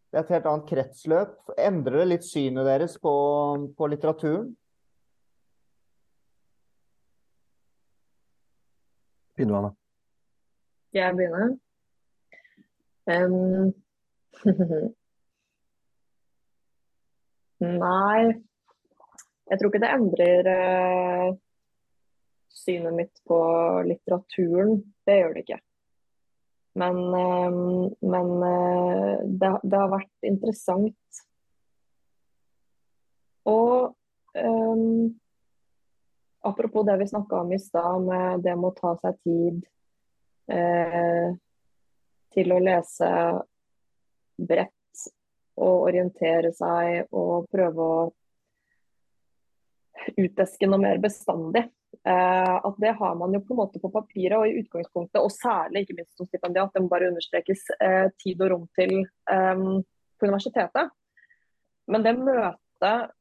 det 0.08 0.22
er 0.22 0.24
et 0.24 0.36
helt 0.38 0.46
annet 0.48 0.70
kretsløp. 0.70 1.34
Endrer 1.60 1.98
det 2.00 2.06
litt 2.08 2.26
synet 2.26 2.66
deres 2.66 2.94
på, 3.04 3.12
på 3.76 3.88
litteraturen? 3.92 4.56
Begynn 9.36 9.52
du, 9.52 9.58
Anna. 9.60 9.72
Skal 10.98 11.12
jeg 11.12 11.18
begynne? 11.18 11.48
Um, 13.06 13.70
Nei, 17.86 18.22
jeg 19.46 19.60
tror 19.60 19.70
ikke 19.70 19.84
det 19.84 19.92
endrer 19.94 20.50
uh, 20.50 21.38
synet 22.50 22.98
mitt 22.98 23.14
på 23.30 23.38
litteraturen. 23.92 24.82
Det 25.06 25.20
gjør 25.20 25.38
det 25.38 25.46
ikke. 25.46 25.62
Men, 26.82 26.98
em, 27.22 27.62
men 28.02 28.34
uh, 28.42 29.22
det, 29.22 29.54
det 29.70 29.78
har 29.84 29.94
vært 29.94 30.18
interessant. 30.34 31.22
Og 33.46 33.94
um, 34.34 35.14
apropos 36.42 36.90
det 36.90 36.98
vi 37.06 37.14
snakka 37.14 37.46
om 37.46 37.54
i 37.54 37.62
stad, 37.62 38.02
med 38.10 38.42
det 38.50 38.58
med 38.58 38.74
å 38.74 38.78
ta 38.82 38.98
seg 39.06 39.14
tid 39.22 39.62
eh, 40.52 41.30
til 42.34 42.54
å 42.54 42.60
lese 42.62 43.10
bredt 44.38 45.06
og 45.58 45.88
orientere 45.90 46.52
seg 46.54 47.10
og 47.18 47.48
prøve 47.52 47.88
å 47.98 48.00
uteske 50.18 50.70
noe 50.70 50.82
mer 50.82 51.02
bestandig. 51.02 51.66
Eh, 52.08 52.56
at 52.56 52.78
det 52.80 52.94
har 53.00 53.16
man 53.20 53.34
jo 53.34 53.42
på 53.44 53.56
en 53.56 53.62
måte 53.64 53.82
på 53.82 53.92
papiret 53.92 54.38
og 54.38 54.48
i 54.48 54.62
utgangspunktet, 54.62 55.20
og 55.20 55.34
særlig 55.34 55.84
ikke 55.84 55.98
minst 55.98 56.20
som 56.20 56.30
stipendiat, 56.30 56.72
det 56.74 56.84
må 56.84 56.92
bare 56.92 57.10
understrekes 57.12 57.66
eh, 57.84 58.08
tid 58.22 58.44
og 58.46 58.54
rom 58.54 58.66
til 58.78 58.94
eh, 59.02 59.64
på 60.18 60.30
universitetet. 60.30 60.94
Men 61.88 62.06
det 62.06 62.18
møtet 62.20 63.17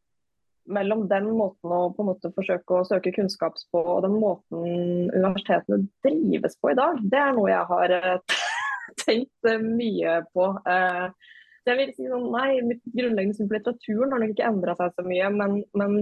mellom 0.66 1.06
den 1.08 1.28
måten 1.36 1.72
å 1.72 1.80
på 1.94 2.02
en 2.02 2.10
måte 2.10 2.32
forsøke 2.34 2.80
å 2.80 2.86
søke 2.88 3.12
kunnskap 3.14 3.56
på 3.72 3.80
og 3.80 4.02
den 4.06 4.16
måten 4.20 5.08
universitetene 5.14 5.86
drives 6.04 6.58
på 6.60 6.72
i 6.72 6.76
dag, 6.78 7.00
det 7.02 7.20
er 7.22 7.32
noe 7.36 7.50
jeg 7.52 7.70
har 7.70 7.94
eh, 7.96 8.36
tenkt 9.04 9.50
eh, 9.50 9.62
mye 9.62 10.18
på. 10.34 10.50
Eh, 10.66 11.32
jeg 11.66 11.80
vil 11.80 11.94
si 11.96 12.06
sånn, 12.10 12.28
nei, 12.34 12.60
Mitt 12.66 12.84
grunnleggende 12.94 13.38
syn 13.38 13.50
på 13.50 13.58
litteraturen 13.58 14.14
har 14.14 14.22
nok 14.22 14.36
ikke 14.36 14.50
endra 14.50 14.76
seg 14.78 14.94
så 14.94 15.06
mye, 15.06 15.30
men, 15.34 15.56
men 15.78 15.96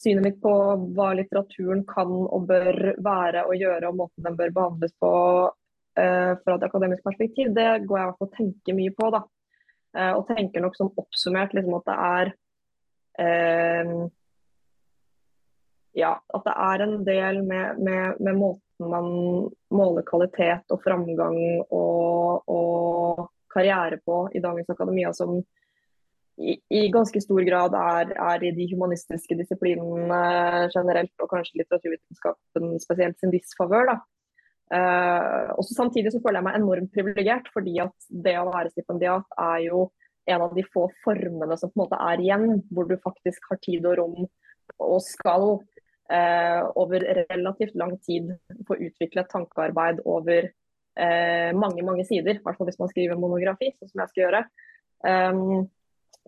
synet 0.00 0.24
mitt 0.24 0.38
på 0.42 0.54
hva 0.96 1.10
litteraturen 1.18 1.84
kan 1.88 2.14
og 2.22 2.48
bør 2.48 2.94
være 3.04 3.44
og 3.48 3.58
gjøre, 3.60 3.90
og 3.90 4.00
måten 4.04 4.24
den 4.28 4.38
bør 4.38 4.56
behandles 4.56 4.96
på 5.00 5.12
fra 5.92 6.54
et 6.56 6.62
akademisk 6.64 7.04
perspektiv, 7.04 7.50
det 7.52 7.82
går 7.84 7.98
jeg 7.98 8.06
i 8.06 8.08
hvert 8.08 8.20
fall 8.22 8.28
og 8.30 8.36
tenker 8.38 8.76
mye 8.78 8.92
på. 8.96 9.10
da. 9.12 9.20
Eh, 9.92 10.12
og 10.16 10.24
tenker 10.30 10.62
nok 10.64 10.76
som 10.78 10.92
oppsummert 10.96 11.52
liksom 11.52 11.76
at 11.76 11.88
det 11.90 11.96
er 12.06 12.30
ja, 15.92 16.12
at 16.34 16.46
det 16.46 16.54
er 16.66 16.84
en 16.84 16.94
del 17.04 17.42
med, 17.44 17.80
med, 17.84 18.20
med 18.20 18.38
måten 18.40 18.88
man 18.90 19.08
måler 19.70 20.04
kvalitet 20.08 20.72
og 20.72 20.80
framgang 20.82 21.36
og, 21.70 22.48
og 22.48 23.26
karriere 23.52 23.98
på 24.02 24.24
i 24.34 24.40
dagens 24.42 24.70
akademia 24.72 25.12
som 25.14 25.36
i, 26.40 26.56
i 26.72 26.88
ganske 26.92 27.20
stor 27.20 27.44
grad 27.44 27.76
er, 27.76 28.14
er 28.16 28.44
i 28.48 28.54
de 28.56 28.66
humanistiske 28.72 29.36
disiplinene 29.36 30.22
generelt, 30.72 31.12
og 31.20 31.28
kanskje 31.30 31.60
litteraturvitenskapen 31.60 32.72
spesielt 32.82 33.20
sin 33.20 33.34
disfavør. 33.34 33.92
da. 33.92 33.96
Eh, 34.72 35.50
også 35.60 35.76
Samtidig 35.76 36.14
så 36.14 36.22
føler 36.24 36.40
jeg 36.40 36.48
meg 36.48 36.58
enormt 36.58 36.94
privilegert, 36.94 37.50
fordi 37.52 37.76
at 37.84 38.08
det 38.24 38.38
å 38.40 38.48
være 38.48 38.72
stipendiat 38.72 39.36
er 39.44 39.58
jo 39.68 39.84
en 40.30 40.42
av 40.44 40.54
de 40.54 40.64
få 40.72 40.86
formene 41.04 41.56
som 41.58 41.70
på 41.70 41.78
en 41.78 41.84
måte 41.84 41.98
er 41.98 42.22
igjen, 42.22 42.62
hvor 42.70 42.88
du 42.88 42.96
faktisk 43.02 43.50
har 43.50 43.60
tid 43.64 43.86
og 43.90 43.98
rom 43.98 44.18
og 44.78 44.98
skal 45.04 45.46
eh, 46.12 46.62
over 46.78 47.04
relativt 47.30 47.74
lang 47.78 47.96
tid 48.06 48.30
få 48.68 48.78
utvikle 48.78 49.24
et 49.24 49.32
tankearbeid 49.32 50.02
over 50.06 50.46
eh, 50.46 51.50
mange 51.58 51.84
mange 51.86 52.06
sider. 52.08 52.38
I 52.38 52.44
hvert 52.44 52.58
fall 52.58 52.70
hvis 52.70 52.80
man 52.80 52.92
skriver 52.92 53.20
monografi, 53.20 53.72
sånn 53.76 53.90
som 53.90 54.04
jeg 54.04 54.12
skal 54.12 54.24
gjøre. 54.26 54.42
Um, 55.02 55.64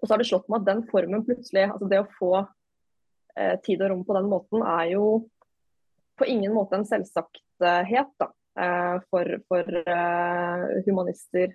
og 0.01 0.09
så 0.09 0.15
har 0.15 0.21
det 0.21 0.29
slått 0.29 0.49
meg 0.51 0.63
at 0.63 0.71
den 0.73 0.83
formen 0.91 1.23
plutselig, 1.27 1.69
altså 1.71 1.89
det 1.89 2.01
å 2.03 2.11
få 2.19 2.33
eh, 3.39 3.55
tid 3.65 3.85
og 3.85 3.93
rom 3.93 4.03
på 4.07 4.17
den 4.19 4.31
måten, 4.31 4.65
er 4.67 4.91
jo 4.97 5.05
på 6.19 6.27
ingen 6.31 6.55
måte 6.55 6.79
en 6.79 6.89
selvsakthet. 6.89 8.11
da. 8.21 8.29
eh, 8.59 8.97
for, 9.11 9.37
for 9.49 9.79
eh, 9.81 10.67
humanister 10.87 11.55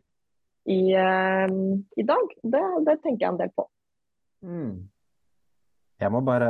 i, 0.66 0.80
eh, 0.94 1.48
i 1.96 2.06
dag. 2.08 2.34
Det, 2.44 2.64
det 2.88 2.98
tenker 3.04 3.26
jeg 3.26 3.34
en 3.34 3.42
del 3.42 3.54
på. 3.56 3.68
Mm. 4.46 4.74
Jeg 6.00 6.14
må 6.16 6.22
bare 6.24 6.50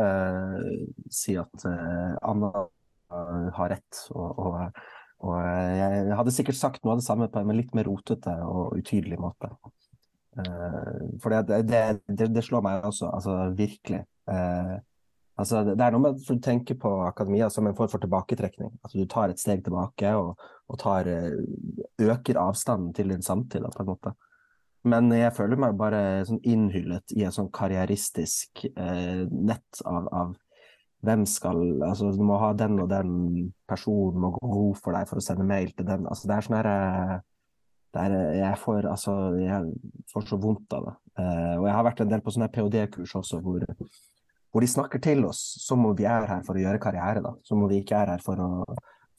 si 1.13 1.35
at 1.41 1.65
eh, 1.65 2.15
Anna 2.29 2.51
eh, 2.61 3.47
har 3.57 3.71
rett. 3.73 4.01
Og, 4.13 4.41
og, 4.45 4.81
og 5.25 5.37
jeg 5.41 6.17
hadde 6.19 6.35
sikkert 6.35 6.59
sagt 6.59 6.83
noe 6.83 6.95
av 6.95 7.01
det 7.01 7.07
samme 7.07 7.29
på 7.31 7.41
en 7.41 7.55
litt 7.57 7.73
mer 7.77 7.89
rotete 7.89 8.35
og 8.45 8.77
utydelig 8.77 9.19
måte. 9.21 9.51
Eh, 10.37 10.99
for 11.21 11.33
det, 11.33 11.63
det, 11.69 11.83
det, 12.07 12.29
det 12.35 12.45
slår 12.45 12.65
meg 12.65 12.85
også, 12.91 13.09
altså 13.09 13.39
virkelig. 13.57 14.05
Eh, 15.39 15.41
altså 15.41 15.63
det 15.67 15.81
er 15.81 15.95
noe 15.95 16.03
med 16.03 16.17
at 16.17 16.27
du 16.27 16.39
tenker 16.43 16.77
på 16.79 16.93
akademia 17.07 17.49
som 17.49 17.67
en 17.67 17.75
form 17.77 17.91
for 17.91 18.03
tilbaketrekning. 18.03 18.73
Altså 18.83 18.99
du 18.99 19.07
tar 19.09 19.31
et 19.31 19.39
steg 19.39 19.63
tilbake 19.63 20.11
og, 20.19 20.35
og 20.67 20.79
tar, 20.81 21.07
øker 21.99 22.41
avstanden 22.41 22.93
til 22.93 23.13
din 23.13 23.23
samtid 23.23 23.63
på 23.63 23.85
en 23.85 23.93
måte. 23.93 24.15
Men 24.87 25.11
jeg 25.11 25.35
føler 25.35 25.59
meg 25.59 25.79
bare 25.79 26.25
sånn 26.27 26.39
innhyllet 26.47 27.11
i 27.17 27.25
et 27.27 27.35
sånn 27.35 27.49
karrieristisk 27.51 28.63
eh, 28.69 29.25
nett 29.27 29.81
av, 29.83 30.07
av, 30.15 30.37
hvem 31.03 31.25
skal 31.27 31.81
Altså, 31.83 32.11
du 32.15 32.23
må 32.23 32.37
ha 32.39 32.53
den 32.55 32.79
og 32.79 32.87
den 32.91 33.11
personen 33.67 34.19
må 34.23 34.31
gå 34.35 34.51
god 34.51 34.79
for 34.79 34.95
deg 34.95 35.09
for 35.09 35.19
å 35.19 35.23
sende 35.23 35.47
mail 35.47 35.73
til 35.75 35.87
den. 35.87 36.07
Altså, 36.07 36.29
det 36.29 36.37
er 36.37 36.47
sånn 36.47 36.59
herre 36.59 36.77
der 37.95 38.13
jeg 38.37 38.57
får, 38.61 38.85
altså, 38.85 39.13
jeg 39.41 40.03
får 40.13 40.25
så 40.29 40.37
vondt 40.37 40.75
av 40.77 40.87
det. 40.87 40.95
Eh, 41.23 41.55
og 41.57 41.65
jeg 41.65 41.75
har 41.75 41.85
vært 41.87 42.03
en 42.03 42.11
del 42.11 42.23
på 42.23 42.33
sånne 42.35 42.51
ph.d.-kurs 42.53 43.15
også, 43.17 43.39
hvor, 43.43 43.65
hvor, 44.51 44.61
de 44.63 44.71
snakker 44.71 45.01
til 45.03 45.25
oss 45.29 45.41
som 45.63 45.85
om 45.85 45.95
vi 45.97 46.07
er 46.09 46.27
her 46.29 46.41
for 46.45 46.57
å 46.57 46.63
gjøre 46.63 46.81
karriere. 46.81 47.21
da. 47.25 47.35
Som 47.45 47.63
om 47.63 47.69
vi 47.71 47.81
ikke 47.83 47.99
er 47.99 48.15
her 48.15 48.23
for 48.25 48.41
å, 48.41 48.49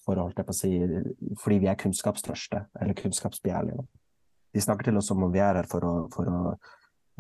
for 0.05 0.19
å 0.19 0.27
holdt 0.27 0.40
jeg 0.40 0.48
på 0.48 0.55
å 0.55 0.61
si, 0.61 0.73
fordi 1.40 1.59
vi 1.65 1.70
er 1.70 1.78
kunnskapstørste 1.81 2.65
eller 2.81 2.98
kunnskapsbegjærlige. 2.98 3.86
De 4.51 4.62
snakker 4.65 4.89
til 4.89 4.98
oss 4.98 5.11
som 5.11 5.23
om 5.23 5.32
vi 5.32 5.43
er 5.43 5.61
her 5.61 5.69
for 5.70 5.86
å, 5.86 5.93
for 6.11 6.31
å 6.31 6.39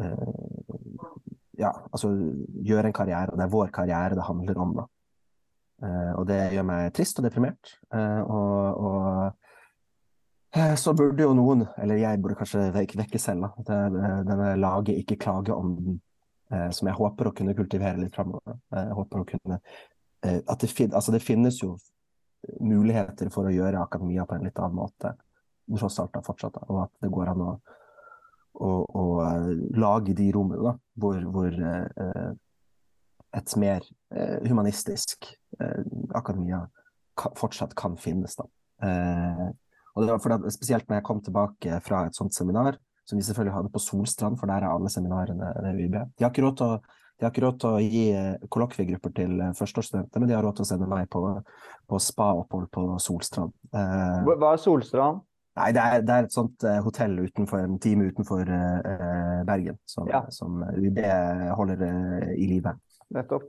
uh, 0.02 1.20
ja, 1.60 1.70
altså, 1.92 2.10
gjøre 2.66 2.90
en 2.90 2.96
karriere. 2.96 3.30
Og 3.30 3.38
det 3.38 3.46
er 3.46 3.54
vår 3.54 3.70
karriere 3.74 4.18
det 4.18 4.26
handler 4.26 4.64
om. 4.64 4.74
da. 4.80 4.88
Uh, 5.80 6.12
og 6.20 6.26
det 6.28 6.40
gjør 6.56 6.66
meg 6.68 6.90
trist 6.96 7.20
og 7.20 7.28
deprimert. 7.28 7.76
Uh, 7.94 8.22
og, 8.26 8.82
og 8.84 8.98
så 10.82 10.92
burde 10.98 11.22
jo 11.22 11.34
noen, 11.38 11.62
eller 11.78 12.00
jeg 12.00 12.18
burde 12.22 12.40
kanskje 12.40 12.72
vekke 12.74 13.18
selv, 13.22 13.46
da. 13.46 13.50
denne 14.26 14.56
laget 14.58 14.98
ikke 14.98 15.20
klage 15.22 15.54
om 15.54 15.76
den, 15.76 16.00
som 16.50 16.88
jeg 16.88 16.98
håper 16.98 17.30
å 17.30 17.32
kunne 17.36 17.54
kultivere 17.54 18.00
litt 18.00 18.14
framover. 18.14 18.58
Jeg 18.74 18.96
håper 18.98 19.22
å 19.22 19.26
kunne 19.28 19.60
eh, 20.24 20.40
at 20.40 20.60
det, 20.60 20.70
fin, 20.72 20.92
altså 20.92 21.14
det 21.14 21.22
finnes 21.24 21.60
jo 21.62 21.76
muligheter 22.60 23.30
for 23.32 23.46
å 23.46 23.54
gjøre 23.54 23.82
akademia 23.82 24.26
på 24.26 24.36
en 24.36 24.46
litt 24.48 24.58
annen 24.58 24.78
måte, 24.80 25.14
tross 25.70 26.00
alt 26.02 26.14
da 26.14 26.22
fortsatt, 26.24 26.56
og 26.66 26.84
at 26.86 26.92
det 27.04 27.10
går 27.12 27.30
an 27.30 27.44
å, 27.44 27.50
å, 28.58 28.70
å 28.88 29.04
lage 29.78 30.16
de 30.16 30.30
rommene 30.34 30.64
da, 30.64 30.74
hvor, 31.00 31.20
hvor 31.30 31.54
eh, 31.54 32.30
et 33.38 33.56
mer 33.62 33.86
eh, 34.16 34.38
humanistisk 34.48 35.30
eh, 35.60 35.82
akademia 36.18 36.64
fortsatt 37.36 37.76
kan 37.76 37.98
finnes. 38.00 38.38
da. 38.38 38.46
Og 39.92 40.06
det 40.06 40.14
var 40.14 40.22
fordi 40.24 40.52
Spesielt 40.54 40.86
når 40.88 41.00
jeg 41.00 41.04
kom 41.04 41.18
tilbake 41.20 41.80
fra 41.84 42.06
et 42.08 42.16
sånt 42.16 42.32
seminar, 42.32 42.78
som 43.10 43.18
vi 43.18 43.26
selvfølgelig 43.26 43.56
hadde 43.56 43.72
på 43.74 43.82
Solstrand, 43.82 44.38
for 44.40 44.50
der 44.50 44.64
er 44.64 44.70
alle 44.70 44.90
seminarene 44.92 45.52
ved 45.64 45.78
UiB. 45.82 45.96
De 46.16 46.24
har 46.24 46.30
ikke 46.32 46.44
råd 46.46 46.58
til 46.60 46.66
å, 46.66 47.32
råd 47.46 47.58
til 47.62 47.70
å 47.70 47.80
gi 47.82 48.04
eh, 48.16 48.44
kollokviegrupper 48.52 49.14
til 49.16 49.40
eh, 49.40 49.56
førsteårsstudenter, 49.58 50.22
men 50.22 50.30
de 50.30 50.36
har 50.38 50.46
råd 50.46 50.60
til 50.60 50.66
å 50.66 50.70
sende 50.70 50.88
meg 50.90 51.10
på, 51.12 51.24
på 51.90 52.00
spa-opphold 52.00 52.70
på 52.72 52.86
Solstrand. 53.02 53.56
Eh, 53.74 54.30
Hva 54.30 54.54
er 54.54 54.62
Solstrand? 54.62 55.26
Nei, 55.58 55.72
det 55.76 55.82
er, 55.82 56.04
det 56.06 56.14
er, 56.14 56.28
et 56.28 56.32
sånt 56.32 56.62
uh, 56.62 56.76
hotell 56.84 57.16
utenfor, 57.26 57.64
en 57.66 57.80
time 57.82 58.06
utenfor 58.08 58.46
uh, 58.46 59.40
Bergen, 59.44 59.76
som, 59.84 60.06
ja. 60.08 60.22
som 60.32 60.62
UiB 60.62 61.00
holder 61.58 61.82
uh, 61.82 62.30
i 62.36 62.46
live. 62.48 62.76
Nettopp. 63.10 63.48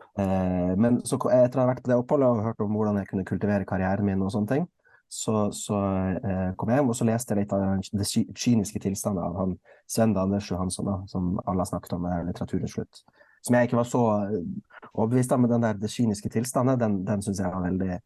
men 0.82 0.96
så, 1.06 1.20
etter 1.30 1.60
å 1.60 1.62
ha 1.62 1.70
vært 1.70 1.84
på 1.86 1.92
det 1.92 1.98
oppholdet 2.02 2.32
og 2.34 2.40
hørt 2.48 2.64
om 2.66 2.74
hvordan 2.74 2.96
jeg 2.98 3.12
kunne 3.12 3.26
kultivere 3.30 3.68
karrieren 3.70 4.08
min 4.08 4.24
og 4.26 4.32
sånne 4.34 4.50
ting, 4.50 4.64
så, 5.12 5.52
så 5.52 5.78
eh, 6.24 6.52
kom 6.56 6.70
jeg 6.72 6.80
hjem 6.80 6.92
og 6.94 6.96
så 6.96 7.06
leste 7.08 7.34
jeg 7.34 7.42
litt 7.42 7.54
av 7.56 7.82
det 8.00 8.06
kyniske 8.08 8.80
tilstanden 8.80 9.26
av 9.26 9.34
han 9.42 9.58
Sven 9.90 10.14
Anders 10.16 10.48
Johansson, 10.48 10.88
da, 10.88 10.94
som 11.12 11.34
alle 11.44 11.66
har 11.66 11.68
snakket 11.68 11.98
om 11.98 12.06
i 12.08 12.14
litteraturens 12.30 12.78
slutt. 12.78 13.02
Som 13.44 13.58
jeg 13.58 13.68
ikke 13.68 13.82
var 13.82 13.90
så 13.90 14.04
eh, 14.30 14.38
overbevist 14.94 15.34
av, 15.36 15.42
men 15.44 15.52
den 15.52 15.66
der 15.66 15.82
det 15.82 15.92
kyniske 15.92 16.32
tilstanden, 16.32 16.80
den, 16.80 16.96
den 17.10 17.26
syns 17.26 17.42
jeg 17.44 17.52
var 17.52 17.66
veldig 17.66 17.98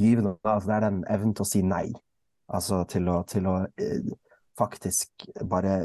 givende. 0.00 0.34
Altså, 0.44 0.68
det 0.68 0.76
er 0.76 0.86
den 0.86 1.00
evnen 1.16 1.32
til 1.38 1.46
å 1.46 1.48
si 1.48 1.62
nei. 1.64 1.86
Altså 2.52 2.82
til 2.92 3.08
å, 3.08 3.16
til 3.30 3.48
å 3.48 3.56
eh, 3.80 4.12
faktisk 4.60 5.30
bare 5.48 5.78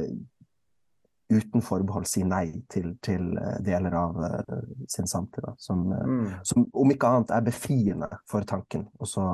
uten 1.30 1.62
forbehold 1.62 2.06
si 2.08 2.24
nei 2.28 2.52
til, 2.70 2.92
til 3.04 3.32
eh, 3.42 3.58
deler 3.66 3.96
av 3.98 4.20
uh, 4.20 4.60
sin 4.92 5.08
samtid. 5.10 5.48
Som, 5.58 5.88
uh, 5.92 6.04
mm. 6.06 6.28
som, 6.46 6.68
om 6.74 6.94
ikke 6.94 7.10
annet 7.10 7.34
er 7.34 7.48
befriende 7.48 8.10
for 8.30 8.46
tanken. 8.48 8.86
Og 9.00 9.10
så 9.10 9.26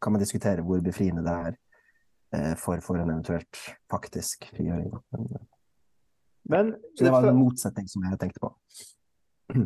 kan 0.00 0.14
man 0.14 0.22
diskutere 0.22 0.64
hvor 0.64 0.84
befriende 0.84 1.24
det 1.26 1.38
er 1.48 1.58
for, 2.60 2.76
for, 2.84 2.98
en 3.00 3.08
eventuelt 3.08 3.56
faktisk 3.88 4.50
frigjøring. 4.52 4.90
Men, 5.16 5.38
Men, 6.44 6.74
så 6.92 7.06
det 7.06 7.12
var 7.14 7.24
en 7.24 7.38
motsetning 7.40 7.86
som 7.88 8.04
jeg 8.04 8.18
tenkte 8.20 8.42
på. 8.42 8.50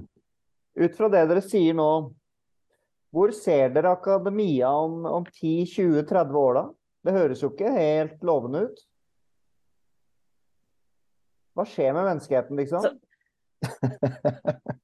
Ut 0.84 0.94
fra 0.94 1.08
det 1.10 1.24
dere 1.32 1.42
sier 1.42 1.74
nå, 1.74 1.88
hvor 3.12 3.34
ser 3.34 3.74
dere 3.74 3.96
akademia 3.96 4.70
om, 4.70 5.02
om 5.10 5.26
10-20-30 5.26 6.38
år, 6.38 6.54
da? 6.60 6.64
Det 7.02 7.16
høres 7.16 7.42
jo 7.42 7.50
ikke 7.50 7.74
helt 7.74 8.22
lovende 8.24 8.62
ut? 8.68 8.78
Hva 11.52 11.66
skjer 11.68 11.92
med 11.96 12.08
menneskeheten, 12.08 12.56
liksom? 12.56 12.82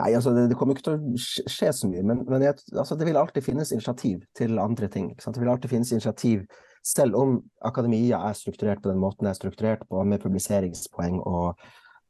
Nei, 0.00 0.14
altså 0.16 0.32
det, 0.32 0.46
det, 0.48 0.56
kommer 0.56 0.76
ikke 0.76 0.86
til 0.86 0.96
å 0.96 1.20
skje 1.50 1.72
så 1.76 1.88
mye, 1.90 2.02
men, 2.06 2.22
men 2.30 2.44
jeg, 2.44 2.56
altså, 2.72 2.96
det 2.96 3.04
vil 3.08 3.18
alltid 3.20 3.44
finnes 3.44 3.72
initiativ 3.74 4.22
til 4.38 4.60
andre 4.62 4.88
ting. 4.92 5.10
Det 5.18 5.40
vil 5.42 5.50
alltid 5.52 5.72
finnes 5.72 5.92
initiativ, 5.92 6.46
selv 6.86 7.18
om 7.18 7.34
akademia 7.68 8.22
er 8.30 8.38
strukturert 8.38 8.80
på 8.80 8.88
den 8.88 9.02
måten 9.02 9.26
det 9.26 9.34
er 9.34 9.40
strukturert 9.40 9.82
på, 9.90 10.00
med 10.08 10.22
publiseringspoeng 10.22 11.18
og, 11.20 11.60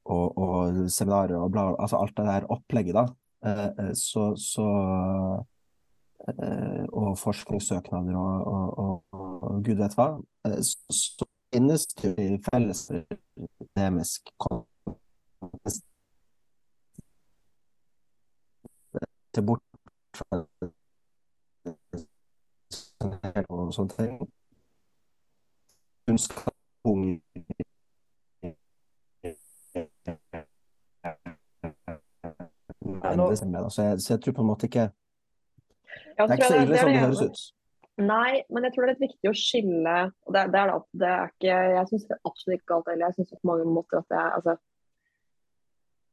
og, 0.07 0.39
og 0.39 0.85
seminarer 0.93 1.41
og 1.41 1.51
bla, 1.57 1.65
altså 1.83 1.99
alt 1.99 2.15
det 2.21 2.29
der 2.29 2.47
opplegget, 2.55 3.01
da, 3.01 3.07
eh, 3.49 3.67
eh 3.89 3.91
så, 3.99 4.29
så 4.39 4.69
og 6.93 7.19
forskningssøknader 7.19 8.17
og, 8.17 8.47
og, 8.47 8.79
og, 8.79 9.05
og, 9.13 9.65
gud 9.65 9.75
vet 9.75 9.95
hva, 9.97 10.09
eh, 10.47 10.61
så 10.63 11.25
finnes 11.55 11.87
det 11.87 12.13
i 12.19 12.39
felles 12.51 12.91
demisk 13.77 14.23
til 19.33 19.43
bort 19.47 19.63
og 23.51 23.75
sånne 23.75 23.93
ting. 23.97 24.13
Kunnskap 26.07 26.55
så 33.71 33.83
jeg, 33.83 34.01
så 34.01 34.13
jeg 34.15 34.23
tror 34.23 34.33
på 34.33 34.41
en 34.41 34.47
måte 34.47 34.67
ikke 34.67 34.91
det 36.29 36.37
er 36.37 36.41
ikke 36.41 36.53
så 36.53 36.61
ille 36.61 36.81
som 36.81 36.93
det 36.93 37.03
høres 37.05 37.25
ut. 37.25 37.43
Nei, 38.01 38.41
men 38.49 38.65
jeg 38.65 38.73
tror 38.73 38.87
det 38.87 38.91
er 38.91 38.95
litt 38.95 39.11
viktig 39.11 39.31
å 39.31 39.37
skille. 39.37 39.97
og 40.25 40.35
det, 40.35 40.47
det, 40.55 40.61
er, 40.61 40.73
det 41.03 41.09
er 41.11 41.33
ikke, 41.35 41.57
Jeg 41.75 41.89
syns 41.91 42.07
absolutt 42.17 42.57
ikke 42.57 42.73
galt 42.73 42.91
heller. 42.91 43.11
Jeg 43.11 43.19
syns 43.19 43.37
på 43.37 43.51
mange 43.51 43.69
måter 43.69 44.01
at 44.01 44.09
det 44.13 44.19
er 44.21 44.37
altså, 44.39 44.57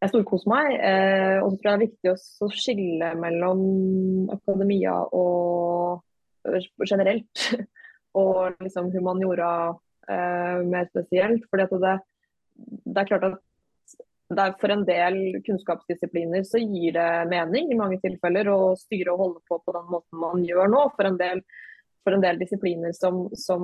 Jeg 0.04 0.12
storkoser 0.14 0.52
meg. 0.52 0.74
Eh, 0.90 1.38
og 1.42 1.52
så 1.52 1.60
tror 1.62 1.70
jeg 1.70 1.72
det 1.72 1.78
er 1.78 1.86
viktig 1.86 2.14
å 2.14 2.52
skille 2.54 3.14
mellom 3.22 3.64
akademia 4.36 5.00
og 5.16 6.04
generelt. 6.84 7.48
og 8.22 8.64
liksom 8.64 8.92
humaniora 8.94 9.52
eh, 10.10 10.64
mer 10.68 10.92
spesielt. 10.92 11.48
fordi 11.50 11.68
at 11.68 11.76
det, 11.86 11.98
det 12.86 13.04
er 13.04 13.12
klart 13.12 13.30
at 13.32 13.44
for 14.36 14.70
en 14.74 14.84
del 14.86 15.42
kunnskapsdisipliner 15.46 16.44
så 16.44 16.60
gir 16.60 16.98
det 16.98 17.12
mening 17.32 17.72
i 17.72 17.78
mange 17.80 18.00
tilfeller 18.04 18.50
å 18.52 18.76
styre 18.80 19.14
og 19.14 19.22
holde 19.24 19.44
på 19.48 19.60
på 19.64 19.76
den 19.76 19.88
måten 19.92 20.20
man 20.20 20.44
gjør 20.44 20.68
nå. 20.74 20.82
For 20.98 21.08
en 21.08 21.20
del, 21.20 21.44
for 22.04 22.18
en 22.18 22.26
del 22.26 22.42
disipliner 22.42 22.96
som, 22.98 23.28
som, 23.40 23.64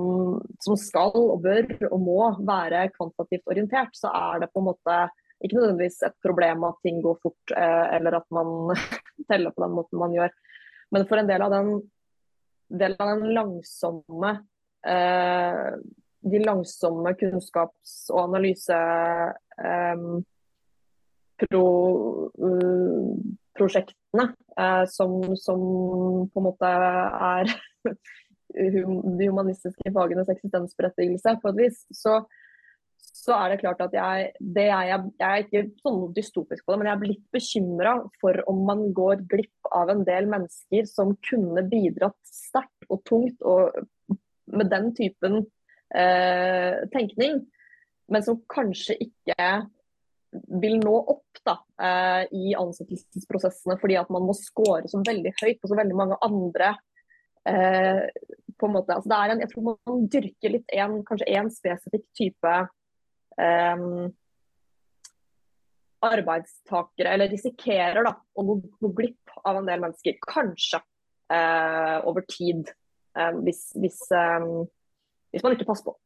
som, 0.64 0.78
skal 0.80 1.12
og 1.20 1.42
bør 1.44 1.68
og 1.90 2.00
må 2.00 2.18
være 2.48 2.88
kvantitativt 2.96 3.52
orientert, 3.52 3.92
så 3.98 4.12
er 4.12 4.44
det 4.44 4.50
på 4.52 4.62
en 4.62 4.70
måte 4.70 4.98
ikke 5.44 5.58
nødvendigvis 5.58 6.00
et 6.08 6.16
problem 6.24 6.64
at 6.70 6.80
ting 6.86 7.02
går 7.04 7.18
fort, 7.20 7.52
eh, 7.52 7.86
eller 7.98 8.20
at 8.22 8.28
man 8.32 8.72
teller 9.28 9.52
på 9.52 9.66
den 9.66 9.76
måten 9.76 10.00
man 10.00 10.16
gjør. 10.16 10.32
Men 10.96 11.04
for 11.10 11.20
en 11.20 11.28
del 11.28 11.44
av 11.44 11.52
den, 11.52 11.74
del 12.72 12.96
av 12.96 13.12
den 13.12 13.34
langsomme 13.36 14.38
eh, 14.86 15.74
de 16.24 16.40
langsomme 16.40 17.12
kunnskaps- 17.20 18.06
og 18.14 18.22
analyse 18.30 18.76
eh, 19.60 20.06
pro, 21.40 21.64
uh, 22.38 23.14
prosjektene 23.54 24.28
eh, 24.58 24.84
som, 24.90 25.20
som, 25.38 25.60
på 26.30 26.40
en 26.40 26.46
måte 26.48 26.70
er 26.70 27.52
de 28.54 29.28
humanistiske 29.28 29.92
fagenes 29.94 30.30
eksistensberettigelse, 30.32 31.36
på 31.42 31.52
et 31.52 31.60
vis, 31.62 31.80
så, 31.94 32.20
så 32.98 33.36
er 33.38 33.54
det 33.54 33.60
klart 33.62 33.82
at 33.86 33.96
jeg, 33.96 34.28
det 34.38 34.66
er, 34.68 34.90
jeg 34.90 35.26
er 35.28 35.44
ikke 35.44 35.64
sånn 35.82 36.04
dystopisk 36.16 36.64
på 36.64 36.74
det, 36.74 36.80
men 36.80 36.90
jeg 36.90 36.96
er 36.96 37.02
blitt 37.04 37.24
bekymra 37.34 37.96
for 38.20 38.42
om 38.50 38.62
man 38.68 38.86
går 38.96 39.24
glipp 39.30 39.72
av 39.74 39.90
en 39.94 40.04
del 40.06 40.30
mennesker 40.30 40.86
som 40.90 41.16
kunne 41.26 41.66
bidratt 41.70 42.18
sterkt 42.28 42.90
og 42.90 43.02
tungt 43.08 43.42
og 43.42 43.74
med 44.54 44.68
den 44.70 44.90
typen 44.94 45.40
eh, 45.96 46.84
tenkning, 46.92 47.40
men 48.12 48.26
som 48.26 48.42
kanskje 48.52 48.98
ikke 49.06 49.46
vil 50.62 50.78
nå 50.80 50.94
opp 51.14 51.40
da, 51.44 51.58
eh, 51.80 52.22
i 52.34 52.54
ansettelsesprosessene 52.58 53.76
fordi 53.80 53.98
at 54.00 54.10
man 54.14 54.26
må 54.26 54.34
score 54.38 54.88
som 54.90 55.04
veldig 55.06 55.34
høyt 55.42 55.60
på 55.60 55.70
så 55.70 55.78
veldig 55.78 55.98
mange 55.98 56.18
andre 56.24 56.72
eh, 57.48 58.04
på 58.54 58.68
en 58.68 58.76
måte, 58.76 58.94
altså 58.94 59.10
det 59.10 59.18
er 59.18 59.32
en, 59.32 59.40
Jeg 59.44 59.52
tror 59.52 59.64
man 59.70 60.04
dyrker 60.12 60.54
litt 60.54 60.76
en, 60.76 61.00
kanskje 61.06 61.30
én 61.34 61.50
spesifikk 61.52 62.06
type 62.16 62.52
eh, 63.42 63.86
arbeidstakere, 66.04 67.14
eller 67.14 67.32
risikerer 67.32 68.04
da, 68.06 68.14
å 68.14 68.44
gå, 68.46 68.58
gå, 68.80 68.90
glipp 68.98 69.36
av 69.44 69.60
en 69.60 69.68
del 69.68 69.82
mennesker. 69.82 70.18
Kanskje 70.28 70.80
eh, 71.32 71.98
over 72.04 72.26
tid, 72.28 72.70
eh, 73.18 73.32
hvis, 73.44 73.66
hvis, 73.80 74.00
eh, 74.12 74.48
hvis, 75.32 75.44
man 75.44 75.56
ikke 75.56 75.68
passer 75.70 75.88
på. 75.88 75.96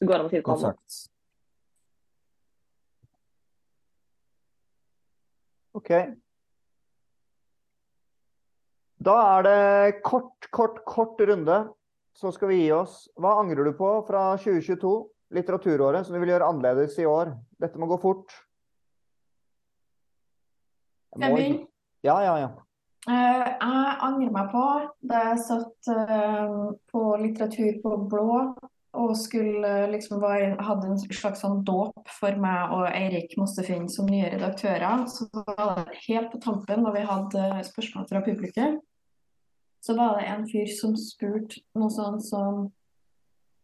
Det 0.00 0.08
går 0.08 0.20
an 0.20 0.28
å 0.28 0.32
si 0.32 0.40
det 0.40 0.46
OK. 5.76 5.90
Da 9.06 9.16
er 9.36 9.44
det 9.46 10.02
kort, 10.06 10.48
kort, 10.50 10.80
kort 10.88 11.20
runde. 11.28 11.58
Så 12.16 12.32
skal 12.32 12.48
vi 12.48 12.62
gi 12.62 12.70
oss. 12.72 13.04
Hva 13.20 13.34
angrer 13.42 13.68
du 13.68 13.74
på 13.76 13.90
fra 14.08 14.30
2022, 14.40 14.92
litteraturåret, 15.36 16.06
som 16.06 16.16
du 16.16 16.22
vil 16.22 16.32
gjøre 16.32 16.48
annerledes 16.48 16.96
i 16.98 17.04
år? 17.08 17.34
Dette 17.60 17.78
må 17.78 17.88
gå 17.90 17.98
fort. 18.00 18.32
Jeg 21.16 21.32
må... 21.32 21.42
Ja, 22.06 22.16
ja, 22.24 22.38
ja. 22.40 22.54
Uh, 23.06 23.12
jeg 23.12 23.98
angrer 24.02 24.32
meg 24.34 24.48
på 24.50 24.62
da 25.06 25.20
jeg 25.28 25.42
satt 25.44 25.90
uh, 25.92 26.72
på 26.90 27.02
litteratur 27.20 27.76
på 27.84 27.92
blå 28.10 28.30
og 28.96 29.16
skulle 29.18 29.70
liksom 29.92 30.20
var, 30.22 30.56
hadde 30.64 30.88
en 30.90 31.00
slags 31.00 31.42
sånn 31.44 31.62
dåp 31.66 32.08
for 32.18 32.36
meg 32.40 32.72
og 32.74 32.86
Eirik 32.88 33.36
Mossefinn 33.38 33.88
som 33.92 34.08
nye 34.10 34.30
redaktører. 34.32 35.04
Så 35.10 35.28
var 35.34 35.82
det 35.82 36.00
helt 36.06 36.32
på 36.32 36.40
tampen, 36.42 36.84
når 36.84 36.96
vi 36.96 37.04
hadde 37.10 37.48
spørsmål 37.68 38.08
fra 38.10 38.22
publikum, 38.26 38.80
så 39.84 39.94
var 39.98 40.16
det 40.18 40.30
en 40.32 40.46
fyr 40.50 40.70
som 40.74 40.96
spurte 40.98 41.62
noe 41.78 41.92
sånn 41.92 42.20
som 42.24 42.66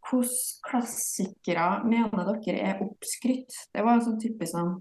Hvilke 0.03 0.67
klassikere 0.67 1.67
mener 1.87 2.33
dere 2.43 2.63
er 2.73 2.81
oppskrytt? 2.83 3.55
Det 3.71 3.85
var 3.87 3.95
en 3.95 4.03
sånn 4.03 4.17
typisk 4.19 4.51
sånn, 4.51 4.73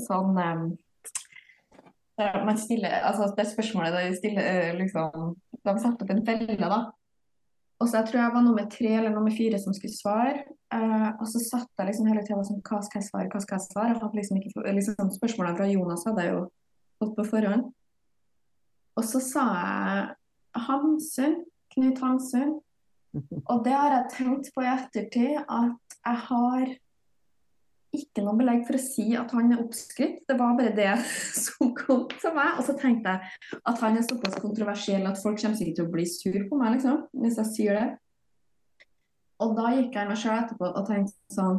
sånn 0.00 0.38
um, 0.40 0.62
man 2.16 2.56
stiller, 2.56 2.94
altså 3.04 3.28
Det 3.36 3.44
spørsmålet 3.50 3.92
da 3.92 4.06
vi 4.06 4.16
stiller 4.16 4.78
liksom, 4.78 5.34
De 5.36 5.74
setter 5.76 6.06
opp 6.06 6.14
en 6.14 6.24
felle, 6.24 6.56
da 6.56 6.80
og 7.76 7.88
så 7.88 7.98
jeg 7.98 8.08
tror 8.08 8.20
jeg 8.22 8.32
var 8.34 8.44
nummer 8.44 8.68
tre 8.72 8.92
eller 8.98 9.12
nummer 9.12 9.32
fire 9.36 9.58
som 9.60 9.74
skulle 9.76 9.92
svare. 9.92 10.44
Uh, 10.74 11.10
og 11.20 11.26
så 11.28 11.40
satt 11.44 11.68
jeg 11.78 11.90
liksom 11.90 12.08
hele 12.10 12.22
tida 12.26 12.42
sånn 12.42 12.62
Hva 12.66 12.80
skal 12.82 12.98
jeg 12.98 13.06
svare? 13.06 13.28
Hva 13.30 13.40
skal 13.44 13.58
jeg 13.58 13.66
svare? 13.68 13.90
Jeg 13.92 14.00
hadde 14.00 14.18
liksom 14.18 14.38
ikke, 14.40 14.62
liksom, 14.78 15.10
Spørsmålene 15.14 15.58
fra 15.60 15.68
Jonas 15.70 16.06
hadde 16.08 16.24
jeg 16.24 16.32
jo 16.32 16.40
fått 17.02 17.12
på 17.18 17.26
forhånd. 17.34 17.68
Og 18.96 19.04
så 19.04 19.20
sa 19.22 19.44
jeg 19.60 20.64
Hamsun. 20.66 21.36
Knut 21.76 22.00
Hamsun. 22.00 22.56
Og 23.52 23.62
det 23.66 23.76
har 23.76 23.92
jeg 23.92 24.12
tenkt 24.16 24.50
på 24.54 24.64
i 24.64 24.72
ettertid, 24.72 25.36
at 25.44 25.96
jeg 26.00 26.22
har 26.30 26.66
ikke 27.96 28.24
noe 28.24 28.38
belegg 28.38 28.64
for 28.68 28.78
å 28.78 28.82
si 28.82 29.06
at 29.18 29.32
han 29.36 29.52
er 29.54 29.62
oppskrytt. 29.62 30.24
Det 30.28 30.36
var 30.38 30.56
bare 30.58 30.74
det 30.76 30.90
som 31.44 31.72
kom 31.76 32.06
til 32.12 32.34
meg. 32.36 32.58
Og 32.58 32.66
så 32.66 32.74
tenkte 32.80 33.14
jeg 33.14 33.60
at 33.60 33.84
han 33.84 33.98
er 33.98 34.06
såpass 34.06 34.36
kontroversiell 34.42 35.06
at 35.08 35.20
folk 35.22 35.40
kommer 35.42 35.58
sikkert 35.58 35.80
til 35.80 35.86
å 35.88 35.94
bli 35.94 36.08
sur 36.10 36.42
på 36.50 36.60
meg 36.60 36.76
liksom, 36.76 37.06
hvis 37.22 37.40
jeg 37.42 37.52
sier 37.52 37.80
det. 37.80 37.86
Og 39.44 39.56
da 39.56 39.72
gikk 39.74 39.96
jeg 39.96 40.08
meg 40.08 40.20
sjøl 40.20 40.36
etterpå 40.38 40.68
og 40.70 40.86
tenkte 40.88 41.34
sånn 41.34 41.58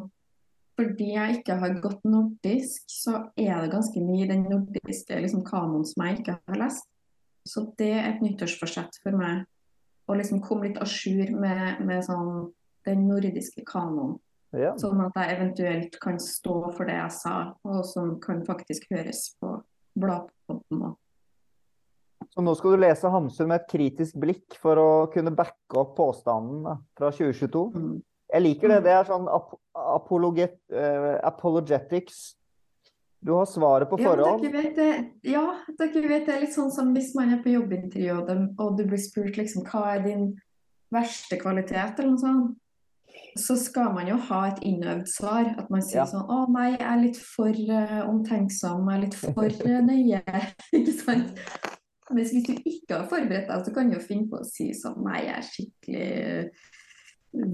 Fordi 0.77 1.07
jeg 1.13 1.39
ikke 1.39 1.57
har 1.57 1.75
gått 1.81 2.03
nordisk, 2.05 2.83
så 2.85 3.15
er 3.33 3.63
det 3.63 3.71
ganske 3.71 4.01
mye 4.01 4.27
i 4.27 4.29
den 4.29 4.43
nordiske 4.45 5.17
liksom, 5.23 5.41
kanoen 5.45 5.85
som 5.89 6.03
jeg 6.05 6.19
ikke 6.19 6.35
har 6.37 6.59
lest. 6.61 6.85
Så 7.49 7.63
det 7.79 7.93
er 7.95 8.11
et 8.11 8.21
nyttårsforsett 8.21 8.99
for 9.01 9.17
meg 9.17 9.47
å 10.05 10.15
liksom 10.19 10.43
komme 10.45 10.67
litt 10.67 10.77
à 10.77 10.85
jour 10.85 11.31
med, 11.33 11.81
med 11.81 12.05
sånn, 12.05 12.51
den 12.85 13.07
nordiske 13.09 13.65
kanoen. 13.67 14.19
Ja. 14.55 14.71
Sånn 14.79 15.01
at 15.03 15.17
jeg 15.19 15.35
eventuelt 15.35 15.97
kan 15.99 16.19
stå 16.23 16.55
for 16.77 16.87
det 16.87 16.95
jeg 16.95 17.15
sa, 17.17 17.33
og 17.67 17.81
som 17.87 18.15
kan 18.23 18.39
faktisk 18.47 18.87
høres 18.93 19.25
på 19.41 19.57
bladpodden. 19.99 20.95
Så 22.33 22.43
nå 22.43 22.53
skal 22.57 22.75
du 22.75 22.81
lese 22.81 23.11
Hamsun 23.11 23.49
med 23.49 23.61
et 23.61 23.69
kritisk 23.71 24.17
blikk 24.21 24.57
for 24.61 24.79
å 24.79 24.89
kunne 25.13 25.33
backe 25.35 25.79
opp 25.79 25.95
påstanden 25.97 26.79
fra 26.97 27.11
2022? 27.11 27.63
Mm. 27.75 27.97
Jeg 28.27 28.43
liker 28.43 28.73
det. 28.73 28.81
Det 28.87 28.95
er 28.95 29.07
sånn 29.07 29.29
ap 29.31 29.55
apologet, 29.77 30.57
uh, 30.73 31.15
apologetics. 31.27 32.35
Du 33.23 33.33
har 33.35 33.47
svaret 33.49 33.89
på 33.89 33.99
forhånd. 33.99 34.43
Ja, 34.43 34.49
dere 34.49 34.63
vet 34.63 34.77
det, 34.77 34.89
ja, 35.29 35.43
dere 35.77 36.09
vet 36.09 36.25
det 36.27 36.33
er 36.35 36.43
litt 36.43 36.55
sånn 36.55 36.71
som 36.73 36.93
hvis 36.95 37.13
man 37.17 37.35
er 37.35 37.41
på 37.43 37.53
jobbintervju 37.53 38.15
og, 38.15 38.31
og 38.61 38.77
du 38.77 38.83
blir 38.89 39.01
spurt 39.01 39.37
liksom, 39.39 39.65
hva 39.69 39.95
er 39.95 40.03
din 40.05 40.27
verste 40.93 41.39
kvalitet, 41.41 41.97
eller 41.99 42.13
noe 42.13 42.21
sånt 42.21 42.57
så 43.37 43.55
skal 43.59 43.93
man 43.95 44.07
jo 44.09 44.17
ha 44.29 44.41
et 44.49 44.61
innøvd 44.65 45.07
svar. 45.09 45.49
At 45.59 45.71
man 45.73 45.83
sier 45.85 46.01
ja. 46.03 46.07
sånn 46.09 46.27
Å 46.27 46.43
nei, 46.53 46.69
jeg 46.75 46.85
er 46.89 47.01
litt 47.01 47.19
for 47.21 47.61
uh, 47.71 47.99
omtenksom, 48.07 48.87
jeg 48.87 48.97
er 48.97 49.03
litt 49.05 49.17
for 49.19 49.59
uh, 49.67 49.79
nøye. 49.89 50.21
ikke 50.79 50.95
sant? 50.97 51.43
Mens 52.07 52.31
hvis 52.31 52.47
du 52.47 52.53
ikke 52.55 53.01
har 53.01 53.09
forberedt 53.11 53.49
deg, 53.51 53.65
så 53.65 53.73
kan 53.75 53.89
du 53.89 53.97
jo 53.97 54.03
finne 54.03 54.29
på 54.31 54.39
å 54.39 54.47
si 54.47 54.69
sånn 54.77 55.01
Nei, 55.03 55.25
jeg 55.25 55.33
er 55.35 55.47
skikkelig 55.49 56.07
uh, 56.21 56.69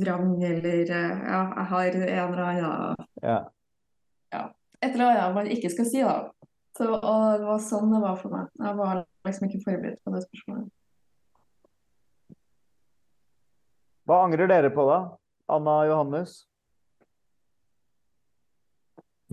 vrang, 0.04 0.36
eller 0.46 0.94
Ja, 0.94 1.42
jeg 1.58 1.68
har 1.72 1.98
en 1.98 2.06
eller 2.06 2.46
annen 2.46 3.10
ja. 3.24 3.40
ja. 4.36 4.44
Et 4.84 4.94
eller 4.94 5.10
annet 5.10 5.36
man 5.40 5.50
ikke 5.52 5.72
skal 5.74 5.90
si, 5.90 6.04
da. 6.06 6.30
Så, 6.78 6.88
og 6.90 7.26
det 7.40 7.48
var 7.48 7.60
sånn 7.62 7.92
det 7.94 8.00
var 8.02 8.16
for 8.18 8.34
meg. 8.34 8.48
Jeg 8.62 8.78
var 8.80 9.04
liksom 9.28 9.50
ikke 9.50 9.66
forberedt 9.66 10.02
på 10.02 10.14
det 10.14 10.24
spørsmålet. 10.26 10.72
Hva 14.10 14.24
angrer 14.26 14.50
dere 14.52 14.72
på, 14.74 14.84
da? 14.90 14.98
Anna 15.52 15.78
Johannes? 15.90 16.44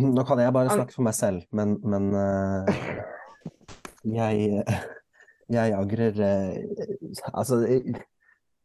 Nå 0.01 0.25
kan 0.25 0.41
jeg 0.41 0.55
bare 0.55 0.73
snakke 0.73 0.95
for 0.95 1.05
meg 1.05 1.17
selv, 1.17 1.45
men, 1.57 1.75
men 1.85 2.07
uh, 2.17 2.71
jeg, 4.17 4.65
jeg 5.53 5.75
agrer 5.77 6.23
uh, 6.25 7.35
Altså, 7.35 7.61
jeg, 7.67 7.99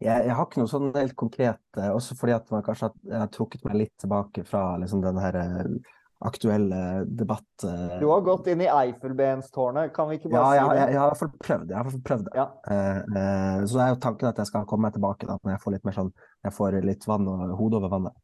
jeg, 0.05 0.31
har 0.37 0.45
ikke 0.45 0.61
noe 0.61 0.71
sånn 0.71 0.93
helt 0.95 1.15
konkret, 1.19 1.63
uh, 1.79 1.91
også 1.91 2.15
fordi 2.19 2.37
at 2.37 2.53
man 2.55 2.63
kanskje 2.65 2.87
har, 2.87 2.95
jeg 3.09 3.23
har 3.25 3.33
trukket 3.33 3.67
meg 3.67 3.81
litt 3.83 3.93
tilbake 3.99 4.45
fra 4.47 4.63
liksom, 4.79 5.03
den 5.03 5.19
her 5.19 5.41
aktuelle 6.25 7.03
debatt. 7.05 7.65
Du 7.99 8.05
har 8.07 8.21
gått 8.23 8.47
inn 8.47 8.63
i 8.63 8.69
Eiffelbenstårnet, 8.71 9.91
kan 9.93 10.07
vi 10.09 10.19
ikke 10.19 10.31
bare 10.31 10.55
ja, 10.55 10.63
si 10.63 10.69
det? 10.71 10.77
Ja, 10.79 10.85
jeg, 10.87 10.99
har 10.99 11.09
i 11.09 11.11
hvert 11.11 11.21
fall 11.21 11.33
prøvd, 11.43 11.73
har 11.75 11.97
prøvd 12.09 12.29
det. 12.29 12.35
Ja. 12.39 13.65
så 13.67 13.81
er 13.83 13.91
jo 13.91 13.99
tanken 14.07 14.29
at 14.31 14.39
jeg 14.39 14.49
skal 14.49 14.67
komme 14.69 14.87
meg 14.87 14.95
tilbake 14.95 15.27
da, 15.27 15.35
når 15.43 15.57
jeg 15.57 15.63
får 15.65 15.75
litt 15.75 15.89
mer 15.89 15.97
sånn 15.97 16.13
jeg 16.45 16.55
får 16.55 16.79
litt 16.85 17.07
vann 17.09 17.27
og 17.29 17.43
hodet 17.59 17.81
over 17.81 17.93
vannet. 17.97 18.15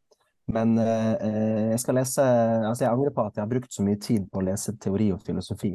Men 0.51 0.75
uh, 0.79 1.71
jeg 1.71 1.79
skal 1.81 1.97
lese 1.99 2.25
Altså, 2.25 2.85
jeg 2.85 2.91
angrer 2.91 3.13
på 3.15 3.25
at 3.27 3.37
jeg 3.37 3.43
har 3.43 3.51
brukt 3.51 3.73
så 3.73 3.85
mye 3.85 3.99
tid 4.01 4.27
på 4.31 4.41
å 4.41 4.45
lese 4.45 4.75
teori 4.81 5.11
og 5.15 5.23
filosofi. 5.25 5.73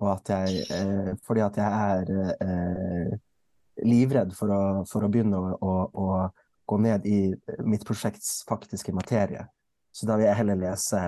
Og 0.00 0.08
at 0.08 0.30
jeg 0.32 0.62
eh, 0.72 1.10
Fordi 1.26 1.42
at 1.44 1.58
jeg 1.60 1.68
er 1.68 2.36
eh, 2.40 3.10
livredd 3.84 4.32
for 4.36 4.52
å, 4.52 4.60
for 4.88 5.04
å 5.04 5.10
begynne 5.12 5.36
å, 5.36 5.50
å, 5.60 5.74
å, 5.92 6.06
gå 6.72 6.78
ned 6.80 7.04
i 7.10 7.18
mitt 7.66 7.84
prosjekts 7.84 8.46
faktiske 8.48 8.94
materie. 8.96 9.42
Så 9.92 10.06
da 10.08 10.16
vil 10.16 10.30
jeg 10.30 10.38
heller 10.38 10.60
lese 10.62 11.00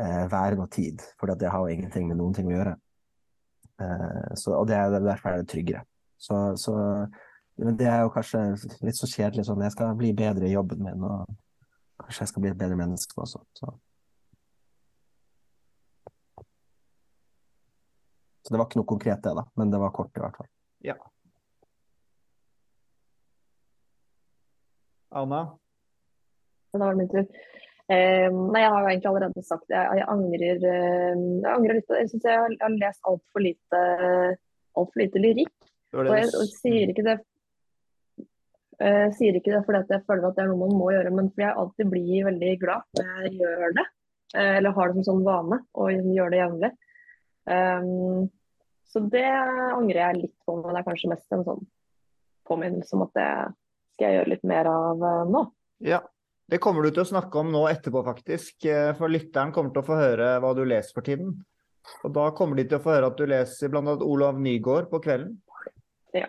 eh, 0.00 0.24
væren 0.32 0.64
og 0.64 0.70
tid, 0.72 1.02
for 1.20 1.32
det 1.34 1.50
har 1.50 1.60
jo 1.60 1.74
ingenting 1.74 2.08
med 2.08 2.20
noen 2.20 2.34
ting 2.36 2.48
å 2.50 2.56
gjøre. 2.56 2.74
Eh, 3.82 4.32
så, 4.38 4.56
og 4.56 4.66
det 4.70 4.78
er, 4.78 4.96
derfor 5.00 5.32
er 5.32 5.42
det 5.42 5.50
tryggere. 5.52 5.84
Så, 6.22 6.38
så 6.56 6.74
men 7.60 7.76
det 7.76 7.86
er 7.90 8.02
jo 8.04 8.12
kanskje 8.14 8.40
litt 8.86 8.98
så 8.98 9.08
kjedelig 9.10 9.46
sånn. 9.46 9.62
Jeg 9.66 9.74
skal 9.74 9.96
bli 9.98 10.12
bedre 10.16 10.48
i 10.48 10.54
jobben 10.54 10.82
min, 10.86 11.04
og 11.04 11.28
kanskje 12.00 12.24
jeg 12.24 12.32
skal 12.32 12.44
bli 12.44 12.52
et 12.52 12.60
bedre 12.60 12.78
menneske 12.80 13.18
også. 13.20 13.42
Så. 13.58 13.72
så 18.42 18.54
det 18.54 18.58
var 18.58 18.68
ikke 18.68 18.80
noe 18.80 18.92
konkret, 18.94 19.20
det, 19.24 19.34
da. 19.36 19.44
Men 19.60 19.74
det 19.74 19.82
var 19.82 19.94
kort, 19.94 20.14
i 20.16 20.24
hvert 20.24 20.38
fall. 20.40 20.50
Ja. 20.82 20.96
Anna? 25.12 25.44
Da 26.72 26.80
var 26.80 26.96
det 26.96 27.02
min 27.02 27.12
tur. 27.12 27.26
Eh, 27.92 28.28
nei, 28.32 28.62
jeg 28.62 28.70
har 28.72 28.84
jo 28.84 28.90
egentlig 28.92 29.10
allerede 29.10 29.42
sagt 29.44 29.66
det. 29.68 29.76
Jeg, 29.76 29.98
jeg, 30.00 30.06
angrer, 30.12 30.64
eh, 30.70 31.18
jeg 31.42 31.50
angrer 31.52 31.76
litt 31.78 31.86
på 31.88 31.96
det. 31.96 32.04
Jeg 32.04 32.12
syns 32.14 32.28
jeg, 32.28 32.38
har- 32.40 32.54
jeg 32.56 32.62
har 32.64 32.76
lest 32.78 33.08
altfor 33.10 33.44
lite, 33.44 33.82
alt 34.80 34.92
for 34.94 35.02
lite 35.02 35.22
lyrikk. 35.22 35.52
Det 35.92 36.00
Og 36.00 36.16
jeg, 36.16 36.30
og 36.40 36.52
sier 36.56 36.92
ikke 36.94 37.04
det 37.10 37.18
jeg 38.82 39.10
sier 39.14 39.36
ikke 39.36 39.52
det 39.52 39.60
fordi 39.66 39.92
jeg 39.94 40.02
føler 40.08 40.24
at 40.26 40.38
det 40.38 40.42
er 40.42 40.48
noe 40.50 40.62
man 40.64 40.72
må 40.74 40.88
gjøre, 40.90 41.10
men 41.14 41.28
fordi 41.30 41.44
jeg 41.44 41.58
alltid 41.60 41.90
blir 41.92 42.24
veldig 42.26 42.52
glad 42.58 42.86
når 42.98 43.10
jeg 43.26 43.34
gjør 43.38 43.74
det. 43.76 43.84
Eh, 44.34 44.54
eller 44.58 44.74
har 44.78 44.88
det 44.88 44.96
som 44.96 45.04
sånn 45.10 45.26
vane 45.26 45.58
å 45.76 45.88
gjøre 45.92 46.30
det 46.32 46.40
jevnlig. 46.40 46.70
Um, 47.52 48.30
så 48.88 49.02
det 49.12 49.26
angrer 49.28 49.98
jeg 49.98 50.18
litt 50.22 50.34
på, 50.46 50.56
men 50.56 50.74
det 50.74 50.80
er 50.82 50.86
kanskje 50.88 51.10
mest 51.12 51.34
en 51.36 51.44
sånn 51.46 51.62
påminnelse 52.48 52.96
om 52.96 53.04
at 53.06 53.14
det 53.18 53.28
skal 53.94 54.06
jeg 54.08 54.18
gjøre 54.18 54.32
litt 54.32 54.44
mer 54.50 54.68
av 54.70 55.04
eh, 55.08 55.22
nå. 55.30 55.42
Ja, 55.84 56.00
det 56.52 56.60
kommer 56.60 56.84
du 56.84 56.90
til 56.92 57.00
å 57.06 57.08
snakke 57.08 57.40
om 57.40 57.48
nå 57.52 57.62
etterpå, 57.70 58.02
faktisk. 58.04 58.58
eh, 58.68 58.92
For 58.98 59.08
lytteren 59.08 59.54
kommer 59.56 59.72
til 59.72 59.80
å 59.82 59.86
få 59.88 59.96
høre 59.96 60.34
hva 60.42 60.52
du 60.58 60.62
leser 60.68 60.92
for 60.92 61.06
tiden. 61.06 61.32
Og 62.04 62.12
da 62.14 62.28
kommer 62.36 62.60
de 62.60 62.66
til 62.68 62.78
å 62.78 62.82
få 62.84 62.92
høre 62.94 63.08
at 63.08 63.16
du 63.18 63.24
leser 63.26 63.72
bl.a. 63.72 63.80
Olav 64.04 64.36
Nygaard 64.38 64.90
på 64.92 65.00
kvelden. 65.02 65.38
Ja. 66.14 66.28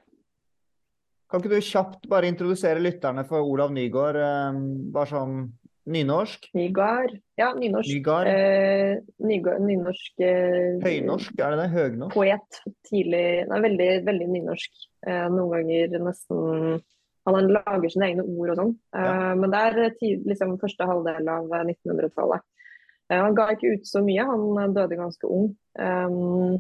Kan 1.30 1.42
ikke 1.44 1.52
du 1.52 1.60
kjapt 1.66 2.08
bare 2.10 2.30
introdusere 2.32 2.82
lytterne 2.82 3.26
for 3.28 3.44
Olav 3.44 3.74
Nygaard, 3.76 4.16
eh, 4.24 4.62
bare 4.96 5.12
sånn 5.12 5.36
nynorsk? 5.92 6.48
Nygaard. 6.56 7.18
Ja, 7.38 7.50
nynorsk. 7.58 7.92
Nygaard? 7.92 8.32
Eh, 8.32 8.96
Nygaard 9.28 9.66
nynorsk 9.68 10.24
eh, 10.24 10.80
Høynorsk, 10.86 11.36
er 11.36 11.52
det 11.52 11.60
det? 11.66 11.70
Høgnorsk? 11.76 12.16
poet. 12.16 12.60
Tidlig 12.88 13.26
Nei, 13.52 13.60
veldig, 13.68 13.90
veldig 14.08 14.30
nynorsk. 14.38 14.86
Eh, 15.06 15.26
noen 15.36 15.52
ganger 15.58 15.98
nesten 16.08 16.80
Han 17.26 17.54
lager 17.56 17.90
sine 17.90 18.10
egne 18.10 18.26
ord 18.26 18.52
og 18.54 18.60
sånn. 18.60 18.76
Eh, 18.96 19.04
Ja. 19.04 19.36
Men 19.40 19.52
det 19.54 19.60
er 19.60 19.96
tid, 20.00 20.26
liksom 20.28 20.58
første 20.60 20.88
halvdel 20.90 21.30
av 21.30 21.48
1900-tallet. 21.50 22.44
Eh, 23.10 23.20
han 23.20 23.36
ga 23.36 23.50
ikke 23.54 23.74
ut 23.78 23.88
så 23.88 24.04
mye. 24.04 24.26
Han 24.28 24.76
døde 24.76 25.00
ganske 25.00 25.28
ung. 25.28 25.56
Um, 25.80 26.60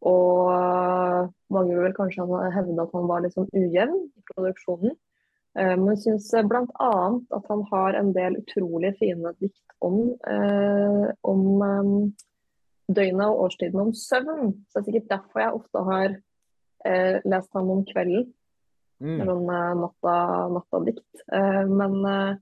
og 0.00 1.30
mange 1.52 1.74
vil 1.74 1.84
vel 1.84 1.96
kanskje 1.96 2.24
hevde 2.54 2.82
at 2.82 2.96
han 2.96 3.08
var 3.10 3.20
litt 3.24 3.36
sånn 3.36 3.50
ujevn 3.52 3.98
i 4.08 4.24
produksjonen. 4.32 4.96
Eh, 5.58 5.76
Men 5.76 5.92
jeg 5.94 6.02
syns 6.04 6.30
bl.a. 6.48 6.90
at 7.36 7.52
han 7.52 7.62
har 7.72 7.98
en 7.98 8.12
del 8.16 8.38
utrolig 8.40 8.94
fine 9.00 9.34
dikt 9.40 9.62
om, 9.80 10.12
uh, 10.24 11.08
om 11.26 11.62
um, 11.62 11.94
døgnet 12.88 13.26
og 13.26 13.46
årstiden 13.46 13.80
om 13.80 13.94
søvn. 13.96 14.52
Så 14.68 14.78
det 14.78 14.82
er 14.82 14.88
sikkert 14.88 15.14
derfor 15.14 15.40
jeg 15.42 15.56
ofte 15.58 15.84
har 15.90 16.18
uh, 16.86 17.16
lest 17.24 17.50
ham 17.56 17.72
om 17.74 17.82
kvelden. 17.88 18.28
Mm. 19.00 19.24
Noen 19.24 19.50
eh, 19.54 19.74
natta, 19.80 20.14
nattadikt. 20.52 21.22
Eh, 21.32 21.66
men, 21.66 21.98
eh, 22.04 22.32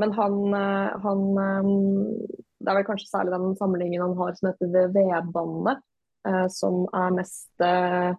men 0.00 0.12
han, 0.18 0.36
eh, 0.54 0.98
han 1.04 1.22
eh, 1.44 1.70
Det 2.62 2.70
er 2.70 2.78
vel 2.78 2.86
kanskje 2.86 3.10
særlig 3.10 3.34
den 3.34 3.56
samlingen 3.58 4.04
han 4.04 4.16
har 4.20 4.34
som 4.38 4.52
heter 4.52 4.70
Ved 4.70 4.94
vedbandet, 4.94 5.82
eh, 6.28 6.46
som 6.54 6.84
er 6.94 7.16
mest 7.18 7.66
eh, 7.66 8.12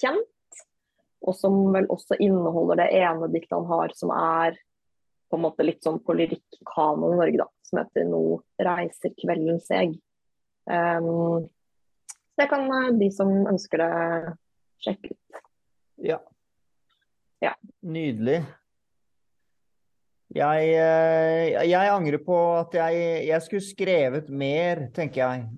kjent. 0.00 0.28
Og 1.22 1.36
som 1.38 1.58
vel 1.74 1.86
også 1.92 2.16
inneholder 2.18 2.80
det 2.82 2.92
ene 2.98 3.28
diktet 3.30 3.54
han 3.54 3.68
har 3.70 3.92
som 3.94 4.10
er 4.16 4.56
på 5.30 5.38
en 5.38 5.44
måte 5.46 5.64
litt 5.64 5.84
sånn 5.84 6.00
på 6.04 6.16
lyrikkanoen 6.16 7.14
i 7.14 7.20
Norge, 7.20 7.44
da. 7.44 7.48
Som 7.64 7.78
heter 7.80 8.04
'Nå 8.04 8.22
reiser 8.60 9.14
kvelden 9.16 9.60
seg'. 9.64 9.94
Um, 10.68 11.48
det 12.36 12.48
kan 12.50 12.66
eh, 12.68 12.90
de 13.00 13.08
som 13.12 13.30
ønsker 13.48 13.80
det, 13.80 14.34
sjekke 14.84 15.14
ut. 15.14 15.40
Ja. 16.02 16.18
Ja. 17.42 17.54
Nydelig. 17.82 18.40
Jeg, 20.32 20.68
eh, 20.78 21.68
jeg 21.68 21.90
angrer 21.92 22.22
på 22.24 22.36
at 22.56 22.74
jeg, 22.78 23.26
jeg 23.28 23.44
skulle 23.44 23.64
skrevet 23.66 24.30
mer, 24.30 24.86
tenker 24.94 25.20
jeg. 25.20 25.48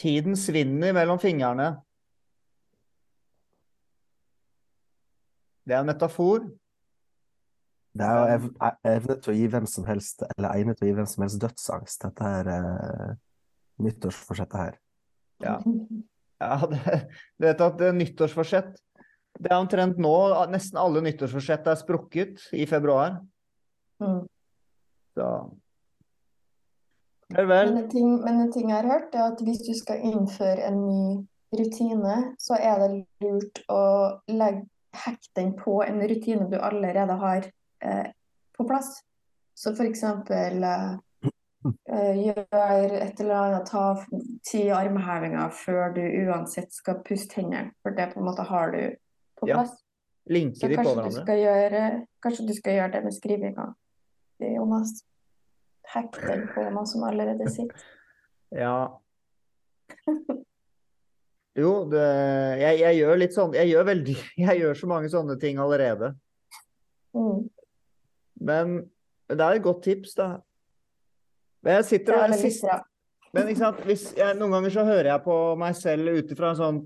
Tiden 0.00 0.34
svinner 0.36 0.94
mellom 0.96 1.20
fingrene. 1.22 1.68
Det 5.64 5.76
er 5.76 5.84
en 5.84 5.92
metafor. 5.92 6.48
Det 7.94 8.08
er 8.08 8.32
jo 8.32 8.48
e- 8.58 8.94
evne 8.96 9.16
til 9.22 9.30
å 9.30 9.36
gi 9.36 9.44
hvem 9.52 9.68
som 9.70 9.86
helst, 9.86 10.24
eller 10.34 10.56
egnet 10.56 10.80
til 10.80 10.88
å 10.88 10.90
gi 10.90 10.96
hvem 10.96 11.06
som 11.12 11.22
helst 11.22 11.40
dødsangst, 11.44 12.08
dette 12.08 12.32
her 12.32 12.50
eh, 12.56 13.12
nyttårsforsettet 13.86 14.58
her. 14.58 14.80
Ja. 15.44 15.60
Ja, 16.42 16.58
det, 16.66 16.80
du 17.38 17.46
vet 17.46 17.62
at 17.62 17.78
det 17.78 17.92
er 17.92 17.96
nyttårsforsett 18.00 18.74
Det 19.34 19.50
er 19.50 19.58
omtrent 19.58 19.98
nå 19.98 20.14
nesten 20.52 20.78
alle 20.78 21.02
nyttårsforsett 21.04 21.66
er 21.70 21.78
sprukket 21.80 22.48
i 22.54 22.66
februar. 22.70 23.18
Mm. 24.02 24.24
Så 25.14 25.28
Vel, 27.34 27.46
vel. 27.46 27.72
Men 27.72 27.82
en 27.82 27.90
ting, 27.90 28.10
men 28.20 28.40
en 28.40 28.52
ting 28.52 28.68
jeg 28.70 28.76
har 28.76 28.90
hørt, 28.90 29.14
er 29.14 29.32
at 29.32 29.40
hvis 29.42 29.62
du 29.66 29.72
skal 29.74 30.02
innføre 30.04 30.68
en 30.68 30.82
ny 30.84 31.06
rutine, 31.56 32.18
så 32.38 32.58
er 32.60 32.82
det 32.82 32.90
lurt 33.24 33.62
å 33.72 33.84
legge 34.30 34.66
den 35.34 35.54
på 35.58 35.80
en 35.82 36.02
rutine 36.06 36.46
du 36.50 36.58
allerede 36.60 37.16
har 37.18 37.48
eh, 37.82 38.12
på 38.54 38.66
plass. 38.68 39.00
Så 39.58 39.72
eksempel 39.82 40.62
eh, 40.66 40.92
eh, 41.90 42.20
gjør 42.20 42.94
et 43.00 43.20
eller 43.22 43.34
annet, 43.40 43.70
ta 43.70 43.96
ti 44.46 44.68
armhevinger 44.74 45.50
før 45.54 45.94
du 45.96 46.02
uansett 46.26 46.74
skal 46.74 47.02
puste 47.06 47.40
hendene, 47.40 47.72
for 47.82 47.96
det 47.96 48.12
på 48.12 48.20
en 48.20 48.28
måte 48.28 48.46
har 48.46 48.74
du 48.74 48.82
på 49.40 49.48
Ja. 49.50 49.64
Linker 50.24 50.70
de 50.72 50.76
på 50.78 50.82
du 50.82 50.88
hverandre. 50.88 51.22
skal 51.22 51.38
gjøre, 51.42 51.80
kanskje 52.24 52.46
du 52.48 52.54
skal 52.56 52.78
gjøre 52.78 52.92
det 52.94 53.02
med 53.04 53.12
skrivinga. 53.12 53.66
Jonas, 54.40 55.04
hack 55.92 56.16
den 56.22 56.46
på 56.54 56.64
noe 56.70 56.86
som 56.88 57.04
allerede 57.04 57.50
sitter. 57.52 57.84
Ja. 58.54 58.86
Jo, 61.58 61.70
det, 61.90 62.02
jeg, 62.60 62.78
jeg 62.80 62.96
gjør 63.00 63.18
litt 63.18 63.34
sånn 63.34 63.54
Jeg 63.56 63.70
gjør 63.72 63.86
veldig 63.88 64.14
Jeg 64.44 64.60
gjør 64.60 64.78
så 64.78 64.88
mange 64.90 65.10
sånne 65.10 65.34
ting 65.42 65.58
allerede. 65.58 66.12
Mm. 67.14 67.48
Men 68.46 68.74
det 69.30 69.40
er 69.40 69.58
et 69.58 69.64
godt 69.64 69.82
tips, 69.86 70.14
da. 70.18 70.28
Men 71.64 71.80
jeg 71.80 71.88
sitter 71.90 72.14
er 72.14 72.16
og 72.16 72.24
veldig 72.28 72.40
sist. 72.42 72.66
Men? 73.34 73.50
Hvis 73.88 74.04
jeg, 74.14 74.36
noen 74.38 74.54
ganger 74.54 74.74
så 74.74 74.84
hører 74.86 75.10
jeg 75.10 75.24
på 75.24 75.36
meg 75.58 75.78
selv 75.78 76.14
ut 76.14 76.34
ifra 76.34 76.52
en 76.52 76.60
sånn 76.60 76.80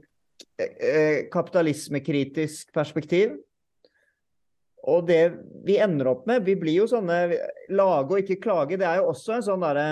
kapitalismekritisk 1.32 2.72
perspektiv. 2.74 3.36
Og 4.88 5.06
det 5.08 5.22
vi 5.66 5.78
ender 5.82 6.12
opp 6.12 6.26
med, 6.28 6.44
vi 6.46 6.54
blir 6.58 6.80
jo 6.80 6.88
sånne 6.90 7.38
Lage 7.74 8.14
og 8.14 8.20
ikke 8.22 8.40
klage, 8.42 8.78
det 8.80 8.86
er 8.88 9.00
jo 9.00 9.10
også 9.12 9.36
en 9.36 9.46
sånn 9.50 9.64
derre 9.64 9.88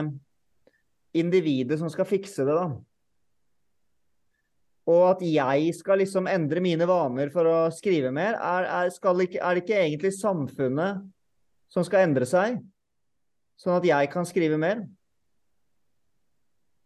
Individet 1.17 1.79
som 1.81 1.89
skal 1.93 2.09
fikse 2.09 2.45
det, 2.45 2.53
da. 2.53 2.69
Og 4.87 5.03
at 5.09 5.23
jeg 5.25 5.73
skal 5.75 5.99
liksom 6.03 6.29
endre 6.31 6.63
mine 6.63 6.87
vaner 6.87 7.31
for 7.35 7.49
å 7.49 7.57
skrive 7.75 8.13
mer, 8.15 8.37
er, 8.37 8.69
er, 8.69 8.91
ikke, 9.25 9.41
er 9.41 9.57
det 9.57 9.63
ikke 9.65 9.81
egentlig 9.81 10.13
samfunnet 10.15 11.01
som 11.73 11.87
skal 11.87 12.07
endre 12.07 12.29
seg? 12.29 12.61
Sånn 13.59 13.79
at 13.79 13.89
jeg 13.89 14.11
kan 14.13 14.29
skrive 14.29 14.61
mer? 14.61 14.85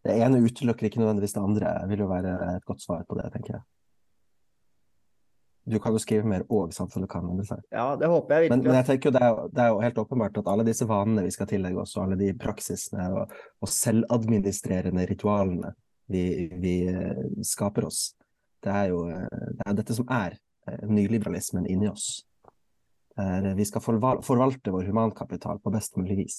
Det 0.04 0.14
ene 0.16 0.40
utelukker 0.40 0.88
ikke 0.88 1.02
nødvendigvis 1.02 1.36
det 1.36 1.42
andre, 1.42 1.74
vil 1.90 2.06
jo 2.06 2.08
være 2.08 2.32
et 2.54 2.64
godt 2.68 2.82
svar 2.82 3.04
på 3.08 3.18
det, 3.18 3.28
tenker 3.34 3.58
jeg. 3.58 3.62
Du 5.70 5.76
kan 5.78 5.92
jo 5.92 6.00
skrive 6.00 6.26
mer, 6.26 6.46
og 6.48 6.72
samfunnet 6.74 7.10
kan 7.12 7.26
endre 7.28 7.44
seg. 7.46 7.60
Ja, 7.70 7.92
det 8.00 8.08
håper 8.08 8.34
jeg 8.34 8.48
virkelig. 8.48 8.64
men 8.64 8.78
jeg 8.78 8.86
tenker 8.88 9.10
jo 9.10 9.14
det 9.18 9.22
er, 9.26 9.42
det 9.52 9.62
er 9.62 9.68
jo 9.74 9.82
helt 9.84 10.00
åpenbart 10.02 10.40
at 10.40 10.48
alle 10.50 10.64
disse 10.66 10.88
vanene 10.88 11.26
vi 11.26 11.34
skal 11.34 11.50
tillegge 11.50 11.82
oss, 11.82 11.92
og 11.98 12.06
alle 12.06 12.18
de 12.18 12.32
praksisene 12.40 13.10
og, 13.12 13.34
og 13.60 13.72
selvadministrerende 13.74 15.04
ritualene 15.10 15.74
vi, 16.10 16.50
vi 16.56 16.88
eh, 16.88 17.42
skaper 17.42 17.86
oss, 17.86 18.14
det 18.64 18.72
er 18.72 18.88
jo 18.90 19.04
eh, 19.12 19.28
det 19.30 19.66
er 19.66 19.76
dette 19.78 19.94
som 19.94 20.08
er 20.10 20.34
eh, 20.66 20.82
nyliberalismen 20.88 21.68
inni 21.70 21.90
oss. 21.90 22.24
Vi 23.20 23.64
skal 23.68 23.82
forvalte 23.84 24.72
vår 24.72 24.86
humankapital 24.88 25.58
på 25.60 25.70
best 25.74 25.98
mulig 26.00 26.14
vis. 26.22 26.36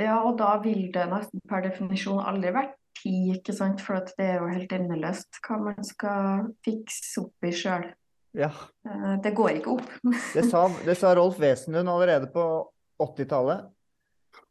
Ja, 0.00 0.22
og 0.24 0.38
da 0.40 0.54
vil 0.62 0.86
det 0.94 1.04
nesten 1.10 1.42
per 1.48 1.64
definisjon 1.66 2.22
aldri 2.24 2.52
vært 2.54 2.78
tid, 3.02 3.34
ikke 3.36 3.54
sant? 3.56 3.82
For 3.84 4.00
det 4.16 4.24
er 4.24 4.38
jo 4.40 4.48
helt 4.52 4.72
endeløst 4.72 5.40
hva 5.44 5.58
man 5.60 5.84
skal 5.84 6.46
fikse 6.64 7.20
opp 7.24 7.48
i 7.48 7.52
sjøl. 7.56 7.90
Ja, 8.32 8.48
Det 9.22 9.34
går 9.36 9.58
ikke 9.58 9.74
opp. 9.76 9.90
det 10.32 10.46
sa, 10.48 10.64
det 10.86 10.96
sa 10.96 11.12
Rolf 11.18 11.36
Wesenlund 11.40 11.88
allerede 11.92 12.30
på 12.32 12.44
80-tallet. 13.02 13.66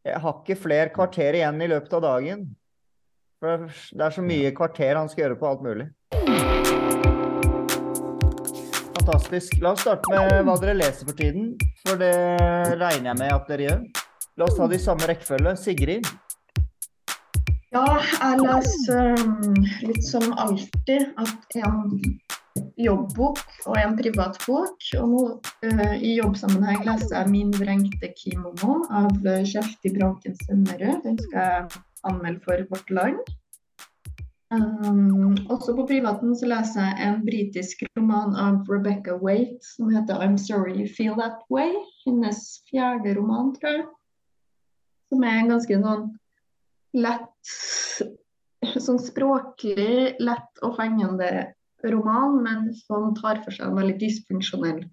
Jeg 0.05 0.22
har 0.22 0.35
ikke 0.38 0.57
flere 0.61 0.89
kvarter 0.93 1.38
igjen 1.39 1.61
i 1.61 1.69
løpet 1.69 1.93
av 1.97 2.03
dagen. 2.05 2.45
For 3.41 3.65
det 3.65 4.05
er 4.05 4.13
så 4.13 4.22
mye 4.22 4.53
kvarter 4.53 4.99
han 4.99 5.09
skal 5.09 5.23
gjøre 5.26 5.39
på 5.41 5.49
alt 5.49 5.65
mulig. 5.65 5.88
Fantastisk. 9.01 9.57
La 9.61 9.73
oss 9.73 9.81
starte 9.81 10.13
med 10.13 10.45
hva 10.45 10.55
dere 10.61 10.77
leser 10.77 11.09
for 11.09 11.18
tiden, 11.18 11.55
for 11.81 11.97
det 11.97 12.13
regner 12.77 13.11
jeg 13.11 13.18
med 13.23 13.34
at 13.34 13.49
dere 13.49 13.65
gjør. 13.65 13.81
La 14.39 14.45
oss 14.47 14.57
ta 14.57 14.67
det 14.67 14.79
i 14.79 14.83
samme 14.83 15.07
rekkefølge. 15.09 15.55
Sigrid? 15.59 16.07
Ja, 17.71 17.85
jeg 18.03 18.39
leser 18.43 19.13
um, 19.19 19.57
litt 19.87 20.03
som 20.03 20.31
alltid 20.39 21.11
at 21.19 21.55
en 21.63 21.99
jobbbok 22.79 23.41
og 23.65 23.77
en 23.79 23.97
privatbok. 23.99 24.87
Og 24.99 25.11
nå 25.13 25.21
eh, 25.67 25.95
i 25.99 26.15
jobbsammenheng 26.17 26.83
leser 26.87 27.15
jeg 27.17 27.31
'Min 27.31 27.53
vrengte 27.55 28.11
kimono' 28.17 28.81
av 28.89 29.27
eh, 29.27 29.45
Kjersti 29.47 29.93
Branken 29.95 30.35
Sønnerud. 30.45 31.03
Den 31.05 31.19
skal 31.27 31.39
jeg 31.47 31.83
anmelde 32.07 32.43
for 32.47 32.65
Vårt 32.73 32.91
Land. 32.91 33.21
Um, 34.51 35.37
også 35.47 35.71
på 35.77 35.85
privaten 35.87 36.35
så 36.35 36.49
leser 36.51 36.83
jeg 36.83 37.07
en 37.07 37.21
britisk 37.23 37.85
roman 37.95 38.35
av 38.35 38.67
Rebecca 38.67 39.15
Waite 39.15 39.63
som 39.63 39.91
heter 39.95 40.19
'I'm 40.19 40.35
Sorry 40.37 40.75
You 40.75 40.87
Feel 40.97 41.15
That 41.19 41.39
Way'. 41.47 41.79
Hennes 42.05 42.59
fjerde 42.67 43.15
roman, 43.15 43.55
tror 43.55 43.77
jeg. 43.77 43.87
Som 45.11 45.23
er 45.27 45.41
en 45.41 45.53
ganske 45.55 45.79
sånn 45.83 46.09
lett 46.97 47.55
Sånn 48.61 48.99
språklig 49.01 50.19
lett 50.21 50.59
og 50.61 50.75
fengende 50.77 51.31
roman, 51.89 52.35
men 52.45 52.67
som 52.77 53.09
tar 53.17 53.41
for 53.41 53.55
seg 53.55 53.65
en 53.67 53.79
veldig 53.79 53.95
dysfunksjonell 54.03 54.83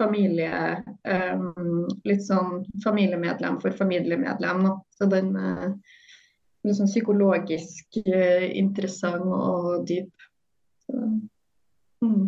familie. 0.00 0.82
Um, 1.08 1.86
litt 2.04 2.24
sånn 2.26 2.62
familiemedlem 2.84 3.58
for 3.62 3.74
familiemedlem. 3.78 4.64
Da. 4.66 4.74
Så 4.98 5.08
den 5.08 5.32
uh, 5.36 5.72
litt 6.66 6.78
sånn 6.78 6.90
psykologisk 6.90 8.00
uh, 8.04 8.46
interessant 8.50 9.24
og 9.24 9.86
dyp. 9.88 10.28
Så, 10.86 11.00
mm. 12.04 12.24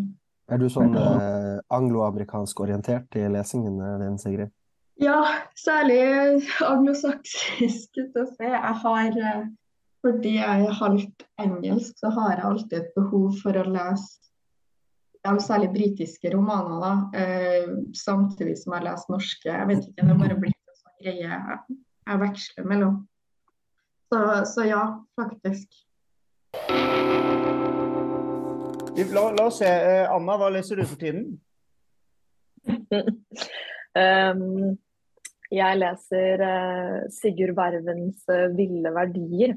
Er 0.53 0.61
du 0.61 0.66
sånn 0.69 0.93
eh, 1.01 1.55
angloamerikansk 1.73 2.59
orientert 2.61 3.16
i 3.16 3.23
lesingen 3.32 3.78
din, 4.03 4.19
Sigrid? 4.20 4.51
Ja, 5.03 5.21
særlig 5.59 6.01
anglosaksisk. 6.62 7.99
Jeg 8.41 8.75
har 8.85 9.09
uh, 9.11 9.47
fordi 10.05 10.35
jeg 10.37 10.65
er 10.66 10.79
halvt 10.81 11.25
engelsk, 11.41 11.97
så 11.99 12.11
har 12.12 12.35
jeg 12.35 12.45
alltid 12.45 12.77
et 12.79 12.93
behov 12.97 13.33
for 13.41 13.57
å 13.57 13.65
lese 13.73 14.21
ja, 15.25 15.33
særlig 15.41 15.71
britiske 15.73 16.29
romaner, 16.35 16.77
da, 16.83 17.21
eh, 17.21 17.71
samtidig 17.97 18.59
som 18.61 18.75
jeg 18.77 18.85
leser 18.85 19.15
norske. 19.15 19.49
Jeg 19.49 19.69
vet 19.71 19.87
ikke, 19.87 20.05
Det 20.05 20.12
er 20.12 20.21
bare 20.21 20.37
blitt 20.43 20.61
en 20.69 20.77
sånn 20.83 20.99
greie 21.01 21.25
jeg, 21.25 21.79
jeg 22.11 22.21
veksler 22.21 22.69
mellom. 22.69 22.99
Så, 24.12 24.21
så, 24.53 24.66
ja, 24.69 24.83
faktisk. 25.16 25.81
La, 29.15 29.25
la 29.33 29.49
oss 29.49 29.59
se. 29.62 29.73
Eh, 29.73 30.05
Anna, 30.12 30.37
hva 30.39 30.53
leser 30.53 30.77
du 30.77 30.85
for 30.85 31.01
tiden? 31.01 31.41
um, 34.05 34.77
jeg 35.55 35.78
leser 35.81 36.43
uh, 36.43 37.05
Sigurd 37.12 37.55
Vervens 37.59 38.26
uh, 38.31 38.51
'Ville 38.55 38.93
verdier'. 38.94 39.56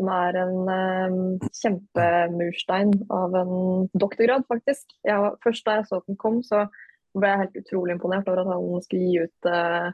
Som 0.00 0.08
er 0.16 0.36
en 0.40 0.54
um, 0.64 1.48
kjempemurstein 1.52 2.94
av 3.12 3.34
en 3.36 3.50
doktorgrad, 3.92 4.46
faktisk. 4.48 4.94
Jeg, 5.04 5.34
først 5.44 5.66
da 5.66 5.74
jeg 5.76 5.88
så 5.90 5.98
den 6.06 6.16
kom, 6.16 6.38
så 6.40 6.64
ble 7.12 7.28
jeg 7.28 7.42
helt 7.42 7.58
utrolig 7.60 7.96
imponert 7.96 8.30
over 8.30 8.40
at 8.40 8.48
han 8.48 8.86
skulle 8.86 9.10
gi 9.10 9.26
ut 9.26 9.50
uh, 9.50 9.90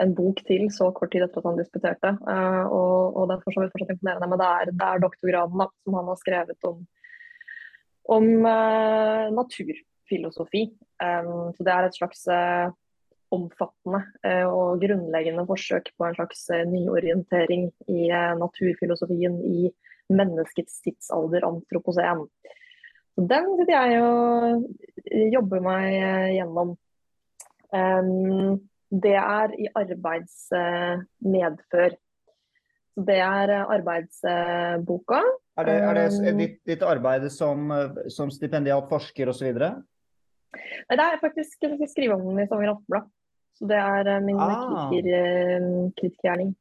en 0.00 0.14
bok 0.16 0.40
til 0.48 0.64
så 0.72 0.88
kort 0.96 1.12
tid 1.12 1.26
etter 1.26 1.42
at 1.42 1.50
han 1.50 1.60
disputerte. 1.60 2.14
Uh, 2.24 2.64
og, 2.72 3.18
og, 3.18 3.28
det 3.28 3.36
er 3.36 3.44
for 3.44 3.58
fortsatt 3.60 3.94
imponerende, 3.96 4.30
men 4.32 4.40
det 4.40 4.48
er, 4.48 4.72
det 4.72 4.88
er 4.88 5.04
doktorgraden 5.04 5.64
da, 5.64 5.68
som 5.84 5.98
han 6.00 6.10
har 6.12 6.20
skrevet 6.22 6.70
om, 6.70 6.82
om 8.16 8.30
uh, 8.46 9.26
naturfilosofi. 9.36 10.70
Um, 11.04 11.50
så 11.56 11.66
det 11.66 11.74
er 11.74 11.88
et 11.88 12.00
slags 12.00 12.24
omfattende 13.34 14.04
eh, 14.26 14.46
og 14.46 14.80
grunnleggende 14.82 15.44
forsøk 15.48 15.86
på 15.96 16.04
en 16.06 16.14
slags 16.18 16.40
eh, 16.54 16.66
nyorientering 16.68 17.62
i 17.90 18.10
eh, 18.10 18.34
naturfilosofien 18.38 19.34
i 19.46 19.70
menneskets 20.10 20.80
tidsalder, 20.84 21.46
antroposen. 21.46 22.26
Den 23.20 23.56
sitter 23.58 23.74
jeg 23.76 24.02
og 24.02 24.64
jobber 25.30 25.60
meg 25.62 25.84
gjennom. 26.34 26.68
Det 28.90 29.16
er 29.20 29.48
i 29.54 29.66
arbeidsmedfør. 29.78 31.90
Det 33.10 33.18
er 33.22 33.48
arbeidsboka. 33.60 35.20
Er 35.60 35.64
det, 35.68 35.76
er 35.78 35.94
det 35.94 36.34
ditt, 36.40 36.58
ditt, 36.66 36.82
arbeid 36.82 37.30
som, 37.30 37.70
som 38.10 38.30
stipendiat, 38.34 38.90
forsker 38.90 39.30
osv.? 39.30 39.54
Nei, 39.54 40.94
det 40.98 41.06
er 41.06 41.22
faktisk 41.22 41.62
jeg 41.62 41.76
skal 41.76 41.90
skrive 41.92 42.14
om 42.18 42.26
den 42.26 42.42
i 42.42 42.46
Stavanger 42.48 42.74
Aftenblad. 42.74 43.06
Så 43.60 43.68
det 43.68 43.80
er 43.80 44.08
uh, 44.08 44.18
min 44.24 44.38
ah. 44.40 44.88
kritikergjerning. 44.90 46.54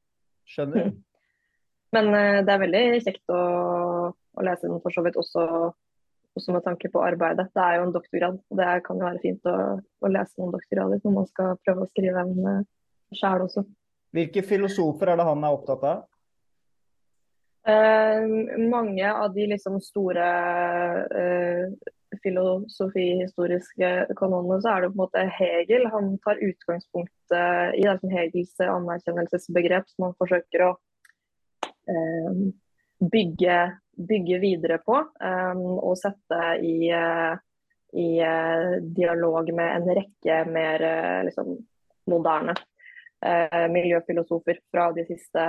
Skjønner. 0.49 0.91
Men 1.95 2.09
uh, 2.13 2.39
det 2.43 2.53
er 2.53 2.63
veldig 2.65 2.83
kjekt 3.05 3.33
å, 3.33 3.43
å, 4.11 4.45
lese 4.45 4.67
den 4.67 4.81
for 4.83 4.93
så 4.93 5.03
vidt 5.05 5.17
også, 5.19 5.45
også, 6.35 6.53
med 6.53 6.65
tanke 6.67 6.91
på 6.91 7.03
arbeidet. 7.05 7.47
Det 7.55 7.63
er 7.63 7.79
jo 7.79 7.87
en 7.87 7.95
doktorgrad, 7.95 8.37
og 8.43 8.59
det 8.59 8.69
kan 8.85 8.99
jo 8.99 9.07
være 9.07 9.23
fint 9.23 9.49
å, 9.49 9.57
å 9.79 10.11
lese 10.11 10.41
noen 10.41 10.53
doktorgrader 10.57 11.01
når 11.05 11.17
man 11.21 11.29
skal 11.31 11.57
prøve 11.63 11.87
å 11.87 11.91
skrive 11.93 12.27
en 12.27 12.63
sjæl 13.15 13.47
også. 13.47 13.65
Hvilke 14.13 14.43
filosofer 14.45 15.13
er 15.13 15.19
det 15.19 15.27
han 15.27 15.45
er 15.45 15.55
opptatt 15.55 15.85
av? 15.87 16.07
Uh, 17.69 18.59
mange 18.69 19.05
av 19.11 19.33
de 19.35 19.45
liksom 19.51 19.77
store 19.83 20.27
uh, 21.13 21.89
filosofihistoriske 22.23 23.89
kanonene, 24.17 24.61
så 24.61 24.73
er 24.73 24.81
det 24.81 24.89
på 24.91 24.97
en 24.97 25.03
måte 25.03 25.25
Hegel. 25.37 25.87
Han 25.93 26.15
tar 26.23 26.41
utgangspunkt 26.43 27.35
i 27.77 27.83
det 27.85 27.97
som 28.01 28.13
Hegels 28.13 28.55
anerkjennelsesbegrep, 28.65 29.89
som 29.91 30.07
han 30.07 30.17
forsøker 30.21 30.65
å 30.65 30.71
eh, 31.93 32.41
bygge, 32.99 33.59
bygge, 34.09 34.39
videre 34.39 34.79
på. 34.85 34.97
Eh, 35.21 35.61
og 35.77 35.95
sette 35.99 36.41
i, 36.65 36.89
eh, 36.93 37.37
i 38.01 38.09
eh, 38.25 38.73
dialog 38.81 39.53
med 39.53 39.75
en 39.75 39.95
rekke 40.01 40.41
mer 40.49 40.87
eh, 40.89 41.21
liksom, 41.29 41.55
moderne 42.09 42.57
miljøfilosofer 43.19 44.61
fra 44.71 44.85
de 44.95 45.03
siste 45.03 45.41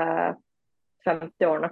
50 1.07 1.47
årene 1.47 1.69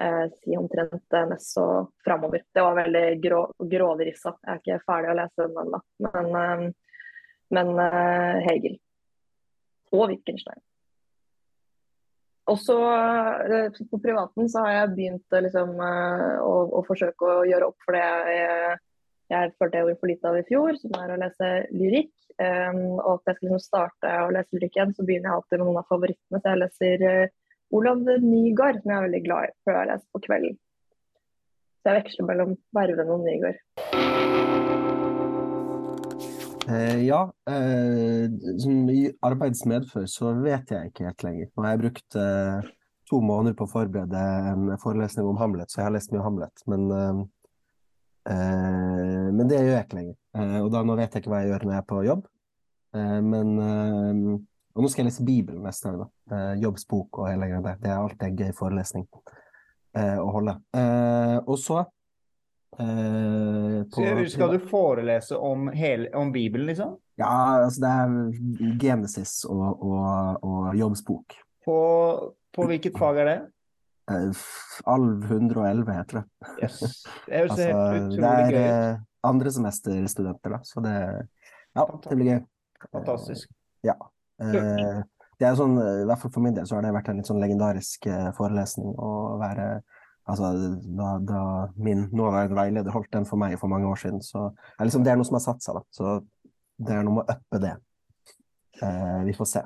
eh, 0.00 0.24
si 0.40 0.56
omtrent 0.56 1.16
eh, 1.16 1.28
nest 1.30 1.58
og 1.60 1.92
framover. 2.04 2.44
Det 2.54 2.64
var 2.64 2.78
veldig 2.78 3.04
grå, 3.22 3.42
gråvrissa. 3.74 4.34
Jeg 4.44 4.52
er 4.52 4.62
ikke 4.62 4.86
ferdig 4.86 5.12
å 5.12 5.18
lese 5.20 5.46
den 5.46 5.60
ennå. 5.64 5.82
Men, 6.06 6.32
eh, 6.40 6.66
men 7.56 7.72
eh, 7.84 8.42
Hegel. 8.48 8.76
Og 9.94 10.10
Wittgenstein. 10.12 10.62
Også 12.50 12.74
På 13.90 13.98
privaten 14.02 14.48
så 14.50 14.64
har 14.64 14.72
jeg 14.74 14.94
begynt 14.96 15.34
liksom, 15.44 15.76
å, 15.78 16.54
å, 16.78 16.80
forsøke 16.86 17.26
å 17.26 17.44
gjøre 17.46 17.68
opp 17.68 17.84
for 17.84 17.94
det 17.94 18.00
jeg, 18.02 18.78
jeg 19.30 19.52
følte 19.54 19.78
jeg 19.78 19.84
gjorde 19.84 20.00
for 20.00 20.10
lite 20.10 20.30
av 20.30 20.38
i 20.40 20.46
fjor, 20.48 20.78
som 20.80 20.96
er 20.98 21.12
å 21.14 21.18
lese 21.20 21.50
lyrikk. 21.70 22.10
Um, 22.40 22.96
og 22.96 23.20
at 23.20 23.30
jeg 23.30 23.36
skal 23.36 23.46
liksom 23.46 23.62
starte 23.62 24.14
å 24.24 24.32
lese 24.34 24.56
lyrikk 24.56 24.78
igjen, 24.78 24.94
så 24.96 25.06
begynner 25.06 25.30
jeg 25.30 25.36
alltid 25.36 25.60
med 25.60 25.68
noen 25.68 25.82
av 25.82 25.92
favorittene. 25.92 26.40
Så 26.40 26.50
jeg 26.50 26.60
leser 26.64 27.06
Olav 27.70 28.02
Nygaard, 28.02 28.80
som 28.82 28.90
jeg 28.90 28.98
er 28.98 29.06
veldig 29.06 29.22
glad 29.28 29.46
i, 29.46 29.54
for 29.64 29.78
jeg 29.78 29.90
lest 29.92 30.06
på 30.10 30.22
kvelden. 30.24 30.56
Så 31.80 31.92
jeg 31.92 32.02
veksler 32.02 32.26
mellom 32.26 32.56
Verven 32.76 33.12
og 33.14 33.22
Nygaard. 33.22 33.60
Eh, 36.70 36.98
ja, 37.06 37.22
eh, 37.50 38.26
som 38.62 38.90
arbeidsmedfør 39.26 40.04
så 40.10 40.34
vet 40.42 40.70
jeg 40.74 40.90
ikke 40.90 41.06
helt 41.08 41.24
lenger. 41.26 41.50
Nå 41.54 41.64
har 41.64 41.74
jeg 41.74 41.82
brukt 41.84 42.18
eh, 42.20 42.68
to 43.10 43.22
måneder 43.24 43.56
på 43.58 43.66
å 43.66 43.70
forberede 43.70 44.24
en 44.52 44.74
forelesning 44.82 45.30
om 45.30 45.38
Hamlet, 45.40 45.70
så 45.70 45.80
jeg 45.80 45.88
har 45.88 45.96
lest 45.96 46.12
mye 46.14 46.26
Hamlet. 46.26 46.66
Men, 46.70 46.90
eh, 46.98 47.22
eh, 48.34 49.30
men 49.30 49.50
det 49.50 49.62
gjør 49.62 49.74
jeg 49.76 49.86
ikke 49.86 50.00
lenger. 50.00 50.20
Eh, 50.38 50.58
og 50.60 50.70
da 50.74 50.84
nå 50.86 50.98
vet 50.98 51.14
jeg 51.14 51.24
ikke 51.24 51.34
hva 51.34 51.42
jeg 51.44 51.54
gjør 51.54 51.66
når 51.66 51.76
jeg 51.76 51.84
er 51.84 51.90
på 51.94 52.04
jobb. 52.10 52.28
men 52.90 53.50
og 54.74 54.84
nå 54.84 54.90
skal 54.90 55.02
jeg 55.02 55.10
lese 55.10 55.26
Bibelen 55.26 55.64
neste 55.66 55.90
år, 55.90 56.04
da. 56.04 56.36
Eh, 56.36 56.62
Jobbs 56.62 56.86
bok 56.90 57.18
og 57.20 57.30
hele 57.30 57.48
greia 57.50 57.62
der. 57.64 57.78
Det 57.82 57.90
er 57.90 57.98
alltid 57.98 58.26
en 58.28 58.36
gøy 58.38 58.52
forelesning 58.56 59.06
eh, 59.98 60.18
å 60.20 60.28
holde. 60.30 60.54
Eh, 60.78 61.36
og 61.42 61.58
så 61.58 61.80
eh, 62.78 63.80
på, 63.90 64.04
Skal 64.30 64.54
du 64.54 64.68
forelese 64.70 65.38
om, 65.38 65.70
hele, 65.74 66.10
om, 66.16 66.30
Bibelen, 66.34 66.68
liksom? 66.70 66.94
Ja, 67.20 67.32
altså 67.66 67.82
det 67.82 67.90
er 67.90 68.76
Genesis 68.80 69.40
og, 69.50 69.82
og, 69.82 70.46
og 70.46 70.78
Jobbs 70.78 71.02
bok. 71.06 71.34
På, 71.66 71.80
på, 72.54 72.68
hvilket 72.70 72.96
fag 72.98 73.24
er 73.24 73.30
det? 73.32 73.40
Alv 74.90 75.26
111 75.26 75.92
heter 75.94 76.20
det. 76.20 76.24
Yes. 76.62 76.78
Det 77.26 77.42
jo 77.44 77.50
altså, 77.50 77.66
helt 77.66 78.14
utrolig 78.14 78.22
gøy. 78.22 78.54
Det 78.54 78.62
er 78.70 78.96
andre 79.26 79.52
semesterstudenter 79.54 80.56
da. 80.56 80.62
Så 80.66 80.82
det, 80.86 80.96
ja, 81.76 81.84
det 82.06 82.16
blir 82.16 82.32
gøy. 82.32 82.40
Fantastisk. 82.88 83.52
Ja. 83.86 83.98
Eh, 84.40 85.00
det 85.40 85.48
er 85.48 85.56
sånn, 85.56 85.78
I 85.78 86.04
hvert 86.08 86.20
fall 86.20 86.32
for 86.34 86.44
min 86.44 86.56
del 86.56 86.68
så 86.68 86.76
har 86.76 86.84
det 86.84 86.92
vært 86.92 87.10
en 87.12 87.20
litt 87.20 87.28
sånn 87.28 87.40
legendarisk 87.40 88.06
eh, 88.10 88.28
forelesning 88.36 88.92
å 89.00 89.12
være 89.40 89.68
altså, 90.30 90.50
da, 90.98 91.12
da, 91.24 91.42
min 91.80 92.06
nåværende 92.12 92.58
veileder 92.58 92.94
holdt 92.94 93.12
den 93.14 93.28
for 93.28 93.40
meg 93.40 93.56
for 93.60 93.72
mange 93.72 93.88
år 93.88 94.00
siden, 94.00 94.20
så 94.24 94.50
liksom, 94.82 95.04
det 95.04 95.12
er 95.12 95.20
noe 95.20 95.28
som 95.28 95.38
har 95.38 95.46
satt 95.46 95.64
seg. 95.64 95.78
da, 95.78 95.84
Så 95.96 96.18
det 96.80 96.96
er 96.96 97.06
noe 97.06 97.20
med 97.20 97.24
å 97.24 97.36
uppe 97.36 97.62
det. 97.62 97.76
Eh, 98.80 99.20
vi 99.28 99.36
får 99.36 99.48
se. 99.48 99.64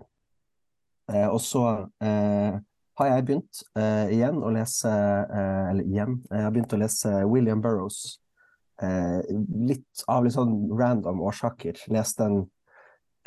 Eh, 1.12 1.28
og 1.28 1.40
så 1.44 1.64
eh, 2.02 2.56
har 2.98 3.10
jeg 3.10 3.26
begynt 3.28 3.62
eh, 3.76 4.14
igjen 4.14 4.38
å 4.40 4.52
lese 4.55 4.88
Eller 4.88 5.82
igjen, 5.84 6.20
jeg 6.30 6.44
har 6.46 6.52
begynt 6.55 6.72
å 6.72 6.78
lese 6.80 7.10
William 7.28 7.60
Burroughs 7.60 8.20
eh, 8.80 9.20
litt 9.68 10.05
av 10.09 10.24
litt 10.24 10.36
sånn 10.36 10.55
random 10.72 11.20
årsaker 11.26 11.82
Lest 11.92 12.22
en, 12.24 12.44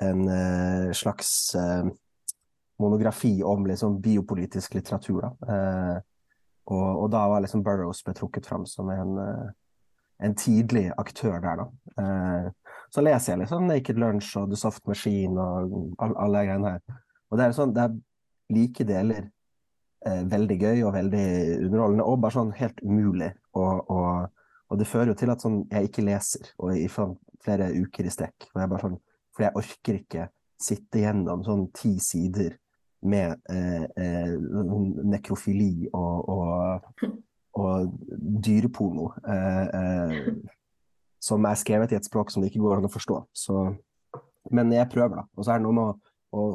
en 0.01 0.27
eh, 0.27 0.91
slags 0.91 1.55
eh, 1.55 1.85
monografi 2.79 3.43
om 3.43 3.67
liksom 3.67 4.01
biopolitisk 4.01 4.73
litteratur. 4.73 5.21
Da. 5.21 5.53
Eh, 5.53 5.97
og, 6.65 7.03
og, 7.03 7.07
da 7.11 7.23
var 7.31 7.41
liksom 7.41 7.63
Burroughs 7.63 8.03
ble 8.03 8.13
trukket 8.13 8.45
fram 8.45 8.65
som 8.67 8.89
en, 8.91 9.15
en 10.19 10.35
tidlig 10.35 10.89
aktør 10.99 11.39
der, 11.39 11.61
da. 11.61 12.51
Så 12.91 13.03
leser 13.03 13.33
jeg 13.33 13.41
liksom 13.45 13.69
Naked 13.69 13.99
Lunch 13.99 14.33
og 14.39 14.49
The 14.51 14.59
Soft 14.59 14.83
Machine 14.87 15.39
og 15.39 15.95
alle, 16.03 16.17
alle 16.25 16.43
greiene 16.49 16.73
her. 16.75 16.99
Og 17.31 17.39
det 17.39 17.45
er 17.45 17.55
sånn, 17.55 17.71
det 17.75 17.85
er 17.85 17.95
like 18.51 18.87
deler 18.87 19.29
veldig 20.03 20.57
gøy 20.59 20.83
og 20.87 20.93
veldig 20.95 21.23
underholdende, 21.65 22.03
og 22.03 22.19
bare 22.23 22.35
sånn 22.35 22.51
helt 22.59 22.83
umulig. 22.83 23.31
Og, 23.55 23.87
og, 23.91 24.43
og 24.67 24.79
det 24.79 24.91
fører 24.91 25.13
jo 25.13 25.17
til 25.23 25.31
at 25.31 25.43
sånn, 25.43 25.61
jeg 25.71 25.87
ikke 25.87 26.05
leser 26.05 26.51
og 26.59 26.75
i 26.75 26.85
flere 26.91 27.71
uker 27.79 28.07
i 28.07 28.13
strekk. 28.13 28.49
Og 28.51 28.61
jeg 28.61 28.71
bare 28.75 28.89
sånn, 28.89 28.99
for 29.38 29.45
jeg 29.45 29.57
orker 29.61 29.99
ikke 30.01 30.27
sitte 30.57 31.03
gjennom 31.03 31.43
sånn 31.45 31.68
ti 31.77 31.93
sider 32.01 32.57
med 33.05 33.38
eh, 33.53 33.85
eh, 33.85 34.34
nekrofili 35.05 35.85
og, 35.93 36.30
og, 36.34 37.11
og 37.61 37.91
dyreporno 38.18 39.11
eh, 39.22 39.68
eh, 39.77 40.31
som 41.27 41.45
er 41.45 41.59
skrevet 41.59 41.93
i 41.93 41.99
et 41.99 42.07
språk 42.09 42.34
som 42.34 42.41
det 42.41 42.49
ikke 42.51 42.64
går 42.64 42.80
an 42.80 42.89
å 42.89 42.93
forstå. 42.93 43.19
Så, 43.35 43.61
men 44.53 44.73
jeg 44.73 44.89
prøver, 44.89 45.22
da. 45.22 45.26
Og 45.35 45.45
så 45.45 45.53
er 45.53 45.61
det 45.61 45.68
noe 45.68 45.77
med 45.77 45.84
å, 45.85 46.15
å, 46.34 46.45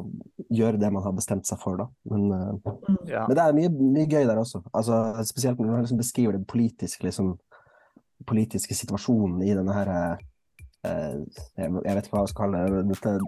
gjøre 0.52 0.80
det 0.80 0.90
man 0.94 1.04
har 1.06 1.14
bestemt 1.16 1.48
seg 1.48 1.60
for, 1.62 1.78
da. 1.78 1.88
Men, 2.10 2.26
eh, 2.34 2.74
ja. 3.12 3.24
men 3.28 3.38
det 3.38 3.46
er 3.46 3.56
mye, 3.58 3.72
mye, 3.78 4.08
gøy 4.08 4.26
der 4.26 4.42
også. 4.42 4.64
Altså, 4.72 4.98
spesielt 5.28 5.62
når 5.62 5.76
man 5.76 5.86
liksom 5.86 6.02
beskriver 6.02 6.38
den 6.38 6.46
politiske, 6.48 7.06
liksom, 7.06 7.36
politiske 8.26 8.76
situasjonen 8.78 9.42
i 9.46 9.54
denne 9.54 9.76
her 9.76 9.94
eh, 9.94 10.28
jeg, 10.82 11.26
jeg 11.56 11.96
vet 11.96 12.06
ikke 12.06 12.16
hva 12.16 12.24
jeg 12.24 12.32
skal 12.32 12.42
kalle 12.44 12.62
det. 12.66 12.84
Dette 12.92 13.18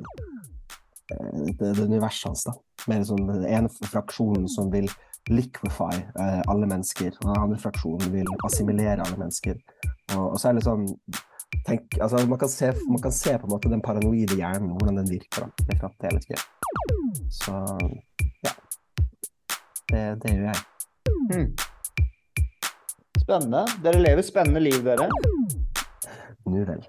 Eh, 1.11 1.55
det, 1.59 1.73
det 1.73 1.83
universet 1.83 2.29
hans. 2.29 2.45
da. 2.45 2.55
Mer 2.89 3.05
sånn, 3.09 3.27
den 3.29 3.45
ene 3.49 3.91
fraksjonen 3.91 4.49
som 4.51 4.71
vil 4.73 4.89
liquefy 5.33 5.93
eh, 5.97 6.41
alle 6.51 6.69
mennesker, 6.69 7.13
og 7.21 7.29
den 7.29 7.41
andre 7.41 7.61
fraksjonen 7.61 8.13
vil 8.13 8.29
assimilere 8.49 9.05
alle 9.05 9.21
mennesker. 9.21 9.61
Og, 10.17 10.35
og 10.35 10.41
så 10.41 10.51
er 10.51 10.57
det 10.57 10.63
liksom 10.63 10.87
tenk, 11.65 11.99
altså, 12.01 12.25
man, 12.29 12.41
kan 12.41 12.53
se, 12.53 12.73
man, 12.89 13.03
kan 13.05 13.15
se, 13.15 13.37
på 13.39 13.49
en 13.49 13.55
måte 13.55 13.73
den 13.73 13.85
paranoide 13.85 14.37
hjernen, 14.41 14.75
hvordan 14.79 15.03
den 15.03 15.13
virker. 15.13 15.47
da. 15.47 15.93
Det 16.01 16.11
er 16.11 16.19
litt 16.19 16.29
tiden. 16.29 17.29
Så 17.33 17.61
ja. 18.45 18.57
Det, 19.93 20.03
det 20.25 20.35
gjør 20.35 20.51
jeg. 20.51 20.65
Hmm. 21.31 21.49
Spennende. 23.25 23.65
Dere 23.85 24.01
lever 24.03 24.27
spennende 24.27 24.61
liv, 24.61 24.81
dere. 24.85 25.09
Nu 26.45 26.61
vel. 26.69 26.85